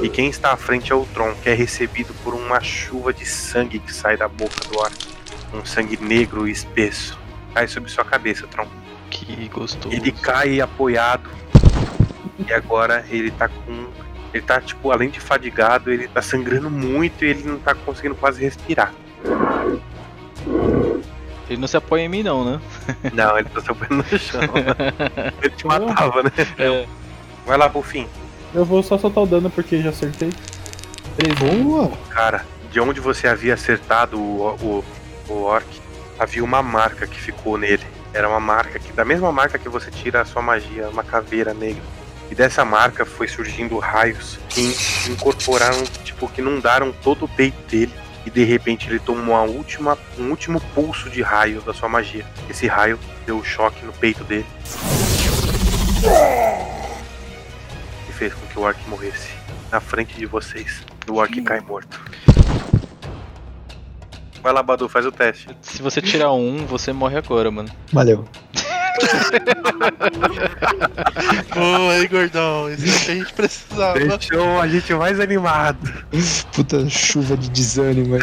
E 0.02 0.10
quem 0.10 0.30
está 0.30 0.54
à 0.54 0.58
frente 0.58 0.92
é 0.92 0.96
o 0.96 1.06
Tron, 1.14 1.34
que 1.44 1.50
é 1.50 1.54
recebido 1.54 2.14
por 2.24 2.34
uma 2.34 2.62
chuva 2.62 3.14
de 3.14 3.26
sangue 3.26 3.80
que 3.80 3.92
sai 3.92 4.16
da 4.16 4.28
boca 4.28 4.56
do 4.70 4.78
orc. 4.78 4.96
Um 5.54 5.66
sangue 5.66 5.98
negro 5.98 6.48
e 6.48 6.52
espesso. 6.52 7.25
Cai 7.56 7.70
sobre 7.70 7.90
sua 7.90 8.04
cabeça, 8.04 8.46
Tron. 8.48 8.68
Que 9.10 9.48
gostoso. 9.48 9.96
Ele 9.96 10.12
cai 10.12 10.60
apoiado. 10.60 11.30
E 12.46 12.52
agora 12.52 13.06
ele 13.10 13.32
tá 13.32 13.48
com. 13.48 13.88
Ele 14.34 14.44
tá, 14.44 14.60
tipo, 14.60 14.92
além 14.92 15.10
de 15.10 15.22
fadigado, 15.22 15.90
ele 15.90 16.10
tá 16.10 16.22
sangrando 16.22 16.70
muito 16.70 17.24
e 17.24 17.30
ele 17.30 17.44
não 17.44 17.58
tá 17.58 17.74
conseguindo 17.74 18.14
quase 18.14 18.42
respirar. 18.42 18.94
Ele 21.50 21.62
não 21.62 21.68
se 21.68 21.78
apoia 21.78 22.02
em 22.02 22.10
mim, 22.10 22.24
não, 22.24 22.44
né? 22.44 22.60
Não, 23.14 23.38
ele 23.38 23.48
tá 23.48 23.62
se 23.62 23.72
apoiando 23.72 24.06
no 24.12 24.20
chão. 24.20 24.42
ele 25.42 25.56
te 25.56 25.66
matava, 25.66 26.24
né? 26.24 26.32
É. 26.58 26.86
Vai 27.46 27.58
lá 27.58 27.70
pro 27.70 27.82
fim. 27.82 28.08
Eu 28.54 28.66
vou 28.66 28.84
só 28.84 28.98
soltar 28.98 29.24
o 29.24 29.28
dano 29.28 29.50
porque 29.50 29.82
já 29.82 29.92
acertei. 29.92 30.32
Boa! 31.40 31.92
Cara, 32.10 32.46
de 32.72 32.80
onde 32.80 33.00
você 33.00 33.28
havia 33.28 33.54
acertado 33.54 34.20
o, 34.20 34.56
o, 34.56 34.86
o 35.30 35.44
orc, 35.44 35.66
havia 36.20 36.44
uma 36.44 36.62
marca 36.62 37.06
que 37.08 37.20
ficou 37.20 37.58
nele. 37.58 37.84
Era 38.14 38.30
uma 38.30 38.40
marca 38.40 38.80
que, 38.80 38.94
da 38.94 39.04
mesma 39.04 39.32
marca 39.32 39.60
que 39.60 39.68
você 39.68 39.92
tira 39.92 40.22
a 40.22 40.26
sua 40.26 40.42
magia, 40.42 40.90
uma 40.90 41.04
caveira 41.04 41.54
negra. 41.54 41.84
E 42.32 42.36
dessa 42.36 42.66
marca 42.66 43.06
foi 43.06 43.28
surgindo 43.28 43.78
raios 43.78 44.40
que 44.50 44.76
incorporaram, 45.10 45.84
tipo, 46.04 46.28
que 46.30 46.42
inundaram 46.42 46.92
todo 46.92 47.26
o 47.26 47.28
peito 47.28 47.58
dele. 47.70 47.94
E 48.26 48.30
de 48.30 48.44
repente 48.44 48.90
ele 48.90 49.00
tomou 49.00 49.36
última, 49.48 49.98
um 50.18 50.30
último 50.30 50.60
pulso 50.74 51.10
de 51.10 51.22
raio 51.22 51.62
da 51.62 51.74
sua 51.74 51.88
magia. 51.88 52.26
Esse 52.50 52.66
raio 52.66 53.00
deu 53.26 53.38
um 53.38 53.44
choque 53.44 53.86
no 53.86 53.94
peito 53.94 54.24
dele. 54.24 54.48
E 58.10 58.14
fez 58.14 58.34
com 58.34 58.48
que 58.48 58.58
o 58.58 58.64
orc 58.64 58.80
morresse 58.88 59.30
na 59.72 59.80
frente 59.80 60.16
de 60.18 60.26
vocês. 60.26 60.82
O 61.08 61.16
orc 61.16 61.40
cai 61.44 61.60
morto. 61.60 62.02
Vai 64.46 64.54
lá, 64.54 64.62
Badu, 64.62 64.88
faz 64.88 65.04
o 65.08 65.12
teste. 65.12 65.48
Se 65.60 65.82
você 65.82 66.00
tirar 66.00 66.32
um, 66.32 66.68
você 66.68 66.94
morre 66.94 67.18
agora, 67.18 67.50
mano. 67.50 67.68
Valeu. 67.92 68.26
Boa 71.52 71.94
aí, 71.94 72.08
gordão. 72.08 72.70
Isso 72.70 72.86
é 72.86 72.90
o 72.90 73.00
que 73.06 73.12
a 73.12 73.16
gente 73.16 73.34
precisava. 73.34 73.98
Deixou 74.00 74.62
a 74.62 74.68
gente 74.68 74.94
mais 74.94 75.20
animado. 75.20 75.80
Puta 76.54 76.88
chuva 76.88 77.36
de 77.36 77.50
desânimo 77.50 78.18
aí. 78.18 78.22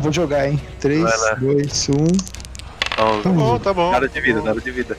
Vou 0.00 0.12
jogar, 0.12 0.50
hein? 0.50 0.60
3, 0.78 1.00
Vai 1.00 1.16
lá. 1.16 1.34
2, 1.36 1.88
1. 1.88 1.92
Então, 2.92 3.22
Tá 3.22 3.30
bom, 3.30 3.58
tá 3.58 3.72
bom. 3.72 3.90
Nada 3.90 4.06
de 4.06 4.20
vida, 4.20 4.42
nada 4.42 4.60
de 4.60 4.70
vida. 4.70 4.98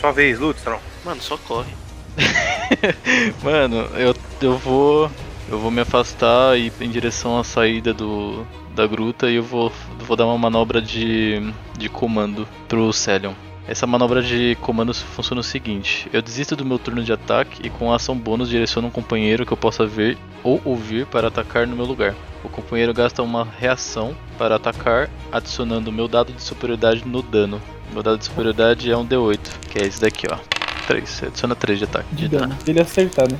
Sua 0.00 0.12
vez, 0.12 0.38
Lutstron. 0.38 0.78
Mano, 1.04 1.20
só 1.20 1.36
corre. 1.36 1.74
Mano, 3.42 3.88
eu, 3.96 4.14
eu 4.40 4.56
vou. 4.58 5.10
Eu 5.48 5.58
vou 5.58 5.70
me 5.70 5.80
afastar 5.80 6.58
e 6.58 6.66
ir 6.66 6.72
em 6.80 6.90
direção 6.90 7.38
à 7.38 7.44
saída 7.44 7.94
do, 7.94 8.44
da 8.74 8.86
gruta 8.86 9.30
e 9.30 9.36
eu 9.36 9.42
vou, 9.42 9.72
vou 10.00 10.16
dar 10.16 10.26
uma 10.26 10.36
manobra 10.36 10.82
de, 10.82 11.40
de 11.78 11.88
comando 11.88 12.48
pro 12.68 12.92
Celion. 12.92 13.32
Essa 13.68 13.86
manobra 13.86 14.22
de 14.22 14.56
comando 14.60 14.94
funciona 14.94 15.40
o 15.40 15.44
seguinte: 15.44 16.08
eu 16.12 16.22
desisto 16.22 16.54
do 16.54 16.64
meu 16.64 16.78
turno 16.78 17.02
de 17.02 17.12
ataque 17.12 17.66
e 17.66 17.70
com 17.70 17.92
a 17.92 17.96
ação 17.96 18.16
bônus 18.16 18.48
direciono 18.48 18.88
um 18.88 18.90
companheiro 18.90 19.44
que 19.44 19.52
eu 19.52 19.56
possa 19.56 19.84
ver 19.84 20.16
ou 20.42 20.60
ouvir 20.64 21.06
para 21.06 21.28
atacar 21.28 21.66
no 21.66 21.76
meu 21.76 21.84
lugar. 21.84 22.14
O 22.44 22.48
companheiro 22.48 22.94
gasta 22.94 23.22
uma 23.22 23.46
reação 23.58 24.16
para 24.38 24.54
atacar, 24.54 25.10
adicionando 25.32 25.90
o 25.90 25.92
meu 25.92 26.06
dado 26.06 26.32
de 26.32 26.42
superioridade 26.42 27.04
no 27.04 27.22
dano. 27.22 27.60
Meu 27.92 28.02
dado 28.02 28.18
de 28.18 28.24
superioridade 28.24 28.90
é 28.90 28.96
um 28.96 29.06
D8, 29.06 29.38
que 29.70 29.78
é 29.78 29.86
esse 29.86 30.00
daqui, 30.00 30.26
ó. 30.30 30.38
3, 30.86 31.08
você 31.08 31.26
adiciona 31.26 31.56
3 31.56 31.78
de 31.78 31.84
ataque. 31.84 32.14
De 32.14 32.28
dano. 32.28 32.56
Se 32.64 32.70
ele 32.70 32.80
acertar, 32.80 33.28
né? 33.30 33.38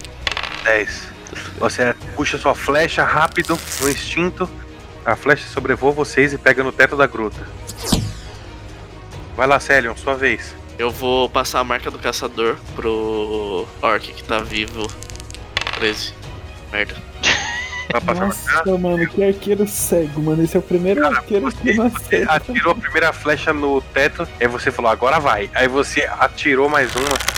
10. 0.64 1.15
Você 1.58 1.94
puxa 2.14 2.38
sua 2.38 2.54
flecha 2.54 3.04
rápido, 3.04 3.58
no 3.80 3.88
instinto. 3.88 4.48
A 5.04 5.14
flecha 5.16 5.46
sobrevoa 5.48 5.92
vocês 5.92 6.32
e 6.32 6.38
pega 6.38 6.62
no 6.64 6.72
teto 6.72 6.96
da 6.96 7.06
gruta. 7.06 7.46
Vai 9.36 9.46
lá, 9.46 9.60
Celion, 9.60 9.94
sua 9.96 10.14
vez. 10.14 10.54
Eu 10.78 10.90
vou 10.90 11.28
passar 11.28 11.60
a 11.60 11.64
marca 11.64 11.90
do 11.90 11.98
caçador 11.98 12.56
pro 12.74 13.66
orc 13.80 14.12
que 14.12 14.22
tá 14.24 14.38
vivo. 14.40 14.86
13. 15.78 16.12
Merda. 16.72 16.94
Vai 17.92 18.00
passar 18.00 18.26
Nossa, 18.26 18.78
mano, 18.78 19.06
que 19.08 19.22
arqueiro 19.22 19.66
cego, 19.68 20.20
mano. 20.22 20.42
Esse 20.42 20.56
é 20.56 20.58
o 20.58 20.62
primeiro 20.62 21.06
arqueiro 21.06 21.50
que 21.52 21.72
não 21.74 21.88
Você 21.88 22.16
acerta. 22.16 22.32
atirou 22.34 22.72
a 22.72 22.76
primeira 22.76 23.12
flecha 23.12 23.52
no 23.52 23.80
teto, 23.80 24.26
aí 24.40 24.48
você 24.48 24.70
falou, 24.72 24.90
agora 24.90 25.20
vai. 25.20 25.48
Aí 25.54 25.68
você 25.68 26.08
atirou 26.18 26.68
mais 26.68 26.94
uma. 26.96 27.35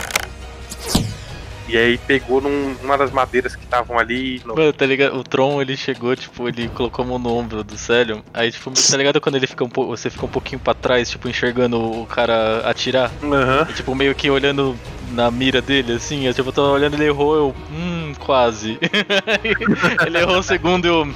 E 1.69 1.77
aí 1.77 1.99
pegou 1.99 2.40
num- 2.40 2.74
numa 2.82 2.97
das 2.97 3.11
madeiras 3.11 3.55
que 3.55 3.62
estavam 3.62 3.99
ali. 3.99 4.40
no- 4.45 4.55
Mano, 4.55 4.73
tá 4.73 4.86
ligado? 4.86 5.16
O 5.19 5.23
Tron 5.23 5.61
ele 5.61 5.77
chegou, 5.77 6.16
tipo, 6.16 6.49
ele 6.49 6.69
colocou 6.70 7.05
a 7.05 7.09
mão 7.09 7.19
no 7.19 7.31
ombro 7.36 7.62
do 7.62 7.77
Celion. 7.77 8.20
Aí, 8.32 8.51
tipo, 8.51 8.70
tá 8.70 8.97
ligado 8.97 9.20
quando 9.20 9.35
ele 9.36 9.47
fica 9.47 9.62
um 9.65 9.69
pouco. 9.69 9.95
Você 9.97 10.09
fica 10.09 10.24
um 10.24 10.28
pouquinho 10.31 10.59
pra 10.59 10.73
trás, 10.73 11.11
tipo, 11.11 11.28
enxergando 11.28 11.78
o 11.78 12.07
cara 12.07 12.62
atirar? 12.65 13.11
Aham. 13.23 13.66
E, 13.69 13.73
tipo, 13.74 13.95
meio 13.95 14.15
que 14.15 14.31
olhando 14.31 14.74
na 15.12 15.31
mira 15.31 15.61
dele, 15.61 15.93
assim. 15.93 16.27
Eu, 16.27 16.32
tipo, 16.32 16.49
eu 16.49 16.53
tava 16.53 16.69
olhando, 16.69 16.95
ele 16.95 17.05
errou, 17.05 17.36
eu. 17.36 17.55
Hum, 17.70 18.15
quase. 18.19 18.78
ele 20.07 20.19
errou 20.19 20.39
o 20.39 20.43
segundo 20.43 20.86
eu. 20.86 21.15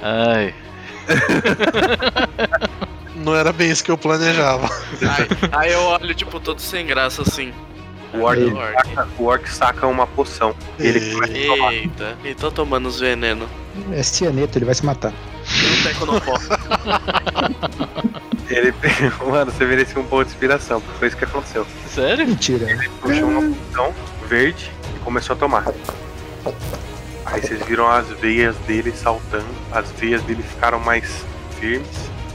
Ai. 0.00 0.54
Não 3.16 3.34
era 3.34 3.52
bem 3.52 3.70
isso 3.70 3.82
que 3.82 3.90
eu 3.90 3.98
planejava. 3.98 4.68
Aí, 5.02 5.28
aí 5.52 5.72
eu 5.72 5.80
olho, 5.82 6.14
tipo, 6.14 6.38
todo 6.38 6.60
sem 6.60 6.86
graça 6.86 7.22
assim. 7.22 7.52
O 8.16 8.22
orc, 8.22 8.40
O 8.40 8.56
orc. 8.56 8.74
saca, 8.86 9.08
o 9.18 9.24
orc 9.24 9.48
saca 9.48 9.86
uma 9.86 10.06
poção. 10.06 10.54
Ele. 10.78 11.00
Eita, 11.72 12.16
e 12.24 12.34
tô 12.34 12.50
tomando 12.50 12.86
os 12.86 13.00
venenos. 13.00 13.48
É 13.92 14.02
cianeto, 14.02 14.58
ele 14.58 14.64
vai 14.64 14.74
se 14.74 14.84
matar. 14.84 15.12
Ele 18.48 18.72
Mano, 19.30 19.50
você 19.50 19.64
merecia 19.64 20.00
um 20.00 20.04
ponto 20.04 20.24
de 20.24 20.30
inspiração, 20.32 20.80
porque 20.80 20.98
foi 20.98 21.08
isso 21.08 21.16
que 21.16 21.24
aconteceu. 21.24 21.66
Sério? 21.88 22.26
Mentira. 22.26 22.70
Ele 22.70 22.88
puxou 23.00 23.28
uma 23.28 23.54
poção 23.54 23.94
verde 24.28 24.70
e 24.94 24.98
começou 25.00 25.34
a 25.34 25.38
tomar. 25.38 25.64
Aí 27.26 27.40
vocês 27.40 27.60
viram 27.66 27.88
as 27.90 28.08
veias 28.20 28.54
dele 28.66 28.92
saltando, 28.92 29.44
as 29.72 29.90
veias 29.92 30.22
dele 30.22 30.42
ficaram 30.42 30.78
mais 30.78 31.24
firmes. 31.58 31.88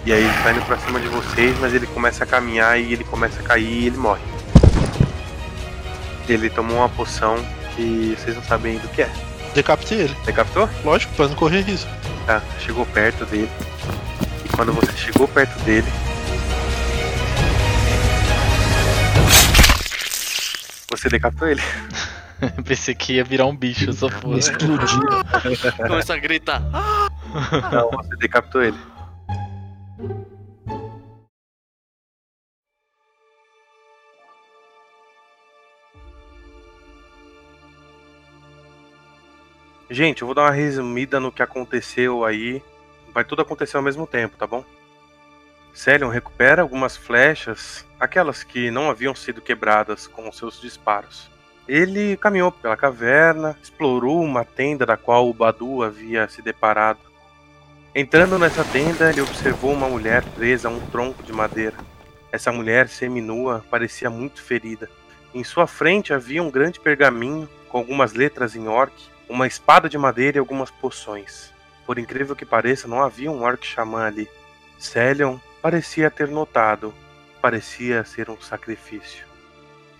E 0.05 0.11
aí 0.11 0.23
ele 0.23 0.33
tá 0.43 0.51
indo 0.51 0.65
pra 0.65 0.77
cima 0.79 0.99
de 0.99 1.07
vocês, 1.07 1.55
mas 1.59 1.73
ele 1.73 1.85
começa 1.87 2.23
a 2.23 2.27
caminhar 2.27 2.79
e 2.79 2.91
ele 2.91 3.03
começa 3.03 3.39
a 3.39 3.43
cair 3.43 3.83
e 3.83 3.87
ele 3.87 3.97
morre. 3.97 4.21
Ele 6.27 6.49
tomou 6.49 6.77
uma 6.77 6.89
poção 6.89 7.35
que 7.75 8.15
vocês 8.17 8.35
não 8.35 8.43
sabem 8.43 8.73
ainda 8.73 8.85
o 8.85 8.89
que 8.89 9.01
é. 9.01 9.09
Decapitei 9.53 10.01
ele. 10.01 10.15
Decapitou? 10.25 10.69
Lógico, 10.83 11.13
pra 11.15 11.27
não 11.27 11.35
correr 11.35 11.61
risco. 11.61 11.89
Tá, 12.25 12.41
chegou 12.59 12.85
perto 12.85 13.25
dele. 13.25 13.49
E 14.45 14.49
quando 14.49 14.71
você 14.73 14.91
chegou 14.97 15.27
perto 15.27 15.57
dele. 15.63 15.87
Você 20.89 21.09
decapitou 21.09 21.47
ele. 21.47 21.61
Pensei 22.65 22.95
que 22.95 23.13
ia 23.13 23.23
virar 23.23 23.45
um 23.45 23.55
bicho, 23.55 23.91
só 23.93 24.09
foda. 24.09 24.37
Explodiu. 24.39 24.99
Começa 25.77 26.13
a 26.13 26.17
gritar. 26.17 26.61
"Ah!" 26.73 27.07
Não, 27.71 27.89
você 27.91 28.15
decapitou 28.17 28.63
ele. 28.63 28.77
Gente, 39.91 40.21
eu 40.21 40.25
vou 40.25 40.33
dar 40.33 40.43
uma 40.43 40.51
resumida 40.51 41.19
no 41.19 41.33
que 41.33 41.43
aconteceu 41.43 42.23
aí. 42.23 42.63
Vai 43.13 43.25
tudo 43.25 43.41
acontecer 43.41 43.75
ao 43.75 43.83
mesmo 43.83 44.07
tempo, 44.07 44.37
tá 44.37 44.47
bom? 44.47 44.63
Celion 45.73 46.07
recupera 46.07 46.61
algumas 46.61 46.95
flechas, 46.95 47.85
aquelas 47.99 48.41
que 48.41 48.71
não 48.71 48.89
haviam 48.89 49.13
sido 49.13 49.41
quebradas 49.41 50.07
com 50.07 50.31
seus 50.31 50.61
disparos. 50.61 51.29
Ele 51.67 52.15
caminhou 52.15 52.53
pela 52.53 52.77
caverna, 52.77 53.57
explorou 53.61 54.23
uma 54.23 54.45
tenda 54.45 54.85
da 54.85 54.95
qual 54.95 55.29
o 55.29 55.33
Badu 55.33 55.83
havia 55.83 56.25
se 56.29 56.41
deparado. 56.41 57.01
Entrando 57.93 58.39
nessa 58.39 58.63
tenda, 58.63 59.09
ele 59.09 59.19
observou 59.19 59.73
uma 59.73 59.89
mulher 59.89 60.23
presa 60.23 60.69
a 60.69 60.71
um 60.71 60.79
tronco 60.87 61.21
de 61.21 61.33
madeira. 61.33 61.75
Essa 62.31 62.49
mulher 62.49 62.87
seminua 62.87 63.61
parecia 63.69 64.09
muito 64.09 64.41
ferida. 64.41 64.89
Em 65.33 65.43
sua 65.43 65.67
frente 65.67 66.13
havia 66.13 66.41
um 66.41 66.49
grande 66.49 66.79
pergaminho 66.79 67.49
com 67.67 67.77
algumas 67.77 68.13
letras 68.13 68.55
em 68.55 68.69
orc, 68.69 69.11
uma 69.31 69.47
espada 69.47 69.87
de 69.87 69.97
madeira 69.97 70.37
e 70.37 70.39
algumas 70.39 70.69
poções. 70.69 71.51
Por 71.85 71.97
incrível 71.97 72.35
que 72.35 72.45
pareça, 72.45 72.87
não 72.87 73.01
havia 73.01 73.31
um 73.31 73.43
orc 73.43 73.65
xamã 73.65 74.05
ali. 74.05 74.29
Celion 74.77 75.37
parecia 75.61 76.11
ter 76.11 76.27
notado. 76.27 76.93
Parecia 77.41 78.03
ser 78.03 78.29
um 78.29 78.39
sacrifício. 78.39 79.25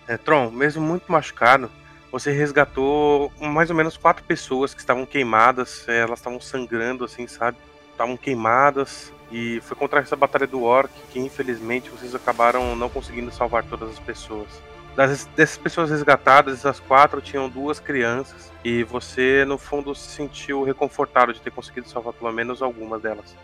É, 0.06 0.16
Tron, 0.16 0.50
mesmo 0.50 0.82
muito 0.82 1.10
machucado, 1.10 1.70
você 2.10 2.30
resgatou 2.30 3.32
mais 3.40 3.70
ou 3.70 3.76
menos 3.76 3.96
quatro 3.96 4.22
pessoas 4.22 4.74
que 4.74 4.80
estavam 4.80 5.06
queimadas. 5.06 5.88
é, 5.88 6.00
Elas 6.00 6.18
estavam 6.18 6.40
sangrando, 6.40 7.04
assim, 7.04 7.26
sabe? 7.26 7.56
Estavam 7.90 8.16
queimadas. 8.16 9.12
E 9.30 9.60
foi 9.62 9.76
contra 9.76 10.00
essa 10.00 10.14
batalha 10.14 10.46
do 10.46 10.62
orc 10.62 10.92
que, 11.10 11.18
infelizmente, 11.18 11.88
vocês 11.88 12.14
acabaram 12.14 12.76
não 12.76 12.90
conseguindo 12.90 13.32
salvar 13.32 13.64
todas 13.64 13.90
as 13.90 13.98
pessoas. 13.98 14.48
Das, 14.94 15.24
dessas 15.36 15.56
pessoas 15.56 15.90
resgatadas, 15.90 16.58
essas 16.58 16.78
quatro 16.78 17.20
tinham 17.20 17.48
duas 17.48 17.80
crianças. 17.80 18.52
E 18.64 18.84
você, 18.84 19.44
no 19.44 19.58
fundo, 19.58 19.94
se 19.94 20.08
sentiu 20.08 20.62
reconfortado 20.62 21.32
de 21.32 21.40
ter 21.40 21.50
conseguido 21.50 21.88
salvar 21.88 22.12
pelo 22.12 22.32
menos 22.32 22.62
algumas 22.62 23.00
delas. 23.00 23.34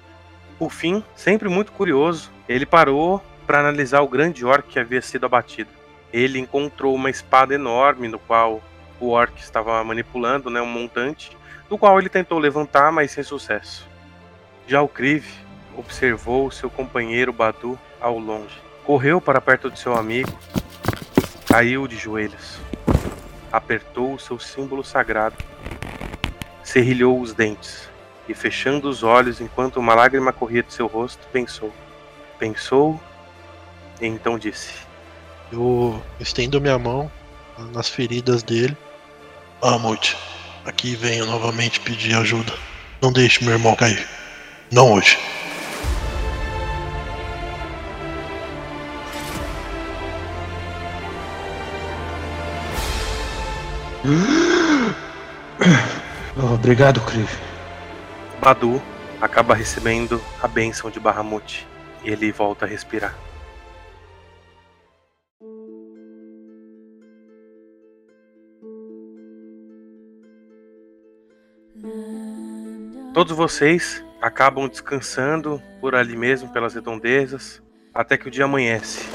Por 0.59 0.71
fim, 0.71 1.03
sempre 1.15 1.49
muito 1.49 1.73
curioso, 1.73 2.31
ele 2.49 2.67
parou 2.67 3.23
para 3.47 3.61
analisar 3.61 4.01
o 4.03 4.09
grande 4.09 4.45
orc 4.45 4.69
que 4.69 4.79
havia 4.79 5.01
sido 5.01 5.25
abatido. 5.25 5.71
Ele 6.13 6.39
encontrou 6.39 6.95
uma 6.95 7.11
espada 7.11 7.55
enorme 7.55 8.09
no 8.09 8.19
qual 8.19 8.61
o 9.01 9.11
orc 9.11 9.41
estava 9.41 9.83
manipulando, 9.85 10.51
né, 10.51 10.61
um 10.61 10.67
montante, 10.67 11.37
do 11.69 11.79
qual 11.79 11.99
ele 11.99 12.09
tentou 12.09 12.39
levantar, 12.39 12.91
mas 12.91 13.13
sem 13.13 13.23
sucesso. 13.23 13.87
Já 14.67 14.83
o 14.83 14.89
Kriv 14.89 15.25
observou 15.77 16.51
seu 16.51 16.69
companheiro 16.69 17.33
Badu 17.33 17.79
ao 18.01 18.19
longe. 18.19 18.61
Correu 18.85 19.21
para 19.21 19.41
perto 19.41 19.71
de 19.71 19.79
seu 19.79 19.95
amigo, 19.95 20.37
caiu 21.49 21.89
de 21.89 21.97
joelhos, 21.97 22.59
apertou 23.51 24.15
o 24.15 24.19
seu 24.19 24.39
símbolo 24.39 24.85
sagrado, 24.85 25.37
serrilhou 26.63 27.19
os 27.19 27.33
dentes 27.33 27.89
e, 28.29 28.35
fechando 28.35 28.89
os 28.89 29.03
olhos 29.03 29.41
enquanto 29.41 29.81
uma 29.81 29.95
lágrima 29.95 30.31
corria 30.31 30.63
de 30.63 30.75
seu 30.75 30.87
rosto, 30.87 31.27
pensou. 31.33 31.73
Pensou 32.39 33.01
e 34.01 34.07
então 34.07 34.39
disse: 34.39 34.75
Eu 35.51 36.01
estendo 36.21 36.61
minha 36.61 36.79
mão 36.79 37.11
nas 37.73 37.89
feridas 37.89 38.43
dele. 38.43 38.77
Amut, 39.63 40.17
aqui 40.65 40.95
venho 40.95 41.27
novamente 41.27 41.81
pedir 41.81 42.15
ajuda. 42.15 42.53
Não 43.01 43.13
deixe 43.13 43.43
meu 43.43 43.55
irmão 43.55 43.75
cair. 43.75 44.07
Não 44.71 44.93
hoje. 44.93 45.19
obrigado, 56.55 57.01
Kriv. 57.01 57.29
Badu 58.41 58.81
acaba 59.21 59.55
recebendo 59.55 60.21
a 60.41 60.47
bênção 60.47 60.89
de 60.91 61.01
Bahamut 61.01 61.67
e 62.05 62.11
ele 62.11 62.31
volta 62.31 62.65
a 62.65 62.69
respirar. 62.69 63.17
Todos 73.13 73.37
vocês 73.37 74.05
acabam 74.23 74.69
descansando 74.69 75.61
por 75.81 75.97
ali 75.97 76.17
mesmo, 76.17 76.53
pelas 76.53 76.75
redondezas, 76.75 77.61
até 77.93 78.17
que 78.17 78.29
o 78.29 78.31
dia 78.31 78.45
amanhece. 78.45 79.09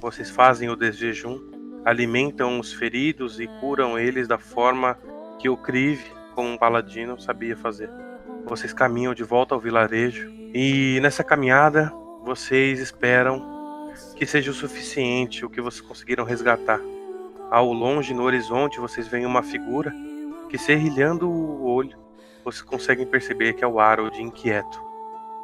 Vocês 0.00 0.30
fazem 0.30 0.70
o 0.70 0.76
desjejum, 0.76 1.51
alimentam 1.84 2.60
os 2.60 2.72
feridos 2.72 3.40
e 3.40 3.46
curam 3.60 3.98
eles 3.98 4.28
da 4.28 4.38
forma 4.38 4.98
que 5.38 5.48
o 5.48 5.56
Krive, 5.56 6.04
como 6.34 6.48
um 6.48 6.58
paladino, 6.58 7.20
sabia 7.20 7.56
fazer. 7.56 7.90
Vocês 8.44 8.72
caminham 8.72 9.14
de 9.14 9.24
volta 9.24 9.54
ao 9.54 9.60
vilarejo 9.60 10.30
e 10.54 10.98
nessa 11.00 11.24
caminhada 11.24 11.92
vocês 12.24 12.78
esperam 12.80 13.90
que 14.16 14.26
seja 14.26 14.50
o 14.50 14.54
suficiente 14.54 15.44
o 15.44 15.50
que 15.50 15.60
vocês 15.60 15.80
conseguiram 15.80 16.24
resgatar. 16.24 16.80
Ao 17.50 17.72
longe, 17.72 18.14
no 18.14 18.22
horizonte, 18.22 18.80
vocês 18.80 19.06
veem 19.06 19.26
uma 19.26 19.42
figura 19.42 19.92
que, 20.48 20.56
serrilhando 20.56 21.28
o 21.28 21.64
olho, 21.64 21.98
vocês 22.44 22.62
conseguem 22.62 23.06
perceber 23.06 23.52
que 23.52 23.64
é 23.64 23.66
o 23.66 23.78
Harold 23.78 24.20
inquieto. 24.22 24.82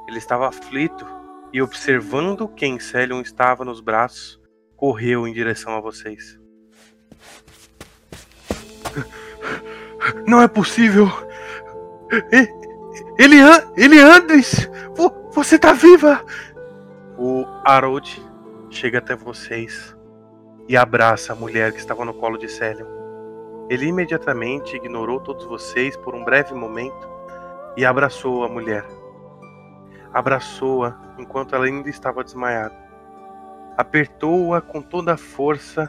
Ele 0.06 0.18
estava 0.18 0.48
aflito 0.48 1.06
e, 1.52 1.60
observando 1.60 2.48
quem 2.48 2.78
Celion 2.78 3.20
estava 3.20 3.64
nos 3.64 3.80
braços, 3.80 4.37
correu 4.78 5.26
em 5.26 5.32
direção 5.32 5.74
a 5.76 5.80
vocês. 5.80 6.38
Não 10.26 10.40
é 10.40 10.48
possível! 10.48 11.08
Ele, 13.18 13.36
ele 13.76 13.98
Andres! 13.98 14.70
Você 15.32 15.58
tá 15.58 15.72
viva! 15.72 16.24
O 17.18 17.44
Harold 17.64 18.24
chega 18.70 18.98
até 18.98 19.16
vocês 19.16 19.94
e 20.68 20.76
abraça 20.76 21.32
a 21.32 21.36
mulher 21.36 21.72
que 21.72 21.78
estava 21.78 22.04
no 22.04 22.14
colo 22.14 22.38
de 22.38 22.48
Celion. 22.48 22.86
Ele 23.68 23.86
imediatamente 23.86 24.76
ignorou 24.76 25.20
todos 25.20 25.44
vocês 25.44 25.96
por 25.96 26.14
um 26.14 26.24
breve 26.24 26.54
momento 26.54 27.08
e 27.76 27.84
abraçou 27.84 28.44
a 28.44 28.48
mulher. 28.48 28.86
Abraçou-a 30.12 30.96
enquanto 31.18 31.54
ela 31.54 31.66
ainda 31.66 31.90
estava 31.90 32.22
desmaiada. 32.22 32.87
Apertou-a 33.78 34.60
com 34.60 34.82
toda 34.82 35.14
a 35.14 35.16
força 35.16 35.88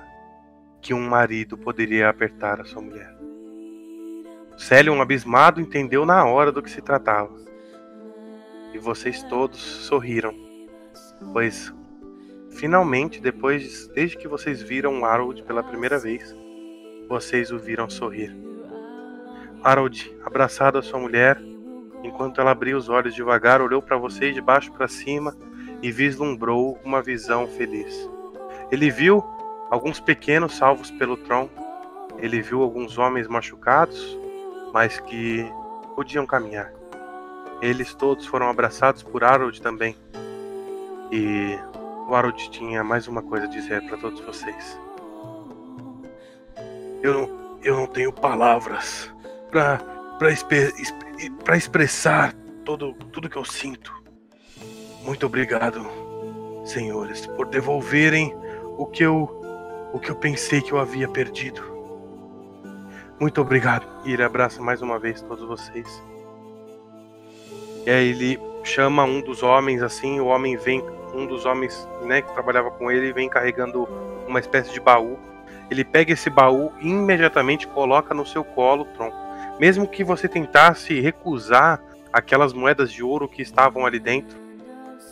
que 0.80 0.94
um 0.94 1.10
marido 1.10 1.58
poderia 1.58 2.08
apertar 2.08 2.62
a 2.62 2.64
sua 2.64 2.84
mulher. 2.84 3.18
Celion, 4.56 5.02
abismado, 5.02 5.60
entendeu 5.60 6.06
na 6.06 6.24
hora 6.24 6.52
do 6.52 6.62
que 6.62 6.70
se 6.70 6.84
tratava. 6.84 7.36
E 8.76 8.78
vocês 8.78 9.24
todos 9.24 9.60
sorriram, 9.60 10.36
pois 11.34 11.74
finalmente, 12.52 13.20
depois, 13.20 13.88
desde 13.88 14.18
que 14.18 14.28
vocês 14.28 14.62
viram 14.62 15.04
Harold 15.04 15.42
pela 15.42 15.64
primeira 15.64 15.98
vez, 15.98 16.36
vocês 17.08 17.52
o 17.52 17.58
viram 17.58 17.90
sorrir. 17.90 18.38
Harold, 19.64 20.16
abraçado 20.24 20.78
à 20.78 20.84
sua 20.84 21.00
mulher, 21.00 21.42
enquanto 22.04 22.40
ela 22.40 22.52
abria 22.52 22.78
os 22.78 22.88
olhos 22.88 23.16
devagar, 23.16 23.64
olhou 23.64 23.82
para 23.82 23.98
vocês 23.98 24.36
de 24.36 24.42
baixo 24.42 24.72
para 24.74 24.88
cima 24.88 25.36
e 25.82 25.92
vislumbrou 25.92 26.78
uma 26.84 27.02
visão 27.02 27.48
feliz. 27.48 28.10
Ele 28.72 28.90
viu 28.90 29.24
alguns 29.70 30.00
pequenos 30.00 30.56
salvos 30.56 30.92
pelo 30.92 31.18
tronco, 31.18 31.54
ele 32.18 32.42
viu 32.42 32.62
alguns 32.62 32.98
homens 32.98 33.28
machucados, 33.28 34.18
mas 34.74 35.00
que 35.00 35.50
podiam 35.96 36.26
caminhar. 36.26 36.72
Eles 37.62 37.94
todos 37.94 38.26
foram 38.26 38.50
abraçados 38.50 39.04
por 39.04 39.24
Harold 39.24 39.62
também. 39.62 39.96
E 41.12 41.58
o 42.08 42.16
Harold 42.16 42.50
tinha 42.50 42.84
mais 42.84 43.08
uma 43.08 43.22
coisa 43.22 43.46
a 43.46 43.50
dizer 43.50 43.82
para 43.88 43.98
todos 43.98 44.20
vocês. 44.22 44.80
Eu 47.02 47.14
não, 47.14 47.60
eu 47.64 47.76
não 47.76 47.88
tenho 47.88 48.12
palavras 48.12 49.12
para 49.50 49.80
para 51.46 51.56
expressar 51.56 52.34
todo, 52.66 52.94
tudo 53.12 53.30
que 53.30 53.38
eu 53.38 53.46
sinto. 53.46 53.99
Muito 55.10 55.26
obrigado, 55.26 55.84
senhores, 56.64 57.26
por 57.26 57.48
devolverem 57.48 58.32
o 58.78 58.86
que 58.86 59.02
eu 59.02 59.28
o 59.92 60.00
que 60.00 60.12
eu 60.12 60.16
pensei 60.16 60.62
que 60.62 60.72
eu 60.72 60.78
havia 60.78 61.08
perdido. 61.08 61.64
Muito 63.20 63.42
obrigado. 63.42 63.88
E 64.06 64.14
ele 64.14 64.22
abraça 64.22 64.62
mais 64.62 64.84
uma 64.84 65.00
vez 65.00 65.20
todos 65.20 65.48
vocês. 65.48 66.04
E 67.88 67.90
aí 67.90 68.10
ele 68.10 68.40
chama 68.64 69.04
um 69.04 69.20
dos 69.20 69.42
homens 69.42 69.82
assim, 69.82 70.20
o 70.20 70.28
homem 70.28 70.56
vem, 70.56 70.84
um 71.16 71.26
dos 71.26 71.44
homens, 71.44 71.88
né, 72.04 72.22
que 72.22 72.32
trabalhava 72.32 72.70
com 72.70 72.92
ele, 72.92 73.12
vem 73.12 73.28
carregando 73.28 73.90
uma 74.28 74.40
espécie 74.40 74.72
de 74.72 74.80
baú. 74.80 75.18
Ele 75.72 75.84
pega 75.84 76.14
esse 76.14 76.30
baú 76.30 76.72
e 76.80 76.88
imediatamente 76.88 77.66
coloca 77.66 78.14
no 78.14 78.28
seu 78.28 78.44
colo, 78.44 78.86
Tron. 78.96 79.12
Mesmo 79.60 79.88
que 79.88 80.04
você 80.04 80.28
tentasse 80.28 81.00
recusar 81.00 81.82
aquelas 82.14 82.54
moedas 82.54 82.92
de 82.92 83.02
ouro 83.02 83.28
que 83.28 83.42
estavam 83.42 83.88
ali 83.88 84.00
dentro, 84.00 84.49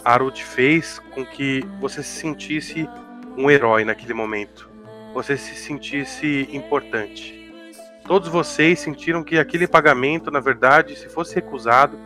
Harold 0.03 0.43
fez 0.43 0.99
com 1.13 1.25
que 1.25 1.65
você 1.79 2.01
se 2.01 2.19
sentisse 2.19 2.89
um 3.37 3.49
herói 3.49 3.85
naquele 3.85 4.13
momento. 4.13 4.69
Você 5.13 5.37
se 5.37 5.55
sentisse 5.55 6.47
importante. 6.51 7.37
Todos 8.05 8.29
vocês 8.29 8.79
sentiram 8.79 9.23
que 9.23 9.37
aquele 9.37 9.67
pagamento, 9.67 10.31
na 10.31 10.39
verdade, 10.39 10.95
se 10.95 11.09
fosse 11.09 11.35
recusado, 11.35 11.97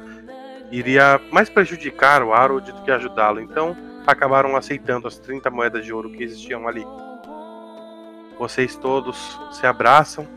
iria 0.71 1.21
mais 1.31 1.49
prejudicar 1.49 2.23
o 2.23 2.33
Harold 2.33 2.71
do 2.71 2.81
que 2.81 2.91
ajudá-lo. 2.91 3.39
Então, 3.39 3.77
acabaram 4.05 4.55
aceitando 4.55 5.07
as 5.07 5.17
30 5.17 5.49
moedas 5.49 5.85
de 5.85 5.93
ouro 5.93 6.11
que 6.11 6.23
existiam 6.23 6.67
ali. 6.67 6.85
Vocês 8.39 8.75
todos 8.75 9.39
se 9.51 9.67
abraçam 9.67 10.27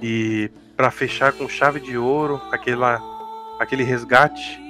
e 0.00 0.50
para 0.76 0.90
fechar 0.90 1.32
com 1.32 1.48
chave 1.48 1.80
de 1.80 1.96
ouro 1.96 2.40
aquela 2.50 3.00
aquele 3.58 3.84
resgate, 3.84 4.60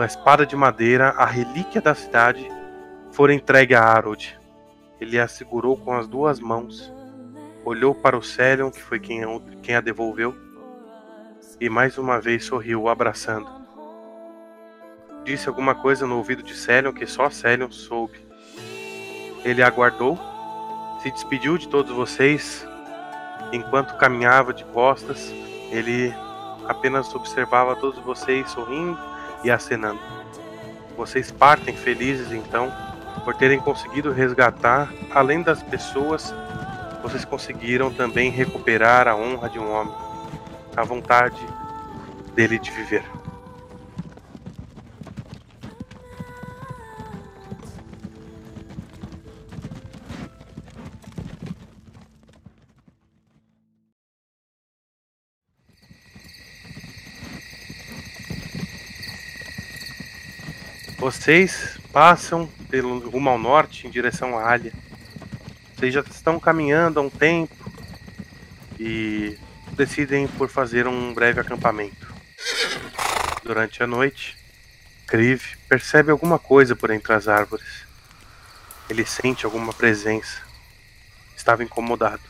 a 0.00 0.06
espada 0.06 0.46
de 0.46 0.56
madeira, 0.56 1.10
a 1.10 1.26
relíquia 1.26 1.80
da 1.80 1.94
cidade, 1.94 2.48
foi 3.10 3.34
entregue 3.34 3.74
a 3.74 3.82
Harold. 3.82 4.38
Ele 4.98 5.18
a 5.18 5.28
segurou 5.28 5.76
com 5.76 5.92
as 5.92 6.08
duas 6.08 6.40
mãos, 6.40 6.90
olhou 7.64 7.94
para 7.94 8.16
o 8.16 8.22
Celion, 8.22 8.70
que 8.70 8.80
foi 8.80 8.98
quem, 8.98 9.22
quem 9.62 9.74
a 9.74 9.80
devolveu, 9.80 10.34
e 11.60 11.68
mais 11.68 11.98
uma 11.98 12.20
vez 12.20 12.44
sorriu, 12.44 12.88
abraçando. 12.88 13.48
Disse 15.24 15.48
alguma 15.48 15.74
coisa 15.74 16.06
no 16.06 16.16
ouvido 16.16 16.42
de 16.42 16.54
Celion 16.54 16.92
que 16.92 17.06
só 17.06 17.28
Celion 17.28 17.70
soube. 17.70 18.18
Ele 19.44 19.62
aguardou, 19.62 20.18
se 21.02 21.10
despediu 21.10 21.58
de 21.58 21.68
todos 21.68 21.94
vocês. 21.94 22.66
Enquanto 23.52 23.98
caminhava 23.98 24.54
de 24.54 24.64
costas, 24.66 25.32
ele 25.70 26.14
apenas 26.66 27.14
observava 27.14 27.76
todos 27.76 27.98
vocês 28.02 28.50
sorrindo 28.50 29.11
e 29.44 29.50
acenando. 29.50 30.00
Vocês 30.96 31.30
partem 31.30 31.74
felizes 31.74 32.32
então 32.32 32.72
por 33.24 33.34
terem 33.34 33.58
conseguido 33.60 34.12
resgatar, 34.12 34.92
além 35.10 35.42
das 35.42 35.62
pessoas, 35.62 36.34
vocês 37.02 37.24
conseguiram 37.24 37.92
também 37.92 38.30
recuperar 38.30 39.08
a 39.08 39.16
honra 39.16 39.48
de 39.48 39.58
um 39.58 39.70
homem, 39.70 39.94
a 40.76 40.84
vontade 40.84 41.44
dele 42.34 42.58
de 42.58 42.70
viver. 42.70 43.21
Vocês 61.12 61.78
passam 61.92 62.46
pelo 62.70 62.98
rumo 62.98 63.28
ao 63.28 63.38
norte 63.38 63.86
em 63.86 63.90
direção 63.90 64.36
à 64.36 64.50
Alha. 64.50 64.72
Vocês 65.76 65.92
já 65.92 66.00
estão 66.00 66.40
caminhando 66.40 66.98
há 66.98 67.02
um 67.02 67.10
tempo 67.10 67.54
e 68.80 69.38
decidem 69.72 70.26
por 70.26 70.48
fazer 70.48 70.88
um 70.88 71.12
breve 71.12 71.38
acampamento. 71.38 72.12
Durante 73.44 73.82
a 73.82 73.86
noite, 73.86 74.38
Kriv 75.06 75.42
percebe 75.68 76.10
alguma 76.10 76.38
coisa 76.38 76.74
por 76.74 76.90
entre 76.90 77.12
as 77.12 77.28
árvores. 77.28 77.84
Ele 78.88 79.04
sente 79.04 79.44
alguma 79.44 79.74
presença. 79.74 80.40
Estava 81.36 81.62
incomodado. 81.62 82.22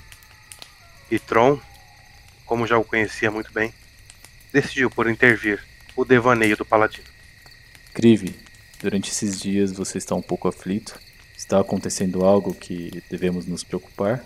E 1.09 1.21
Tron, 1.21 1.59
como 2.45 2.67
já 2.67 2.77
o 2.77 2.85
conhecia 2.85 3.31
muito 3.31 3.53
bem, 3.53 3.73
decidiu 4.53 4.91
por 4.91 5.09
intervir 5.09 5.65
o 5.95 6.05
devaneio 6.05 6.57
do 6.57 6.65
paladino. 6.65 7.09
Kriv, 7.95 8.35
durante 8.83 9.11
esses 9.11 9.41
dias 9.41 9.73
você 9.73 9.97
está 9.97 10.15
um 10.15 10.21
pouco 10.21 10.49
aflito. 10.49 11.01
Está 11.37 11.61
acontecendo 11.61 12.25
algo 12.25 12.53
que 12.53 13.03
devemos 13.09 13.47
nos 13.47 13.63
preocupar? 13.65 14.23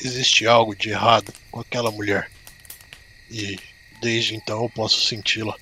Existe 0.00 0.46
algo 0.46 0.74
de 0.74 0.90
errado 0.90 1.32
com 1.50 1.60
aquela 1.60 1.90
mulher. 1.90 2.30
E 3.30 3.58
desde 4.00 4.34
então 4.34 4.62
eu 4.62 4.70
posso 4.70 5.04
senti-la. 5.04 5.56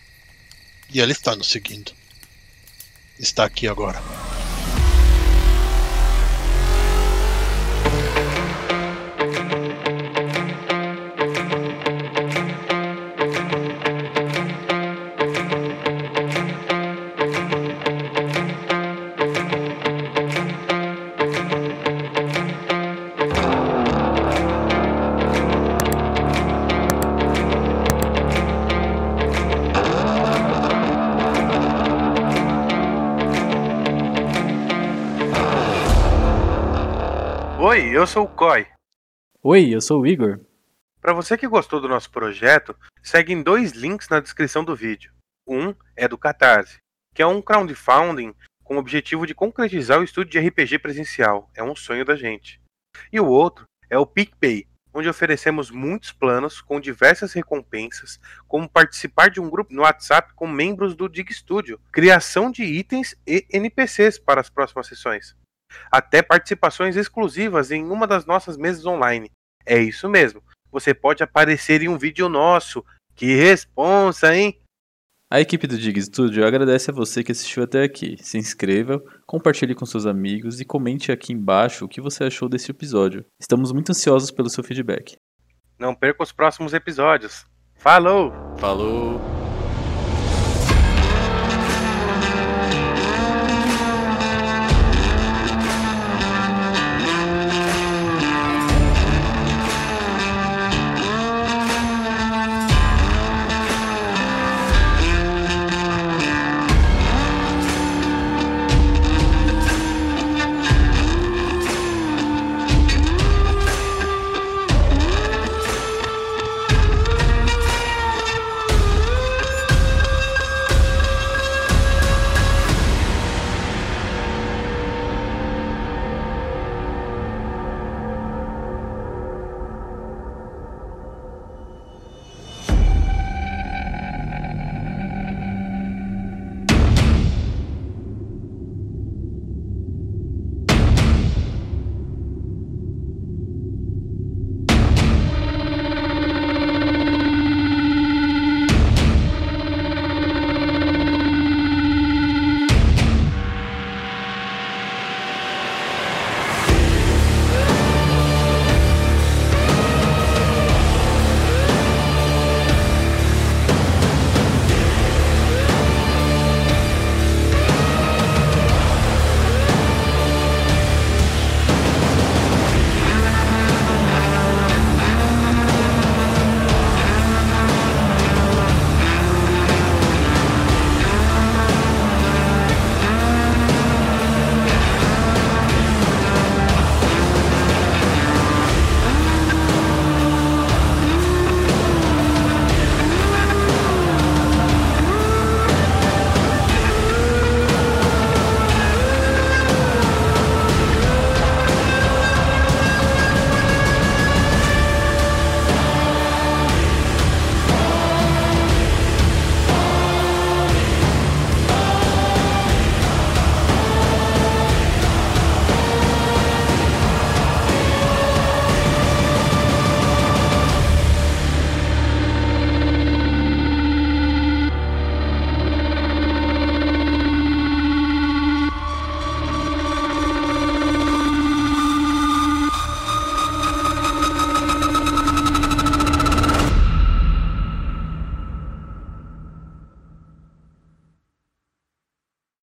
E 0.93 1.01
ela 1.01 1.13
está 1.13 1.35
nos 1.35 1.49
seguindo. 1.49 1.93
Está 3.19 3.45
aqui 3.45 3.67
agora. 3.67 4.01
Eu 37.95 38.09
sou 38.09 38.25
o 38.25 38.29
Koi. 38.29 38.67
Oi, 39.41 39.73
eu 39.73 39.81
sou 39.81 40.01
o 40.01 40.07
Igor. 40.07 40.41
Para 41.01 41.13
você 41.13 41.39
que 41.39 41.47
gostou 41.47 41.81
do 41.81 41.89
nosso 41.89 42.11
projeto, 42.11 42.77
seguem 43.01 43.41
dois 43.41 43.71
links 43.71 44.09
na 44.09 44.19
descrição 44.19 44.65
do 44.65 44.75
vídeo. 44.75 45.13
Um 45.47 45.73
é 45.95 46.09
do 46.09 46.19
Catarse, 46.19 46.79
que 47.15 47.23
é 47.23 47.27
um 47.27 47.41
crowdfunding 47.41 48.35
com 48.65 48.75
o 48.75 48.79
objetivo 48.79 49.25
de 49.29 49.33
concretizar 49.33 50.01
o 50.01 50.03
estudo 50.03 50.29
de 50.29 50.41
RPG 50.41 50.81
presencial. 50.81 51.49
É 51.55 51.63
um 51.63 51.77
sonho 51.77 52.05
da 52.05 52.17
gente. 52.17 52.61
E 53.13 53.21
o 53.21 53.29
outro 53.29 53.65
é 53.89 53.97
o 53.97 54.05
PicPay, 54.05 54.67
onde 54.93 55.09
oferecemos 55.09 55.71
muitos 55.71 56.11
planos 56.11 56.61
com 56.61 56.81
diversas 56.81 57.33
recompensas, 57.33 58.19
como 58.49 58.69
participar 58.69 59.31
de 59.31 59.41
um 59.41 59.49
grupo 59.49 59.73
no 59.73 59.83
WhatsApp 59.83 60.35
com 60.35 60.49
membros 60.49 60.97
do 60.97 61.09
Dig 61.09 61.33
Studio, 61.33 61.81
criação 61.93 62.51
de 62.51 62.65
itens 62.65 63.15
e 63.25 63.47
NPCs 63.53 64.19
para 64.19 64.41
as 64.41 64.51
próximas 64.51 64.89
sessões, 64.89 65.37
até 65.91 66.23
participações 66.23 66.97
exclusivas 66.97 67.71
em 67.71 67.85
uma 67.85 68.07
das 68.07 68.27
nossas 68.27 68.57
mesas 68.57 68.85
online. 68.87 69.31
É 69.67 69.79
isso 69.79 70.09
mesmo, 70.09 70.43
você 70.71 70.93
pode 70.93 71.23
aparecer 71.23 71.83
em 71.83 71.89
um 71.89 71.97
vídeo 71.97 72.29
nosso. 72.29 72.85
Que 73.15 73.35
responsa, 73.37 74.35
hein? 74.35 74.59
A 75.31 75.41
equipe 75.41 75.67
do 75.67 75.79
Dig 75.79 76.01
Studio 76.03 76.47
agradece 76.47 76.91
a 76.91 76.95
você 76.95 77.23
que 77.25 77.33
assistiu 77.33 77.63
até 77.63 77.83
aqui. 77.83 78.17
Se 78.21 78.39
inscreva, 78.39 79.03
compartilhe 79.27 79.75
com 79.75 79.87
seus 79.87 80.05
amigos 80.05 80.61
e 80.61 80.65
comente 80.65 81.11
aqui 81.11 81.33
embaixo 81.33 81.85
o 81.85 81.89
que 81.89 82.01
você 82.01 82.25
achou 82.25 82.49
desse 82.49 82.71
episódio. 82.71 83.25
Estamos 83.41 83.73
muito 83.73 83.91
ansiosos 83.91 84.31
pelo 84.31 84.51
seu 84.51 84.63
feedback. 84.63 85.17
Não 85.79 85.95
perca 85.95 86.23
os 86.23 86.33
próximos 86.33 86.75
episódios. 86.75 87.45
Falou! 87.75 88.33
Falou! 88.59 89.34